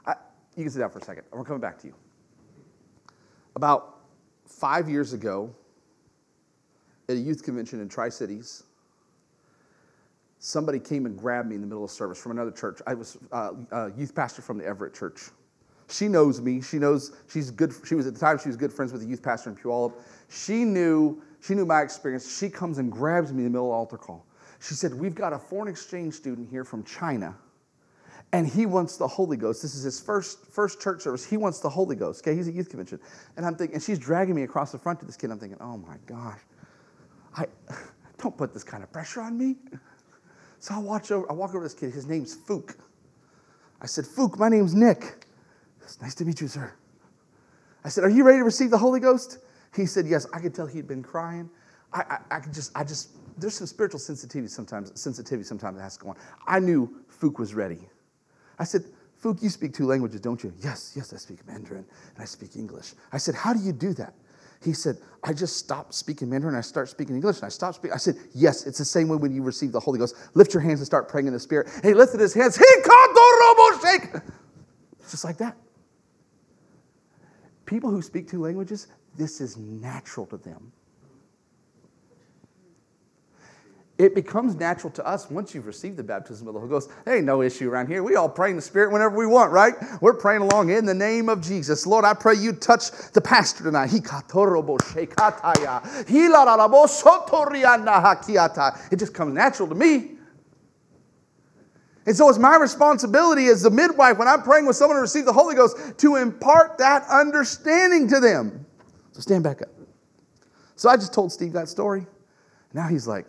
I, 0.04 0.14
you 0.56 0.64
can 0.64 0.72
sit 0.72 0.80
down 0.80 0.90
for 0.90 0.98
a 0.98 1.04
second. 1.04 1.22
We're 1.30 1.44
coming 1.44 1.60
back 1.60 1.78
to 1.78 1.86
you. 1.86 1.94
About 3.54 4.00
five 4.44 4.88
years 4.88 5.12
ago 5.12 5.54
at 7.08 7.14
a 7.14 7.20
youth 7.20 7.44
convention 7.44 7.80
in 7.80 7.88
Tri 7.88 8.08
Cities, 8.08 8.64
somebody 10.40 10.80
came 10.80 11.06
and 11.06 11.16
grabbed 11.16 11.48
me 11.48 11.54
in 11.54 11.60
the 11.60 11.66
middle 11.66 11.84
of 11.84 11.90
service 11.90 12.20
from 12.20 12.32
another 12.32 12.50
church. 12.50 12.80
I 12.86 12.94
was 12.94 13.18
uh, 13.30 13.52
a 13.70 13.92
youth 13.92 14.14
pastor 14.14 14.42
from 14.42 14.58
the 14.58 14.64
Everett 14.64 14.94
Church. 14.94 15.30
She 15.88 16.08
knows 16.08 16.40
me. 16.40 16.60
She 16.62 16.78
knows 16.78 17.12
she's 17.28 17.50
good. 17.50 17.72
She 17.84 17.94
was 17.94 18.06
at 18.06 18.14
the 18.14 18.20
time 18.20 18.38
she 18.38 18.48
was 18.48 18.56
good 18.56 18.72
friends 18.72 18.92
with 18.92 19.02
the 19.02 19.06
youth 19.08 19.22
pastor 19.22 19.50
in 19.50 19.56
Puyallup. 19.56 19.92
She 20.28 20.64
knew 20.64 21.22
she 21.40 21.54
knew 21.54 21.66
my 21.66 21.82
experience. 21.82 22.38
She 22.38 22.48
comes 22.48 22.78
and 22.78 22.90
grabs 22.90 23.32
me 23.32 23.38
in 23.38 23.44
the 23.44 23.50
middle 23.50 23.66
of 23.66 23.74
altar 23.74 23.98
call. 23.98 24.24
She 24.60 24.74
said, 24.74 24.94
"We've 24.94 25.14
got 25.14 25.32
a 25.32 25.38
foreign 25.38 25.68
exchange 25.68 26.14
student 26.14 26.48
here 26.48 26.64
from 26.64 26.84
China." 26.84 27.36
and 28.32 28.46
he 28.46 28.64
wants 28.64 28.96
the 28.96 29.08
Holy 29.08 29.36
Ghost. 29.36 29.60
This 29.60 29.74
is 29.74 29.82
his 29.82 30.00
first 30.00 30.46
first 30.46 30.80
church 30.80 31.02
service. 31.02 31.24
He 31.24 31.36
wants 31.36 31.58
the 31.58 31.68
Holy 31.68 31.96
Ghost. 31.96 32.22
Okay, 32.22 32.36
he's 32.36 32.46
at 32.46 32.54
youth 32.54 32.68
convention, 32.68 33.00
and 33.36 33.44
I'm 33.44 33.56
thinking, 33.56 33.74
and 33.74 33.82
she's 33.82 33.98
dragging 33.98 34.34
me 34.34 34.44
across 34.44 34.72
the 34.72 34.78
front 34.78 35.00
to 35.00 35.06
this 35.06 35.16
kid. 35.16 35.30
I'm 35.30 35.38
thinking, 35.38 35.58
oh 35.60 35.76
my 35.76 35.96
gosh, 36.06 36.38
I 37.36 37.46
don't 38.18 38.36
put 38.36 38.54
this 38.54 38.64
kind 38.64 38.82
of 38.82 38.92
pressure 38.92 39.20
on 39.20 39.36
me. 39.36 39.56
So 40.60 40.74
I 40.74 40.78
watch 40.78 41.10
over. 41.10 41.28
I 41.30 41.32
walk 41.32 41.50
over 41.50 41.60
to 41.60 41.62
this 41.64 41.74
kid. 41.74 41.92
His 41.92 42.06
name's 42.06 42.36
Fook. 42.36 42.76
I 43.80 43.86
said, 43.86 44.04
Fook, 44.04 44.38
my 44.38 44.50
name's 44.50 44.74
Nick. 44.74 45.26
It's 45.82 46.00
nice 46.00 46.14
to 46.16 46.24
meet 46.24 46.40
you, 46.40 46.48
sir. 46.48 46.72
I 47.82 47.88
said, 47.88 48.04
Are 48.04 48.10
you 48.10 48.24
ready 48.24 48.38
to 48.38 48.44
receive 48.44 48.70
the 48.70 48.78
Holy 48.78 49.00
Ghost? 49.00 49.38
He 49.74 49.86
said, 49.86 50.06
Yes. 50.06 50.26
I 50.34 50.38
could 50.38 50.54
tell 50.54 50.66
he'd 50.66 50.86
been 50.86 51.02
crying. 51.02 51.48
I, 51.92 52.02
I, 52.02 52.36
I 52.36 52.40
could 52.40 52.52
just, 52.52 52.70
I 52.76 52.84
just, 52.84 53.10
there's 53.38 53.54
some 53.54 53.66
spiritual 53.66 53.98
sensitivity 53.98 54.48
sometimes, 54.48 54.92
sensitivity 55.00 55.44
sometimes 55.44 55.78
that 55.78 55.82
has 55.82 55.96
to 55.96 56.04
go 56.04 56.10
on. 56.10 56.16
I 56.46 56.60
knew 56.60 57.02
Fook 57.20 57.38
was 57.38 57.54
ready. 57.54 57.88
I 58.58 58.64
said, 58.64 58.84
Fook, 59.22 59.42
you 59.42 59.48
speak 59.48 59.72
two 59.72 59.86
languages, 59.86 60.20
don't 60.20 60.44
you? 60.44 60.52
Yes, 60.62 60.92
yes, 60.94 61.12
I 61.12 61.16
speak 61.16 61.44
Mandarin 61.46 61.86
and 62.14 62.22
I 62.22 62.26
speak 62.26 62.54
English. 62.56 62.92
I 63.12 63.16
said, 63.16 63.34
How 63.34 63.54
do 63.54 63.60
you 63.60 63.72
do 63.72 63.94
that? 63.94 64.12
He 64.62 64.72
said, 64.74 64.98
I 65.24 65.32
just 65.32 65.56
stopped 65.56 65.94
speaking 65.94 66.28
Mandarin 66.28 66.54
and 66.54 66.58
I 66.58 66.62
start 66.62 66.88
speaking 66.88 67.14
English 67.14 67.36
and 67.36 67.44
I 67.44 67.48
stopped 67.48 67.76
speaking. 67.76 67.94
I 67.94 67.98
said, 67.98 68.16
Yes, 68.34 68.66
it's 68.66 68.78
the 68.78 68.84
same 68.84 69.08
way 69.08 69.16
when 69.16 69.34
you 69.34 69.42
receive 69.42 69.72
the 69.72 69.80
Holy 69.80 69.98
Ghost. 69.98 70.16
Lift 70.34 70.52
your 70.52 70.62
hands 70.62 70.80
and 70.80 70.86
start 70.86 71.08
praying 71.08 71.26
in 71.26 71.32
the 71.32 71.40
Spirit. 71.40 71.68
And 71.76 71.84
he 71.84 71.94
lifted 71.94 72.20
his 72.20 72.34
hands. 72.34 72.56
He 72.56 72.64
called 72.82 73.16
the 73.16 73.38
robo 73.40 73.86
shake. 73.86 74.22
Just 75.10 75.24
like 75.24 75.38
that. 75.38 75.56
People 77.64 77.90
who 77.90 78.02
speak 78.02 78.28
two 78.28 78.40
languages, 78.40 78.88
this 79.16 79.40
is 79.40 79.56
natural 79.56 80.26
to 80.26 80.36
them. 80.36 80.72
It 84.00 84.14
becomes 84.14 84.54
natural 84.54 84.90
to 84.92 85.06
us 85.06 85.30
once 85.30 85.54
you've 85.54 85.66
received 85.66 85.98
the 85.98 86.02
baptism 86.02 86.48
of 86.48 86.54
the 86.54 86.60
Holy 86.60 86.70
Ghost. 86.70 86.90
There 87.04 87.16
ain't 87.16 87.26
no 87.26 87.42
issue 87.42 87.70
around 87.70 87.88
here. 87.88 88.02
We 88.02 88.16
all 88.16 88.30
pray 88.30 88.48
in 88.48 88.56
the 88.56 88.62
Spirit 88.62 88.92
whenever 88.92 89.14
we 89.14 89.26
want, 89.26 89.52
right? 89.52 89.74
We're 90.00 90.14
praying 90.14 90.40
along 90.40 90.70
in 90.70 90.86
the 90.86 90.94
name 90.94 91.28
of 91.28 91.42
Jesus. 91.42 91.86
Lord, 91.86 92.06
I 92.06 92.14
pray 92.14 92.36
you 92.36 92.54
touch 92.54 92.90
the 93.12 93.20
pastor 93.20 93.64
tonight. 93.64 93.92
It 93.92 94.04
just 98.98 99.14
comes 99.14 99.34
natural 99.34 99.68
to 99.68 99.74
me. 99.74 100.12
And 102.06 102.16
so 102.16 102.30
it's 102.30 102.38
my 102.38 102.56
responsibility 102.56 103.48
as 103.48 103.60
the 103.60 103.70
midwife 103.70 104.16
when 104.16 104.28
I'm 104.28 104.42
praying 104.42 104.64
with 104.64 104.76
someone 104.76 104.96
to 104.96 105.02
receive 105.02 105.26
the 105.26 105.34
Holy 105.34 105.54
Ghost 105.54 105.98
to 105.98 106.16
impart 106.16 106.78
that 106.78 107.04
understanding 107.10 108.08
to 108.08 108.18
them. 108.18 108.64
So 109.12 109.20
stand 109.20 109.44
back 109.44 109.60
up. 109.60 109.68
So 110.74 110.88
I 110.88 110.96
just 110.96 111.12
told 111.12 111.32
Steve 111.32 111.52
that 111.52 111.68
story. 111.68 112.06
Now 112.72 112.88
he's 112.88 113.06
like, 113.06 113.26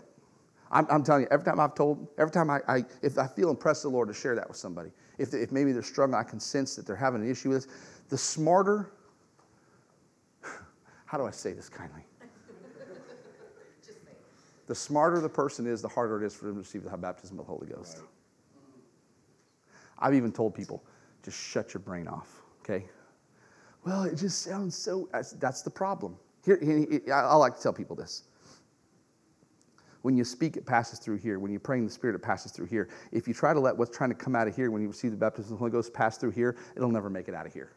I'm, 0.72 0.88
I'm, 0.90 1.04
telling 1.04 1.24
you, 1.24 1.28
every 1.32 1.46
time 1.46 1.60
I've 1.60 1.76
told, 1.76 2.08
every 2.18 2.32
time 2.32 2.50
I, 2.50 2.60
I, 2.68 2.86
if 3.02 3.18
I 3.18 3.28
feel 3.28 3.50
impressed 3.50 3.84
the 3.84 3.90
Lord 3.90 4.08
to 4.08 4.14
share 4.14 4.36
that 4.36 4.48
with 4.48 4.58
somebody, 4.58 4.90
if, 5.18 5.34
if 5.34 5.52
maybe 5.52 5.74
they're 5.74 5.84
struggling, 5.84 6.20
I 6.20 6.24
can 6.24 6.40
sense 6.40 6.76
that 6.78 6.88
they're 6.88 6.96
having 6.96 7.22
an 7.22 7.30
issue 7.30 7.50
with 7.50 7.66
this, 7.66 7.74
the 8.10 8.18
smarter, 8.18 8.94
how 11.06 11.18
do 11.18 11.26
I 11.26 11.32
say 11.32 11.52
this 11.52 11.68
kindly? 11.68 12.04
the 14.68 14.76
smarter 14.76 15.20
the 15.20 15.30
person 15.30 15.68
is, 15.68 15.82
the 15.82 15.90
harder 15.90 16.24
it 16.24 16.26
is 16.26 16.34
for 16.34 16.46
them 16.46 16.56
to 16.56 16.60
receive 16.60 16.84
the 16.84 16.98
baptism 16.98 17.38
of 17.38 17.46
the 17.46 17.52
Holy 17.52 17.68
Ghost. 17.68 17.98
Right. 17.98 18.08
I've 20.00 20.16
even 20.16 20.32
told 20.32 20.56
people, 20.56 20.84
just 21.24 21.38
shut 21.38 21.74
your 21.74 21.82
brain 21.82 22.08
off, 22.08 22.42
okay? 22.62 22.86
Well, 23.86 24.04
it 24.04 24.16
just 24.16 24.42
sounds 24.42 24.76
so, 24.76 25.10
that's 25.12 25.62
the 25.64 25.70
problem. 25.70 26.16
Here, 26.46 26.60
I 27.14 27.36
like 27.36 27.58
to 27.58 27.62
tell 27.62 27.74
people 27.74 27.96
this 27.96 28.24
when 30.02 30.18
you 30.18 30.24
speak, 30.24 30.58
it 30.58 30.66
passes 30.66 31.00
through 31.00 31.18
here. 31.18 31.40
When 31.40 31.52
you 31.52 31.60
pray 31.60 31.78
in 31.78 31.86
the 31.86 31.92
Spirit, 31.92 32.16
it 32.16 32.22
passes 32.22 32.52
through 32.52 32.66
here. 32.66 32.90
If 33.12 33.28
you 33.28 33.34
try 33.34 33.54
to 33.54 33.60
let 33.60 33.78
what's 33.78 33.96
trying 33.96 34.10
to 34.10 34.16
come 34.16 34.36
out 34.36 34.48
of 34.48 34.56
here 34.56 34.72
when 34.72 34.82
you 34.82 34.88
receive 34.88 35.12
the 35.12 35.18
baptism 35.18 35.54
of 35.54 35.58
the 35.58 35.58
Holy 35.58 35.72
Ghost 35.72 35.94
pass 35.94 36.18
through 36.18 36.32
here, 36.32 36.58
it'll 36.76 36.90
never 36.90 37.10
make 37.10 37.28
it 37.28 37.36
out 37.36 37.46
of 37.46 37.54
here. 37.54 37.72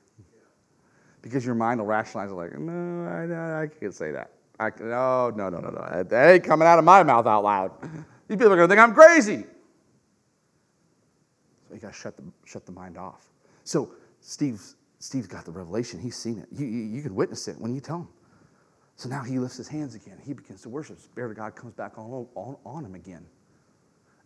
Because 1.20 1.44
your 1.44 1.54
mind 1.54 1.80
will 1.80 1.86
rationalize 1.86 2.30
it 2.30 2.34
like, 2.34 2.58
no, 2.58 3.06
I, 3.06 3.62
I 3.62 3.66
can't 3.66 3.94
say 3.94 4.10
that. 4.12 4.30
I, 4.58 4.70
oh, 4.82 5.32
no, 5.34 5.48
no, 5.48 5.58
no, 5.58 5.70
no, 5.70 5.70
no. 5.70 6.02
That 6.02 6.30
ain't 6.30 6.44
coming 6.44 6.66
out 6.66 6.78
of 6.78 6.84
my 6.84 7.02
mouth 7.02 7.26
out 7.26 7.44
loud. 7.44 7.72
These 8.28 8.38
people 8.38 8.52
are 8.52 8.56
going 8.56 8.68
to 8.68 8.74
think 8.74 8.80
I'm 8.80 8.94
crazy. 8.94 9.44
So 11.68 11.74
you 11.74 11.80
got 11.80 11.92
to 11.92 11.98
shut 11.98 12.16
the, 12.16 12.22
shut 12.44 12.64
the 12.64 12.72
mind 12.72 12.96
off. 12.96 13.26
So 13.64 13.92
Steve's, 14.20 14.76
Steve's 14.98 15.26
got 15.26 15.44
the 15.44 15.50
revelation. 15.50 15.98
He's 16.00 16.16
seen 16.16 16.38
it. 16.38 16.48
You, 16.52 16.66
you, 16.66 16.82
you 16.84 17.02
can 17.02 17.14
witness 17.14 17.48
it 17.48 17.58
when 17.58 17.74
you 17.74 17.80
tell 17.80 17.98
him. 17.98 18.08
So 18.96 19.08
now 19.08 19.22
he 19.22 19.38
lifts 19.38 19.56
his 19.56 19.68
hands 19.68 19.94
again. 19.94 20.18
He 20.24 20.32
begins 20.32 20.62
to 20.62 20.68
worship. 20.68 21.00
Spirit 21.00 21.32
of 21.32 21.36
God 21.36 21.56
comes 21.56 21.74
back 21.74 21.98
on, 21.98 22.26
on, 22.34 22.56
on 22.64 22.84
him 22.84 22.94
again. 22.94 23.26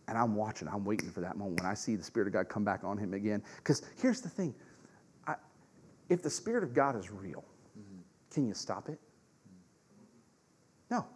And 0.06 0.16
I'm 0.16 0.34
watching, 0.34 0.68
I'm 0.68 0.84
waiting 0.84 1.10
for 1.10 1.20
that 1.20 1.36
moment 1.36 1.60
when 1.60 1.70
I 1.70 1.74
see 1.74 1.96
the 1.96 2.04
Spirit 2.04 2.28
of 2.28 2.32
God 2.32 2.48
come 2.48 2.64
back 2.64 2.84
on 2.84 2.96
him 2.96 3.14
again. 3.14 3.42
Because 3.56 3.82
here's 4.00 4.20
the 4.20 4.28
thing 4.28 4.54
I, 5.26 5.34
if 6.08 6.22
the 6.22 6.30
Spirit 6.30 6.64
of 6.64 6.74
God 6.74 6.96
is 6.96 7.10
real, 7.10 7.44
mm-hmm. 7.78 8.00
can 8.30 8.46
you 8.46 8.54
stop 8.54 8.88
it? 8.88 8.98
No. 10.90 11.06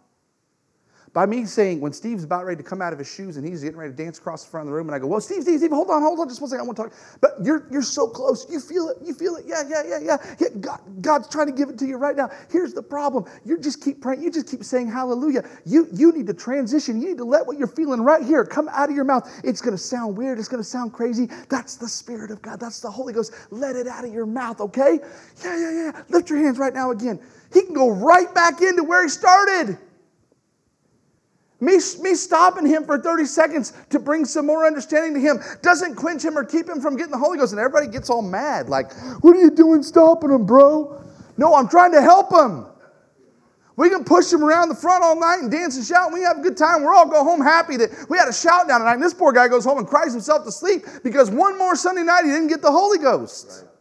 By 1.13 1.27
me 1.27 1.45
saying, 1.45 1.79
when 1.79 1.93
Steve's 1.93 2.23
about 2.23 2.43
ready 2.43 2.57
to 2.57 2.67
come 2.67 2.81
out 2.81 2.91
of 2.91 2.97
his 2.97 3.07
shoes 3.07 3.37
and 3.37 3.47
he's 3.47 3.61
getting 3.61 3.77
ready 3.77 3.93
to 3.93 3.95
dance 3.95 4.17
across 4.17 4.43
the 4.43 4.49
front 4.49 4.63
of 4.63 4.71
the 4.71 4.75
room, 4.75 4.87
and 4.89 4.95
I 4.95 4.99
go, 4.99 5.05
Well, 5.05 5.21
Steve, 5.21 5.43
Steve, 5.43 5.59
Steve, 5.59 5.69
hold 5.69 5.91
on, 5.91 6.01
hold 6.01 6.19
on, 6.19 6.27
just 6.27 6.41
one 6.41 6.49
second, 6.49 6.63
I 6.63 6.65
want 6.65 6.75
to 6.77 6.83
talk. 6.85 6.93
But 7.21 7.35
you're, 7.43 7.67
you're 7.69 7.83
so 7.83 8.07
close. 8.07 8.49
You 8.49 8.59
feel 8.59 8.89
it, 8.89 8.97
you 9.05 9.13
feel 9.13 9.35
it. 9.35 9.45
Yeah, 9.45 9.61
yeah, 9.69 9.83
yeah, 9.87 9.99
yeah. 10.01 10.17
yeah 10.39 10.47
God, 10.59 10.79
God's 11.01 11.29
trying 11.29 11.45
to 11.45 11.53
give 11.53 11.69
it 11.69 11.77
to 11.77 11.85
you 11.85 11.97
right 11.97 12.15
now. 12.15 12.31
Here's 12.49 12.73
the 12.73 12.81
problem. 12.81 13.25
You 13.45 13.59
just 13.59 13.83
keep 13.83 14.01
praying, 14.01 14.23
you 14.23 14.31
just 14.31 14.49
keep 14.49 14.63
saying 14.63 14.89
hallelujah. 14.89 15.43
You, 15.67 15.87
you 15.93 16.11
need 16.13 16.25
to 16.27 16.33
transition. 16.33 16.99
You 16.99 17.09
need 17.09 17.17
to 17.19 17.25
let 17.25 17.45
what 17.45 17.59
you're 17.59 17.67
feeling 17.67 18.01
right 18.01 18.23
here 18.23 18.43
come 18.43 18.67
out 18.69 18.89
of 18.89 18.95
your 18.95 19.05
mouth. 19.05 19.29
It's 19.43 19.61
going 19.61 19.75
to 19.77 19.83
sound 19.83 20.17
weird, 20.17 20.39
it's 20.39 20.47
going 20.47 20.63
to 20.63 20.67
sound 20.67 20.93
crazy. 20.93 21.29
That's 21.47 21.75
the 21.75 21.87
Spirit 21.87 22.31
of 22.31 22.41
God, 22.41 22.59
that's 22.59 22.79
the 22.79 22.89
Holy 22.89 23.13
Ghost. 23.13 23.33
Let 23.51 23.75
it 23.75 23.85
out 23.85 24.03
of 24.03 24.11
your 24.11 24.25
mouth, 24.25 24.59
okay? 24.61 24.99
Yeah, 25.43 25.59
yeah, 25.59 25.71
yeah. 25.71 26.01
Lift 26.09 26.31
your 26.31 26.39
hands 26.39 26.57
right 26.57 26.73
now 26.73 26.89
again. 26.89 27.19
He 27.53 27.61
can 27.61 27.75
go 27.75 27.91
right 27.91 28.33
back 28.33 28.61
into 28.63 28.83
where 28.83 29.03
he 29.03 29.09
started. 29.09 29.77
Me, 31.63 31.79
me 32.01 32.13
stopping 32.13 32.65
him 32.65 32.83
for 32.83 32.99
30 32.99 33.23
seconds 33.23 33.71
to 33.89 33.97
bring 33.97 34.25
some 34.25 34.45
more 34.45 34.65
understanding 34.67 35.13
to 35.13 35.19
him 35.21 35.41
doesn't 35.61 35.95
quench 35.95 36.23
him 36.23 36.37
or 36.37 36.43
keep 36.43 36.67
him 36.67 36.81
from 36.81 36.97
getting 36.97 37.11
the 37.11 37.17
Holy 37.17 37.37
Ghost. 37.37 37.53
And 37.53 37.59
everybody 37.59 37.87
gets 37.87 38.09
all 38.09 38.21
mad, 38.21 38.67
like, 38.67 38.91
what 39.21 39.33
are 39.33 39.39
you 39.39 39.49
doing 39.49 39.81
stopping 39.81 40.31
him, 40.31 40.45
bro? 40.45 41.01
No, 41.37 41.55
I'm 41.55 41.69
trying 41.69 41.93
to 41.93 42.01
help 42.01 42.33
him. 42.33 42.65
We 43.77 43.89
can 43.89 44.03
push 44.03 44.31
him 44.31 44.43
around 44.43 44.69
the 44.69 44.75
front 44.75 45.05
all 45.05 45.17
night 45.17 45.39
and 45.39 45.49
dance 45.49 45.77
and 45.77 45.85
shout, 45.85 46.07
and 46.07 46.13
we 46.13 46.21
have 46.21 46.39
a 46.39 46.41
good 46.41 46.57
time. 46.57 46.83
We're 46.83 46.93
all 46.93 47.07
go 47.07 47.23
home 47.23 47.41
happy 47.41 47.77
that 47.77 48.07
we 48.09 48.17
had 48.17 48.27
a 48.27 48.33
shout 48.33 48.67
down 48.67 48.81
tonight. 48.81 48.95
And 48.95 49.01
this 49.01 49.13
poor 49.13 49.31
guy 49.31 49.47
goes 49.47 49.63
home 49.63 49.77
and 49.77 49.87
cries 49.87 50.11
himself 50.11 50.43
to 50.43 50.51
sleep 50.51 50.83
because 51.01 51.31
one 51.31 51.57
more 51.57 51.77
Sunday 51.77 52.03
night 52.03 52.25
he 52.25 52.29
didn't 52.29 52.49
get 52.49 52.61
the 52.61 52.71
Holy 52.71 52.97
Ghost. 52.97 53.63
Right. 53.63 53.72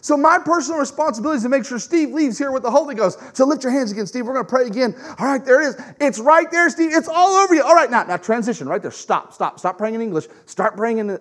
So, 0.00 0.16
my 0.16 0.38
personal 0.38 0.78
responsibility 0.78 1.38
is 1.38 1.42
to 1.42 1.48
make 1.48 1.64
sure 1.64 1.78
Steve 1.78 2.10
leaves 2.10 2.38
here 2.38 2.52
with 2.52 2.62
the 2.62 2.70
Holy 2.70 2.94
Ghost. 2.94 3.18
So, 3.36 3.44
lift 3.44 3.62
your 3.62 3.72
hands 3.72 3.90
again, 3.90 4.06
Steve. 4.06 4.26
We're 4.26 4.34
going 4.34 4.46
to 4.46 4.50
pray 4.50 4.66
again. 4.66 4.94
All 5.18 5.26
right, 5.26 5.44
there 5.44 5.62
it 5.62 5.68
is. 5.68 5.82
It's 6.00 6.18
right 6.18 6.50
there, 6.50 6.70
Steve. 6.70 6.90
It's 6.92 7.08
all 7.08 7.36
over 7.36 7.54
you. 7.54 7.62
All 7.62 7.74
right, 7.74 7.90
now, 7.90 8.04
now 8.04 8.16
transition 8.16 8.68
right 8.68 8.80
there. 8.80 8.90
Stop, 8.90 9.32
stop, 9.32 9.58
stop 9.58 9.78
praying 9.78 9.94
in 9.94 10.00
English. 10.00 10.26
Start 10.46 10.76
praying 10.76 10.98
in 10.98 11.08
the. 11.08 11.20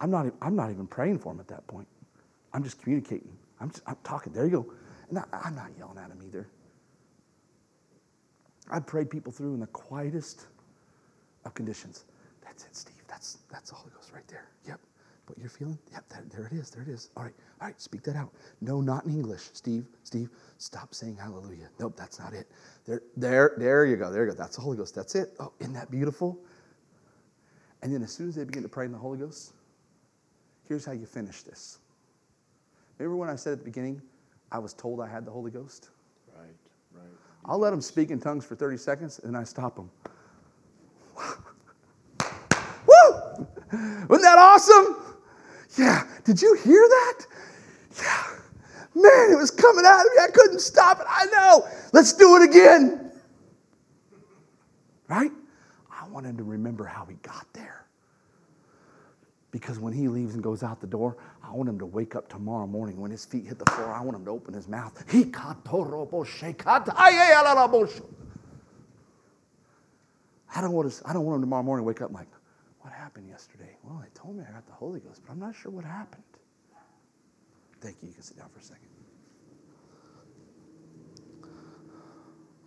I'm 0.00 0.10
not, 0.10 0.26
I'm 0.40 0.54
not 0.54 0.70
even 0.70 0.86
praying 0.86 1.18
for 1.18 1.32
him 1.32 1.40
at 1.40 1.48
that 1.48 1.66
point. 1.66 1.88
I'm 2.52 2.62
just 2.62 2.80
communicating. 2.80 3.36
I'm, 3.60 3.70
just, 3.70 3.82
I'm 3.86 3.96
talking. 4.04 4.32
There 4.32 4.44
you 4.44 4.50
go. 4.50 4.72
And 5.10 5.18
I'm 5.32 5.54
not 5.54 5.70
yelling 5.78 5.98
at 5.98 6.10
him 6.10 6.20
either. 6.26 6.46
I 8.70 8.80
prayed 8.80 9.10
people 9.10 9.32
through 9.32 9.54
in 9.54 9.60
the 9.60 9.66
quietest 9.68 10.46
of 11.44 11.54
conditions. 11.54 12.04
That's 12.44 12.64
it, 12.64 12.76
Steve. 12.76 12.94
That's, 13.08 13.38
that's 13.50 13.70
the 13.70 13.76
Holy 13.76 13.90
Ghost 13.94 14.12
right 14.12 14.26
there. 14.28 14.46
What 15.28 15.38
you're 15.38 15.50
feeling? 15.50 15.78
Yep, 15.92 16.08
that, 16.08 16.30
there 16.30 16.46
it 16.46 16.52
is. 16.52 16.70
There 16.70 16.82
it 16.82 16.88
is. 16.88 17.10
All 17.16 17.22
right, 17.22 17.34
all 17.60 17.66
right, 17.66 17.80
speak 17.80 18.02
that 18.04 18.16
out. 18.16 18.32
No, 18.62 18.80
not 18.80 19.04
in 19.04 19.12
English. 19.12 19.50
Steve, 19.52 19.86
Steve, 20.02 20.30
stop 20.56 20.94
saying 20.94 21.16
hallelujah. 21.16 21.68
Nope, 21.78 21.94
that's 21.96 22.18
not 22.18 22.32
it. 22.32 22.50
There, 22.86 23.02
there, 23.16 23.54
there 23.58 23.84
you 23.84 23.96
go. 23.96 24.10
There 24.10 24.24
you 24.24 24.30
go. 24.30 24.36
That's 24.36 24.56
the 24.56 24.62
Holy 24.62 24.78
Ghost. 24.78 24.94
That's 24.94 25.14
it. 25.14 25.34
Oh, 25.38 25.52
isn't 25.60 25.74
that 25.74 25.90
beautiful? 25.90 26.38
And 27.82 27.92
then 27.92 28.02
as 28.02 28.10
soon 28.10 28.28
as 28.28 28.36
they 28.36 28.44
begin 28.44 28.62
to 28.62 28.68
pray 28.68 28.86
in 28.86 28.92
the 28.92 28.98
Holy 28.98 29.18
Ghost, 29.18 29.52
here's 30.66 30.84
how 30.84 30.92
you 30.92 31.04
finish 31.04 31.42
this. 31.42 31.78
Remember 32.98 33.16
when 33.16 33.28
I 33.28 33.36
said 33.36 33.52
at 33.52 33.58
the 33.58 33.64
beginning, 33.64 34.00
I 34.50 34.58
was 34.58 34.72
told 34.72 35.00
I 35.00 35.08
had 35.08 35.26
the 35.26 35.30
Holy 35.30 35.50
Ghost? 35.50 35.90
Right, 36.36 36.48
right. 36.94 37.04
I'll 37.44 37.58
let 37.58 37.70
them 37.70 37.82
speak 37.82 38.10
in 38.10 38.18
tongues 38.18 38.44
for 38.46 38.56
30 38.56 38.78
seconds 38.78 39.20
and 39.22 39.36
I 39.36 39.44
stop 39.44 39.76
them. 39.76 39.90
Woo! 42.86 43.46
Wasn't 44.08 44.22
that 44.22 44.38
awesome? 44.38 45.07
Yeah, 45.78 46.06
did 46.24 46.42
you 46.42 46.54
hear 46.64 46.86
that? 46.88 47.26
Yeah. 47.96 48.24
Man, 48.94 49.30
it 49.30 49.36
was 49.36 49.50
coming 49.50 49.84
out 49.86 50.00
of 50.00 50.06
me. 50.06 50.22
I 50.22 50.28
couldn't 50.32 50.60
stop 50.60 51.00
it. 51.00 51.06
I 51.08 51.26
know. 51.26 51.68
Let's 51.92 52.12
do 52.12 52.36
it 52.36 52.50
again. 52.50 53.12
Right? 55.06 55.30
I 55.90 56.08
want 56.08 56.26
him 56.26 56.36
to 56.36 56.42
remember 56.42 56.84
how 56.84 57.04
he 57.04 57.14
got 57.22 57.46
there. 57.52 57.86
Because 59.50 59.78
when 59.78 59.92
he 59.92 60.08
leaves 60.08 60.34
and 60.34 60.42
goes 60.42 60.62
out 60.62 60.80
the 60.80 60.86
door, 60.86 61.16
I 61.42 61.52
want 61.52 61.68
him 61.68 61.78
to 61.78 61.86
wake 61.86 62.16
up 62.16 62.28
tomorrow 62.28 62.66
morning. 62.66 63.00
When 63.00 63.10
his 63.10 63.24
feet 63.24 63.46
hit 63.46 63.58
the 63.58 63.70
floor, 63.70 63.92
I 63.92 64.02
want 64.02 64.16
him 64.16 64.24
to 64.24 64.30
open 64.30 64.52
his 64.54 64.68
mouth. 64.68 65.02
Oh, 65.12 65.12
I 70.54 70.60
don't 70.60 70.72
want, 70.72 70.92
to, 70.92 71.08
I 71.08 71.12
don't 71.12 71.24
want 71.24 71.36
him 71.36 71.42
tomorrow 71.42 71.62
morning 71.62 71.84
to 71.84 71.86
wake 71.86 72.02
up 72.02 72.12
like, 72.12 72.26
happened 73.08 73.26
yesterday? 73.26 73.74
Well, 73.82 74.02
they 74.02 74.10
told 74.12 74.36
me 74.36 74.44
I 74.46 74.52
got 74.52 74.66
the 74.66 74.74
Holy 74.74 75.00
Ghost, 75.00 75.22
but 75.24 75.32
I'm 75.32 75.40
not 75.40 75.54
sure 75.54 75.72
what 75.72 75.82
happened. 75.82 76.22
Thank 77.80 77.96
you. 78.02 78.08
You 78.08 78.14
can 78.14 78.22
sit 78.22 78.36
down 78.36 78.50
for 78.52 78.58
a 78.58 78.62
second. 78.62 78.86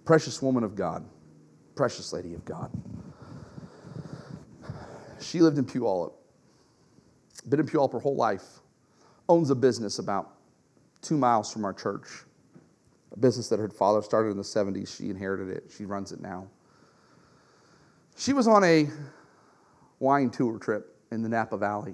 Precious 0.04 0.42
woman 0.42 0.64
of 0.64 0.76
God, 0.76 1.06
precious 1.76 2.12
lady 2.12 2.34
of 2.34 2.44
God. 2.44 2.72
She 5.20 5.42
lived 5.42 5.60
in 5.60 5.66
Puyallup, 5.66 6.14
been 7.48 7.60
in 7.60 7.68
Puyallup 7.68 7.94
her 7.94 8.00
whole 8.00 8.16
life, 8.16 8.62
owns 9.30 9.52
a 9.52 9.56
business 9.56 10.00
about 10.00 10.38
two 11.04 11.18
miles 11.18 11.54
from 11.54 11.66
our 11.66 11.74
church, 11.74 12.08
a 13.12 13.20
business 13.20 13.48
that 13.50 13.60
her 13.60 13.70
father 13.70 14.02
started 14.02 14.32
in 14.32 14.38
the 14.38 14.44
70s. 14.44 14.98
She 14.98 15.12
inherited 15.12 15.50
it, 15.50 15.72
she 15.78 15.86
runs 15.86 16.12
it 16.12 16.20
now. 16.20 16.48
She 18.18 18.34
was 18.34 18.48
on 18.48 18.64
a 18.64 18.88
wine 20.02 20.32
tour 20.32 20.58
trip 20.58 20.97
in 21.12 21.22
the 21.22 21.30
Napa 21.30 21.58
Valley 21.58 21.93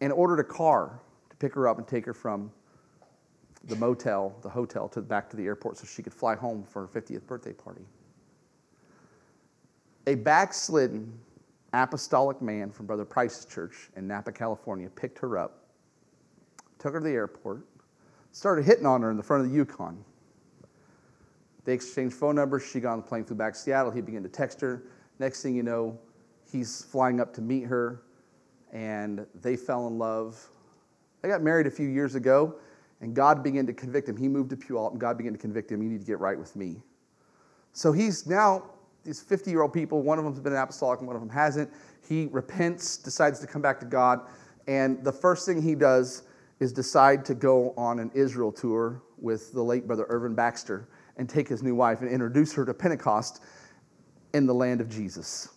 and 0.00 0.12
ordered 0.12 0.40
a 0.40 0.44
car 0.44 0.98
to 1.30 1.36
pick 1.36 1.54
her 1.54 1.68
up 1.68 1.78
and 1.78 1.86
take 1.86 2.04
her 2.06 2.14
from 2.14 2.50
the 3.64 3.76
motel, 3.76 4.34
the 4.42 4.48
hotel, 4.48 4.88
to 4.88 5.00
back 5.00 5.30
to 5.30 5.36
the 5.36 5.44
airport 5.44 5.76
so 5.76 5.86
she 5.86 6.02
could 6.02 6.12
fly 6.12 6.34
home 6.34 6.64
for 6.64 6.86
her 6.86 7.00
50th 7.00 7.26
birthday 7.26 7.52
party. 7.52 7.82
A 10.06 10.14
backslidden 10.16 11.12
apostolic 11.72 12.40
man 12.42 12.70
from 12.70 12.86
Brother 12.86 13.04
Price's 13.04 13.44
church 13.44 13.90
in 13.96 14.06
Napa, 14.06 14.32
California, 14.32 14.88
picked 14.90 15.18
her 15.18 15.38
up, 15.38 15.64
took 16.78 16.94
her 16.94 17.00
to 17.00 17.04
the 17.04 17.12
airport, 17.12 17.66
started 18.32 18.64
hitting 18.64 18.86
on 18.86 19.02
her 19.02 19.10
in 19.10 19.16
the 19.16 19.22
front 19.22 19.44
of 19.44 19.50
the 19.50 19.56
Yukon. 19.56 20.02
They 21.64 21.72
exchanged 21.74 22.16
phone 22.16 22.34
numbers. 22.34 22.66
She 22.66 22.80
got 22.80 22.92
on 22.92 22.98
the 22.98 23.06
plane, 23.06 23.24
flew 23.24 23.36
back 23.36 23.54
to 23.54 23.58
Seattle. 23.58 23.90
He 23.90 24.02
began 24.02 24.22
to 24.22 24.28
text 24.28 24.60
her. 24.60 24.82
Next 25.18 25.42
thing 25.42 25.54
you 25.54 25.62
know, 25.62 25.98
he's 26.50 26.82
flying 26.84 27.20
up 27.20 27.32
to 27.34 27.42
meet 27.42 27.64
her, 27.64 28.02
and 28.72 29.26
they 29.40 29.56
fell 29.56 29.86
in 29.86 29.98
love. 29.98 30.48
They 31.22 31.28
got 31.28 31.42
married 31.42 31.66
a 31.66 31.70
few 31.70 31.88
years 31.88 32.14
ago, 32.14 32.56
and 33.00 33.14
God 33.14 33.42
began 33.42 33.66
to 33.66 33.72
convict 33.72 34.08
him. 34.08 34.16
He 34.16 34.28
moved 34.28 34.50
to 34.50 34.56
Puyallup, 34.56 34.92
and 34.92 35.00
God 35.00 35.16
began 35.16 35.32
to 35.32 35.38
convict 35.38 35.70
him. 35.70 35.82
You 35.82 35.88
need 35.88 36.00
to 36.00 36.06
get 36.06 36.20
right 36.20 36.38
with 36.38 36.54
me. 36.56 36.82
So 37.72 37.92
he's 37.92 38.26
now 38.26 38.64
these 39.04 39.20
50 39.20 39.50
year 39.50 39.62
old 39.62 39.72
people. 39.72 40.02
One 40.02 40.18
of 40.18 40.24
them's 40.24 40.40
been 40.40 40.52
an 40.52 40.58
apostolic, 40.58 41.00
and 41.00 41.06
one 41.06 41.16
of 41.16 41.22
them 41.22 41.30
hasn't. 41.30 41.70
He 42.08 42.28
repents, 42.30 42.96
decides 42.96 43.40
to 43.40 43.46
come 43.46 43.62
back 43.62 43.80
to 43.80 43.86
God, 43.86 44.20
and 44.66 45.02
the 45.04 45.12
first 45.12 45.46
thing 45.46 45.60
he 45.60 45.74
does 45.74 46.24
is 46.60 46.72
decide 46.72 47.24
to 47.26 47.34
go 47.34 47.74
on 47.76 47.98
an 47.98 48.10
Israel 48.14 48.52
tour 48.52 49.02
with 49.18 49.52
the 49.52 49.62
late 49.62 49.86
brother 49.86 50.06
Irvin 50.08 50.34
Baxter 50.34 50.88
and 51.16 51.28
take 51.28 51.48
his 51.48 51.62
new 51.62 51.74
wife 51.74 52.00
and 52.00 52.10
introduce 52.10 52.52
her 52.54 52.64
to 52.64 52.74
Pentecost 52.74 53.42
in 54.32 54.46
the 54.46 54.54
land 54.54 54.80
of 54.80 54.88
Jesus. 54.88 55.53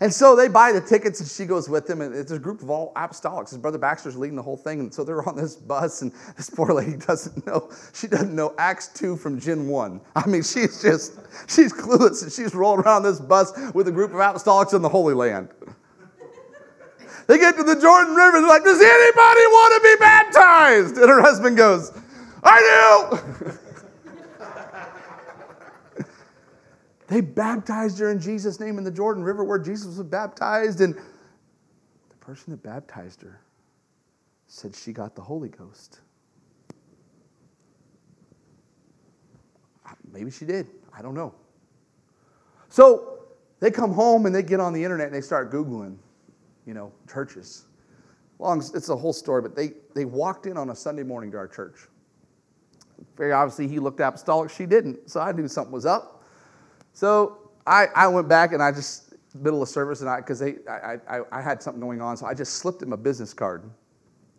And 0.00 0.12
so 0.12 0.36
they 0.36 0.48
buy 0.48 0.72
the 0.72 0.80
tickets 0.80 1.20
and 1.20 1.28
she 1.28 1.46
goes 1.46 1.68
with 1.68 1.86
them. 1.86 2.02
And 2.02 2.14
it's 2.14 2.30
a 2.30 2.38
group 2.38 2.62
of 2.62 2.68
all 2.68 2.92
apostolics. 2.94 3.50
His 3.50 3.58
brother 3.58 3.78
Baxter's 3.78 4.16
leading 4.16 4.36
the 4.36 4.42
whole 4.42 4.56
thing. 4.56 4.80
And 4.80 4.92
so 4.92 5.04
they're 5.04 5.26
on 5.26 5.36
this 5.36 5.56
bus, 5.56 6.02
and 6.02 6.12
this 6.36 6.50
poor 6.50 6.72
lady 6.72 6.96
doesn't 7.06 7.46
know. 7.46 7.70
She 7.94 8.06
doesn't 8.06 8.34
know 8.34 8.54
Acts 8.58 8.88
2 8.88 9.16
from 9.16 9.40
Gen 9.40 9.68
1. 9.68 10.00
I 10.14 10.26
mean, 10.26 10.42
she's 10.42 10.82
just, 10.82 11.14
she's 11.46 11.72
clueless. 11.72 12.22
And 12.22 12.32
she's 12.32 12.54
rolling 12.54 12.84
around 12.84 13.04
this 13.04 13.20
bus 13.20 13.52
with 13.74 13.88
a 13.88 13.92
group 13.92 14.12
of 14.12 14.18
apostolics 14.18 14.74
in 14.74 14.82
the 14.82 14.88
Holy 14.88 15.14
Land. 15.14 15.48
They 17.28 17.38
get 17.38 17.56
to 17.56 17.64
the 17.64 17.74
Jordan 17.74 18.14
River. 18.14 18.40
They're 18.40 18.48
like, 18.48 18.62
Does 18.62 18.80
anybody 18.80 19.40
want 19.50 19.74
to 19.74 19.88
be 19.88 19.96
baptized? 19.98 20.96
And 20.96 21.08
her 21.08 21.20
husband 21.20 21.56
goes, 21.56 21.90
I 22.44 23.10
do. 23.40 23.58
They 27.08 27.20
baptized 27.20 27.98
her 28.00 28.10
in 28.10 28.20
Jesus' 28.20 28.58
name 28.58 28.78
in 28.78 28.84
the 28.84 28.90
Jordan 28.90 29.22
River 29.22 29.44
where 29.44 29.58
Jesus 29.58 29.96
was 29.96 30.06
baptized. 30.06 30.80
And 30.80 30.94
the 30.94 32.16
person 32.20 32.50
that 32.50 32.62
baptized 32.62 33.22
her 33.22 33.40
said 34.48 34.74
she 34.74 34.92
got 34.92 35.14
the 35.14 35.22
Holy 35.22 35.48
Ghost. 35.48 36.00
Maybe 40.12 40.30
she 40.30 40.44
did. 40.44 40.66
I 40.96 41.02
don't 41.02 41.14
know. 41.14 41.34
So 42.68 43.18
they 43.60 43.70
come 43.70 43.92
home 43.92 44.26
and 44.26 44.34
they 44.34 44.42
get 44.42 44.60
on 44.60 44.72
the 44.72 44.82
internet 44.82 45.06
and 45.06 45.14
they 45.14 45.20
start 45.20 45.52
Googling, 45.52 45.96
you 46.66 46.74
know, 46.74 46.92
churches. 47.10 47.66
Long, 48.38 48.58
it's 48.74 48.88
a 48.88 48.96
whole 48.96 49.12
story, 49.12 49.42
but 49.42 49.54
they, 49.54 49.72
they 49.94 50.04
walked 50.04 50.46
in 50.46 50.56
on 50.56 50.70
a 50.70 50.74
Sunday 50.74 51.02
morning 51.02 51.30
to 51.32 51.36
our 51.36 51.48
church. 51.48 51.76
Very 53.16 53.32
obviously, 53.32 53.68
he 53.68 53.78
looked 53.78 54.00
apostolic. 54.00 54.50
She 54.50 54.66
didn't. 54.66 55.08
So 55.08 55.20
I 55.20 55.32
knew 55.32 55.48
something 55.48 55.72
was 55.72 55.86
up. 55.86 56.15
So 56.96 57.36
I, 57.66 57.88
I 57.94 58.08
went 58.08 58.26
back 58.26 58.54
and 58.54 58.62
I 58.62 58.72
just, 58.72 59.12
middle 59.34 59.60
of 59.62 59.68
service, 59.68 60.00
and 60.00 60.08
I, 60.08 60.16
because 60.16 60.40
I, 60.40 60.54
I, 60.66 61.20
I 61.30 61.42
had 61.42 61.62
something 61.62 61.78
going 61.78 62.00
on, 62.00 62.16
so 62.16 62.24
I 62.24 62.32
just 62.32 62.54
slipped 62.54 62.80
him 62.80 62.94
a 62.94 62.96
business 62.96 63.34
card. 63.34 63.70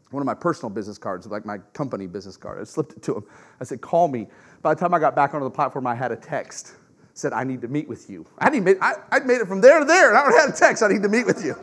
one 0.10 0.24
of 0.24 0.26
my 0.26 0.34
personal 0.34 0.72
business 0.72 0.98
cards, 0.98 1.28
like 1.28 1.46
my 1.46 1.60
company 1.74 2.08
business 2.08 2.36
card. 2.36 2.60
I 2.60 2.64
slipped 2.64 2.94
it 2.94 3.04
to 3.04 3.18
him. 3.18 3.26
I 3.62 3.64
said, 3.64 3.80
call 3.80 4.08
me. 4.08 4.26
By 4.64 4.74
the 4.74 4.80
time 4.80 4.96
I 4.96 4.98
got 4.98 5.16
back 5.16 5.36
onto 5.36 5.44
the 5.44 5.52
platform, 5.52 5.86
I 5.86 5.94
had 5.94 6.12
a 6.12 6.16
text. 6.16 6.74
Said, 7.14 7.32
I 7.32 7.44
need 7.44 7.62
to 7.62 7.68
meet 7.68 7.88
with 7.88 8.10
you. 8.10 8.26
I 8.40 8.46
hadn't 8.46 8.64
made, 8.64 8.78
I, 8.82 8.94
I'd 9.12 9.28
made 9.28 9.40
it 9.40 9.48
from 9.48 9.62
there 9.62 9.78
to 9.78 9.86
there, 9.86 10.10
and 10.10 10.18
I 10.18 10.42
had 10.42 10.50
a 10.50 10.58
text, 10.58 10.82
I 10.82 10.88
need 10.88 11.04
to 11.04 11.10
meet 11.10 11.28
with 11.28 11.46
you. 11.46 11.56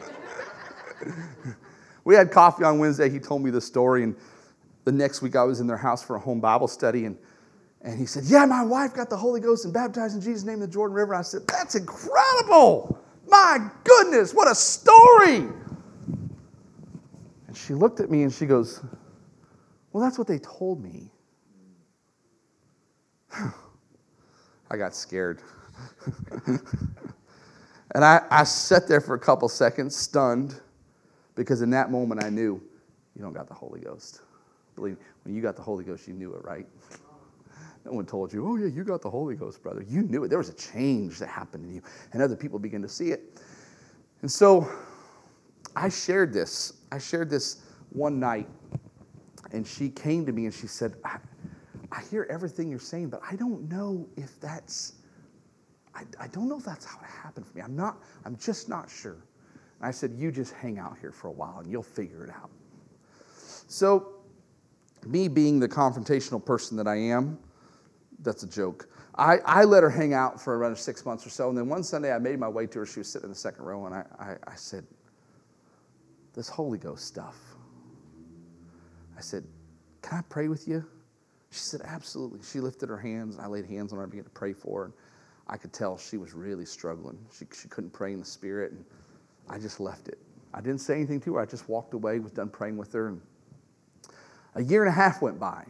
we 2.05 2.15
had 2.15 2.31
coffee 2.31 2.62
on 2.62 2.79
Wednesday. 2.79 3.11
He 3.11 3.19
told 3.19 3.43
me 3.43 3.51
the 3.51 3.61
story, 3.61 4.05
and 4.05 4.15
the 4.85 4.93
next 4.93 5.23
week 5.23 5.35
I 5.35 5.43
was 5.43 5.59
in 5.59 5.66
their 5.66 5.77
house 5.77 6.05
for 6.05 6.15
a 6.15 6.21
home 6.21 6.39
Bible 6.39 6.69
study, 6.69 7.05
and, 7.05 7.19
and 7.85 7.98
he 7.98 8.06
said, 8.06 8.24
Yeah, 8.24 8.47
my 8.47 8.65
wife 8.65 8.94
got 8.94 9.11
the 9.11 9.16
Holy 9.16 9.40
Ghost 9.40 9.66
and 9.66 9.74
baptized 9.74 10.16
in 10.16 10.23
Jesus' 10.23 10.44
name 10.44 10.55
in 10.55 10.61
the 10.61 10.66
Jordan 10.66 10.97
River. 10.97 11.15
I 11.15 11.23
said, 11.23 11.47
That's 11.47 11.74
incredible. 11.74 12.98
My 13.28 13.70
goodness, 13.85 14.32
what 14.32 14.51
a 14.51 14.55
story. 14.55 15.48
And 17.47 17.56
she 17.56 17.74
looked 17.74 18.01
at 18.01 18.11
me 18.11 18.23
and 18.23 18.32
she 18.32 18.47
goes, 18.47 18.82
Well, 19.93 20.02
that's 20.02 20.19
what 20.19 20.27
they 20.27 20.39
told 20.39 20.82
me. 20.82 21.11
I 24.70 24.77
got 24.78 24.94
scared. 24.94 25.43
and 26.47 26.61
I, 27.94 28.23
I 28.31 28.44
sat 28.44 28.89
there 28.89 29.02
for 29.02 29.15
a 29.15 29.19
couple 29.19 29.47
seconds, 29.51 29.94
stunned, 29.94 30.59
because 31.35 31.61
in 31.61 31.69
that 31.70 31.90
moment 31.90 32.24
I 32.24 32.31
knew 32.31 32.62
you 33.15 33.23
don't 33.23 33.35
got 33.35 33.47
the 33.47 33.55
Holy 33.55 33.81
Ghost. 33.81 34.23
Believe 34.74 34.94
me, 34.94 35.05
when 35.24 35.35
you 35.35 35.43
got 35.43 35.55
the 35.55 35.62
Holy 35.62 35.85
Ghost, 35.85 36.09
you 36.09 36.15
knew 36.15 36.32
it, 36.32 36.43
right? 36.44 36.66
No 37.85 37.93
one 37.93 38.06
told 38.06 38.32
you, 38.32 38.47
oh, 38.48 38.56
yeah, 38.56 38.66
you 38.66 38.82
got 38.82 39.02
the 39.02 39.11
Holy 39.11 39.35
Ghost, 39.35 39.62
brother. 39.62 39.85
You 39.86 40.02
knew 40.02 40.24
it. 40.24 40.28
There 40.28 40.39
was 40.39 40.48
a 40.48 40.55
change 40.55 41.19
that 41.19 41.28
happened 41.28 41.66
in 41.66 41.74
you, 41.74 41.82
and 42.12 42.23
other 42.23 42.36
people 42.36 42.59
began 42.59 42.81
to 42.82 42.89
see 42.89 43.11
it. 43.11 43.39
And 44.23 44.31
so 44.31 44.66
I 45.77 45.90
shared 45.90 46.32
this. 46.32 46.73
I 46.90 46.98
shared 46.98 47.28
this 47.28 47.62
one 47.90 48.19
night, 48.19 48.48
and 49.52 49.66
she 49.66 49.90
came 49.90 50.24
to 50.24 50.32
me 50.32 50.47
and 50.47 50.55
she 50.55 50.66
said, 50.66 50.94
I, 51.05 51.19
I 51.93 52.01
hear 52.11 52.27
everything 52.31 52.70
you're 52.70 52.78
saying, 52.78 53.11
but 53.11 53.20
I 53.28 53.36
don't 53.36 53.69
know 53.69 54.09
if 54.16 54.40
that's, 54.40 54.94
I, 55.94 56.05
I 56.19 56.27
don't 56.28 56.48
know 56.48 56.59
if 56.59 56.65
that's 56.65 56.85
how 56.85 56.98
it 57.01 57.11
happened 57.23 57.47
for 57.47 57.56
me. 57.56 57.62
I'm 57.62 57.77
not, 57.77 57.98
I'm 58.24 58.36
just 58.36 58.69
not 58.69 58.89
sure. 58.90 59.19
And 59.78 59.86
I 59.86 59.90
said, 59.90 60.12
You 60.16 60.32
just 60.32 60.55
hang 60.55 60.78
out 60.78 60.97
here 60.98 61.12
for 61.12 61.28
a 61.28 61.32
while 61.32 61.59
and 61.59 61.70
you'll 61.70 61.82
figure 61.82 62.24
it 62.24 62.31
out. 62.31 62.51
So, 63.69 64.15
me 65.06 65.28
being 65.28 65.61
the 65.61 65.69
confrontational 65.69 66.44
person 66.44 66.77
that 66.78 66.89
I 66.89 66.97
am, 66.97 67.39
that's 68.24 68.42
a 68.42 68.48
joke. 68.48 68.88
I, 69.16 69.38
I 69.44 69.64
let 69.64 69.82
her 69.82 69.90
hang 69.90 70.12
out 70.12 70.40
for 70.40 70.59
around 70.59 70.76
six 70.76 71.05
months 71.06 71.24
or 71.24 71.30
so. 71.30 71.48
And 71.48 71.56
then 71.56 71.68
one 71.68 71.84
Sunday 71.84 72.12
I 72.12 72.18
made 72.18 72.38
my 72.38 72.48
way 72.48 72.66
to 72.66 72.80
her. 72.80 72.86
She 72.86 73.01
was 73.01 73.09
sitting 73.09 73.26
in 73.26 73.30
the 73.30 73.38
second 73.38 73.64
row, 73.64 73.86
and 73.86 73.94
I, 73.94 74.05
I, 74.18 74.36
I 74.46 74.55
said, 74.56 74.84
This 76.34 76.48
Holy 76.48 76.78
Ghost 76.78 77.06
stuff. 77.06 77.36
I 79.16 79.20
said, 79.20 79.44
Can 80.02 80.18
I 80.18 80.22
pray 80.28 80.48
with 80.48 80.66
you? 80.66 80.84
She 81.51 81.60
said, 81.60 81.82
Absolutely. 81.84 82.40
She 82.42 82.59
lifted 82.59 82.88
her 82.88 82.98
hands, 82.98 83.36
and 83.36 83.44
I 83.44 83.48
laid 83.48 83.66
hands 83.66 83.92
on 83.92 83.98
her 83.98 84.05
and 84.05 84.10
began 84.10 84.24
to 84.24 84.30
pray 84.30 84.52
for 84.52 84.80
her. 84.80 84.84
And 84.86 84.94
I 85.46 85.56
could 85.56 85.72
tell 85.72 85.96
she 85.96 86.16
was 86.16 86.34
really 86.34 86.64
struggling. 86.64 87.18
She, 87.32 87.46
she 87.55 87.68
couldn't 87.68 87.92
pray 87.92 88.12
in 88.12 88.18
the 88.18 88.24
Spirit, 88.24 88.72
and 88.72 88.84
I 89.48 89.59
just 89.59 89.78
left 89.78 90.09
it. 90.09 90.18
I 90.52 90.60
didn't 90.60 90.80
say 90.80 90.94
anything 90.94 91.20
to 91.22 91.34
her. 91.34 91.40
I 91.40 91.46
just 91.46 91.68
walked 91.68 91.94
away, 91.94 92.18
was 92.18 92.32
done 92.32 92.48
praying 92.48 92.76
with 92.76 92.92
her. 92.94 93.09
And 93.09 93.20
a 94.55 94.62
year 94.62 94.82
and 94.82 94.88
a 94.88 94.94
half 94.94 95.20
went 95.20 95.38
by. 95.38 95.64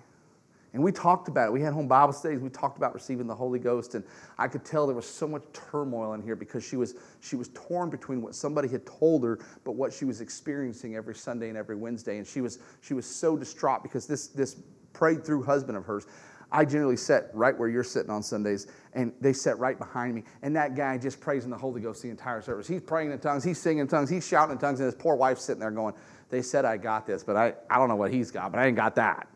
And 0.75 0.83
we 0.83 0.91
talked 0.91 1.29
about 1.29 1.49
it. 1.49 1.53
We 1.53 1.61
had 1.61 1.73
home 1.73 1.87
Bible 1.87 2.13
studies. 2.13 2.41
We 2.41 2.51
talked 2.51 2.77
about 2.77 2.95
receiving 2.95 3.29
the 3.29 3.35
Holy 3.35 3.61
Ghost. 3.61 3.95
And 3.95 4.05
I 4.39 4.49
could 4.49 4.65
tell 4.65 4.89
there 4.89 4.97
was 4.97 5.09
so 5.09 5.29
much 5.29 5.45
turmoil 5.53 6.15
in 6.15 6.23
here 6.23 6.35
because 6.35 6.65
she 6.65 6.77
was, 6.77 6.97
she 7.21 7.37
was 7.37 7.49
torn 7.55 7.91
between 7.91 8.21
what 8.21 8.35
somebody 8.35 8.67
had 8.67 8.85
told 8.85 9.23
her, 9.23 9.39
but 9.63 9.73
what 9.73 9.93
she 9.93 10.05
was 10.05 10.21
experiencing 10.21 10.97
every 10.97 11.15
Sunday 11.15 11.49
and 11.49 11.57
every 11.57 11.77
Wednesday. 11.77 12.19
And 12.19 12.27
she 12.27 12.41
was, 12.41 12.59
she 12.81 12.93
was 12.93 13.07
so 13.07 13.37
distraught 13.37 13.85
because 13.85 14.09
this, 14.09 14.27
this 14.27 14.57
prayed 14.93 15.25
through 15.25 15.45
husband 15.45 15.79
of 15.79 15.85
hers, 15.85 16.07
I 16.51 16.65
generally 16.65 16.97
sit 16.97 17.31
right 17.33 17.57
where 17.57 17.69
you're 17.69 17.85
sitting 17.85 18.11
on 18.11 18.23
Sundays, 18.23 18.69
and 18.93 19.13
they 19.21 19.33
sit 19.33 19.59
right 19.59 19.79
behind 19.79 20.15
me. 20.15 20.25
And 20.43 20.55
that 20.57 20.77
guy 20.77 20.99
just 20.99 21.21
praising 21.21 21.51
the 21.51 21.59
Holy 21.59 21.81
Ghost 21.81 22.03
the 22.03 22.11
entire 22.11 22.43
service. 22.43 22.67
He's 22.69 22.83
praying 22.83 23.11
in 23.13 23.19
tongues, 23.19 23.43
he's 23.43 23.61
singing 23.61 23.81
in 23.81 23.89
tongues, 23.89 24.09
he's 24.09 24.27
shouting 24.27 24.53
in 24.53 24.59
tongues, 24.59 24.79
and 24.79 24.87
his 24.87 24.95
poor 24.95 25.17
wife's 25.17 25.45
sitting 25.45 25.61
there 25.61 25.73
going, 25.73 25.95
They 26.31 26.43
said 26.43 26.65
I 26.65 26.77
got 26.77 27.07
this, 27.07 27.25
but 27.25 27.37
I, 27.37 27.55
I 27.69 27.79
don't 27.79 27.89
know 27.89 27.97
what 27.97 28.13
he's 28.13 28.31
got, 28.31 28.53
but 28.53 28.61
I 28.61 28.67
ain't 28.67 28.77
got 28.77 28.95
that. 28.97 29.29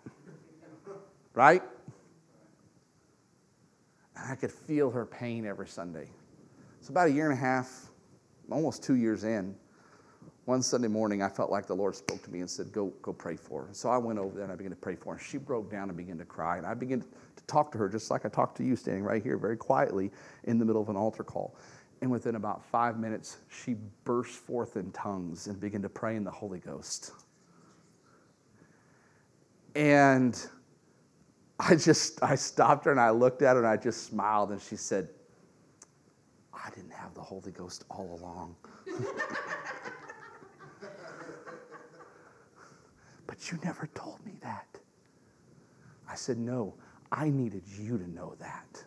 Right? 1.39 1.63
And 4.17 4.33
I 4.33 4.35
could 4.35 4.51
feel 4.51 4.91
her 4.91 5.07
pain 5.07 5.47
every 5.47 5.69
Sunday. 5.69 6.09
So, 6.81 6.91
about 6.91 7.07
a 7.07 7.13
year 7.13 7.31
and 7.31 7.39
a 7.39 7.41
half, 7.41 7.91
almost 8.51 8.83
two 8.83 8.97
years 8.97 9.23
in, 9.23 9.55
one 10.47 10.63
Sunday 10.63 10.89
morning, 10.89 11.23
I 11.23 11.29
felt 11.29 11.49
like 11.49 11.69
the 11.69 11.77
Lord 11.77 11.95
spoke 11.95 12.25
to 12.25 12.31
me 12.33 12.41
and 12.41 12.51
said, 12.51 12.73
Go, 12.73 12.87
go 13.03 13.13
pray 13.13 13.37
for 13.37 13.67
her. 13.67 13.69
So 13.71 13.89
I 13.89 13.99
went 13.99 14.19
over 14.19 14.35
there 14.35 14.43
and 14.43 14.53
I 14.53 14.57
began 14.57 14.73
to 14.73 14.77
pray 14.77 14.97
for 14.97 15.15
her. 15.15 15.21
She 15.21 15.39
broke 15.39 15.71
down 15.71 15.91
and 15.91 15.97
began 15.97 16.19
to 16.19 16.25
cry. 16.25 16.59
And 16.59 16.67
I 16.67 16.75
began 16.75 17.03
to 17.03 17.45
talk 17.47 17.71
to 17.71 17.79
her 17.79 17.89
just 17.89 18.11
like 18.11 18.27
I 18.27 18.29
talked 18.31 18.57
to 18.57 18.65
you, 18.65 18.75
standing 18.75 19.05
right 19.05 19.23
here 19.23 19.39
very 19.39 19.57
quietly 19.57 20.11
in 20.43 20.59
the 20.59 20.65
middle 20.65 20.83
of 20.83 20.89
an 20.89 20.97
altar 20.97 21.23
call. 21.23 21.55
And 22.03 22.11
within 22.11 22.35
about 22.35 22.65
five 22.65 22.99
minutes, 22.99 23.37
she 23.49 23.77
burst 24.03 24.33
forth 24.33 24.77
in 24.77 24.91
tongues 24.91 25.47
and 25.47 25.61
began 25.61 25.83
to 25.83 25.89
pray 25.89 26.17
in 26.17 26.25
the 26.25 26.33
Holy 26.33 26.59
Ghost. 26.59 27.13
And 29.77 30.37
I 31.59 31.75
just, 31.75 32.23
I 32.23 32.35
stopped 32.37 32.85
her 32.85 32.91
and 32.91 33.01
I 33.01 33.11
looked 33.11 33.43
at 33.43 33.55
her 33.55 33.59
and 33.59 33.69
I 33.69 33.77
just 33.77 34.05
smiled 34.07 34.51
and 34.51 34.61
she 34.61 34.77
said, 34.77 35.09
I 36.53 36.71
didn't 36.71 36.93
have 36.93 37.15
the 37.15 37.21
Holy 37.21 37.51
Ghost 37.51 37.85
all 37.91 38.19
along. 38.21 38.57
But 43.39 43.53
you 43.53 43.59
never 43.63 43.87
told 43.95 44.25
me 44.27 44.33
that. 44.43 44.67
I 46.11 46.17
said, 46.17 46.39
No, 46.39 46.75
I 47.13 47.29
needed 47.31 47.63
you 47.69 47.97
to 47.97 48.11
know 48.11 48.35
that. 48.41 48.83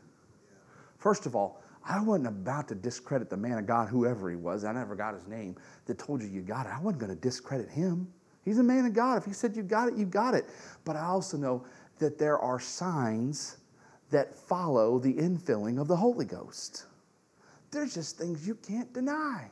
First 0.98 1.26
of 1.26 1.36
all, 1.36 1.62
I 1.86 2.02
wasn't 2.02 2.28
about 2.28 2.68
to 2.68 2.76
discredit 2.76 3.30
the 3.30 3.38
man 3.38 3.58
of 3.58 3.66
God, 3.66 3.88
whoever 3.88 4.30
he 4.30 4.36
was. 4.36 4.66
I 4.66 4.74
never 4.74 4.96
got 4.96 5.14
his 5.14 5.26
name 5.26 5.56
that 5.86 5.98
told 5.98 6.22
you 6.22 6.28
you 6.28 6.42
got 6.42 6.66
it. 6.66 6.74
I 6.74 6.82
wasn't 6.82 7.02
going 7.02 7.16
to 7.16 7.22
discredit 7.22 7.70
him. 7.70 8.12
He's 8.44 8.58
a 8.58 8.64
man 8.64 8.86
of 8.86 8.94
God. 8.94 9.18
If 9.18 9.26
he 9.26 9.34
said 9.34 9.56
you 9.56 9.64
got 9.64 9.88
it, 9.88 9.96
you 9.96 10.06
got 10.06 10.34
it. 10.34 10.50
But 10.84 10.96
I 10.96 11.06
also 11.06 11.38
know 11.38 11.64
that 12.02 12.18
there 12.18 12.38
are 12.40 12.60
signs 12.60 13.58
that 14.10 14.36
follow 14.36 15.00
the 15.00 15.14
infilling 15.14 15.80
of 15.80 15.88
the 15.88 15.96
Holy 15.96 16.26
Ghost. 16.26 16.86
There's 17.70 17.94
just 17.94 18.18
things 18.18 18.46
you 18.46 18.56
can't 18.56 18.92
deny. 18.92 19.50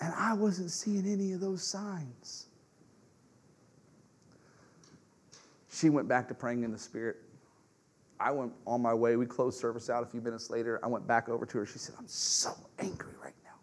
And 0.00 0.12
I 0.16 0.32
wasn't 0.32 0.70
seeing 0.70 1.06
any 1.06 1.32
of 1.32 1.40
those 1.40 1.62
signs. 1.62 2.46
She 5.70 5.90
went 5.90 6.08
back 6.08 6.26
to 6.28 6.34
praying 6.34 6.64
in 6.64 6.72
the 6.72 6.78
Spirit. 6.78 7.16
I 8.18 8.32
went 8.32 8.52
on 8.66 8.80
my 8.82 8.94
way. 8.94 9.16
We 9.16 9.26
closed 9.26 9.60
service 9.60 9.90
out 9.90 10.02
a 10.02 10.06
few 10.06 10.22
minutes 10.22 10.50
later. 10.50 10.80
I 10.82 10.88
went 10.88 11.06
back 11.06 11.28
over 11.28 11.44
to 11.46 11.58
her. 11.58 11.66
She 11.66 11.78
said, 11.78 11.94
I'm 11.98 12.08
so 12.08 12.54
angry 12.78 13.14
right 13.22 13.34
now. 13.44 13.58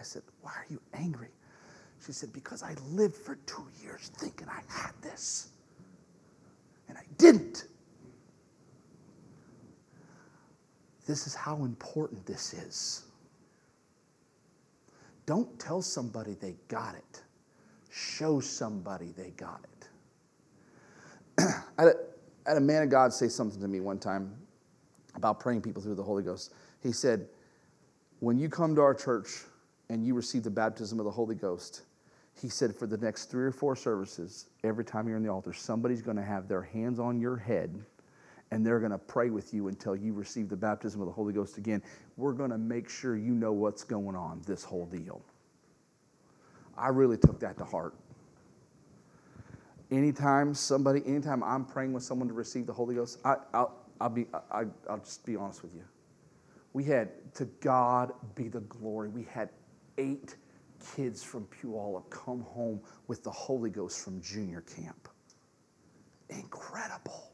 I 0.00 0.02
said, 0.02 0.22
Why 0.40 0.52
are 0.52 0.66
you 0.68 0.80
angry? 0.94 1.28
She 2.08 2.14
said, 2.14 2.32
Because 2.32 2.62
I 2.62 2.74
lived 2.90 3.16
for 3.16 3.34
two 3.44 3.66
years 3.82 4.10
thinking 4.16 4.48
I 4.48 4.62
had 4.66 4.92
this, 5.02 5.48
and 6.88 6.96
I 6.96 7.02
didn't. 7.18 7.66
This 11.06 11.26
is 11.26 11.34
how 11.34 11.56
important 11.66 12.24
this 12.24 12.54
is. 12.54 13.02
Don't 15.26 15.58
tell 15.60 15.82
somebody 15.82 16.32
they 16.40 16.56
got 16.68 16.94
it. 16.94 17.22
Show 17.90 18.40
somebody 18.40 19.12
they 19.14 19.34
got 19.36 19.60
it. 21.36 21.44
I, 21.76 21.82
had 21.82 21.88
a, 21.88 21.94
I 22.46 22.48
had 22.52 22.56
a 22.56 22.62
man 22.62 22.84
of 22.84 22.88
God 22.88 23.12
say 23.12 23.28
something 23.28 23.60
to 23.60 23.68
me 23.68 23.80
one 23.80 23.98
time 23.98 24.34
about 25.14 25.40
praying 25.40 25.60
people 25.60 25.82
through 25.82 25.96
the 25.96 26.02
Holy 26.02 26.22
Ghost. 26.22 26.54
He 26.82 26.92
said, 26.92 27.28
When 28.20 28.38
you 28.38 28.48
come 28.48 28.74
to 28.76 28.80
our 28.80 28.94
church 28.94 29.42
and 29.90 30.06
you 30.06 30.14
receive 30.14 30.42
the 30.42 30.50
baptism 30.50 30.98
of 30.98 31.04
the 31.04 31.10
Holy 31.10 31.34
Ghost, 31.34 31.82
he 32.40 32.48
said, 32.48 32.74
for 32.74 32.86
the 32.86 32.96
next 32.96 33.26
three 33.26 33.44
or 33.44 33.52
four 33.52 33.74
services, 33.74 34.46
every 34.64 34.84
time 34.84 35.08
you're 35.08 35.16
in 35.16 35.22
the 35.22 35.30
altar, 35.30 35.52
somebody's 35.52 36.02
going 36.02 36.16
to 36.16 36.22
have 36.22 36.48
their 36.48 36.62
hands 36.62 36.98
on 36.98 37.20
your 37.20 37.36
head 37.36 37.84
and 38.50 38.64
they're 38.64 38.78
going 38.78 38.92
to 38.92 38.98
pray 38.98 39.30
with 39.30 39.52
you 39.52 39.68
until 39.68 39.94
you 39.94 40.12
receive 40.12 40.48
the 40.48 40.56
baptism 40.56 41.00
of 41.00 41.06
the 41.06 41.12
Holy 41.12 41.32
Ghost 41.32 41.58
again. 41.58 41.82
We're 42.16 42.32
going 42.32 42.50
to 42.50 42.58
make 42.58 42.88
sure 42.88 43.16
you 43.16 43.32
know 43.32 43.52
what's 43.52 43.84
going 43.84 44.16
on, 44.16 44.40
this 44.46 44.64
whole 44.64 44.86
deal. 44.86 45.20
I 46.76 46.88
really 46.88 47.18
took 47.18 47.40
that 47.40 47.58
to 47.58 47.64
heart. 47.64 47.94
Anytime 49.90 50.54
somebody, 50.54 51.02
anytime 51.06 51.42
I'm 51.42 51.64
praying 51.64 51.92
with 51.92 52.02
someone 52.02 52.28
to 52.28 52.34
receive 52.34 52.66
the 52.66 52.72
Holy 52.72 52.94
Ghost, 52.94 53.18
I, 53.24 53.36
will 53.52 53.72
I'll, 54.00 54.08
be, 54.08 54.26
I, 54.50 54.64
I'll 54.88 54.98
just 54.98 55.24
be 55.26 55.36
honest 55.36 55.62
with 55.62 55.74
you. 55.74 55.84
We 56.72 56.84
had, 56.84 57.10
to 57.34 57.46
God 57.60 58.12
be 58.34 58.48
the 58.48 58.60
glory, 58.60 59.08
we 59.08 59.24
had 59.24 59.50
eight 59.96 60.36
kids 60.96 61.22
from 61.22 61.46
Puyallup 61.46 62.08
come 62.10 62.42
home 62.42 62.80
with 63.06 63.22
the 63.22 63.30
Holy 63.30 63.70
Ghost 63.70 64.04
from 64.04 64.20
junior 64.20 64.62
camp. 64.62 65.08
Incredible. 66.28 67.28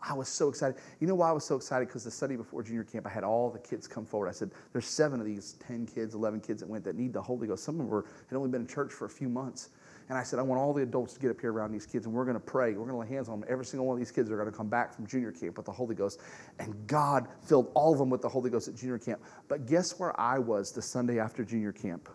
I 0.00 0.14
was 0.14 0.28
so 0.28 0.48
excited. 0.48 0.76
You 1.00 1.06
know 1.06 1.14
why 1.14 1.28
I 1.28 1.32
was 1.32 1.44
so 1.44 1.56
excited? 1.56 1.88
Because 1.88 2.04
the 2.04 2.10
Sunday 2.10 2.36
before 2.36 2.62
junior 2.62 2.84
camp, 2.84 3.06
I 3.06 3.10
had 3.10 3.24
all 3.24 3.50
the 3.50 3.58
kids 3.58 3.86
come 3.86 4.06
forward. 4.06 4.28
I 4.28 4.32
said, 4.32 4.50
There's 4.72 4.86
seven 4.86 5.20
of 5.20 5.26
these 5.26 5.54
10 5.66 5.86
kids, 5.86 6.14
11 6.14 6.40
kids 6.40 6.60
that 6.60 6.68
went 6.68 6.84
that 6.84 6.96
need 6.96 7.12
the 7.12 7.22
Holy 7.22 7.48
Ghost. 7.48 7.64
Some 7.64 7.74
of 7.74 7.78
them 7.78 7.88
were, 7.88 8.06
had 8.28 8.36
only 8.36 8.48
been 8.48 8.62
in 8.62 8.66
church 8.66 8.92
for 8.92 9.06
a 9.06 9.10
few 9.10 9.28
months. 9.28 9.70
And 10.08 10.16
I 10.16 10.22
said, 10.22 10.38
I 10.38 10.42
want 10.42 10.58
all 10.58 10.72
the 10.72 10.82
adults 10.82 11.12
to 11.14 11.20
get 11.20 11.30
up 11.30 11.38
here 11.38 11.52
around 11.52 11.70
these 11.70 11.84
kids, 11.84 12.06
and 12.06 12.14
we're 12.14 12.24
going 12.24 12.34
to 12.34 12.40
pray. 12.40 12.72
We're 12.72 12.86
going 12.86 12.92
to 12.92 12.96
lay 12.96 13.08
hands 13.08 13.28
on 13.28 13.40
them. 13.40 13.48
Every 13.50 13.66
single 13.66 13.86
one 13.86 13.94
of 13.94 13.98
these 13.98 14.10
kids 14.10 14.30
are 14.30 14.36
going 14.36 14.50
to 14.50 14.56
come 14.56 14.68
back 14.68 14.94
from 14.94 15.06
junior 15.06 15.32
camp 15.32 15.58
with 15.58 15.66
the 15.66 15.72
Holy 15.72 15.94
Ghost. 15.94 16.20
And 16.58 16.74
God 16.86 17.28
filled 17.42 17.70
all 17.74 17.92
of 17.92 17.98
them 17.98 18.08
with 18.08 18.22
the 18.22 18.28
Holy 18.28 18.48
Ghost 18.48 18.68
at 18.68 18.74
junior 18.74 18.98
camp. 18.98 19.20
But 19.48 19.66
guess 19.66 19.98
where 19.98 20.18
I 20.18 20.38
was 20.38 20.72
the 20.72 20.80
Sunday 20.80 21.18
after 21.18 21.44
junior 21.44 21.72
camp? 21.72 22.08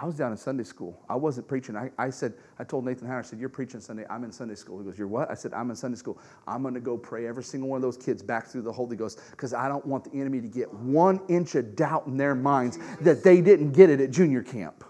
I 0.00 0.06
was 0.06 0.14
down 0.14 0.30
in 0.30 0.38
Sunday 0.38 0.62
school. 0.62 1.02
I 1.08 1.16
wasn't 1.16 1.48
preaching. 1.48 1.74
I, 1.74 1.90
I 1.98 2.10
said, 2.10 2.34
I 2.60 2.64
told 2.64 2.84
Nathan 2.84 3.08
Howard, 3.08 3.24
I 3.24 3.28
said, 3.28 3.40
You're 3.40 3.48
preaching 3.48 3.80
Sunday. 3.80 4.04
I'm 4.08 4.22
in 4.22 4.30
Sunday 4.30 4.54
school. 4.54 4.78
He 4.78 4.84
goes, 4.84 4.96
You're 4.96 5.08
what? 5.08 5.28
I 5.28 5.34
said, 5.34 5.52
I'm 5.52 5.70
in 5.70 5.76
Sunday 5.76 5.96
school. 5.96 6.20
I'm 6.46 6.62
going 6.62 6.74
to 6.74 6.80
go 6.80 6.96
pray 6.96 7.26
every 7.26 7.42
single 7.42 7.68
one 7.68 7.78
of 7.78 7.82
those 7.82 7.96
kids 7.96 8.22
back 8.22 8.46
through 8.46 8.62
the 8.62 8.72
Holy 8.72 8.96
Ghost 8.96 9.20
because 9.32 9.52
I 9.52 9.66
don't 9.66 9.84
want 9.84 10.04
the 10.04 10.20
enemy 10.20 10.40
to 10.40 10.46
get 10.46 10.72
one 10.72 11.20
inch 11.28 11.56
of 11.56 11.74
doubt 11.74 12.06
in 12.06 12.16
their 12.16 12.36
minds 12.36 12.78
that 13.00 13.24
they 13.24 13.40
didn't 13.40 13.72
get 13.72 13.90
it 13.90 14.00
at 14.00 14.12
junior 14.12 14.42
camp. 14.42 14.84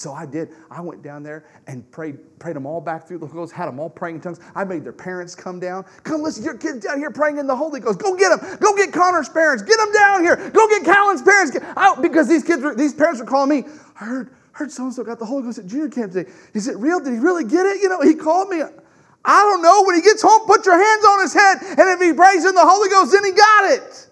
So 0.00 0.14
I 0.14 0.24
did. 0.24 0.48
I 0.70 0.80
went 0.80 1.02
down 1.02 1.22
there 1.22 1.44
and 1.66 1.88
prayed, 1.90 2.16
prayed 2.38 2.56
them 2.56 2.64
all 2.64 2.80
back 2.80 3.06
through 3.06 3.18
the 3.18 3.26
Holy 3.26 3.42
Ghost, 3.42 3.52
had 3.52 3.66
them 3.66 3.78
all 3.78 3.90
praying 3.90 4.16
in 4.16 4.22
tongues. 4.22 4.40
I 4.54 4.64
made 4.64 4.82
their 4.82 4.94
parents 4.94 5.34
come 5.34 5.60
down. 5.60 5.84
Come 6.04 6.22
listen, 6.22 6.42
your 6.42 6.56
kids 6.56 6.86
down 6.86 6.96
here 6.98 7.10
praying 7.10 7.36
in 7.36 7.46
the 7.46 7.54
Holy 7.54 7.80
Ghost. 7.80 7.98
Go 7.98 8.16
get 8.16 8.30
them. 8.30 8.56
Go 8.60 8.74
get 8.74 8.94
Connor's 8.94 9.28
parents. 9.28 9.62
Get 9.62 9.76
them 9.76 9.92
down 9.92 10.22
here. 10.22 10.36
Go 10.54 10.66
get 10.68 10.84
Callan's 10.84 11.20
parents. 11.20 11.50
Get, 11.50 11.62
out 11.76 12.00
because 12.00 12.28
these 12.28 12.42
kids, 12.42 12.62
were, 12.62 12.74
these 12.74 12.94
parents 12.94 13.20
were 13.20 13.26
calling 13.26 13.50
me. 13.50 13.70
I 14.00 14.04
heard, 14.06 14.30
heard 14.52 14.72
so 14.72 14.84
and 14.84 14.94
so 14.94 15.04
got 15.04 15.18
the 15.18 15.26
Holy 15.26 15.42
Ghost 15.42 15.58
at 15.58 15.66
junior 15.66 15.90
camp 15.90 16.12
today. 16.12 16.30
Is 16.54 16.66
it 16.66 16.78
real? 16.78 17.00
Did 17.00 17.12
he 17.12 17.18
really 17.18 17.44
get 17.44 17.66
it? 17.66 17.82
You 17.82 17.90
know, 17.90 18.00
he 18.00 18.14
called 18.14 18.48
me. 18.48 18.62
I 18.62 19.42
don't 19.42 19.60
know. 19.60 19.84
When 19.84 19.96
he 19.96 20.00
gets 20.00 20.22
home, 20.22 20.46
put 20.46 20.64
your 20.64 20.82
hands 20.82 21.04
on 21.04 21.20
his 21.20 21.34
head, 21.34 21.58
and 21.78 21.90
if 21.90 22.00
he 22.00 22.14
prays 22.14 22.46
in 22.46 22.54
the 22.54 22.64
Holy 22.64 22.88
Ghost, 22.88 23.12
then 23.12 23.22
he 23.22 23.32
got 23.32 23.70
it. 23.72 24.09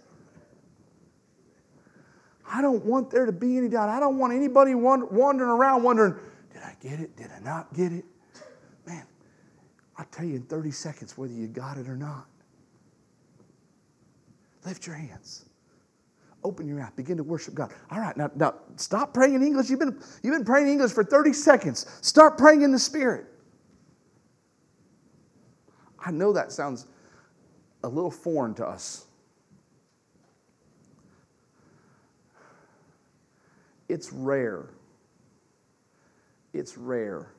I 2.51 2.63
don't 2.63 2.85
want 2.85 3.11
there 3.11 3.27
to 3.27 3.33
be 3.33 3.59
any 3.59 3.69
doubt. 3.69 3.89
I 3.89 4.01
don't 4.01 4.19
want 4.19 4.33
anybody 4.33 4.75
wandering 4.75 5.51
around 5.51 5.83
wondering, 5.83 6.15
did 6.53 6.63
I 6.63 6.75
get 6.81 7.01
it? 7.01 7.17
Did 7.17 7.31
I 7.31 7.41
not 7.41 7.73
get 7.75 7.93
it? 7.93 8.05
Man, 8.87 9.05
I'll 9.97 10.07
tell 10.07 10.25
you 10.25 10.37
in 10.37 10.43
30 10.43 10.71
seconds 10.71 11.17
whether 11.19 11.33
you 11.33 11.47
got 11.47 11.77
it 11.77 11.89
or 11.89 11.97
not. 11.97 12.27
Lift 14.65 14.87
your 14.87 14.97
hands. 14.97 15.45
Open 16.45 16.67
your 16.67 16.79
mouth. 16.79 16.95
Begin 16.97 17.17
to 17.17 17.23
worship 17.23 17.55
God. 17.55 17.73
All 17.91 18.01
right, 18.01 18.17
now, 18.17 18.31
now 18.35 18.55
stop 18.77 19.13
praying 19.13 19.35
in 19.35 19.43
English. 19.43 19.69
You've 19.69 19.81
been, 19.81 20.01
you've 20.23 20.35
been 20.35 20.45
praying 20.45 20.67
in 20.67 20.73
English 20.75 20.93
for 20.93 21.05
30 21.05 21.33
seconds. 21.33 21.87
Start 22.01 22.39
praying 22.39 22.63
in 22.63 22.73
the 22.73 22.79
Spirit. 22.79 23.27
I 26.05 26.11
know 26.13 26.33
that 26.33 26.53
sounds 26.53 26.87
a 27.83 27.89
little 27.89 28.11
foreign 28.11 28.55
to 28.55 28.67
us. 28.67 29.08
It's 33.89 34.13
rare 34.13 34.71
it's 36.53 36.77
rare 36.77 37.33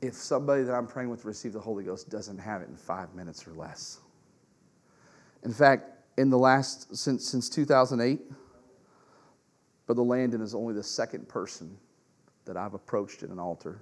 if 0.00 0.14
somebody 0.14 0.62
that 0.62 0.72
I'm 0.72 0.86
praying 0.86 1.10
with 1.10 1.24
receive 1.24 1.52
the 1.52 1.60
Holy 1.60 1.84
Ghost 1.84 2.08
doesn't 2.08 2.38
have 2.38 2.62
it 2.62 2.68
in 2.68 2.76
five 2.76 3.14
minutes 3.14 3.46
or 3.46 3.52
less. 3.52 4.00
In 5.42 5.52
fact, 5.52 5.90
in 6.16 6.30
the 6.30 6.38
last, 6.38 6.96
since, 6.96 7.26
since 7.26 7.48
2008, 7.50 8.20
Brother 9.86 10.02
Landon 10.02 10.40
is 10.40 10.54
only 10.54 10.72
the 10.72 10.82
second 10.82 11.28
person 11.28 11.76
that 12.46 12.56
I've 12.56 12.74
approached 12.74 13.22
at 13.22 13.30
an 13.30 13.38
altar 13.38 13.80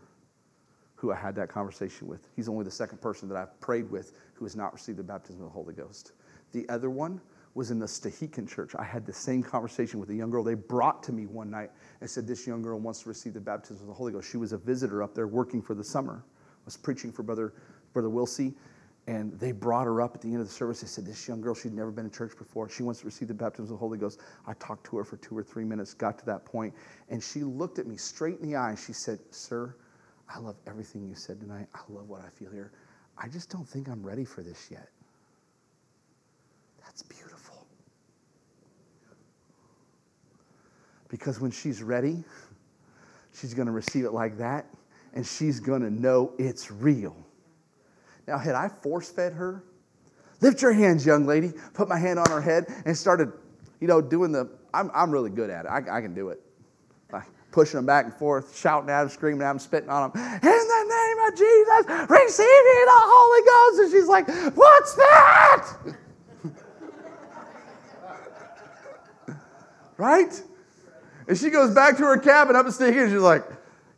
who 0.97 1.13
I 1.13 1.17
had 1.17 1.37
that 1.37 1.49
conversation 1.49 2.09
with. 2.09 2.29
He's 2.35 2.49
only 2.49 2.65
the 2.65 2.71
second 2.71 3.01
person 3.01 3.29
that 3.29 3.37
I've 3.37 3.61
prayed 3.61 3.89
with 3.89 4.13
who 4.35 4.45
has 4.45 4.57
not 4.57 4.73
received 4.73 4.99
the 4.99 5.05
baptism 5.05 5.43
of 5.43 5.49
the 5.49 5.53
Holy 5.53 5.75
Ghost. 5.75 6.13
The 6.53 6.69
other 6.69 6.91
one 6.91 7.21
was 7.59 7.73
in 7.73 7.81
the 7.81 7.87
Stehekin 7.87 8.49
church. 8.49 8.77
I 8.79 8.85
had 8.85 9.05
the 9.05 9.13
same 9.13 9.43
conversation 9.43 9.99
with 9.99 10.09
a 10.11 10.15
young 10.15 10.31
girl. 10.31 10.45
They 10.45 10.55
brought 10.55 11.03
to 11.03 11.13
me 11.13 11.27
one 11.27 11.51
night 11.51 11.73
and 12.01 12.09
said, 12.09 12.25
This 12.25 12.47
young 12.47 12.63
girl 12.63 12.79
wants 12.79 13.03
to 13.03 13.09
receive 13.09 13.35
the 13.35 13.41
baptism 13.41 13.83
of 13.83 13.89
the 13.89 13.95
Holy 13.95 14.13
Ghost. 14.13 14.31
She 14.31 14.37
was 14.37 14.53
a 14.53 14.59
visitor 14.59 15.03
up 15.03 15.13
there 15.13 15.27
working 15.27 15.61
for 15.61 15.75
the 15.75 15.83
summer, 15.83 16.23
I 16.25 16.65
was 16.65 16.77
preaching 16.77 17.11
for 17.11 17.25
Brother, 17.25 17.53
Brother 17.93 18.09
Wilsey. 18.09 18.55
And 19.09 19.33
they 19.41 19.53
brought 19.53 19.87
her 19.87 20.03
up 20.03 20.15
at 20.15 20.21
the 20.21 20.29
end 20.29 20.41
of 20.41 20.47
the 20.47 20.53
service. 20.53 20.83
They 20.83 20.87
said, 20.87 21.05
This 21.05 21.27
young 21.27 21.41
girl, 21.41 21.53
she'd 21.53 21.73
never 21.73 21.91
been 21.91 22.05
in 22.05 22.13
church 22.13 22.39
before. 22.39 22.69
She 22.69 22.85
wants 22.85 23.01
to 23.01 23.07
receive 23.07 23.27
the 23.27 23.35
baptism 23.35 23.65
of 23.65 23.71
the 23.71 23.77
Holy 23.77 23.99
Ghost. 23.99 24.21
I 24.47 24.53
talked 24.55 24.87
to 24.91 24.97
her 24.99 25.03
for 25.03 25.17
two 25.17 25.37
or 25.37 25.43
three 25.43 25.65
minutes, 25.65 25.95
got 25.95 26.17
to 26.21 26.27
that 26.27 26.45
point, 26.45 26.73
and 27.09 27.21
she 27.21 27.43
looked 27.43 27.81
at 27.81 27.89
me 27.89 27.97
straight 27.97 28.39
in 28.39 28.49
the 28.49 28.57
eye. 28.57 28.77
She 28.77 28.93
said, 28.93 29.19
Sir, 29.33 29.75
I 30.33 30.39
love 30.39 30.57
everything 30.69 31.09
you 31.09 31.17
said 31.17 31.41
tonight. 31.41 31.67
I 31.75 31.81
love 31.89 32.09
what 32.09 32.21
I 32.21 32.29
feel 32.29 32.53
here. 32.53 32.71
I 33.21 33.27
just 33.27 33.51
don't 33.51 33.69
think 33.69 33.89
I'm 33.89 34.07
ready 34.07 34.25
for 34.25 34.43
this 34.43 34.69
yet. 34.71 34.91
That's 36.85 37.03
beautiful. 37.03 37.28
Because 41.09 41.41
when 41.41 41.51
she's 41.51 41.83
ready, 41.83 42.23
she's 43.33 43.55
going 43.55 43.67
to 43.67 43.73
receive 43.73 44.05
it 44.05 44.13
like 44.13 44.39
that, 44.39 44.67
and 45.15 45.27
she's 45.27 45.61
going 45.61 45.83
to 45.83 45.91
know 45.91 46.33
it's 46.39 46.71
real. 46.71 47.17
Now, 48.27 48.39
had 48.39 48.55
I 48.55 48.69
force 48.69 49.11
fed 49.11 49.33
her, 49.33 49.65
lift 50.41 50.61
your 50.61 50.73
hands, 50.73 51.07
young 51.07 51.27
lady, 51.27 51.53
put 51.73 51.89
my 51.89 51.99
hand 51.99 52.19
on 52.19 52.31
her 52.31 52.41
head, 52.41 52.67
and 52.85 52.97
started, 52.97 53.33
you 53.81 53.89
know, 53.89 54.03
doing 54.03 54.33
the, 54.33 54.51
I'm, 54.75 54.91
I'm 54.95 55.11
really 55.11 55.31
good 55.31 55.51
at 55.51 55.65
it. 55.65 55.69
I, 55.69 55.99
I 55.99 56.01
can 56.03 56.15
do 56.15 56.29
it. 56.29 56.41
Like 57.11 57.25
pushing 57.51 57.79
them 57.79 57.87
back 57.87 58.05
and 58.05 58.15
forth, 58.15 58.57
shouting 58.57 58.91
at 58.91 59.01
them, 59.01 59.09
screaming 59.09 59.43
at 59.43 59.49
them, 59.49 59.59
spitting 59.59 59.89
on 59.89 60.11
them. 60.11 60.23
In 60.23 60.41
the 60.41 60.85
name 60.85 61.19
of 61.27 61.39
Jesus, 61.39 61.87
receive 62.11 62.47
the 62.47 62.91
Holy 62.91 63.43
Ghost. 63.47 63.81
And 63.81 63.91
she's 63.93 64.09
like, 64.09 64.29
What's 64.57 64.95
that? 64.95 65.67
right? 69.97 70.43
And 71.29 71.37
she 71.37 71.51
goes 71.51 71.75
back 71.75 71.97
to 71.99 72.05
her 72.05 72.19
cabin 72.19 72.57
up 72.57 72.67
in 72.67 72.73
Stinky 72.73 72.99
and 72.99 73.11
she's 73.11 73.21
like, 73.21 73.45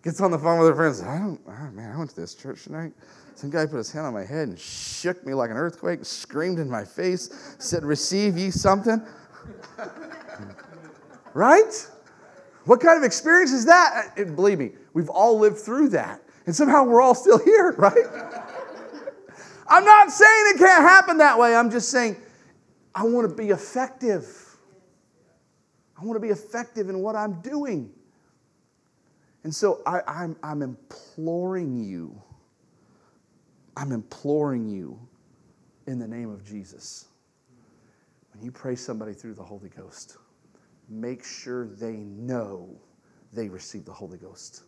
gets 0.02 0.20
on 0.20 0.32
the 0.32 0.38
phone 0.38 0.58
with 0.58 0.68
her 0.68 0.74
friends. 0.74 1.00
I 1.00 1.18
don't, 1.18 1.40
oh 1.46 1.70
man, 1.72 1.92
I 1.94 1.96
went 1.98 2.10
to 2.10 2.20
this 2.20 2.34
church 2.34 2.64
tonight. 2.64 2.92
Some 3.36 3.50
guy 3.50 3.64
put 3.66 3.76
his 3.76 3.90
hand 3.90 4.06
on 4.06 4.12
my 4.12 4.24
head 4.24 4.48
and 4.48 4.58
shook 4.58 5.24
me 5.24 5.32
like 5.32 5.50
an 5.50 5.56
earthquake, 5.56 6.04
screamed 6.04 6.58
in 6.58 6.68
my 6.68 6.84
face, 6.84 7.54
said, 7.58 7.84
Receive 7.84 8.36
ye 8.36 8.50
something. 8.50 9.00
right? 11.34 11.88
What 12.64 12.80
kind 12.80 12.98
of 12.98 13.04
experience 13.04 13.52
is 13.52 13.64
that? 13.64 14.12
And 14.18 14.36
believe 14.36 14.58
me, 14.58 14.72
we've 14.92 15.08
all 15.08 15.38
lived 15.38 15.58
through 15.58 15.90
that. 15.90 16.20
And 16.46 16.54
somehow 16.54 16.84
we're 16.84 17.00
all 17.00 17.14
still 17.14 17.38
here, 17.38 17.72
right? 17.78 17.94
I'm 19.68 19.84
not 19.84 20.10
saying 20.10 20.44
it 20.54 20.58
can't 20.58 20.82
happen 20.82 21.18
that 21.18 21.38
way. 21.38 21.54
I'm 21.54 21.70
just 21.70 21.90
saying 21.90 22.16
I 22.94 23.04
want 23.04 23.28
to 23.30 23.34
be 23.34 23.50
effective. 23.50 24.39
I 26.00 26.04
want 26.04 26.16
to 26.16 26.20
be 26.20 26.32
effective 26.32 26.88
in 26.88 27.00
what 27.00 27.14
I'm 27.14 27.40
doing. 27.42 27.90
And 29.44 29.54
so 29.54 29.82
I, 29.86 30.00
I'm, 30.06 30.36
I'm 30.42 30.62
imploring 30.62 31.76
you, 31.76 32.20
I'm 33.76 33.92
imploring 33.92 34.68
you 34.68 34.98
in 35.86 35.98
the 35.98 36.08
name 36.08 36.30
of 36.30 36.44
Jesus. 36.44 37.06
When 38.32 38.42
you 38.42 38.50
pray 38.50 38.76
somebody 38.76 39.12
through 39.12 39.34
the 39.34 39.42
Holy 39.42 39.68
Ghost, 39.68 40.16
make 40.88 41.24
sure 41.24 41.66
they 41.66 41.96
know 41.96 42.80
they 43.32 43.48
received 43.48 43.86
the 43.86 43.92
Holy 43.92 44.18
Ghost. 44.18 44.62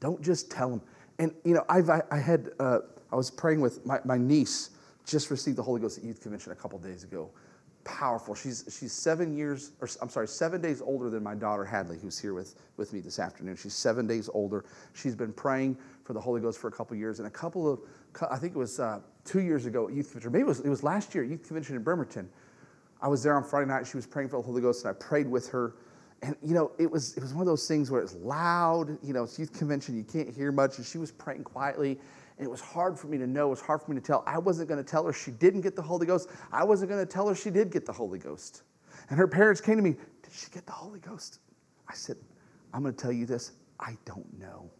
Don't 0.00 0.20
just 0.20 0.50
tell 0.50 0.68
them. 0.68 0.82
And, 1.18 1.32
you 1.44 1.54
know, 1.54 1.64
I've, 1.68 1.88
I, 1.88 2.02
I 2.10 2.18
had, 2.18 2.50
uh, 2.58 2.80
I 3.12 3.16
was 3.16 3.30
praying 3.30 3.60
with 3.60 3.84
my, 3.86 4.00
my 4.04 4.18
niece, 4.18 4.70
just 5.06 5.30
received 5.30 5.56
the 5.56 5.62
Holy 5.62 5.80
Ghost 5.80 5.98
at 5.98 6.04
Youth 6.04 6.20
Convention 6.20 6.52
a 6.52 6.56
couple 6.56 6.78
days 6.78 7.04
ago 7.04 7.30
powerful. 7.84 8.34
She's, 8.34 8.64
she's 8.78 8.92
seven 8.92 9.36
years, 9.36 9.72
or 9.80 9.88
I'm 10.02 10.08
sorry, 10.08 10.28
seven 10.28 10.60
days 10.60 10.80
older 10.80 11.10
than 11.10 11.22
my 11.22 11.34
daughter 11.34 11.64
Hadley, 11.64 11.98
who's 11.98 12.18
here 12.18 12.34
with, 12.34 12.54
with 12.76 12.92
me 12.92 13.00
this 13.00 13.18
afternoon. 13.18 13.56
She's 13.56 13.74
seven 13.74 14.06
days 14.06 14.28
older. 14.32 14.64
She's 14.94 15.14
been 15.14 15.32
praying 15.32 15.76
for 16.02 16.12
the 16.12 16.20
Holy 16.20 16.40
Ghost 16.40 16.58
for 16.58 16.68
a 16.68 16.72
couple 16.72 16.96
years. 16.96 17.18
And 17.18 17.28
a 17.28 17.30
couple 17.30 17.70
of, 17.70 17.80
I 18.30 18.36
think 18.36 18.54
it 18.54 18.58
was 18.58 18.80
uh, 18.80 19.00
two 19.24 19.40
years 19.40 19.66
ago 19.66 19.88
at 19.88 19.94
Youth 19.94 20.12
Convention, 20.12 20.32
maybe 20.32 20.42
it 20.42 20.46
was, 20.46 20.60
it 20.60 20.68
was 20.68 20.82
last 20.82 21.14
year 21.14 21.24
at 21.24 21.30
Youth 21.30 21.46
Convention 21.46 21.76
in 21.76 21.82
Bremerton. 21.82 22.28
I 23.00 23.08
was 23.08 23.22
there 23.22 23.36
on 23.36 23.44
Friday 23.44 23.66
night. 23.66 23.86
She 23.86 23.96
was 23.96 24.06
praying 24.06 24.30
for 24.30 24.36
the 24.38 24.42
Holy 24.42 24.62
Ghost, 24.62 24.84
and 24.84 24.90
I 24.90 24.98
prayed 24.98 25.28
with 25.28 25.48
her. 25.50 25.74
And, 26.22 26.34
you 26.42 26.54
know, 26.54 26.72
it 26.78 26.90
was, 26.90 27.14
it 27.16 27.22
was 27.22 27.34
one 27.34 27.42
of 27.42 27.46
those 27.46 27.68
things 27.68 27.90
where 27.90 28.00
it's 28.00 28.14
loud. 28.14 28.96
You 29.02 29.12
know, 29.12 29.24
it's 29.24 29.38
youth 29.38 29.52
convention, 29.52 29.94
you 29.96 30.04
can't 30.04 30.34
hear 30.34 30.50
much. 30.50 30.78
And 30.78 30.86
she 30.86 30.96
was 30.96 31.12
praying 31.12 31.44
quietly. 31.44 31.98
And 32.38 32.46
it 32.46 32.50
was 32.50 32.60
hard 32.60 32.98
for 32.98 33.06
me 33.06 33.18
to 33.18 33.26
know, 33.26 33.46
it 33.46 33.50
was 33.50 33.60
hard 33.60 33.82
for 33.82 33.92
me 33.92 34.00
to 34.00 34.04
tell. 34.04 34.24
I 34.26 34.38
wasn't 34.38 34.68
going 34.68 34.82
to 34.82 34.88
tell 34.88 35.06
her 35.06 35.12
she 35.12 35.30
didn't 35.30 35.60
get 35.60 35.76
the 35.76 35.82
Holy 35.82 36.06
Ghost. 36.06 36.28
I 36.52 36.64
wasn't 36.64 36.90
going 36.90 37.04
to 37.04 37.10
tell 37.10 37.28
her 37.28 37.34
she 37.34 37.50
did 37.50 37.70
get 37.70 37.86
the 37.86 37.92
Holy 37.92 38.18
Ghost. 38.18 38.62
And 39.10 39.18
her 39.18 39.28
parents 39.28 39.60
came 39.60 39.76
to 39.76 39.82
me, 39.82 39.96
Did 40.22 40.32
she 40.32 40.50
get 40.50 40.66
the 40.66 40.72
Holy 40.72 40.98
Ghost? 40.98 41.38
I 41.88 41.94
said, 41.94 42.16
I'm 42.72 42.82
going 42.82 42.94
to 42.94 43.00
tell 43.00 43.12
you 43.12 43.26
this 43.26 43.52
I 43.78 43.96
don't 44.04 44.38
know. 44.38 44.70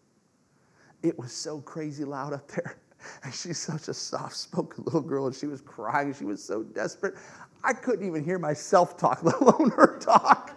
It 1.03 1.19
was 1.19 1.33
so 1.33 1.61
crazy 1.61 2.05
loud 2.05 2.33
up 2.33 2.49
there. 2.49 2.77
And 3.23 3.35
she's 3.35 3.59
such 3.59 3.89
a 3.89 3.93
soft 3.93 4.35
spoken 4.35 4.83
little 4.85 5.03
girl, 5.03 5.27
and 5.27 5.35
she 5.35 5.47
was 5.47 5.61
crying. 5.61 6.15
She 6.15 6.25
was 6.25 6.43
so 6.43 6.63
desperate. 6.63 7.17
I 7.63 7.75
couldn't 7.75 8.07
even 8.07 8.25
hear 8.25 8.39
myself 8.39 8.97
talk, 8.97 9.23
let 9.23 9.35
alone 9.43 9.73
her 9.73 9.99
talk. 9.99 10.57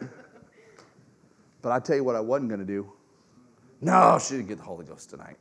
but 1.62 1.70
I 1.70 1.78
tell 1.78 1.94
you 1.94 2.02
what, 2.02 2.16
I 2.16 2.20
wasn't 2.20 2.48
going 2.48 2.58
to 2.58 2.66
do. 2.66 2.92
No, 3.80 4.18
she 4.18 4.34
didn't 4.34 4.48
get 4.48 4.58
the 4.58 4.64
Holy 4.64 4.84
Ghost 4.84 5.08
tonight. 5.08 5.36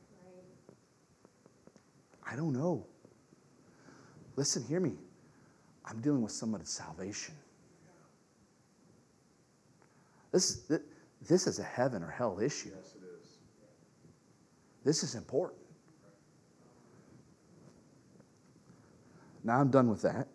I 2.34 2.35
don't 2.35 2.53
know. 2.53 2.88
Listen, 4.35 4.64
hear 4.64 4.80
me. 4.80 4.95
I'm 5.85 6.01
dealing 6.01 6.23
with 6.23 6.31
somebody's 6.31 6.69
salvation. 6.69 7.35
This, 10.31 10.68
this 11.27 11.45
is 11.45 11.60
a 11.60 11.64
heaven 11.64 12.01
or 12.01 12.10
hell 12.10 12.39
issue. 12.39 12.72
Yes, 12.76 12.95
it 12.95 13.03
is. 13.22 13.27
This 14.84 15.03
is 15.03 15.14
important. 15.14 15.61
Now 19.43 19.60
I'm 19.60 19.69
done 19.69 19.88
with 19.88 20.01
that. 20.01 20.27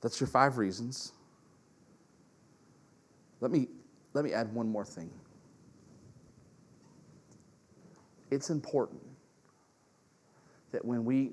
That's 0.00 0.18
your 0.18 0.28
five 0.28 0.56
reasons. 0.56 1.12
Let 3.42 3.50
me, 3.50 3.68
let 4.14 4.24
me 4.24 4.32
add 4.32 4.54
one 4.54 4.68
more 4.70 4.86
thing. 4.86 5.10
It's 8.30 8.50
important 8.50 9.00
that 10.72 10.84
when 10.84 11.04
we 11.04 11.32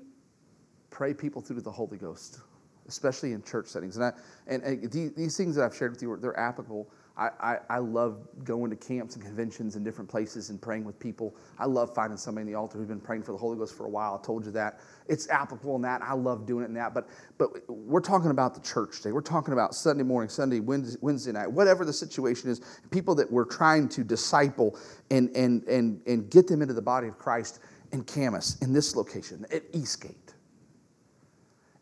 pray 0.90 1.12
people 1.12 1.42
through 1.42 1.60
the 1.60 1.70
Holy 1.70 1.98
Ghost, 1.98 2.40
especially 2.88 3.32
in 3.32 3.42
church 3.42 3.66
settings, 3.66 3.96
and, 3.96 4.06
I, 4.06 4.12
and, 4.46 4.62
and 4.62 4.90
these 5.14 5.36
things 5.36 5.56
that 5.56 5.64
I've 5.64 5.76
shared 5.76 5.92
with 5.92 6.02
you, 6.02 6.16
they're 6.16 6.38
applicable 6.38 6.88
I, 7.18 7.58
I, 7.70 7.78
love 7.78 8.18
going 8.44 8.68
to 8.68 8.76
camps 8.76 9.14
and 9.14 9.24
conventions 9.24 9.74
and 9.74 9.82
different 9.82 10.10
places 10.10 10.50
and 10.50 10.60
praying 10.60 10.84
with 10.84 10.98
people. 10.98 11.34
I 11.58 11.64
love 11.64 11.94
finding 11.94 12.18
somebody 12.18 12.42
in 12.42 12.52
the 12.52 12.58
altar 12.58 12.76
who's 12.76 12.88
been 12.88 13.00
praying 13.00 13.22
for 13.22 13.32
the 13.32 13.38
Holy 13.38 13.56
Ghost 13.56 13.74
for 13.74 13.86
a 13.86 13.88
while. 13.88 14.20
I 14.20 14.26
told 14.26 14.44
you 14.44 14.50
that. 14.52 14.80
It's 15.08 15.26
applicable 15.30 15.76
in 15.76 15.82
that. 15.82 16.02
I 16.02 16.12
love 16.12 16.44
doing 16.44 16.64
it 16.64 16.68
in 16.68 16.74
that. 16.74 16.92
But, 16.92 17.08
but 17.38 17.48
we're 17.68 18.02
talking 18.02 18.30
about 18.30 18.54
the 18.54 18.60
church 18.60 18.98
today. 18.98 19.12
We're 19.12 19.22
talking 19.22 19.54
about 19.54 19.74
Sunday 19.74 20.02
morning, 20.02 20.28
Sunday, 20.28 20.60
Wednesday, 20.60 20.98
Wednesday 21.00 21.32
night, 21.32 21.50
whatever 21.50 21.86
the 21.86 21.92
situation 21.92 22.50
is, 22.50 22.60
people 22.90 23.14
that 23.14 23.32
we're 23.32 23.46
trying 23.46 23.88
to 23.90 24.04
disciple 24.04 24.78
and, 25.10 25.34
and, 25.34 25.64
and, 25.68 26.02
and 26.06 26.28
get 26.28 26.46
them 26.46 26.60
into 26.60 26.74
the 26.74 26.82
body 26.82 27.08
of 27.08 27.18
Christ 27.18 27.60
in 27.92 28.04
Camas, 28.04 28.58
in 28.60 28.74
this 28.74 28.94
location, 28.94 29.46
at 29.50 29.62
Eastgate. 29.72 30.34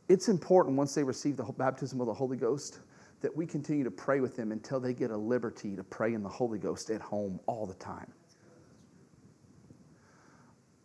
It's 0.09 0.28
important 0.28 0.77
once 0.77 0.94
they 0.94 1.02
receive 1.02 1.36
the 1.36 1.44
baptism 1.44 2.01
of 2.01 2.06
the 2.06 2.15
Holy 2.15 2.36
Ghost 2.36 2.78
that 3.24 3.34
we 3.34 3.46
continue 3.46 3.82
to 3.82 3.90
pray 3.90 4.20
with 4.20 4.36
them 4.36 4.52
until 4.52 4.78
they 4.78 4.92
get 4.92 5.10
a 5.10 5.16
liberty 5.16 5.74
to 5.74 5.82
pray 5.82 6.12
in 6.12 6.22
the 6.22 6.28
Holy 6.28 6.59
Ghost 6.59 6.90
at 6.90 7.01
home 7.01 7.40
all 7.46 7.64
the 7.64 7.72
time. 7.72 8.12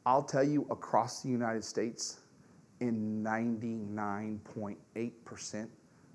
I'll 0.05 0.23
tell 0.23 0.45
you, 0.45 0.65
across 0.71 1.21
the 1.21 1.27
United 1.27 1.65
States, 1.65 2.21
in 2.79 3.21
99.8% 3.21 5.67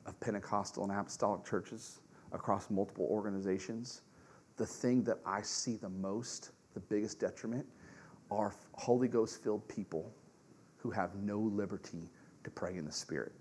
of 0.07 0.21
Pentecostal 0.21 0.85
and 0.85 0.93
apostolic 0.99 1.45
churches 1.45 2.01
across 2.33 2.71
multiple 2.71 3.07
organizations, 3.11 4.01
the 4.57 4.65
thing 4.65 5.05
that 5.05 5.19
I 5.27 5.43
see 5.43 5.77
the 5.77 5.91
most, 5.91 6.53
the 6.73 6.81
biggest 6.81 7.21
detriment, 7.21 7.67
are 8.31 8.55
Holy 8.73 9.09
Ghost 9.09 9.45
filled 9.45 9.69
people 9.69 10.11
who 10.79 10.91
have 10.91 11.15
no 11.17 11.39
liberty 11.39 12.09
to 12.45 12.51
pray 12.51 12.79
in 12.79 12.87
the 12.87 12.93
Spirit. 12.93 13.33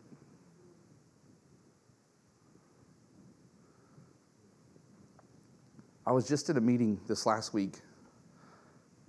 I 6.05 6.11
was 6.11 6.27
just 6.27 6.49
at 6.49 6.57
a 6.57 6.61
meeting 6.61 6.99
this 7.07 7.25
last 7.25 7.53
week. 7.53 7.75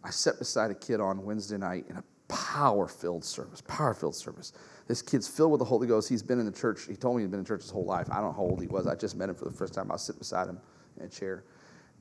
I 0.02 0.10
sat 0.10 0.38
beside 0.38 0.70
a 0.70 0.74
kid 0.74 1.00
on 1.00 1.24
Wednesday 1.24 1.56
night 1.56 1.86
in 1.88 1.96
a 1.96 2.04
power 2.28 2.86
filled 2.86 3.24
service, 3.24 3.60
power 3.62 3.94
filled 3.94 4.14
service. 4.14 4.52
This 4.86 5.02
kid's 5.02 5.26
filled 5.26 5.52
with 5.52 5.58
the 5.58 5.64
Holy 5.64 5.86
Ghost. 5.86 6.08
He's 6.08 6.22
been 6.22 6.38
in 6.38 6.46
the 6.46 6.52
church. 6.52 6.86
He 6.86 6.94
told 6.94 7.16
me 7.16 7.22
he'd 7.22 7.30
been 7.30 7.40
in 7.40 7.46
church 7.46 7.62
his 7.62 7.70
whole 7.70 7.84
life. 7.86 8.08
I 8.10 8.16
don't 8.16 8.26
know 8.26 8.32
how 8.32 8.42
old 8.42 8.60
he 8.60 8.68
was. 8.68 8.86
I 8.86 8.94
just 8.94 9.16
met 9.16 9.28
him 9.28 9.34
for 9.34 9.46
the 9.46 9.50
first 9.50 9.74
time. 9.74 9.90
I 9.90 9.94
was 9.94 10.02
sitting 10.02 10.18
beside 10.18 10.48
him 10.48 10.58
in 10.98 11.06
a 11.06 11.08
chair. 11.08 11.44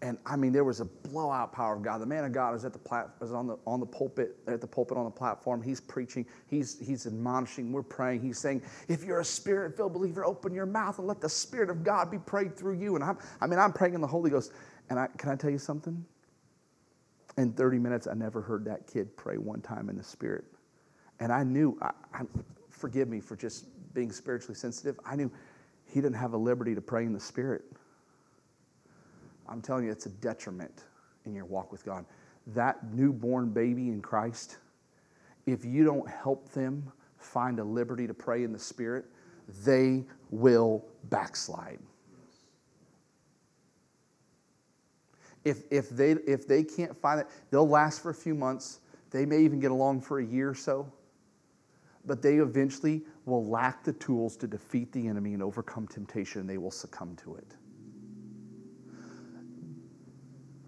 And 0.02 0.18
I 0.26 0.36
mean, 0.36 0.52
there 0.52 0.66
was 0.66 0.82
a 0.82 0.86
blowout 0.86 1.54
power 1.54 1.76
of 1.78 1.82
God. 1.82 2.02
The 2.02 2.06
man 2.06 2.26
of 2.26 2.34
God 2.34 2.56
is 2.56 2.66
at 2.66 2.74
the 2.74 2.80
plat- 2.80 3.12
is 3.22 3.32
on 3.32 3.48
the 3.48 3.58
on 3.66 3.80
the 3.80 3.86
pulpit, 3.86 4.36
at 4.48 4.60
the 4.60 4.68
pulpit 4.68 4.98
on 4.98 5.06
the 5.06 5.12
platform. 5.12 5.62
He's 5.62 5.80
preaching. 5.80 6.26
He's 6.48 6.78
he's 6.86 7.08
admonishing. 7.08 7.72
We're 7.72 7.84
praying. 7.84 8.20
He's 8.20 8.38
saying, 8.38 8.64
if 8.90 9.06
you're 9.06 9.22
a 9.22 9.26
spirit-filled 9.26 9.94
believer, 9.94 10.26
open 10.26 10.54
your 10.54 10.66
mouth 10.66 11.00
and 11.00 11.08
let 11.08 11.22
the 11.22 11.30
Spirit 11.30 11.70
of 11.70 11.86
God 11.86 12.12
be 12.12 12.18
prayed 12.18 12.58
through 12.58 12.80
you. 12.80 12.96
And 12.96 13.04
I'm, 13.04 13.18
I 13.40 13.48
mean, 13.48 13.60
I'm 13.60 13.72
praying 13.72 13.94
in 13.94 14.02
the 14.02 14.08
Holy 14.08 14.30
Ghost. 14.30 14.52
And 14.90 15.00
I, 15.00 15.08
can 15.18 15.30
I 15.30 15.36
tell 15.36 15.50
you 15.50 15.58
something? 15.58 16.06
In 17.38 17.54
30 17.54 17.80
minutes, 17.80 18.08
I 18.08 18.14
never 18.14 18.42
heard 18.42 18.66
that 18.66 18.86
kid 18.86 19.16
pray 19.18 19.38
one 19.38 19.62
time 19.62 19.90
in 19.90 19.98
the 19.98 20.04
Spirit. 20.04 20.46
And 21.20 21.32
I 21.32 21.44
knew, 21.44 21.78
I, 21.82 21.92
I, 22.14 22.22
forgive 22.70 23.08
me 23.08 23.20
for 23.20 23.36
just 23.36 23.66
being 23.94 24.12
spiritually 24.12 24.56
sensitive, 24.56 25.00
I 25.06 25.16
knew 25.16 25.32
he 25.86 26.02
didn't 26.02 26.16
have 26.16 26.34
a 26.34 26.38
liberty 26.38 26.76
to 26.76 26.82
pray 26.82 27.06
in 27.06 27.14
the 27.14 27.20
Spirit. 27.20 27.64
I'm 29.48 29.62
telling 29.62 29.86
you, 29.86 29.92
it's 29.92 30.06
a 30.06 30.10
detriment 30.10 30.84
in 31.26 31.34
your 31.34 31.46
walk 31.46 31.72
with 31.72 31.86
God. 31.86 32.06
That 32.48 32.94
newborn 32.94 33.50
baby 33.52 33.90
in 33.90 34.02
Christ, 34.02 34.58
if 35.46 35.64
you 35.64 35.84
don't 35.84 36.10
help 36.10 36.52
them 36.52 36.92
find 37.18 37.60
a 37.60 37.64
liberty 37.64 38.08
to 38.08 38.14
pray 38.14 38.44
in 38.44 38.52
the 38.52 38.60
Spirit, 38.60 39.06
they 39.66 40.04
will 40.30 40.86
backslide. 41.10 41.80
If, 45.44 45.64
if, 45.72 45.90
they, 45.90 46.12
if 46.12 46.48
they 46.48 46.64
can't 46.64 46.96
find 46.96 47.20
it, 47.20 47.28
they'll 47.52 47.68
last 47.68 48.02
for 48.02 48.10
a 48.10 48.14
few 48.14 48.34
months. 48.34 48.80
They 49.12 49.26
may 49.26 49.40
even 49.42 49.60
get 49.60 49.72
along 49.72 50.02
for 50.02 50.20
a 50.20 50.26
year 50.26 50.50
or 50.50 50.56
so. 50.56 50.92
But 52.06 52.22
they 52.22 52.36
eventually 52.36 53.02
will 53.26 53.46
lack 53.46 53.84
the 53.84 53.94
tools 53.94 54.36
to 54.38 54.48
defeat 54.48 54.92
the 54.92 55.08
enemy 55.08 55.34
and 55.34 55.44
overcome 55.44 55.88
temptation, 55.88 56.42
and 56.42 56.50
they 56.50 56.58
will 56.58 56.72
succumb 56.72 57.16
to 57.24 57.36
it. 57.36 57.56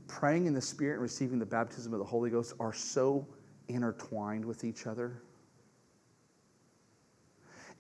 Praying 0.07 0.45
in 0.45 0.53
the 0.53 0.61
Spirit 0.61 0.93
and 0.93 1.02
receiving 1.02 1.39
the 1.39 1.45
baptism 1.45 1.93
of 1.93 1.99
the 1.99 2.06
Holy 2.06 2.30
Ghost 2.30 2.53
are 2.60 2.73
so 2.73 3.27
intertwined 3.68 4.45
with 4.45 4.64
each 4.64 4.88
other 4.88 5.22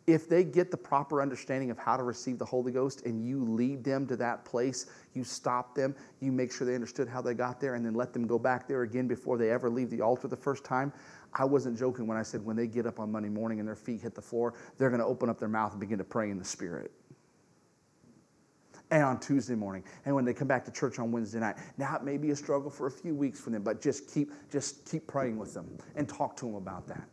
if 0.07 0.29
they 0.29 0.43
get 0.43 0.69
the 0.69 0.77
proper 0.77 1.21
understanding 1.21 1.71
of 1.71 1.79
how 1.79 1.97
to 1.97 2.03
receive 2.03 2.37
the 2.37 2.45
Holy 2.45 2.71
Ghost 2.71 3.05
and 3.05 3.25
you 3.25 3.43
lead 3.43 3.83
them 3.83 4.05
to 4.07 4.15
that 4.17 4.45
place, 4.45 4.85
you 5.13 5.23
stop 5.23 5.73
them, 5.73 5.95
you 6.19 6.31
make 6.31 6.51
sure 6.51 6.67
they 6.67 6.75
understood 6.75 7.07
how 7.07 7.21
they 7.21 7.33
got 7.33 7.59
there, 7.59 7.73
and 7.73 7.83
then 7.83 7.95
let 7.95 8.13
them 8.13 8.27
go 8.27 8.37
back 8.37 8.67
there 8.67 8.83
again 8.83 9.07
before 9.07 9.37
they 9.37 9.49
ever 9.49 9.69
leave 9.69 9.89
the 9.89 10.01
altar 10.01 10.27
the 10.27 10.35
first 10.35 10.63
time. 10.63 10.93
I 11.33 11.43
wasn't 11.43 11.77
joking 11.77 12.05
when 12.05 12.17
I 12.17 12.23
said 12.23 12.45
when 12.45 12.55
they 12.55 12.67
get 12.67 12.85
up 12.85 12.99
on 12.99 13.11
Monday 13.11 13.29
morning 13.29 13.59
and 13.59 13.67
their 13.67 13.75
feet 13.75 14.01
hit 14.01 14.13
the 14.13 14.21
floor, 14.21 14.53
they're 14.77 14.89
going 14.89 15.01
to 15.01 15.07
open 15.07 15.27
up 15.27 15.39
their 15.39 15.49
mouth 15.49 15.71
and 15.71 15.79
begin 15.79 15.97
to 15.97 16.03
pray 16.03 16.29
in 16.29 16.37
the 16.37 16.45
Spirit. 16.45 16.91
And 18.91 19.01
on 19.01 19.19
Tuesday 19.19 19.55
morning, 19.55 19.83
and 20.05 20.13
when 20.13 20.23
they 20.23 20.33
come 20.33 20.47
back 20.47 20.63
to 20.65 20.71
church 20.71 20.99
on 20.99 21.11
Wednesday 21.11 21.39
night. 21.39 21.55
Now 21.79 21.95
it 21.95 22.03
may 22.03 22.17
be 22.17 22.29
a 22.29 22.35
struggle 22.35 22.69
for 22.69 22.85
a 22.85 22.91
few 22.91 23.15
weeks 23.15 23.39
for 23.39 23.49
them, 23.49 23.63
but 23.63 23.81
just 23.81 24.13
keep 24.13 24.31
just 24.51 24.89
keep 24.89 25.07
praying 25.07 25.39
with 25.39 25.55
them 25.55 25.67
and 25.95 26.07
talk 26.07 26.37
to 26.37 26.45
them 26.45 26.53
about 26.53 26.87
that 26.87 27.09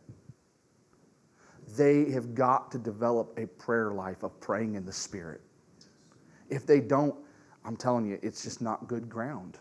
they 1.75 2.11
have 2.11 2.35
got 2.35 2.71
to 2.71 2.77
develop 2.77 3.37
a 3.37 3.47
prayer 3.47 3.91
life 3.91 4.23
of 4.23 4.39
praying 4.39 4.75
in 4.75 4.85
the 4.85 4.91
Spirit. 4.91 5.41
If 6.49 6.65
they 6.65 6.79
don't, 6.79 7.15
I'm 7.65 7.77
telling 7.77 8.05
you, 8.05 8.19
it's 8.21 8.43
just 8.43 8.61
not 8.61 8.87
good 8.87 9.09
ground. 9.09 9.57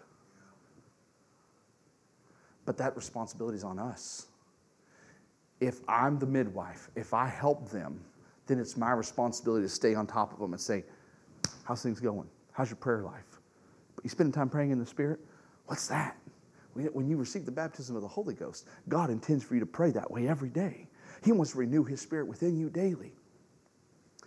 But 2.64 2.76
that 2.78 2.96
responsibility 2.96 3.56
is 3.56 3.64
on 3.64 3.78
us. 3.78 4.26
If 5.60 5.80
I'm 5.88 6.18
the 6.18 6.26
midwife, 6.26 6.90
if 6.96 7.14
I 7.14 7.28
help 7.28 7.70
them, 7.70 8.00
then 8.46 8.58
it's 8.58 8.76
my 8.76 8.92
responsibility 8.92 9.64
to 9.64 9.68
stay 9.68 9.94
on 9.94 10.06
top 10.06 10.32
of 10.32 10.38
them 10.38 10.52
and 10.52 10.60
say, 10.60 10.84
How's 11.64 11.82
things 11.82 12.00
going? 12.00 12.28
How's 12.52 12.70
your 12.70 12.76
prayer 12.76 13.02
life? 13.02 13.40
But 13.94 14.04
you 14.04 14.10
spending 14.10 14.32
time 14.32 14.50
praying 14.50 14.72
in 14.72 14.78
the 14.78 14.86
Spirit? 14.86 15.20
What's 15.66 15.86
that? 15.88 16.16
When 16.74 17.06
you 17.06 17.16
receive 17.16 17.44
the 17.44 17.52
baptism 17.52 17.96
of 17.96 18.02
the 18.02 18.08
Holy 18.08 18.34
Ghost, 18.34 18.66
God 18.88 19.10
intends 19.10 19.44
for 19.44 19.54
you 19.54 19.60
to 19.60 19.66
pray 19.66 19.90
that 19.90 20.10
way 20.10 20.26
every 20.26 20.48
day. 20.48 20.88
He 21.24 21.32
wants 21.32 21.52
to 21.52 21.58
renew 21.58 21.84
His 21.84 22.00
Spirit 22.00 22.26
within 22.26 22.56
you 22.58 22.70
daily. 22.70 23.12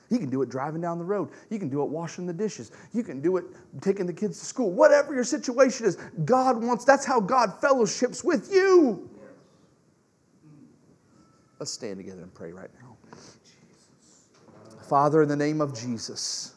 You 0.09 0.19
can 0.19 0.29
do 0.29 0.41
it 0.43 0.49
driving 0.49 0.81
down 0.81 0.99
the 0.99 1.05
road. 1.05 1.29
You 1.49 1.57
can 1.57 1.69
do 1.69 1.81
it 1.81 1.89
washing 1.89 2.27
the 2.27 2.33
dishes. 2.33 2.71
You 2.93 3.03
can 3.03 3.21
do 3.21 3.37
it 3.37 3.45
taking 3.81 4.05
the 4.05 4.13
kids 4.13 4.39
to 4.39 4.45
school. 4.45 4.71
Whatever 4.71 5.15
your 5.15 5.23
situation 5.23 5.87
is, 5.87 5.97
God 6.25 6.61
wants, 6.61 6.85
that's 6.85 7.05
how 7.05 7.19
God 7.19 7.59
fellowships 7.59 8.23
with 8.23 8.51
you. 8.51 9.09
Let's 11.59 11.71
stand 11.71 11.97
together 11.97 12.21
and 12.21 12.33
pray 12.33 12.51
right 12.51 12.69
now. 12.81 12.97
Father, 14.87 15.23
in 15.23 15.29
the 15.29 15.35
name 15.35 15.61
of 15.61 15.73
Jesus, 15.73 16.53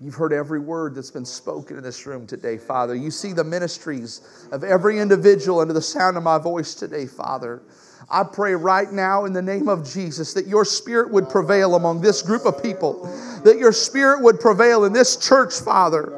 you've 0.00 0.16
heard 0.16 0.32
every 0.32 0.58
word 0.58 0.96
that's 0.96 1.12
been 1.12 1.24
spoken 1.24 1.76
in 1.76 1.84
this 1.84 2.04
room 2.06 2.26
today, 2.26 2.58
Father. 2.58 2.96
You 2.96 3.12
see 3.12 3.32
the 3.32 3.44
ministries 3.44 4.48
of 4.50 4.64
every 4.64 4.98
individual 4.98 5.60
under 5.60 5.74
the 5.74 5.82
sound 5.82 6.16
of 6.16 6.24
my 6.24 6.38
voice 6.38 6.74
today, 6.74 7.06
Father. 7.06 7.62
I 8.10 8.24
pray 8.24 8.54
right 8.54 8.90
now 8.90 9.24
in 9.24 9.32
the 9.32 9.42
name 9.42 9.68
of 9.68 9.90
Jesus 9.90 10.34
that 10.34 10.46
your 10.46 10.64
spirit 10.64 11.10
would 11.10 11.28
prevail 11.28 11.74
among 11.74 12.00
this 12.00 12.22
group 12.22 12.44
of 12.44 12.62
people, 12.62 13.04
that 13.44 13.58
your 13.58 13.72
spirit 13.72 14.22
would 14.22 14.40
prevail 14.40 14.84
in 14.84 14.92
this 14.92 15.16
church, 15.16 15.54
Father, 15.54 16.12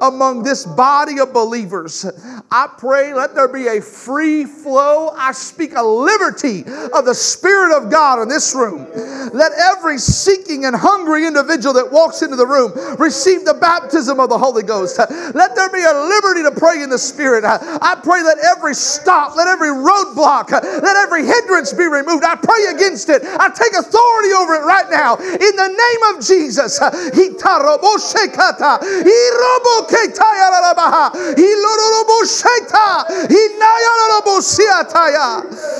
among 0.00 0.42
this 0.42 0.64
body 0.64 1.20
of 1.20 1.32
believers. 1.32 2.04
I 2.50 2.66
pray, 2.78 3.12
let 3.12 3.34
there 3.34 3.48
be 3.48 3.66
a 3.66 3.82
free 3.82 4.44
flow. 4.44 5.10
I 5.10 5.32
speak 5.32 5.74
a 5.76 5.82
liberty 5.82 6.60
of 6.94 7.04
the 7.04 7.14
Spirit 7.14 7.76
of 7.76 7.90
God 7.90 8.22
in 8.22 8.28
this 8.28 8.54
room. 8.54 8.86
Let 9.34 9.52
every 9.52 9.98
seeking 9.98 10.64
and 10.64 10.74
hungry 10.74 11.26
individual 11.26 11.74
that 11.74 11.92
walks 11.92 12.22
into 12.22 12.36
the 12.36 12.46
room 12.46 12.72
receive 12.98 13.44
the 13.44 13.52
baptism 13.52 14.18
of 14.18 14.30
the 14.30 14.38
Holy 14.38 14.62
Ghost. 14.62 14.98
Let 14.98 15.54
there 15.54 15.68
be 15.68 15.84
a 15.84 15.92
liberty 15.92 16.42
to 16.42 16.52
pray 16.56 16.82
in 16.82 16.88
the 16.88 16.98
Spirit. 16.98 17.44
I 17.44 18.00
pray 18.02 18.22
that 18.22 18.38
every 18.56 18.74
stop, 18.74 19.36
let 19.36 19.46
every 19.46 19.68
roadblock, 19.68 20.50
let 20.50 20.96
every 20.96 21.26
hindrance 21.26 21.74
be 21.74 21.84
removed. 21.84 22.24
I 22.24 22.36
pray 22.36 22.64
against 22.72 23.10
it. 23.10 23.22
I 23.24 23.50
take 23.52 23.72
authority 23.76 24.32
over 24.32 24.54
it 24.56 24.64
right 24.64 24.88
now 24.88 25.16
in 25.16 25.54
the 25.56 25.68
name 25.68 26.16
of 26.16 26.24
Jesus. 26.24 26.80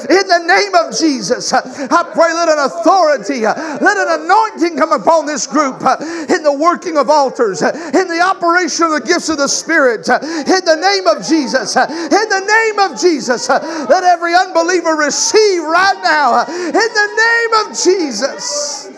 In 0.08 0.26
the 0.26 0.44
name 0.46 0.74
of 0.74 0.96
Jesus, 0.98 1.52
I 1.52 2.02
pray 2.12 2.32
let 2.34 2.48
an 2.48 2.58
authority, 2.58 3.42
let 3.42 3.96
an 3.96 4.22
anointing 4.22 4.76
come 4.76 4.92
upon 4.92 5.26
this 5.26 5.46
group 5.46 5.80
in 5.80 6.42
the 6.42 6.56
working 6.58 6.96
of 6.96 7.08
altars, 7.10 7.62
in 7.62 8.08
the 8.08 8.20
operation 8.24 8.86
of 8.86 8.92
the 8.92 9.00
gifts 9.06 9.28
of 9.28 9.38
the 9.38 9.48
Spirit, 9.48 10.08
in 10.08 10.64
the 10.64 10.78
name 10.80 11.06
of 11.06 11.24
Jesus, 11.26 11.76
in 11.76 12.28
the 12.28 12.44
name 12.46 12.78
of 12.90 12.98
Jesus, 13.00 13.48
let 13.48 14.04
every 14.04 14.34
unbeliever 14.34 14.96
receive 14.96 15.62
right 15.62 16.00
now, 16.02 16.44
in 16.46 16.72
the 16.72 17.08
name 17.16 17.52
of 17.66 17.76
Jesus. 17.78 18.97